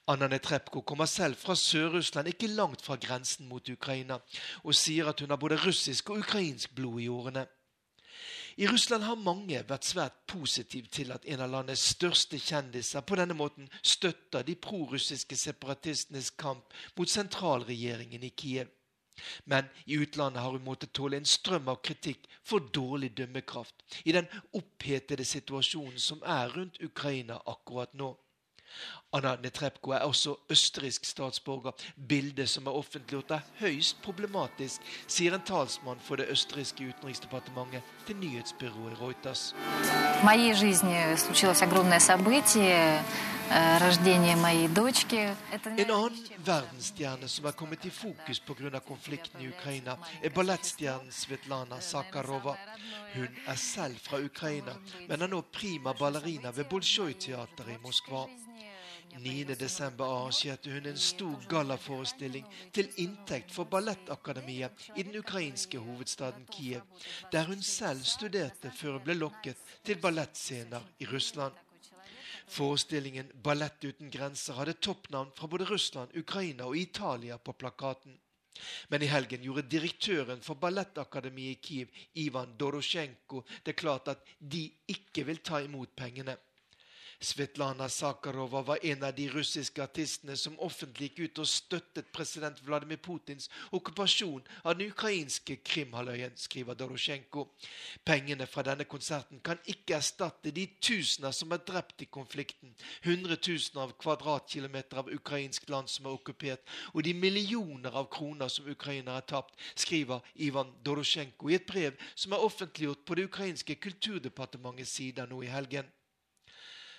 Anna 0.08 0.28
Netrebko 0.28 0.82
kommer 0.82 1.06
selv 1.06 1.38
fra 1.38 1.56
Sør-Russland, 1.56 2.28
ikke 2.28 2.48
langt 2.48 2.82
fra 2.82 2.98
grensen 3.00 3.48
mot 3.48 3.70
Ukraina, 3.70 4.18
og 4.64 4.76
sier 4.76 5.08
at 5.12 5.22
hun 5.22 5.30
har 5.30 5.40
både 5.40 5.60
russisk 5.62 6.10
og 6.10 6.24
ukrainsk 6.26 6.74
blod 6.76 7.02
i 7.02 7.08
årene. 7.08 7.46
I 8.58 8.68
Russland 8.68 9.04
har 9.04 9.16
mange 9.16 9.62
vært 9.68 9.88
svært 9.88 10.18
positive 10.28 10.90
til 10.92 11.14
at 11.16 11.26
en 11.26 11.44
av 11.46 11.54
landets 11.54 11.86
største 11.94 12.40
kjendiser 12.40 13.04
på 13.08 13.16
denne 13.20 13.38
måten 13.38 13.70
støtter 13.80 14.44
de 14.44 14.58
prorussiske 14.60 15.38
separatistenes 15.40 16.34
kamp 16.42 16.76
mot 16.98 17.10
sentralregjeringen 17.10 18.24
i 18.28 18.34
Kiev. 18.36 18.68
Men 19.46 19.68
i 19.86 20.00
utlandet 20.02 20.42
har 20.42 20.56
hun 20.56 20.66
måttet 20.66 20.94
tåle 20.98 21.20
en 21.20 21.28
strøm 21.28 21.70
av 21.72 21.82
kritikk 21.86 22.28
for 22.44 22.72
dårlig 22.74 23.12
dømmekraft 23.18 23.84
i 24.04 24.16
den 24.16 24.28
opphetede 24.58 25.26
situasjonen 25.28 26.00
som 26.00 26.24
er 26.26 26.52
rundt 26.56 26.82
Ukraina 26.84 27.40
akkurat 27.46 27.94
nå. 27.94 28.14
Anna 29.14 29.36
Netrebko 29.44 29.92
er 29.92 30.06
også 30.08 30.36
østerriksk 30.50 31.06
statsborger. 31.06 31.72
Bildet 32.10 32.50
som 32.50 32.68
er 32.68 32.78
offentliggjort 32.80 33.32
er 33.36 33.48
høyst 33.60 33.98
problematisk, 34.06 34.86
sier 35.08 35.36
en 35.36 35.44
talsmann 35.44 36.00
for 36.00 36.22
det 36.22 36.30
østerrikske 36.32 36.88
utenriksdepartementet 36.94 37.84
til 38.08 38.16
nyhetsbyrået 38.22 39.02
Reuters. 39.02 39.52
En 43.52 43.58
annen 45.92 46.20
verdensstjerne 46.46 47.28
som 47.28 47.46
er 47.50 47.56
kommet 47.60 47.86
i 47.86 47.92
fokus 47.92 48.40
pga. 48.40 48.80
konflikten 48.80 49.42
i 49.42 49.50
Ukraina, 49.50 49.98
er 50.24 50.30
ballettstjernen 50.30 51.12
Svetlana 51.12 51.82
Sakharova. 51.82 52.56
Hun 53.16 53.28
er 53.48 53.56
selv 53.56 54.00
fra 54.00 54.24
Ukraina, 54.24 54.72
men 55.10 55.22
er 55.22 55.28
nå 55.28 55.42
prima 55.42 55.94
ballerina 56.00 56.50
ved 56.56 56.66
Bolsjoj-teatret 56.72 57.76
i 57.76 57.78
Moskva. 57.84 58.24
9.12. 59.20 60.02
arrangerte 60.04 60.72
hun 60.72 60.86
en 60.86 60.98
stor 60.98 61.48
gallaforestilling 61.50 62.46
til 62.74 62.88
inntekt 63.04 63.52
for 63.52 63.68
Ballettakademiet 63.68 64.86
i 64.96 65.04
den 65.04 65.18
ukrainske 65.20 65.82
hovedstaden 65.84 66.46
Kiev, 66.52 66.82
der 67.32 67.44
hun 67.50 67.62
selv 67.62 68.04
studerte 68.08 68.72
før 68.76 68.98
hun 68.98 69.04
ble 69.10 69.18
lokket 69.20 69.60
til 69.84 70.00
ballettscener 70.00 70.88
i 71.00 71.06
Russland. 71.12 71.54
Forestillingen 72.48 73.32
'Ballett 73.44 73.84
uten 73.84 74.12
grenser' 74.12 74.54
hadde 74.54 74.74
toppnavn 74.74 75.32
fra 75.36 75.48
både 75.48 75.66
Russland, 75.70 76.18
Ukraina 76.18 76.64
og 76.64 76.78
Italia 76.78 77.38
på 77.38 77.52
plakaten. 77.52 78.18
Men 78.90 79.02
i 79.02 79.08
helgen 79.08 79.44
gjorde 79.44 79.70
direktøren 79.72 80.42
for 80.42 80.60
Ballettakademiet 80.60 81.58
i 81.58 81.62
Kiev, 81.68 81.88
Ivan 82.16 82.58
Dorosjenko, 82.60 83.44
det 83.66 83.76
klart 83.76 84.08
at 84.08 84.26
de 84.40 84.72
ikke 84.88 85.26
vil 85.26 85.38
ta 85.38 85.62
imot 85.64 85.96
pengene. 85.96 86.36
Svetlana 87.22 87.90
Sakharova 87.90 88.62
var 88.62 88.80
en 88.82 89.04
av 89.04 89.14
de 89.16 89.28
russiske 89.30 89.84
artistene 89.84 90.34
som 90.38 90.56
offentlig 90.58 91.12
gikk 91.12 91.20
ut 91.20 91.42
og 91.44 91.50
støttet 91.52 92.08
president 92.10 92.58
Vladimir 92.66 92.98
Putins 92.98 93.46
okkupasjon 93.78 94.42
av 94.64 94.80
den 94.80 94.90
ukrainske 94.90 95.60
Krimhalvøya, 95.62 96.32
skriver 96.34 96.80
Dorosjenko. 96.80 97.46
Pengene 98.04 98.48
fra 98.50 98.66
denne 98.66 98.90
konserten 98.90 99.38
kan 99.46 99.62
ikke 99.70 100.00
erstatte 100.00 100.50
de 100.56 100.66
tusener 100.82 101.36
som 101.38 101.54
er 101.54 101.62
drept 101.68 102.02
i 102.02 102.10
konflikten, 102.10 102.74
hundretusener 103.06 103.86
av 103.86 103.96
kvadratkilometer 104.02 105.04
av 105.04 105.14
ukrainsk 105.14 105.70
land 105.70 105.94
som 105.94 106.10
er 106.10 106.18
okkupert, 106.18 106.66
og 106.96 107.06
de 107.06 107.14
millioner 107.14 107.94
av 107.94 108.10
kroner 108.10 108.50
som 108.50 108.66
Ukraina 108.66 109.20
har 109.20 109.30
tapt, 109.30 109.54
skriver 109.76 110.26
Ivan 110.42 110.74
Dorosjenko 110.82 111.54
i 111.54 111.62
et 111.62 111.70
brev 111.70 112.02
som 112.16 112.34
er 112.34 112.50
offentliggjort 112.50 113.06
på 113.06 113.22
det 113.22 113.30
ukrainske 113.30 113.78
kulturdepartementets 113.78 114.98
sider 114.98 115.30
nå 115.30 115.46
i 115.46 115.54
helgen. 115.54 115.86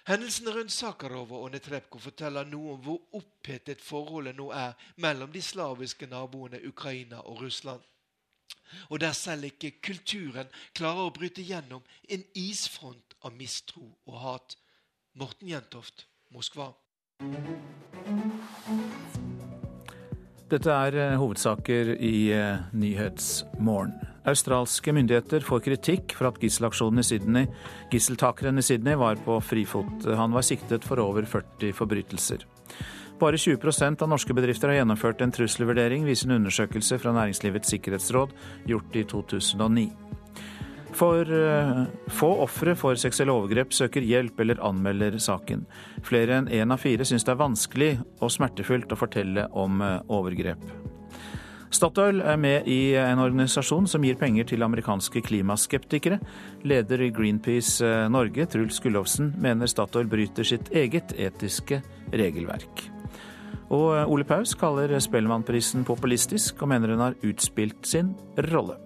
Hendelsene 0.03 0.51
rundt 0.51 0.73
Sakharova 0.75 1.39
og 1.45 1.53
Netrebko 1.55 2.01
forteller 2.03 2.49
noe 2.51 2.73
om 2.75 2.81
hvor 2.83 3.19
opphetet 3.21 3.83
forholdet 3.87 4.35
nå 4.35 4.49
er 4.51 4.75
mellom 5.05 5.31
de 5.31 5.43
slaviske 5.43 6.09
naboene 6.11 6.59
Ukraina 6.67 7.21
og 7.23 7.45
Russland. 7.45 7.85
Og 8.91 8.99
der 9.01 9.13
selv 9.15 9.47
ikke 9.47 9.77
kulturen 9.85 10.51
klarer 10.75 11.07
å 11.07 11.15
bryte 11.15 11.45
gjennom 11.47 11.85
en 12.11 12.25
isfront 12.35 13.15
av 13.23 13.37
mistro 13.39 13.85
og 14.09 14.19
hat. 14.25 14.57
Morten 15.15 15.53
Jentoft, 15.53 16.09
Moskva. 16.35 16.73
Dette 20.51 20.73
er 20.73 20.99
eh, 20.99 21.19
hovedsaker 21.21 21.95
i 21.95 22.33
eh, 22.35 22.65
Nyhetsmorgen. 22.75 24.12
Australske 24.29 24.93
myndigheter 24.95 25.43
får 25.43 25.65
kritikk 25.67 26.15
for 26.19 26.31
at 26.31 26.41
gisselaksjonen 26.43 27.03
i 27.03 27.07
Sydney, 27.07 27.49
gisseltakeren 27.91 28.61
i 28.61 28.67
Sydney 28.67 28.95
var 29.01 29.19
på 29.25 29.41
frifot. 29.43 30.07
Han 30.07 30.35
var 30.37 30.47
siktet 30.47 30.87
for 30.87 31.03
over 31.03 31.27
40 31.27 31.75
forbrytelser. 31.75 32.47
Bare 33.23 33.39
20% 33.39 34.03
av 34.03 34.11
norske 34.11 34.35
bedrifter 34.35 34.71
har 34.71 34.81
gjennomført 34.81 35.21
en 35.23 35.35
trusselvurdering, 35.35 36.07
viser 36.07 36.31
en 36.31 36.41
undersøkelse 36.41 36.99
fra 37.03 37.13
Næringslivets 37.15 37.71
sikkerhetsråd 37.75 38.35
gjort 38.71 38.99
i 38.99 39.05
2009. 39.11 39.87
For 40.93 41.25
uh, 41.25 41.85
få 42.13 42.31
ofre 42.45 42.75
for 42.77 42.99
seksuelle 43.01 43.33
overgrep 43.33 43.73
søker 43.73 44.05
hjelp 44.05 44.43
eller 44.45 44.61
anmelder 44.65 45.17
saken. 45.23 45.65
Flere 46.05 46.43
enn 46.43 46.51
én 46.51 46.67
en 46.67 46.77
av 46.77 46.83
fire 46.83 47.07
syns 47.09 47.25
det 47.25 47.33
er 47.33 47.41
vanskelig 47.41 47.93
og 48.21 48.35
smertefullt 48.35 48.93
å 48.93 49.01
fortelle 49.01 49.49
om 49.57 49.81
uh, 49.81 50.01
overgrep. 50.13 50.82
Statoil 51.73 52.21
er 52.21 52.37
med 52.37 52.67
i 52.69 52.93
en 53.01 53.21
organisasjon 53.23 53.87
som 53.89 54.05
gir 54.05 54.19
penger 54.21 54.45
til 54.51 54.65
amerikanske 54.65 55.23
klimaskeptikere. 55.25 56.19
Leder 56.69 57.01
i 57.01 57.09
Greenpeace 57.15 57.81
eh, 57.87 58.09
Norge, 58.13 58.45
Truls 58.53 58.81
Gullovsen, 58.85 59.33
mener 59.41 59.71
Statoil 59.71 60.11
bryter 60.11 60.45
sitt 60.45 60.69
eget 60.77 61.15
etiske 61.17 61.81
regelverk. 62.13 62.85
Og 63.73 63.87
eh, 63.97 64.05
Ole 64.05 64.29
Paus 64.29 64.53
kaller 64.59 64.93
Spellemannprisen 65.01 65.87
populistisk, 65.89 66.61
og 66.61 66.75
mener 66.75 66.93
den 66.93 67.01
har 67.07 67.17
utspilt 67.25 67.89
sin 67.89 68.13
rolle. 68.53 68.77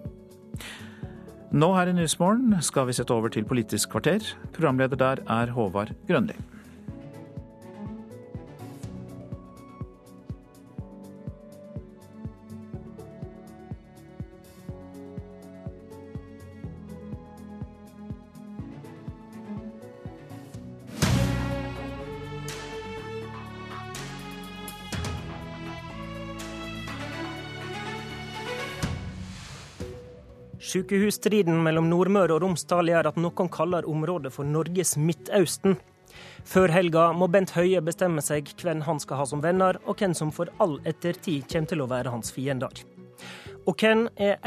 Nå 1.51 1.73
her 1.75 1.91
i 1.91 1.95
Nyhetsmorgen 1.95 2.55
skal 2.63 2.87
vi 2.87 2.95
sette 2.95 3.15
over 3.15 3.31
til 3.31 3.47
Politisk 3.47 3.97
kvarter. 3.97 4.23
Programleder 4.55 4.99
der 4.99 5.27
er 5.27 5.51
Håvard 5.55 5.91
Grønli. 6.07 6.39
Sykehusstriden 30.67 31.61
mellom 31.63 31.85
Nordmøre 31.87 32.35
og 32.35 32.41
Romsdal 32.43 32.89
gjør 32.91 33.07
at 33.07 33.19
noen 33.21 33.47
kaller 33.51 33.85
området 33.87 34.33
for 34.35 34.43
Norges 34.43 34.97
Midtøsten. 34.99 35.77
Før 36.47 36.73
helga 36.75 37.05
må 37.15 37.29
Bent 37.31 37.53
Høie 37.55 37.79
bestemme 37.83 38.23
seg 38.25 38.49
hvem 38.59 38.81
han 38.83 38.99
skal 38.99 39.21
ha 39.21 39.27
som 39.29 39.43
venner, 39.43 39.79
og 39.87 39.99
hvem 40.01 40.15
som 40.17 40.33
for 40.35 40.51
all 40.63 40.75
ettertid 40.83 41.47
kommer 41.47 41.71
til 41.71 41.83
å 41.83 41.87
være 41.91 42.11
hans 42.11 42.33
fiender. 42.35 42.83
Og 43.67 43.79
hvem 43.79 44.07
er, 44.15 44.39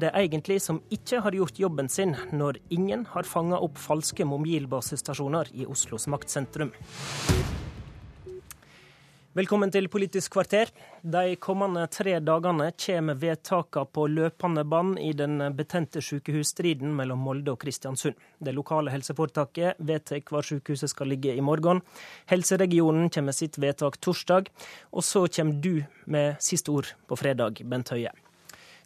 det 0.00 0.10
egentlig 0.12 0.58
som 0.64 0.82
ikke 0.92 1.22
har 1.24 1.36
gjort 1.36 1.60
jobben 1.60 1.88
sin, 1.92 2.14
når 2.32 2.60
ingen 2.72 3.06
har 3.14 3.28
fanga 3.28 3.60
opp 3.60 3.80
falske 3.80 4.24
mobilbasestasjoner 4.28 5.52
i 5.56 5.68
Oslos 5.68 6.08
maktsentrum? 6.12 6.72
Velkommen 9.38 9.70
til 9.70 9.86
Politisk 9.86 10.32
kvarter. 10.34 10.70
De 11.06 11.36
kommende 11.38 11.84
tre 11.94 12.16
dagene 12.18 12.72
kommer 12.74 13.14
vedtakene 13.20 13.86
på 13.94 14.08
løpende 14.10 14.64
bånd 14.66 14.98
i 14.98 15.12
den 15.14 15.36
betente 15.54 16.02
sykehusstriden 16.02 16.90
mellom 16.98 17.22
Molde 17.22 17.52
og 17.54 17.60
Kristiansund. 17.62 18.18
Det 18.42 18.56
lokale 18.56 18.90
helseforetaket 18.90 19.78
vedtar 19.78 20.24
hvor 20.26 20.42
sykehuset 20.42 20.90
skal 20.90 21.12
ligge 21.12 21.36
i 21.38 21.44
morgen. 21.44 21.84
Helseregionen 22.32 23.12
kommer 23.14 23.30
med 23.30 23.38
sitt 23.38 23.60
vedtak 23.62 24.00
torsdag. 24.02 24.50
Og 24.90 25.06
så 25.06 25.28
kommer 25.30 25.62
du 25.62 25.84
med 26.10 26.42
siste 26.42 26.74
ord 26.74 26.90
på 27.06 27.22
fredag, 27.22 27.62
Bent 27.62 27.94
Høie. 27.94 28.10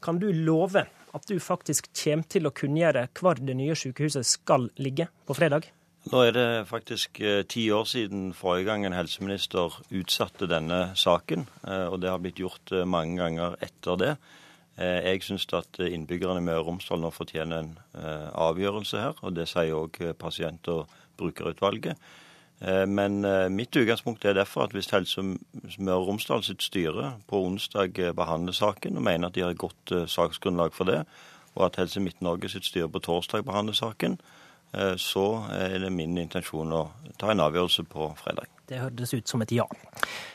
Kan 0.05 0.21
du 0.21 0.29
love 0.37 0.85
at 0.85 1.31
du 1.31 1.39
faktisk 1.41 1.95
kommer 1.97 2.29
til 2.29 2.45
å 2.45 2.53
kunngjøre 2.53 3.09
hvor 3.17 3.41
det 3.41 3.57
nye 3.57 3.79
sykehuset 3.79 4.29
skal 4.29 4.69
ligge 4.77 5.09
på 5.25 5.39
fredag? 5.39 5.73
Nå 6.11 6.19
er 6.27 6.33
det 6.35 6.47
faktisk 6.67 7.21
eh, 7.23 7.45
ti 7.47 7.69
år 7.71 7.85
siden 7.87 8.33
forrige 8.35 8.67
gang 8.67 8.87
en 8.87 8.97
helseminister 8.97 9.77
utsatte 9.95 10.49
denne 10.51 10.97
saken. 10.99 11.47
Eh, 11.63 11.87
og 11.87 12.01
det 12.03 12.11
har 12.11 12.19
blitt 12.19 12.41
gjort 12.43 12.73
eh, 12.75 12.89
mange 12.89 13.21
ganger 13.21 13.55
etter 13.63 14.01
det. 14.01 14.17
Jeg 14.83 15.21
syns 15.21 15.45
at 15.53 15.77
innbyggerne 15.85 16.41
i 16.41 16.45
Møre 16.47 16.63
og 16.63 16.71
Romsdal 16.71 17.03
nå 17.03 17.11
fortjener 17.13 17.59
en 17.61 17.75
avgjørelse 18.41 19.03
her. 19.03 19.19
Og 19.21 19.35
det 19.37 19.45
sier 19.51 19.77
òg 19.77 19.99
pasient- 20.17 20.71
og 20.73 20.89
brukerutvalget. 21.21 22.01
Men 22.89 23.21
mitt 23.51 23.77
utgangspunkt 23.77 24.25
er 24.25 24.33
derfor 24.33 24.65
at 24.65 24.73
hvis 24.73 24.89
Helse 24.95 25.23
Møre 25.23 25.99
og 25.99 26.07
Romsdal 26.09 26.45
sitt 26.47 26.63
styre 26.63 27.17
på 27.27 27.41
onsdag 27.43 27.99
eh, 27.99 28.15
behandler 28.15 28.55
saken 28.55 28.97
og 28.97 29.03
mener 29.03 29.29
at 29.29 29.35
de 29.35 29.43
har 29.43 29.51
et 29.51 29.59
godt 29.59 29.93
saksgrunnlag 30.09 30.73
for 30.73 30.87
det, 30.87 31.03
og 31.55 31.67
at 31.67 31.77
Helse 31.77 32.01
Midt-Norge 32.01 32.49
sitt 32.49 32.65
styre 32.65 32.89
på 32.89 33.03
torsdag 33.03 33.45
behandler 33.45 33.75
saken, 33.75 34.17
så 34.97 35.27
er 35.53 35.79
det 35.83 35.91
min 35.93 36.17
intensjon 36.19 36.73
å 36.73 36.83
ta 37.21 37.33
en 37.33 37.43
avgjørelse 37.45 37.85
på 37.93 38.09
fredag. 38.17 38.49
Det 38.73 38.79
hørtes 38.81 39.13
ut 39.13 39.29
som 39.29 39.43
et 39.45 39.53
ja. 39.53 39.67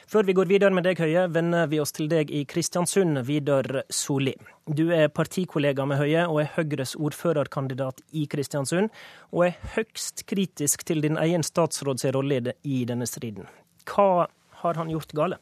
Før 0.08 0.28
vi 0.28 0.36
går 0.38 0.48
videre 0.48 0.76
med 0.76 0.86
deg, 0.86 1.00
Høie, 1.02 1.24
vender 1.34 1.66
vi 1.72 1.80
oss 1.82 1.92
til 1.96 2.06
deg 2.12 2.30
i 2.30 2.44
Kristiansund, 2.48 3.18
Vidar 3.26 3.82
Solli. 3.90 4.36
Du 4.68 4.92
er 4.94 5.10
partikollega 5.10 5.88
med 5.90 5.98
Høie 5.98 6.28
og 6.28 6.44
er 6.44 6.52
Høyres 6.54 6.94
ordførerkandidat 7.00 8.04
i 8.14 8.28
Kristiansund, 8.30 8.92
og 9.34 9.48
er 9.48 9.58
høgst 9.74 10.28
kritisk 10.30 10.86
til 10.88 11.02
din 11.04 11.18
egen 11.18 11.44
statsråds 11.44 12.06
rolle 12.14 12.54
i 12.62 12.84
denne 12.88 13.10
striden. 13.10 13.50
Hva 13.90 14.28
har 14.62 14.80
han 14.80 14.94
gjort 14.94 15.18
gale? 15.18 15.42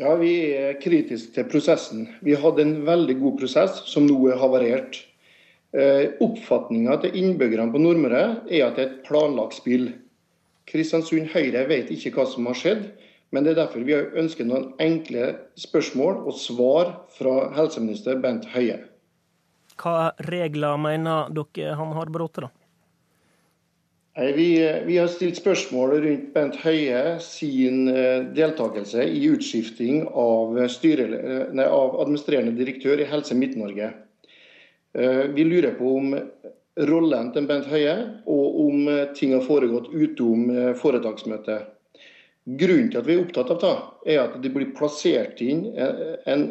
Ja, 0.00 0.14
Vi 0.16 0.32
er 0.56 0.80
kritiske 0.80 1.34
til 1.34 1.44
prosessen. 1.52 2.08
Vi 2.24 2.32
hadde 2.32 2.64
en 2.64 2.76
veldig 2.86 3.18
god 3.20 3.38
prosess 3.42 3.82
som 3.92 4.06
nå 4.08 4.16
er 4.32 4.40
havarert. 4.40 5.02
Eh, 5.70 6.16
Oppfatninga 6.18 6.96
til 7.04 7.14
innbyggerne 7.14 7.70
på 7.70 7.78
Nordmøre 7.78 8.22
er 8.50 8.64
at 8.66 8.78
det 8.78 8.82
er 8.82 8.88
et 8.88 9.02
planlagt 9.06 9.60
spill. 9.60 9.92
Kristiansund 10.66 11.30
Høyre 11.30 11.62
vet 11.70 11.92
ikke 11.94 12.10
hva 12.16 12.26
som 12.26 12.48
har 12.50 12.58
skjedd, 12.58 12.88
men 13.30 13.46
det 13.46 13.52
er 13.52 13.60
derfor 13.62 13.86
vi 13.86 13.94
ønsker 13.94 14.48
noen 14.48 14.72
enkle 14.82 15.36
spørsmål 15.58 16.24
og 16.26 16.34
svar 16.34 16.96
fra 17.14 17.52
helseminister 17.54 18.18
Bent 18.22 18.48
Høie. 18.50 18.80
Hva 19.78 20.10
regler 20.26 20.80
mener 20.82 21.30
dere 21.34 21.78
han 21.78 21.94
har 21.94 22.10
brutt? 22.10 22.42
Vi, 24.18 24.50
vi, 24.84 24.98
har 24.98 25.06
stilt 25.08 25.38
spørsmål 25.38 25.94
rundt 26.02 26.28
Bent 26.34 26.58
Høie 26.64 27.20
sin 27.22 27.86
eh, 27.94 28.26
deltakelse 28.34 29.06
i 29.06 29.22
utskifting 29.30 30.02
av, 30.10 30.58
styre, 30.68 31.06
nei, 31.54 31.64
av 31.64 31.94
administrerende 32.02 32.58
direktør 32.58 33.00
i 33.00 33.06
Helse 33.08 33.38
Midt-Norge. 33.38 33.94
Eh, 34.98 35.24
vi 35.34 35.44
lurer 35.44 35.70
på 35.70 35.96
om 35.96 36.14
rollen 36.90 37.30
til 37.34 37.46
Bent 37.46 37.68
Høie, 37.70 37.94
og 38.26 38.56
om 38.64 38.88
eh, 38.90 39.04
ting 39.14 39.36
har 39.36 39.44
foregått 39.46 39.92
utom 39.94 40.48
eh, 40.50 40.72
foretaksmøtet. 40.78 41.68
Grunnen 42.58 42.88
til 42.90 42.98
at 42.98 43.06
vi 43.06 43.14
er 43.14 43.22
opptatt 43.22 43.52
av 43.54 43.60
det, 43.62 43.74
er 44.10 44.22
at 44.24 44.36
det 44.42 44.50
blir 44.54 44.72
plassert 44.74 45.42
inn 45.44 45.68
en 45.78 46.46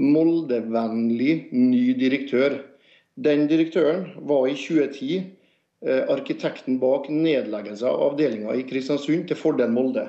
Molde-vennlig 0.00 1.52
ny 1.54 1.92
direktør. 1.94 2.56
Den 3.14 3.44
direktøren 3.46 4.08
var 4.26 4.48
i 4.50 4.56
2010 4.58 5.20
arkitekten 6.10 6.80
bak 6.82 7.06
nedleggelse 7.12 7.86
av 7.86 8.00
avdelinga 8.08 8.56
i 8.56 8.64
Kristiansund 8.66 9.28
til 9.28 9.38
fordel 9.38 9.70
Molde. 9.70 10.08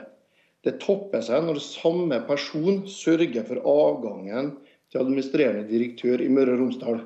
Det 0.66 0.80
topper 0.82 1.22
seg 1.22 1.46
når 1.46 1.62
samme 1.62 2.18
person 2.26 2.80
sørger 2.90 3.46
for 3.46 3.62
avgangen 3.70 4.56
til 4.90 5.04
administrerende 5.04 5.68
direktør 5.70 6.24
i 6.24 6.32
Møre 6.32 6.56
og 6.56 6.64
Romsdal. 6.64 7.04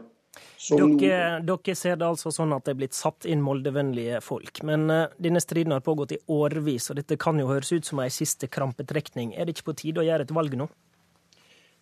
Dere, 0.69 1.39
dere, 1.41 1.75
ser 1.75 1.95
det 1.97 2.05
altså 2.05 2.31
sånn 2.33 2.51
at 2.53 2.67
det 2.67 2.73
er 2.75 2.79
blitt 2.81 2.97
satt 2.97 3.25
inn 3.25 3.41
moldevennlige 3.41 4.19
folk. 4.21 4.61
Men 4.67 4.85
uh, 4.91 5.07
denne 5.17 5.41
striden 5.41 5.73
har 5.73 5.83
pågått 5.85 6.13
i 6.15 6.21
årevis, 6.31 6.89
og 6.91 6.99
dette 6.99 7.17
kan 7.19 7.39
jo 7.39 7.47
høres 7.49 7.71
ut 7.73 7.87
som 7.87 8.01
ei 8.03 8.11
siste 8.13 8.49
krampetrekning. 8.51 9.33
Er 9.33 9.47
det 9.47 9.57
ikke 9.57 9.71
på 9.71 9.77
tide 9.81 10.03
å 10.03 10.07
gjøre 10.07 10.27
et 10.27 10.35
valg 10.35 10.57
nå? 10.59 10.69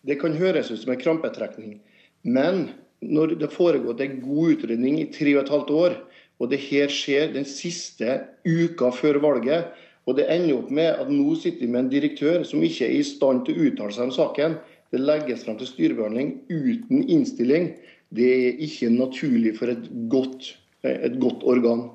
Det 0.08 0.16
kan 0.20 0.36
høres 0.38 0.70
ut 0.72 0.80
som 0.80 0.94
en 0.94 1.00
krampetrekning. 1.00 1.80
Men 2.24 2.68
når 3.04 3.36
det 3.42 3.50
foregått 3.54 4.00
en 4.02 4.16
god 4.22 4.54
utredning 4.56 5.02
i 5.02 5.10
tre 5.12 5.34
og 5.36 5.44
et 5.44 5.52
halvt 5.52 5.74
år, 5.74 5.98
og 6.38 6.50
det 6.52 6.60
her 6.68 6.90
skjer 6.92 7.34
den 7.34 7.46
siste 7.48 8.20
uka 8.46 8.92
før 8.94 9.20
valget, 9.22 9.68
og 10.08 10.16
det 10.16 10.28
ender 10.32 10.62
opp 10.62 10.70
med 10.72 10.88
at 11.02 11.10
nå 11.12 11.34
sitter 11.36 11.66
vi 11.66 11.72
med 11.72 11.84
en 11.84 11.92
direktør 11.92 12.44
som 12.48 12.62
ikke 12.64 12.86
er 12.86 12.96
i 12.96 13.04
stand 13.04 13.44
til 13.44 13.58
å 13.58 13.68
uttale 13.68 13.92
seg 13.92 14.08
om 14.08 14.14
saken. 14.14 14.56
Det 14.88 15.02
legges 15.02 15.42
frem 15.44 15.58
til 15.60 15.68
styrebehandling 15.68 16.30
uten 16.48 17.02
innstilling. 17.04 17.74
Det 18.08 18.28
er 18.28 18.60
ikke 18.64 18.88
naturlig 18.94 19.54
for 19.58 19.72
et 19.72 19.88
godt, 20.08 20.54
et 20.88 21.16
godt 21.20 21.44
organ. 21.44 21.88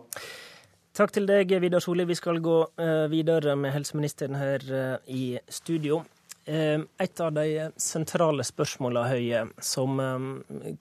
Takk 0.93 1.09
til 1.15 1.25
deg, 1.25 1.49
Vidar 1.57 1.81
Solli. 1.81 2.05
Vi 2.05 2.17
skal 2.19 2.37
gå 2.43 2.59
eh, 2.77 3.07
videre 3.09 3.55
med 3.57 3.73
helseministeren 3.73 4.37
her 4.37 4.65
eh, 4.69 5.07
i 5.09 5.23
studio. 5.49 6.03
Eh, 6.45 6.83
et 7.01 7.23
av 7.23 7.31
de 7.33 7.71
sentrale 7.81 8.45
spørsmålene 8.45 9.09
Høie, 9.09 9.41
som 9.57 9.97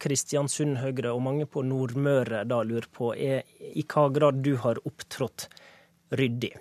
Kristiansund 0.02 0.82
Høyre 0.82 1.14
og 1.14 1.24
mange 1.24 1.48
på 1.48 1.64
Nordmøre 1.64 2.42
da 2.44 2.60
lurer 2.60 2.90
på, 2.92 3.14
er 3.16 3.48
i 3.72 3.86
hva 3.88 4.10
grad 4.12 4.44
du 4.44 4.52
har 4.60 4.82
opptrådt 4.84 5.48
ryddig. 6.20 6.52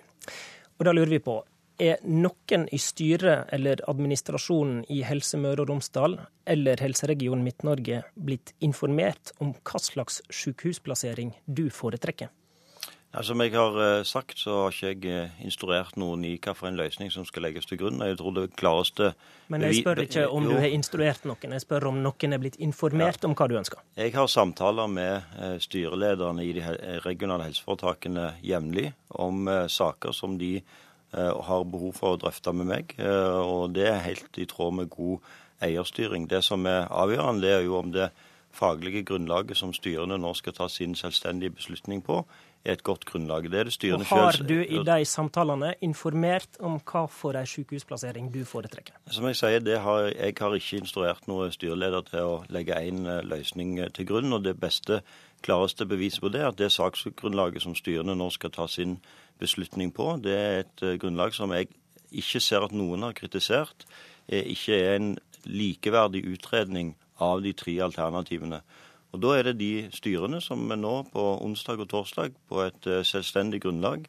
Og 0.78 0.88
da 0.88 0.96
lurer 0.96 1.12
vi 1.18 1.20
på, 1.20 1.36
er 1.82 2.02
noen 2.06 2.68
i 2.70 2.78
styret 2.80 3.50
eller 3.54 3.82
administrasjonen 3.90 4.84
i 4.92 5.00
Helse 5.06 5.40
Møre 5.40 5.64
og 5.64 5.72
Romsdal 5.72 6.18
eller 6.46 6.82
Helseregion 6.82 7.42
Midt-Norge 7.44 8.02
blitt 8.14 8.54
informert 8.62 9.34
om 9.42 9.54
hva 9.66 9.82
slags 9.82 10.20
sykehusplassering 10.30 11.34
du 11.46 11.68
foretrekker? 11.74 12.30
Ja, 13.12 13.20
som 13.20 13.42
jeg 13.44 13.52
har 13.52 13.74
eh, 13.76 14.02
sagt, 14.08 14.38
så 14.40 14.54
har 14.56 14.72
ikke 14.72 15.10
jeg 15.10 15.24
eh, 15.28 15.40
instruert 15.44 15.98
noen 16.00 16.22
i 16.24 16.30
hvilken 16.38 16.78
løsning 16.80 17.10
som 17.12 17.26
skal 17.28 17.44
legges 17.44 17.66
til 17.68 17.76
grunn. 17.82 18.00
Jeg 18.00 18.16
tror 18.16 18.32
det 18.38 18.46
klareste... 18.56 19.10
Men 19.52 19.66
jeg 19.66 19.82
spør 19.82 20.00
ikke 20.06 20.24
om 20.32 20.46
du 20.48 20.54
har 20.56 20.72
instruert 20.72 21.26
noen, 21.28 21.52
jeg 21.52 21.64
spør 21.66 21.90
om 21.90 21.98
noen 22.00 22.32
er 22.32 22.40
blitt 22.40 22.56
informert 22.56 23.20
ja. 23.20 23.28
om 23.28 23.36
hva 23.36 23.50
du 23.52 23.58
ønsker. 23.60 23.82
Jeg 24.00 24.14
har 24.16 24.30
samtaler 24.32 24.88
med 24.88 25.36
eh, 25.36 25.58
styrelederne 25.60 26.46
i 26.46 26.54
de 26.56 26.64
regionale 27.04 27.50
helseforetakene 27.50 28.30
jevnlig 28.48 28.94
om 29.20 29.44
saker 29.68 30.16
som 30.16 30.40
de 30.40 30.54
og 31.12 31.44
har 31.44 31.64
behov 31.68 31.96
for 31.98 32.14
å 32.14 32.20
drøfte 32.20 32.54
med 32.56 32.70
meg. 32.70 32.94
Eh, 32.98 33.40
og 33.40 33.74
det 33.76 33.88
er 33.90 34.04
helt 34.06 34.38
i 34.40 34.48
tråd 34.48 34.78
med 34.80 34.92
god 34.92 35.18
eierstyring. 35.62 36.28
Det 36.30 36.42
som 36.44 36.66
er 36.66 36.88
avgjørende, 36.88 37.44
det 37.44 37.56
er 37.58 37.66
jo 37.66 37.76
om 37.78 37.92
det 37.92 38.08
faglige 38.52 39.04
grunnlaget 39.08 39.56
som 39.56 39.72
styrene 39.72 40.18
nå 40.20 40.32
skal 40.36 40.56
ta 40.56 40.68
sin 40.68 40.96
selvstendige 40.96 41.54
beslutning 41.56 42.02
på, 42.04 42.18
er 42.64 42.76
et 42.76 42.82
godt 42.84 43.04
grunnlag. 43.08 43.48
Det 43.50 43.58
er 43.60 43.68
det 43.68 43.72
styrene 43.74 44.04
selv 44.04 44.20
Har 44.20 44.36
du 44.48 44.58
i 44.60 44.82
de 44.86 45.04
samtalene 45.08 45.72
informert 45.82 46.60
om 46.60 46.76
hva 46.78 47.06
for 47.10 47.36
en 47.36 47.48
sykehusplassering 47.48 48.28
du 48.32 48.44
foretrekker? 48.48 48.94
Som 49.10 49.26
jeg 49.28 49.40
sier, 49.40 49.66
har, 49.84 50.12
jeg 50.12 50.36
har 50.38 50.54
ikke 50.54 50.78
instruert 50.80 51.26
noen 51.28 51.52
styreleder 51.52 52.06
til 52.08 52.28
å 52.28 52.38
legge 52.52 52.78
en 52.78 53.04
eh, 53.06 53.24
løsning 53.24 53.80
til 53.96 54.08
grunn. 54.08 54.32
og 54.32 54.44
Det 54.44 54.56
beste, 54.60 55.02
klareste 55.42 55.88
beviset 55.88 56.22
på 56.22 56.30
det 56.30 56.40
er 56.40 56.52
at 56.52 56.60
det 56.60 56.70
saksgrunnlaget 56.72 57.64
som 57.64 57.74
styrene 57.74 58.14
nå 58.14 58.30
skal 58.30 58.52
ta 58.54 58.68
sin 58.70 58.96
beslutning 58.96 59.21
på. 59.92 60.18
Det 60.22 60.32
er 60.32 60.60
et 60.60 60.82
uh, 60.82 60.98
grunnlag 60.98 61.34
som 61.34 61.52
jeg 61.52 61.68
ikke 62.12 62.40
ser 62.40 62.64
at 62.64 62.72
noen 62.72 63.02
har 63.02 63.12
kritisert. 63.12 63.86
Er 64.28 64.42
ikke 64.46 64.74
er 64.74 64.96
en 64.96 65.18
likeverdig 65.44 66.24
utredning 66.24 66.94
av 67.18 67.42
de 67.42 67.52
tre 67.52 67.78
alternativene. 67.82 68.62
Og 69.12 69.20
Da 69.20 69.38
er 69.38 69.42
det 69.42 69.58
de 69.58 69.88
styrene 69.92 70.40
som 70.40 70.58
nå 70.58 70.94
på 71.12 71.44
onsdag 71.44 71.80
og 71.80 71.88
torsdag 71.88 72.32
på 72.48 72.62
et 72.62 72.86
uh, 72.86 73.02
selvstendig 73.02 73.62
grunnlag 73.62 74.08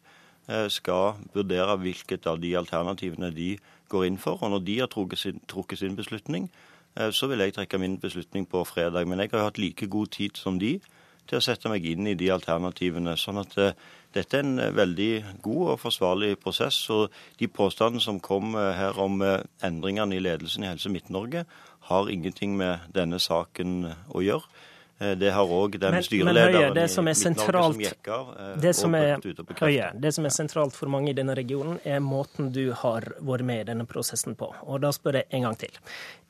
skal 0.67 1.13
vurdere 1.31 1.77
hvilket 1.79 2.25
av 2.27 2.41
de 2.41 2.49
alternativene 2.59 3.29
de 3.31 3.53
går 3.87 4.05
inn 4.09 4.17
for. 4.19 4.35
Og 4.43 4.49
når 4.51 4.65
de 4.67 4.73
har 4.81 4.89
trukket 4.91 5.19
sin, 5.21 5.39
trukket 5.47 5.79
sin 5.79 5.95
beslutning, 5.95 6.49
så 7.15 7.29
vil 7.31 7.39
jeg 7.39 7.53
trekke 7.55 7.79
min 7.79 7.95
beslutning 7.95 8.43
på 8.51 8.65
fredag. 8.67 9.07
Men 9.07 9.23
jeg 9.23 9.31
har 9.31 9.45
hatt 9.45 9.57
like 9.57 9.87
god 9.87 10.11
tid 10.11 10.35
som 10.35 10.59
de 10.59 10.81
til 11.27 11.39
å 11.39 11.43
sette 11.43 11.69
meg 11.71 11.85
inn 11.87 12.07
i 12.07 12.15
de 12.19 12.29
alternativene. 12.33 13.17
sånn 13.17 13.39
at 13.41 13.55
dette 14.13 14.37
er 14.37 14.43
en 14.43 14.75
veldig 14.75 15.39
god 15.41 15.71
og 15.73 15.79
forsvarlig 15.79 16.39
prosess. 16.39 16.89
og 16.89 17.11
De 17.39 17.47
påstandene 17.47 18.01
som 18.01 18.19
kom 18.19 18.53
her 18.55 18.99
om 18.99 19.21
endringene 19.61 20.15
i 20.15 20.19
ledelsen 20.19 20.63
i 20.63 20.67
Helse 20.67 20.89
Midt-Norge, 20.89 21.45
har 21.89 22.09
ingenting 22.09 22.57
med 22.57 22.79
denne 22.93 23.19
saken 23.19 23.93
å 24.13 24.21
gjøre. 24.23 24.47
Eh, 24.99 25.11
det 25.17 25.31
har 25.33 25.49
òg 25.49 25.77
den 25.81 25.95
men, 25.95 26.03
styrelederen 26.05 26.53
men 26.53 26.67
høye, 26.69 26.73
det 26.77 26.87
som 26.91 27.09
sentralt, 27.17 27.75
som 27.75 27.81
gikk 27.81 28.09
av. 28.13 28.33
Eh, 28.39 28.51
det 28.61 28.73
som, 28.77 28.95
er, 28.95 29.15
Høie, 29.59 29.89
det 29.99 30.11
som 30.15 30.27
er 30.27 30.33
sentralt 30.35 30.77
for 30.77 30.91
mange 30.91 31.11
i 31.11 31.17
denne 31.17 31.35
regionen, 31.37 31.79
er 31.83 32.03
måten 32.03 32.51
du 32.53 32.65
har 32.83 33.07
vært 33.19 33.47
med 33.47 33.63
i 33.63 33.69
denne 33.71 33.87
prosessen 33.89 34.37
på. 34.39 34.51
Og 34.67 34.83
da 34.83 34.93
spør 34.95 35.21
jeg 35.21 35.29
en 35.31 35.47
gang 35.47 35.57
til. 35.65 35.81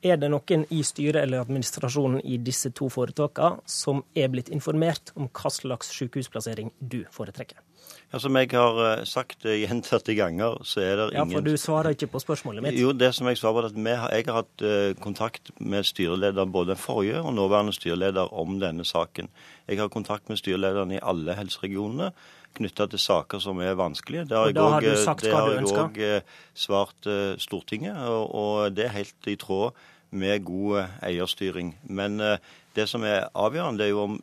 Er 0.04 0.20
det 0.20 0.32
noen 0.32 0.66
i 0.72 0.82
styret 0.84 1.22
eller 1.24 1.44
administrasjonen 1.44 2.24
i 2.24 2.40
disse 2.40 2.74
to 2.76 2.90
foretakene 2.92 3.64
som 3.70 4.04
er 4.16 4.32
blitt 4.32 4.52
informert 4.52 5.14
om 5.16 5.30
hva 5.30 5.52
slags 5.54 5.92
sykehusplassering 5.96 6.74
du 6.80 7.04
foretrekker? 7.12 7.60
Ja, 8.14 8.20
Som 8.22 8.36
jeg 8.38 8.52
har 8.54 8.78
eh, 8.86 9.06
sagt 9.10 9.46
eh, 9.50 9.64
gjentatte 9.64 10.14
ganger, 10.14 10.60
så 10.70 10.84
er 10.84 11.00
det 11.00 11.06
ingen 11.16 11.32
Ja, 11.32 11.38
For 11.40 11.46
du 11.48 11.58
svarer 11.58 11.96
ikke 11.96 12.12
på 12.14 12.20
spørsmålet 12.22 12.62
mitt? 12.62 12.78
Jo, 12.78 12.92
det 12.94 13.10
som 13.18 13.26
jeg 13.26 13.40
svarer, 13.42 13.66
er 13.66 13.72
at 13.72 13.78
vi, 13.80 13.90
jeg 13.90 14.28
har 14.28 14.36
hatt 14.38 14.62
eh, 14.62 14.94
kontakt 15.02 15.50
med 15.58 15.88
styreleder, 15.90 16.46
både 16.46 16.76
den 16.76 16.82
forrige 16.82 17.24
og 17.24 17.34
nåværende 17.34 17.74
styreleder, 17.74 18.30
om 18.30 18.60
denne 18.62 18.86
saken. 18.86 19.32
Jeg 19.68 19.80
har 19.82 19.90
kontakt 19.90 20.30
med 20.30 20.38
styrelederne 20.38 21.00
i 21.00 21.02
alle 21.02 21.34
helseregionene 21.34 22.12
knytta 22.54 22.86
til 22.86 23.02
saker 23.02 23.42
som 23.42 23.58
er 23.66 23.74
vanskelige. 23.74 24.28
Det 24.30 24.38
har 24.38 24.52
og 24.52 24.54
da 24.54 24.68
har 24.76 24.86
jeg 24.86 25.74
òg 25.74 25.98
svart 26.54 27.08
Stortinget, 27.42 27.98
og, 27.98 28.28
og 28.30 28.76
det 28.78 28.86
er 28.86 28.94
helt 29.00 29.26
i 29.26 29.34
tråd 29.42 29.74
med 30.14 30.46
god 30.46 30.84
eierstyring. 31.02 31.74
Men 31.90 32.22
det 32.78 32.86
som 32.92 33.02
er 33.10 33.26
avgjørende, 33.34 33.82
det 33.82 33.88
er 33.88 33.96
jo 33.96 34.04
om 34.06 34.20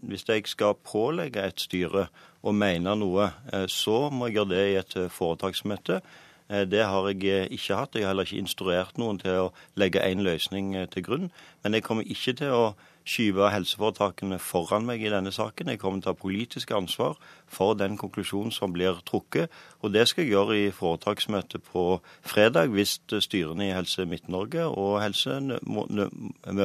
hvis 0.00 0.24
jeg 0.30 0.48
skal 0.48 0.80
pålegge 0.80 1.44
et 1.44 1.60
styre 1.60 2.06
og 2.48 2.56
mener 2.56 2.96
noe, 2.96 3.30
eh, 3.52 3.66
så 3.68 4.08
må 4.10 4.28
jeg 4.28 4.38
gjøre 4.38 4.52
det 4.54 4.64
i 4.64 4.78
et 4.80 4.96
eh, 4.96 5.12
foretaksmøte. 5.12 6.00
Eh, 6.48 6.64
det 6.68 6.84
har 6.88 7.08
jeg 7.10 7.48
ikke 7.52 7.76
hatt. 7.76 7.96
Jeg 7.96 8.06
har 8.06 8.14
heller 8.14 8.28
ikke 8.28 8.42
instruert 8.42 9.00
noen 9.00 9.20
til 9.20 9.48
å 9.48 9.50
legge 9.80 10.04
én 10.04 10.24
løsning 10.24 10.72
til 10.92 11.04
grunn. 11.04 11.30
Men 11.62 11.76
jeg 11.76 11.84
kommer 11.86 12.08
ikke 12.08 12.36
til 12.40 12.54
å 12.54 12.64
skyve 13.08 13.50
helseforetakene 13.52 14.38
foran 14.42 14.86
meg 14.88 15.02
i 15.02 15.12
denne 15.12 15.32
saken. 15.34 15.72
Jeg 15.72 15.80
kommer 15.82 16.02
til 16.02 16.12
å 16.12 16.14
ha 16.14 16.20
politisk 16.20 16.72
ansvar 16.76 17.16
for 17.48 17.76
den 17.78 17.96
konklusjonen 18.00 18.52
som 18.54 18.74
blir 18.76 19.00
trukket. 19.08 19.52
Og 19.82 19.94
det 19.94 20.06
skal 20.10 20.26
jeg 20.26 20.34
gjøre 20.34 20.58
i 20.58 20.72
foretaksmøtet 20.74 21.64
på 21.72 21.84
fredag, 22.20 22.72
hvis 22.74 22.98
styrene 23.24 23.70
i 23.70 23.76
Helse 23.76 24.04
Midt-Norge 24.08 24.66
og 24.68 24.98
Helse 25.02 25.38
Møre 25.40 26.10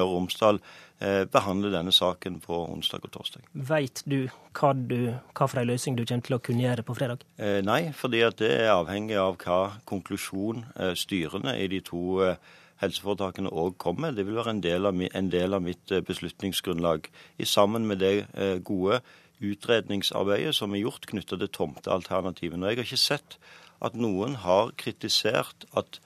og 0.03 0.15
Romsdal 0.17 0.59
behandler 1.33 1.73
denne 1.73 1.91
saken 1.91 2.37
på 2.43 2.57
onsdag 2.71 3.03
og 3.03 3.11
torsdag. 3.11 3.47
Vet 3.51 4.03
du 4.07 4.29
hva, 4.53 4.71
du, 4.73 5.13
hva 5.35 5.47
for 5.49 5.61
en 5.61 5.67
løsning 5.67 5.97
du 5.97 6.05
kommer 6.05 6.25
til 6.27 6.37
å 6.37 6.41
kunne 6.43 6.63
gjøre 6.63 6.85
på 6.87 6.95
fredag? 6.97 7.23
Eh, 7.37 7.59
nei, 7.65 7.91
fordi 7.97 8.23
det 8.39 8.51
er 8.61 8.73
avhengig 8.75 9.17
av 9.19 9.37
hva 9.41 9.61
konklusjon 9.89 10.63
eh, 10.77 10.93
styrene 10.99 11.57
i 11.59 11.67
de 11.71 11.81
to 11.85 12.03
eh, 12.25 12.53
helseforetakene 12.81 13.51
òg 13.51 13.77
kommer 13.77 14.07
med. 14.07 14.17
Det 14.17 14.27
vil 14.27 14.39
være 14.39 14.55
en 14.55 14.63
del, 14.63 14.87
av, 14.89 15.01
en 15.03 15.29
del 15.33 15.57
av 15.57 15.63
mitt 15.65 15.91
eh, 15.91 16.03
beslutningsgrunnlag. 16.05 17.09
I 17.37 17.45
sammen 17.45 17.87
med 17.87 18.01
det 18.03 18.15
eh, 18.33 18.57
gode 18.63 19.01
utredningsarbeidet 19.43 20.55
som 20.55 20.73
er 20.73 20.85
gjort 20.85 21.07
knytta 21.09 21.37
til 21.37 21.51
tomtealternativene. 21.51 22.71
Jeg 22.71 22.81
har 22.81 22.87
ikke 22.87 23.01
sett 23.01 23.37
at 23.83 23.97
noen 23.99 24.37
har 24.43 24.71
kritisert 24.79 25.67
at 25.75 25.99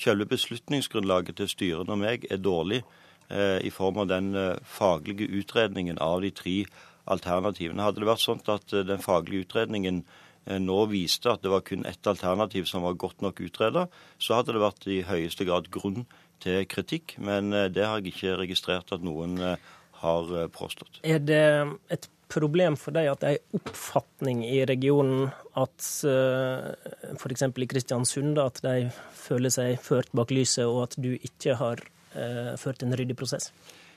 selve 0.00 0.26
beslutningsgrunnlaget 0.30 1.38
til 1.38 1.50
styrene 1.50 1.94
og 1.94 2.02
meg 2.02 2.26
er 2.30 2.42
dårlig. 2.42 2.82
Eh, 3.30 3.60
i 3.66 3.70
form 3.70 4.00
av 4.02 4.08
den 4.10 4.34
eh, 4.34 4.56
faglige 4.66 5.28
utredningen 5.38 6.00
av 6.02 6.18
de 6.24 6.32
tre 6.34 6.64
alternativene. 7.06 7.84
Hadde 7.86 8.02
det 8.02 8.08
vært 8.08 8.24
sånn 8.24 8.42
at 8.50 8.74
eh, 8.74 8.82
den 8.88 9.04
faglige 9.04 9.46
utredningen 9.46 10.00
nå 10.46 10.78
viste 10.90 11.30
at 11.30 11.42
det 11.44 11.52
var 11.52 11.64
kun 11.66 11.84
ett 11.88 12.06
alternativ 12.08 12.64
som 12.68 12.84
var 12.86 12.98
godt 12.98 13.20
nok 13.24 13.42
utreda, 13.44 13.86
så 14.18 14.38
hadde 14.38 14.56
det 14.56 14.62
vært 14.62 14.86
i 14.88 15.02
høyeste 15.06 15.46
grad 15.48 15.68
grunn 15.72 16.06
til 16.40 16.64
kritikk. 16.70 17.18
Men 17.20 17.52
det 17.52 17.84
har 17.84 18.00
jeg 18.00 18.14
ikke 18.14 18.38
registrert 18.40 18.94
at 18.96 19.04
noen 19.04 19.36
har 20.00 20.32
påstått. 20.56 21.02
Er 21.04 21.20
det 21.20 21.44
et 21.92 22.08
problem 22.32 22.78
for 22.80 22.96
deg 22.96 23.10
at 23.12 23.20
det 23.20 23.30
er 23.30 23.38
en 23.38 23.60
oppfatning 23.60 24.42
i 24.48 24.62
regionen 24.64 25.28
at 25.60 25.92
f.eks. 27.20 27.46
i 27.50 27.70
Kristiansund 27.70 28.40
at 28.40 28.62
de 28.64 28.88
føler 29.20 29.52
seg 29.52 29.76
ført 29.84 30.08
bak 30.16 30.32
lyset, 30.32 30.64
og 30.64 30.86
at 30.88 30.96
du 30.96 31.12
ikke 31.20 31.58
har 31.60 31.84
Eh, 32.10 32.56
ført 32.58 32.82
en 32.82 32.96
ryddig 32.96 33.14
prosess? 33.18 33.52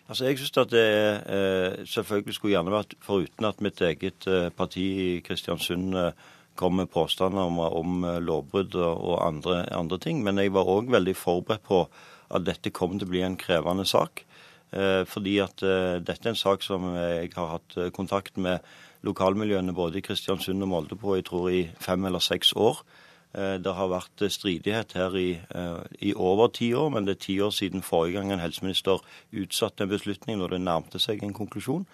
Altså, 0.10 0.26
Jeg 0.26 0.38
synes 0.38 0.58
at 0.58 0.72
det 0.72 0.88
eh, 1.32 1.86
selvfølgelig 1.88 2.34
skulle 2.36 2.54
gjerne 2.56 2.72
vært 2.74 2.96
foruten 3.02 3.46
at 3.48 3.62
mitt 3.64 3.82
eget 3.82 4.28
eh, 4.28 4.50
parti 4.52 4.84
i 4.84 5.20
Kristiansund 5.24 5.96
eh, 5.96 6.12
kom 6.60 6.76
med 6.76 6.92
påstander 6.92 7.48
om, 7.48 7.60
om 7.60 8.04
eh, 8.04 8.20
lovbrudd 8.20 8.76
og 8.76 9.28
andre, 9.28 9.64
andre, 9.74 9.98
ting. 9.98 10.24
Men 10.24 10.38
jeg 10.38 10.54
var 10.54 10.68
òg 10.68 10.92
veldig 10.92 11.16
forberedt 11.16 11.64
på 11.64 11.86
at 12.34 12.46
dette 12.46 12.74
kom 12.76 12.98
til 13.00 13.08
å 13.08 13.14
bli 13.14 13.24
en 13.24 13.40
krevende 13.40 13.86
sak. 13.86 14.26
Fordi 15.06 15.36
at 15.38 15.62
dette 15.62 16.26
er 16.26 16.32
en 16.32 16.40
sak 16.40 16.64
som 16.66 16.88
jeg 16.98 17.30
har 17.36 17.52
hatt 17.52 17.76
kontakt 17.94 18.40
med 18.42 18.64
lokalmiljøene 19.06 19.76
både 19.78 20.00
i 20.00 20.02
Kristiansund 20.02 20.66
og 20.66 20.72
Molde 20.72 20.98
på 20.98 21.14
jeg 21.14 21.28
tror 21.28 21.52
i 21.54 21.60
fem 21.78 22.08
eller 22.10 22.24
seks 22.24 22.56
år. 22.58 22.80
Eh, 23.34 23.56
det 23.66 23.74
har 23.74 23.90
vært 23.90 24.22
eh, 24.22 24.30
stridighet 24.30 24.94
her 24.94 25.16
i, 25.18 25.30
eh, 25.42 25.78
i, 26.06 26.14
over 26.14 26.52
ti 26.54 26.70
år, 26.78 26.92
men 26.94 27.08
det 27.08 27.16
er 27.16 27.24
ti 27.26 27.40
år 27.42 27.54
siden 27.56 27.82
forrige 27.82 28.20
gang 28.20 28.34
en 28.36 28.44
helseminister 28.44 29.02
utsatte 29.34 29.86
en 29.86 29.90
beslutning 29.90 30.38
når 30.38 30.54
det 30.54 30.62
nærmte 30.62 31.02
seg 31.02 31.24
en 31.24 31.34
konklusjon. 31.34 31.88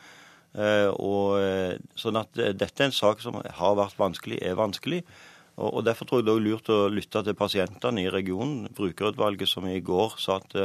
Og, 0.50 1.38
sånn 1.94 2.18
at 2.18 2.34
Dette 2.34 2.82
er 2.82 2.88
en 2.88 2.96
sak 2.96 3.20
som 3.22 3.36
har 3.38 3.76
vært 3.78 4.00
vanskelig, 4.02 4.40
er 4.42 4.56
vanskelig. 4.58 5.04
Og, 5.62 5.68
og 5.78 5.84
Derfor 5.86 6.10
tror 6.10 6.24
jeg 6.24 6.26
det 6.26 6.34
er 6.34 6.42
lurt 6.42 6.72
å 6.74 6.78
lytte 6.90 7.22
til 7.22 7.38
pasientene 7.38 8.02
i 8.02 8.10
regionen. 8.10 8.66
Brukerutvalget 8.74 9.52
som 9.52 9.68
i 9.70 9.78
går 9.78 10.18
sa 10.18 10.40
at 10.42 10.56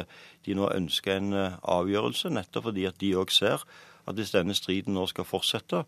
de 0.49 0.57
nå 0.57 0.71
ønsker 0.73 1.19
en 1.19 1.37
avgjørelse, 1.61 2.33
nettopp 2.33 2.71
fordi 2.71 2.89
at 2.89 2.97
de 3.03 3.13
òg 3.21 3.37
ser 3.37 3.61
at 4.09 4.17
hvis 4.17 4.33
denne 4.33 4.57
striden 4.57 4.97
nå 4.97 5.05
skal 5.13 5.29
fortsette, 5.29 5.85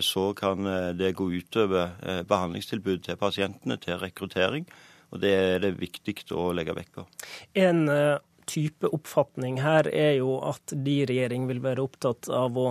så 0.00 0.32
kan 0.36 0.66
eh, 0.66 0.90
det 0.96 1.14
gå 1.18 1.30
utover 1.32 1.94
behandlingstilbudet 2.00 2.28
behandlingstilbud 2.28 3.02
til 3.04 3.18
pasientene, 3.20 3.78
til 3.80 3.98
rekruttering. 4.00 4.66
Og 5.14 5.20
Det 5.20 5.32
er 5.32 5.58
det 5.62 5.76
viktig 5.78 6.16
å 6.34 6.52
legge 6.56 6.74
vekt 6.74 6.96
på. 6.96 7.04
En 7.54 7.86
type 8.50 8.88
oppfatning 8.92 9.60
her 9.62 9.86
er 9.88 10.16
jo 10.18 10.40
at 10.44 10.74
de 10.74 10.96
regjering 11.06 11.46
vil 11.48 11.62
være 11.64 11.84
opptatt 11.84 12.28
av 12.34 12.58
å 12.58 12.66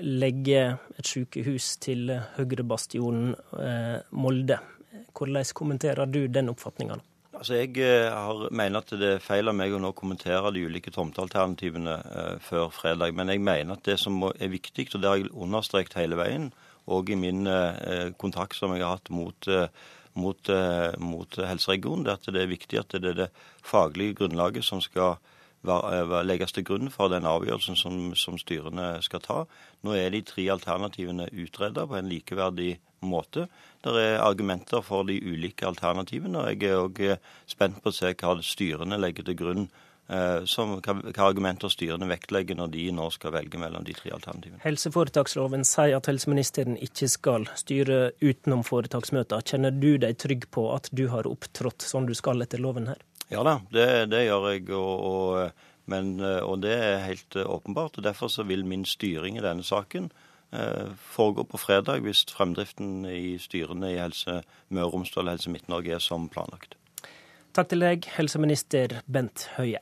legge 0.00 0.62
et 0.96 1.06
sykehus 1.06 1.76
til 1.84 2.14
høyrebastionen 2.38 3.36
Molde. 4.16 4.58
Hvordan 5.12 5.52
kommenterer 5.52 6.08
du 6.08 6.24
den 6.32 6.48
oppfatninga? 6.54 6.98
Altså, 7.42 7.54
Jeg 7.54 7.78
eh, 7.82 8.06
har, 8.06 8.48
mener 8.54 8.78
at 8.78 8.90
det 8.94 9.06
er 9.16 9.22
feil 9.22 9.50
av 9.50 9.56
meg 9.58 9.72
å 9.74 9.78
nå 9.82 9.88
kommentere 9.98 10.52
de 10.54 10.60
ulike 10.62 10.92
tomtealternativene 10.94 11.94
eh, 11.98 12.36
før 12.38 12.68
fredag. 12.70 13.16
Men 13.18 13.32
jeg 13.32 13.42
mener 13.42 13.74
at 13.74 13.88
det 13.88 13.96
som 13.98 14.20
er 14.30 14.52
viktig, 14.52 14.84
og 14.94 15.02
det 15.02 15.10
har 15.10 15.18
jeg 15.18 15.32
understreket 15.34 15.96
hele 15.98 16.20
veien, 16.20 16.44
og 16.86 17.10
i 17.10 17.16
min 17.18 17.50
eh, 17.50 18.12
kontakt 18.22 18.54
som 18.54 18.76
jeg 18.76 18.84
har 18.86 18.94
hatt 18.94 19.10
mot, 19.10 19.48
eh, 19.50 19.66
mot, 20.14 20.52
eh, 20.54 20.94
mot 21.02 21.40
helseregionen, 21.50 22.06
det 22.06 22.14
er 22.14 22.20
at 22.20 22.30
det 22.38 22.44
er 22.44 22.52
viktig 22.52 22.78
at 22.78 22.94
det 22.94 23.10
er 23.10 23.18
det 23.24 23.28
faglige 23.58 24.20
grunnlaget 24.22 24.68
som 24.68 24.78
skal 24.84 25.18
legges 26.30 26.54
til 26.54 26.68
grunn 26.70 26.94
for 26.94 27.10
den 27.10 27.26
avgjørelsen 27.26 27.78
som, 27.78 27.98
som 28.14 28.38
styrene 28.38 28.92
skal 29.02 29.26
ta. 29.26 29.42
Nå 29.82 29.98
er 29.98 30.14
de 30.14 30.22
tre 30.30 30.46
alternativene 30.54 31.26
utredet 31.34 31.90
på 31.90 31.98
en 31.98 32.14
likeverdig 32.14 32.76
måte. 33.08 33.46
Det 33.82 33.94
er 33.98 34.20
argumenter 34.22 34.82
for 34.86 35.06
de 35.08 35.18
ulike 35.18 35.66
alternativene, 35.66 36.42
og 36.42 36.52
jeg 36.52 36.70
er 36.70 36.82
òg 36.82 37.00
eh, 37.06 37.32
spent 37.50 37.80
på 37.82 37.90
å 37.90 37.96
se 37.96 38.12
hva 38.14 38.36
styrene 38.46 39.00
legger 39.00 39.26
til 39.26 39.38
grunn. 39.38 39.66
Eh, 40.12 40.44
som, 40.50 40.74
hva, 40.82 40.96
hva 40.98 41.26
argumenter 41.28 41.70
styrene 41.72 42.08
vektlegger 42.10 42.58
når 42.58 42.72
de 42.74 42.86
nå 42.92 43.06
skal 43.14 43.32
velge 43.36 43.60
mellom 43.60 43.84
de 43.86 43.94
tre 43.96 44.10
alternativene. 44.12 44.60
Helseforetaksloven 44.64 45.64
sier 45.66 45.96
at 45.96 46.10
helseministeren 46.10 46.76
ikke 46.84 47.08
skal 47.08 47.46
styre 47.56 48.00
utenom 48.20 48.64
foretaksmøter. 48.66 49.44
Kjenner 49.46 49.72
du 49.72 49.94
deg 50.02 50.18
trygg 50.20 50.48
på 50.52 50.66
at 50.74 50.90
du 50.92 51.06
har 51.12 51.30
opptrådt 51.30 51.86
som 51.86 52.08
du 52.08 52.16
skal 52.18 52.44
etter 52.44 52.60
loven 52.60 52.90
her? 52.92 53.00
Ja 53.32 53.46
da, 53.46 53.60
det, 53.72 53.86
det 54.12 54.26
gjør 54.26 54.50
jeg. 54.50 54.66
Og, 54.76 55.06
og, 55.08 55.70
men, 55.88 56.18
og, 56.20 56.58
det 56.66 56.74
er 56.76 57.06
helt 57.06 57.38
åpenbart. 57.38 57.96
og 57.96 58.04
Derfor 58.04 58.28
så 58.28 58.44
vil 58.44 58.66
min 58.68 58.84
styring 58.84 59.38
i 59.38 59.46
denne 59.46 59.64
saken 59.64 60.10
foregår 61.12 61.46
på 61.48 61.60
fredag 61.60 62.04
hvis 62.04 62.26
fremdriften 62.28 63.06
i 63.08 63.38
styrene 63.40 63.94
i 63.94 64.00
Helse 64.00 64.42
Møre 64.68 64.90
og 64.90 64.98
Romsdal 64.98 65.30
og 65.30 65.38
Helse 65.38 65.52
Midt-Norge 65.52 65.96
er 65.96 66.04
som 66.04 66.28
planlagt. 66.32 66.76
Takk 67.52 67.68
til 67.72 67.84
deg, 67.84 68.06
helseminister 68.16 69.00
Bent 69.08 69.48
Høie. 69.58 69.80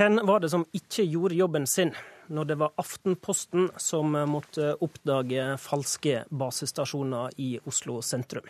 Hvem 0.00 0.16
var 0.24 0.40
det 0.40 0.48
som 0.48 0.62
ikke 0.72 1.04
gjorde 1.04 1.36
jobben 1.36 1.66
sin 1.68 1.90
når 2.32 2.46
det 2.48 2.56
var 2.62 2.72
Aftenposten 2.80 3.68
som 3.76 4.14
måtte 4.32 4.70
oppdage 4.80 5.58
falske 5.60 6.22
basestasjoner 6.30 7.36
i 7.36 7.50
Oslo 7.68 7.98
sentrum? 8.00 8.48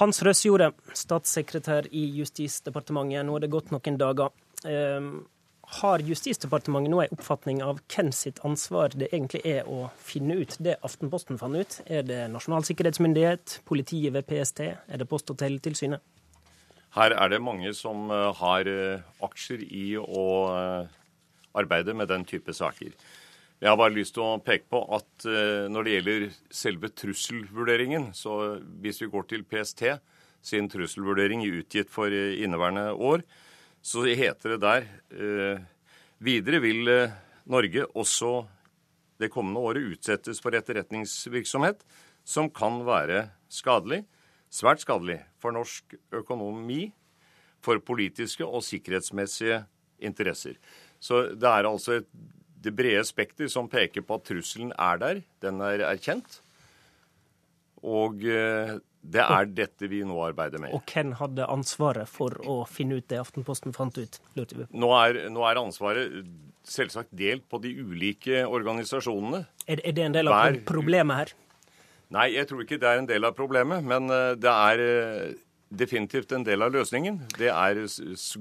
Hans 0.00 0.20
Røsjorde, 0.22 0.72
statssekretær 0.92 1.88
i 1.92 2.04
Justisdepartementet. 2.18 3.24
Nå 3.26 3.38
er 3.38 3.46
det 3.46 3.52
gått 3.54 3.72
noen 3.72 3.96
dager. 4.00 4.34
Eh, 4.68 5.08
har 5.80 6.02
Justisdepartementet 6.06 6.92
nå 6.92 7.00
en 7.02 7.14
oppfatning 7.16 7.62
av 7.64 7.80
hvem 7.90 8.12
sitt 8.14 8.38
ansvar 8.46 8.94
det 8.94 9.08
egentlig 9.10 9.42
er 9.48 9.66
å 9.66 9.88
finne 9.98 10.36
ut 10.38 10.54
det 10.62 10.76
Aftenposten 10.86 11.40
fant 11.40 11.58
ut? 11.58 11.80
Er 11.90 12.04
det 12.06 12.20
Nasjonal 12.30 12.66
sikkerhetsmyndighet, 12.68 13.60
politiet 13.66 14.14
ved 14.14 14.28
PST, 14.28 14.60
er 14.62 15.00
det 15.02 15.08
Post- 15.10 15.32
og 15.34 15.40
teletilsynet? 15.42 16.04
Her 16.96 17.12
er 17.12 17.28
det 17.28 17.42
mange 17.44 17.72
som 17.76 18.10
eh, 18.10 18.30
har 18.38 18.70
eh, 18.70 19.02
aksjer 19.26 19.64
i 19.66 19.86
å 20.00 20.26
eh, 20.54 20.94
arbeide 21.58 21.96
med 21.98 22.08
den 22.08 22.24
type 22.24 22.54
saker. 22.56 22.94
Jeg 23.56 23.70
har 23.72 23.78
bare 23.80 23.94
lyst 23.96 24.12
til 24.16 24.24
å 24.24 24.36
peke 24.44 24.68
på 24.68 24.82
at 24.92 25.24
når 25.72 25.86
det 25.86 25.92
gjelder 25.94 26.24
selve 26.52 26.90
trusselvurderingen, 26.92 28.10
så 28.12 28.58
hvis 28.82 29.00
vi 29.00 29.08
går 29.08 29.24
til 29.30 29.46
PST 29.48 29.82
sin 30.46 30.68
trusselvurdering 30.70 31.40
utgitt 31.48 31.90
for 31.92 32.12
inneværende 32.12 32.92
år, 32.92 33.24
så 33.86 34.02
heter 34.06 34.56
det 34.56 34.60
der 34.64 34.86
eh, 35.14 35.62
videre 36.18 36.60
vil 36.62 36.90
eh, 36.90 37.14
Norge 37.46 37.86
også 37.94 38.32
det 39.22 39.30
kommende 39.32 39.62
året 39.62 39.92
utsettes 39.94 40.40
for 40.42 40.56
etterretningsvirksomhet 40.58 41.84
som 42.26 42.50
kan 42.50 42.80
være 42.86 43.28
skadelig, 43.48 44.02
svært 44.50 44.82
skadelig, 44.82 45.20
for 45.38 45.54
norsk 45.54 45.94
økonomi, 46.18 46.90
for 47.62 47.78
politiske 47.78 48.44
og 48.44 48.64
sikkerhetsmessige 48.66 49.62
interesser. 50.02 50.58
Så 50.98 51.28
det 51.38 51.48
er 51.48 51.70
altså 51.70 52.00
et, 52.00 52.10
det 52.62 52.72
brede 52.76 53.04
spekter 53.06 53.50
som 53.52 53.68
peker 53.70 54.04
på 54.06 54.18
at 54.18 54.26
trusselen 54.28 54.72
er 54.72 55.00
der. 55.02 55.22
Den 55.44 55.62
er 55.64 55.84
erkjent. 55.86 56.40
Og 57.86 58.24
eh, 58.24 58.76
det 59.06 59.22
er 59.22 59.48
dette 59.54 59.88
vi 59.90 60.02
nå 60.06 60.16
arbeider 60.24 60.62
med. 60.62 60.74
Og 60.74 60.82
hvem 60.90 61.14
hadde 61.20 61.46
ansvaret 61.52 62.10
for 62.10 62.34
å 62.42 62.58
finne 62.68 62.98
ut 62.98 63.08
det 63.10 63.20
Aftenposten 63.22 63.76
fant 63.76 63.98
ut? 63.98 64.20
Nå 64.34 64.92
er, 64.98 65.26
nå 65.30 65.46
er 65.46 65.62
ansvaret 65.62 66.20
selvsagt 66.66 67.12
delt 67.14 67.46
på 67.46 67.60
de 67.62 67.70
ulike 67.78 68.42
organisasjonene. 68.48 69.44
Er, 69.66 69.82
er 69.86 69.94
det 69.94 70.06
en 70.08 70.16
del 70.16 70.30
av 70.32 70.40
Hver... 70.40 70.62
problemet 70.66 71.20
her? 71.22 71.34
Nei, 72.14 72.28
jeg 72.36 72.46
tror 72.50 72.62
ikke 72.62 72.78
det 72.82 72.90
er 72.90 73.00
en 73.02 73.08
del 73.08 73.26
av 73.26 73.36
problemet. 73.38 73.86
Men 73.86 74.10
eh, 74.10 74.32
det 74.38 74.52
er 74.52 74.82
eh, 74.86 75.36
definitivt 75.68 76.32
en 76.32 76.44
del 76.46 76.62
av 76.62 76.72
løsningen. 76.74 77.18
Det 77.38 77.50
er 77.50 77.80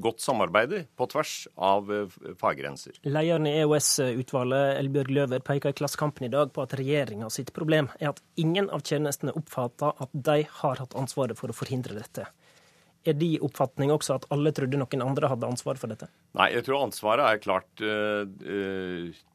godt 0.01 0.21
samarbeid 0.21 0.75
på 0.97 1.07
tvers 1.09 1.33
av 1.57 1.91
eh, 1.93 2.17
faggrenser. 2.39 2.99
Lederen 3.07 3.49
i 3.49 3.55
EOS-utvalget, 3.63 4.77
Elbjørg 4.81 5.13
Løver, 5.17 5.45
peker 5.45 5.73
i 5.73 5.77
Klassekampen 5.77 6.27
i 6.27 6.31
dag 6.33 6.53
på 6.53 6.65
at 6.65 6.75
regjeringa 6.77 7.29
sitt 7.33 7.51
problem 7.55 7.89
er 7.99 8.13
at 8.13 8.21
ingen 8.41 8.69
av 8.73 8.85
tjenestene 8.85 9.33
oppfatter 9.35 9.95
at 10.05 10.13
de 10.13 10.43
har 10.61 10.83
hatt 10.83 10.97
ansvaret 10.97 11.39
for 11.39 11.51
å 11.51 11.57
forhindre 11.57 11.97
dette. 11.97 12.27
Er 13.05 13.13
de 13.17 13.35
oppfatning 13.45 13.91
også 13.93 14.15
at 14.17 14.25
alle 14.33 14.49
trodde 14.55 14.79
noen 14.81 15.03
andre 15.05 15.29
hadde 15.29 15.49
ansvar 15.49 15.77
for 15.77 15.93
dette? 15.93 16.07
Nei, 16.37 16.49
jeg 16.55 16.65
tror 16.65 16.87
ansvaret 16.87 17.25
er 17.27 17.41
klart 17.43 17.83
uh, 17.85 18.25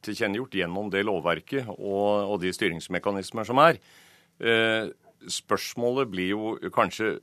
tilkjennegjort 0.03 0.57
gjennom 0.59 0.89
det 0.91 1.05
lovverket 1.07 1.69
og, 1.77 2.09
og, 2.27 2.35
de 2.43 2.51
styringsmekanismer 2.51 3.47
som 3.47 3.61
er. 3.63 3.79
Uh, 4.43 4.91
spørsmålet 5.31 6.11
blir 6.11 6.33
jo 6.33 6.71
kanskje 6.75 7.13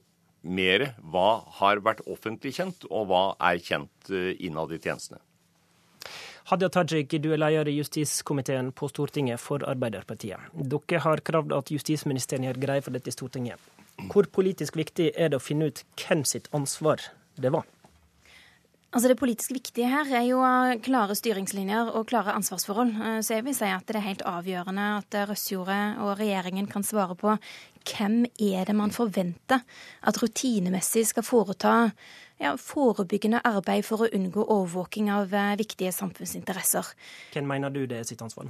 mer 0.42 0.92
hva 1.02 1.44
har 1.60 1.82
vært 1.84 2.04
offentlig 2.06 2.54
kjent, 2.58 2.86
og 2.90 3.08
hva 3.10 3.22
er 3.50 3.62
kjent 3.62 4.12
eh, 4.12 4.34
innad 4.46 4.72
i 4.74 4.80
tjenestene. 4.82 5.22
Hadia 6.48 6.70
Tajik, 6.72 7.12
du 7.20 7.32
er 7.34 7.40
leder 7.42 7.68
i 7.68 7.74
justiskomiteen 7.76 8.70
på 8.72 8.88
Stortinget 8.88 9.40
for 9.42 9.60
Arbeiderpartiet. 9.68 10.46
Dere 10.56 11.02
har 11.04 11.20
kravd 11.20 11.52
at 11.52 11.72
justisministeren 11.74 12.46
gjør 12.46 12.62
greie 12.62 12.84
for 12.84 12.96
dette 12.96 13.12
i 13.12 13.16
Stortinget. 13.16 13.60
Hvor 14.08 14.30
politisk 14.32 14.78
viktig 14.78 15.10
er 15.12 15.28
det 15.28 15.40
å 15.40 15.44
finne 15.44 15.68
ut 15.68 15.82
hvem 16.00 16.22
sitt 16.24 16.48
ansvar 16.56 17.02
det 17.36 17.52
var? 17.52 17.66
Altså 18.88 19.08
Det 19.10 19.18
politisk 19.20 19.52
viktige 19.52 19.88
her 19.92 20.08
er 20.16 20.22
jo 20.24 20.38
klare 20.80 21.12
styringslinjer 21.12 21.90
og 21.92 22.06
klare 22.08 22.32
ansvarsforhold. 22.32 22.94
Eh, 22.96 23.18
så 23.20 23.36
jeg 23.36 23.44
vil 23.44 23.56
si 23.56 23.68
at 23.68 23.84
det 23.84 23.98
er 24.00 24.06
helt 24.06 24.24
avgjørende 24.24 24.86
at 25.02 25.16
Røsjordet 25.28 26.00
og 26.00 26.14
regjeringen 26.16 26.70
kan 26.72 26.86
svare 26.86 27.16
på 27.18 27.34
hvem 27.88 28.24
er 28.40 28.64
det 28.64 28.76
man 28.76 28.92
forventer 28.92 29.60
at 30.00 30.22
rutinemessig 30.22 31.04
skal 31.10 31.24
foreta 31.24 31.74
ja, 32.40 32.54
forebyggende 32.56 33.42
arbeid 33.44 33.84
for 33.84 34.06
å 34.06 34.10
unngå 34.14 34.46
overvåking 34.46 35.12
av 35.12 35.36
eh, 35.36 35.56
viktige 35.60 35.92
samfunnsinteresser. 35.92 36.88
Hvem 37.34 37.48
mener 37.48 37.74
du 37.74 37.84
det 37.84 38.00
er 38.00 38.08
sitt 38.08 38.24
ansvar? 38.24 38.48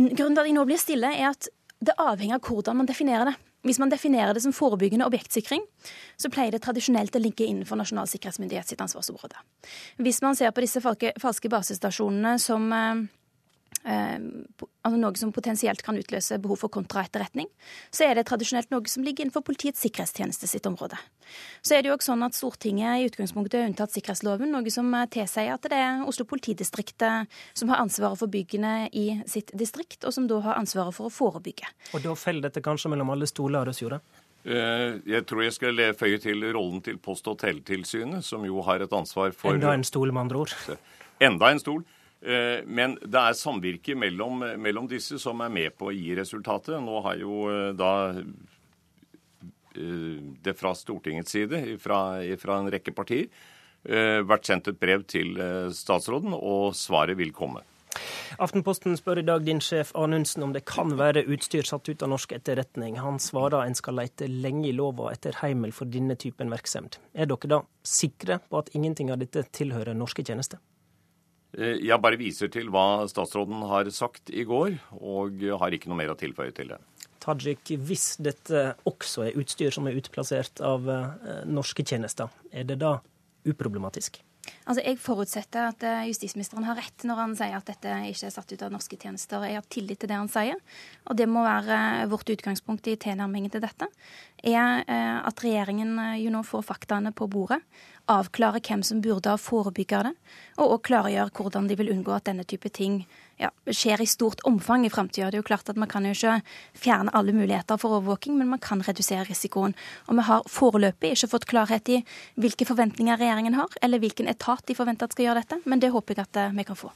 Grunnen 0.00 0.36
til 0.36 0.42
at 0.42 0.48
jeg 0.48 0.56
nå 0.56 0.68
blir 0.68 0.80
stille, 0.80 1.16
er 1.16 1.32
at 1.32 1.48
det 1.80 1.96
avhenger 2.00 2.36
av 2.36 2.44
hvordan 2.44 2.80
man 2.80 2.88
definerer 2.88 3.32
det. 3.32 3.38
Hvis 3.66 3.78
man 3.82 3.92
definerer 3.92 4.34
det 4.34 4.42
som 4.44 4.54
forebyggende 4.56 5.06
objektsikring, 5.08 5.64
så 6.16 6.30
pleier 6.32 6.54
det 6.54 6.62
tradisjonelt 6.64 7.16
å 7.16 7.20
ligge 7.22 7.44
innenfor 7.44 7.76
Nasjonal 7.80 8.08
sitt 8.08 8.80
ansvarsområde. 8.80 9.36
Hvis 10.00 10.22
man 10.24 10.38
ser 10.38 10.54
på 10.56 10.64
disse 10.64 10.80
falske 10.80 11.52
basestasjonene 11.52 12.38
som 12.40 12.70
Eh, 12.72 13.06
altså 13.84 14.98
noe 15.00 15.16
som 15.16 15.32
potensielt 15.32 15.80
kan 15.82 15.96
utløse 15.96 16.36
behov 16.42 16.60
for 16.60 16.72
kontraetterretning, 16.72 17.48
så 17.88 18.10
er 18.10 18.18
det 18.18 18.26
tradisjonelt 18.28 18.70
noe 18.72 18.84
som 18.90 19.04
ligger 19.06 19.24
innenfor 19.24 19.44
Politiets 19.46 19.80
sikkerhetstjeneste 19.80 20.48
sitt 20.50 20.66
område. 20.68 20.98
Så 21.64 21.76
er 21.76 21.82
det 21.82 21.90
jo 21.90 21.96
også 21.96 22.12
sånn 22.12 22.24
at 22.26 22.36
Stortinget 22.36 23.00
i 23.00 23.08
utgangspunktet 23.08 23.60
har 23.60 23.70
unntatt 23.70 23.94
sikkerhetsloven, 23.94 24.52
noe 24.52 24.72
som 24.74 24.92
tilsier 25.12 25.54
at 25.54 25.68
det 25.70 25.78
er 25.80 26.02
Oslo 26.08 26.26
politidistrikt 26.28 27.04
som 27.56 27.70
har 27.72 27.80
ansvaret 27.80 28.20
for 28.20 28.32
byggene 28.32 28.90
i 28.92 29.22
sitt 29.30 29.54
distrikt, 29.56 30.04
og 30.04 30.12
som 30.16 30.26
da 30.28 30.40
har 30.44 30.60
ansvaret 30.60 30.96
for 30.96 31.08
å 31.08 31.14
forebygge. 31.14 31.70
Og 31.96 32.04
da 32.04 32.16
faller 32.18 32.48
dette 32.48 32.64
kanskje 32.64 32.92
mellom 32.92 33.14
alle 33.14 33.28
stoler, 33.30 33.64
Røsjordet? 33.70 34.02
Eh, 34.40 35.00
jeg 35.04 35.26
tror 35.28 35.44
jeg 35.44 35.52
skal 35.56 35.80
føye 35.96 36.20
til 36.20 36.44
rollen 36.48 36.80
til 36.84 36.96
Post- 37.00 37.28
og 37.28 37.38
teletilsynet, 37.42 38.24
som 38.24 38.44
jo 38.44 38.62
har 38.64 38.80
et 38.80 38.92
ansvar 38.92 39.34
for 39.36 39.52
Enda 39.52 39.74
en 39.76 39.84
stol, 39.84 40.12
med 40.12 40.28
andre 40.28 40.44
ord. 40.44 40.54
Enda 41.20 41.50
en 41.52 41.60
stol. 41.60 41.84
Eh, 42.20 42.60
men 42.68 42.98
det 43.00 43.20
er 43.20 43.36
samvirke 43.38 43.94
mellom, 43.96 44.44
mellom, 44.60 44.88
disse 44.90 45.18
som 45.20 45.40
er 45.40 45.52
med 45.52 45.76
på 45.78 45.88
å 45.88 45.94
gi 45.94 46.12
resultatet. 46.18 46.76
Nå 46.84 47.00
har 47.06 47.16
jo 47.20 47.46
eh, 47.48 47.70
da 47.76 47.92
eh, 49.72 50.20
det 50.44 50.56
fra 50.58 50.74
Stortingets 50.76 51.32
side, 51.32 51.62
fra, 51.80 52.20
fra 52.40 52.60
en 52.60 52.70
rekke 52.72 52.94
partier, 52.96 53.32
vært 53.80 54.44
sendt 54.44 54.66
et 54.68 54.76
brev 54.76 55.06
til 55.08 55.38
statsråden, 55.72 56.34
og 56.36 56.74
svaret 56.76 57.16
vil 57.16 57.30
komme. 57.32 57.62
Aftenposten 58.36 58.92
spør 58.98 59.22
i 59.22 59.24
dag 59.24 59.46
din 59.46 59.62
sjef 59.64 59.94
Anundsen 59.96 60.44
om 60.44 60.52
det 60.52 60.66
kan 60.68 60.92
være 60.98 61.22
utstyr 61.32 61.64
satt 61.64 61.88
ut 61.88 62.04
av 62.04 62.12
norsk 62.12 62.34
etterretning. 62.36 62.98
Han 63.00 63.16
svarer 63.16 63.64
en 63.64 63.78
skal 63.78 63.96
lete 63.96 64.28
lenge 64.28 64.68
i 64.68 64.74
lova 64.76 65.08
etter 65.14 65.40
heimel 65.40 65.72
for 65.72 65.88
denne 65.88 66.18
typen 66.20 66.52
virksomhet. 66.52 67.00
Er 67.16 67.30
dere 67.32 67.54
da 67.54 67.62
sikre 67.80 68.42
på 68.44 68.60
at 68.60 68.68
ingenting 68.76 69.08
av 69.14 69.24
dette 69.24 69.46
tilhører 69.48 69.96
norske 69.96 70.28
tjenester? 70.28 70.60
Eh, 71.58 71.80
jeg 71.82 71.98
bare 72.02 72.20
viser 72.20 72.50
til 72.52 72.70
hva 72.70 73.08
statsråden 73.10 73.64
har 73.70 73.90
sagt 73.94 74.30
i 74.30 74.46
går, 74.46 74.78
og 75.00 75.42
har 75.62 75.74
ikke 75.74 75.90
noe 75.90 75.98
mer 75.98 76.14
å 76.14 76.18
tilføye 76.18 76.54
til 76.56 76.74
det. 76.74 76.80
Tajik, 77.20 77.74
hvis 77.84 78.14
dette 78.22 78.70
også 78.88 79.26
er 79.26 79.38
utstyr 79.40 79.74
som 79.74 79.88
er 79.90 79.98
utplassert 79.98 80.62
av 80.64 80.88
eh, 80.88 81.44
norske 81.50 81.84
tjenester, 81.84 82.30
er 82.52 82.68
det 82.68 82.80
da 82.80 82.98
uproblematisk? 83.48 84.22
Altså, 84.64 84.80
Jeg 84.86 84.96
forutsetter 85.02 85.66
at 85.68 85.84
eh, 85.84 86.06
justisministeren 86.08 86.64
har 86.64 86.78
rett 86.78 87.04
når 87.04 87.18
han 87.18 87.34
sier 87.36 87.58
at 87.58 87.68
dette 87.68 87.92
ikke 88.08 88.30
er 88.30 88.32
satt 88.32 88.54
ut 88.54 88.64
av 88.64 88.72
norske 88.72 88.96
tjenester. 88.96 89.44
Jeg 89.44 89.58
har 89.58 89.68
tillit 89.68 90.00
til 90.00 90.10
det 90.10 90.16
han 90.16 90.30
sier, 90.32 90.56
og 91.10 91.18
det 91.18 91.26
må 91.28 91.42
være 91.44 92.08
vårt 92.10 92.30
utgangspunkt 92.32 92.88
i 92.88 92.96
tilnærmingen 93.00 93.52
til 93.52 93.66
dette. 93.66 93.90
Er 94.40 94.86
at 94.88 95.42
regjeringen 95.44 95.98
jo 96.22 96.30
nå 96.32 96.40
får 96.48 96.64
faktaene 96.70 97.12
på 97.12 97.28
bordet, 97.28 97.60
avklare 98.10 98.60
hvem 98.64 98.82
som 98.86 99.00
burde 99.04 99.30
ha 99.32 99.38
forebygget 99.40 100.08
det, 100.08 100.12
og 100.58 100.76
også 100.76 100.86
klargjøre 100.90 101.32
hvordan 101.36 101.68
de 101.70 101.76
vil 101.78 101.92
unngå 101.94 102.14
at 102.16 102.26
denne 102.28 102.44
type 102.48 102.68
ting 102.74 103.04
ja, 103.40 103.50
skjer 103.66 104.02
i 104.02 104.08
stort 104.08 104.42
omfang 104.48 104.84
i 104.86 104.90
framtida. 104.92 105.30
Det 105.30 105.38
er 105.38 105.44
jo 105.44 105.48
klart 105.48 105.70
at 105.72 105.78
Man 105.80 105.88
kan 105.88 106.04
jo 106.04 106.12
ikke 106.12 106.40
fjerne 106.76 107.14
alle 107.14 107.32
muligheter 107.32 107.78
for 107.80 107.96
overvåking, 107.98 108.36
men 108.38 108.48
man 108.48 108.60
kan 108.60 108.82
redusere 108.82 109.24
risikoen. 109.28 109.74
Og 110.08 110.18
vi 110.18 110.26
har 110.28 110.42
foreløpig 110.48 111.14
ikke 111.16 111.30
fått 111.34 111.48
klarhet 111.48 111.88
i 111.88 112.02
hvilke 112.36 112.68
forventninger 112.68 113.16
regjeringen 113.16 113.54
har, 113.54 113.68
eller 113.82 114.02
hvilken 114.02 114.28
etat 114.28 114.66
de 114.66 114.76
forventer 114.76 115.08
at 115.08 115.16
skal 115.16 115.30
gjøre 115.30 115.44
dette, 115.44 115.60
men 115.64 115.80
det 115.80 115.94
håper 115.94 116.14
jeg 116.14 116.28
at 116.28 116.42
eh, 116.44 116.52
vi 116.58 116.66
kan 116.68 116.76
få. 116.76 116.92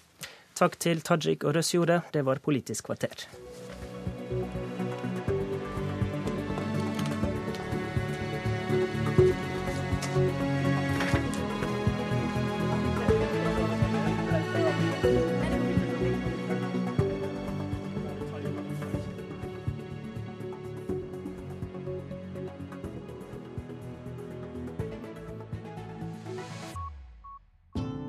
Takk 0.55 0.79
til 0.79 1.01
Tajik 1.03 1.45
og 1.45 1.57
Røsjorde. 1.57 2.03
Det 2.13 2.23
var 2.27 2.43
Politisk 2.45 2.91
kvarter. 2.91 3.27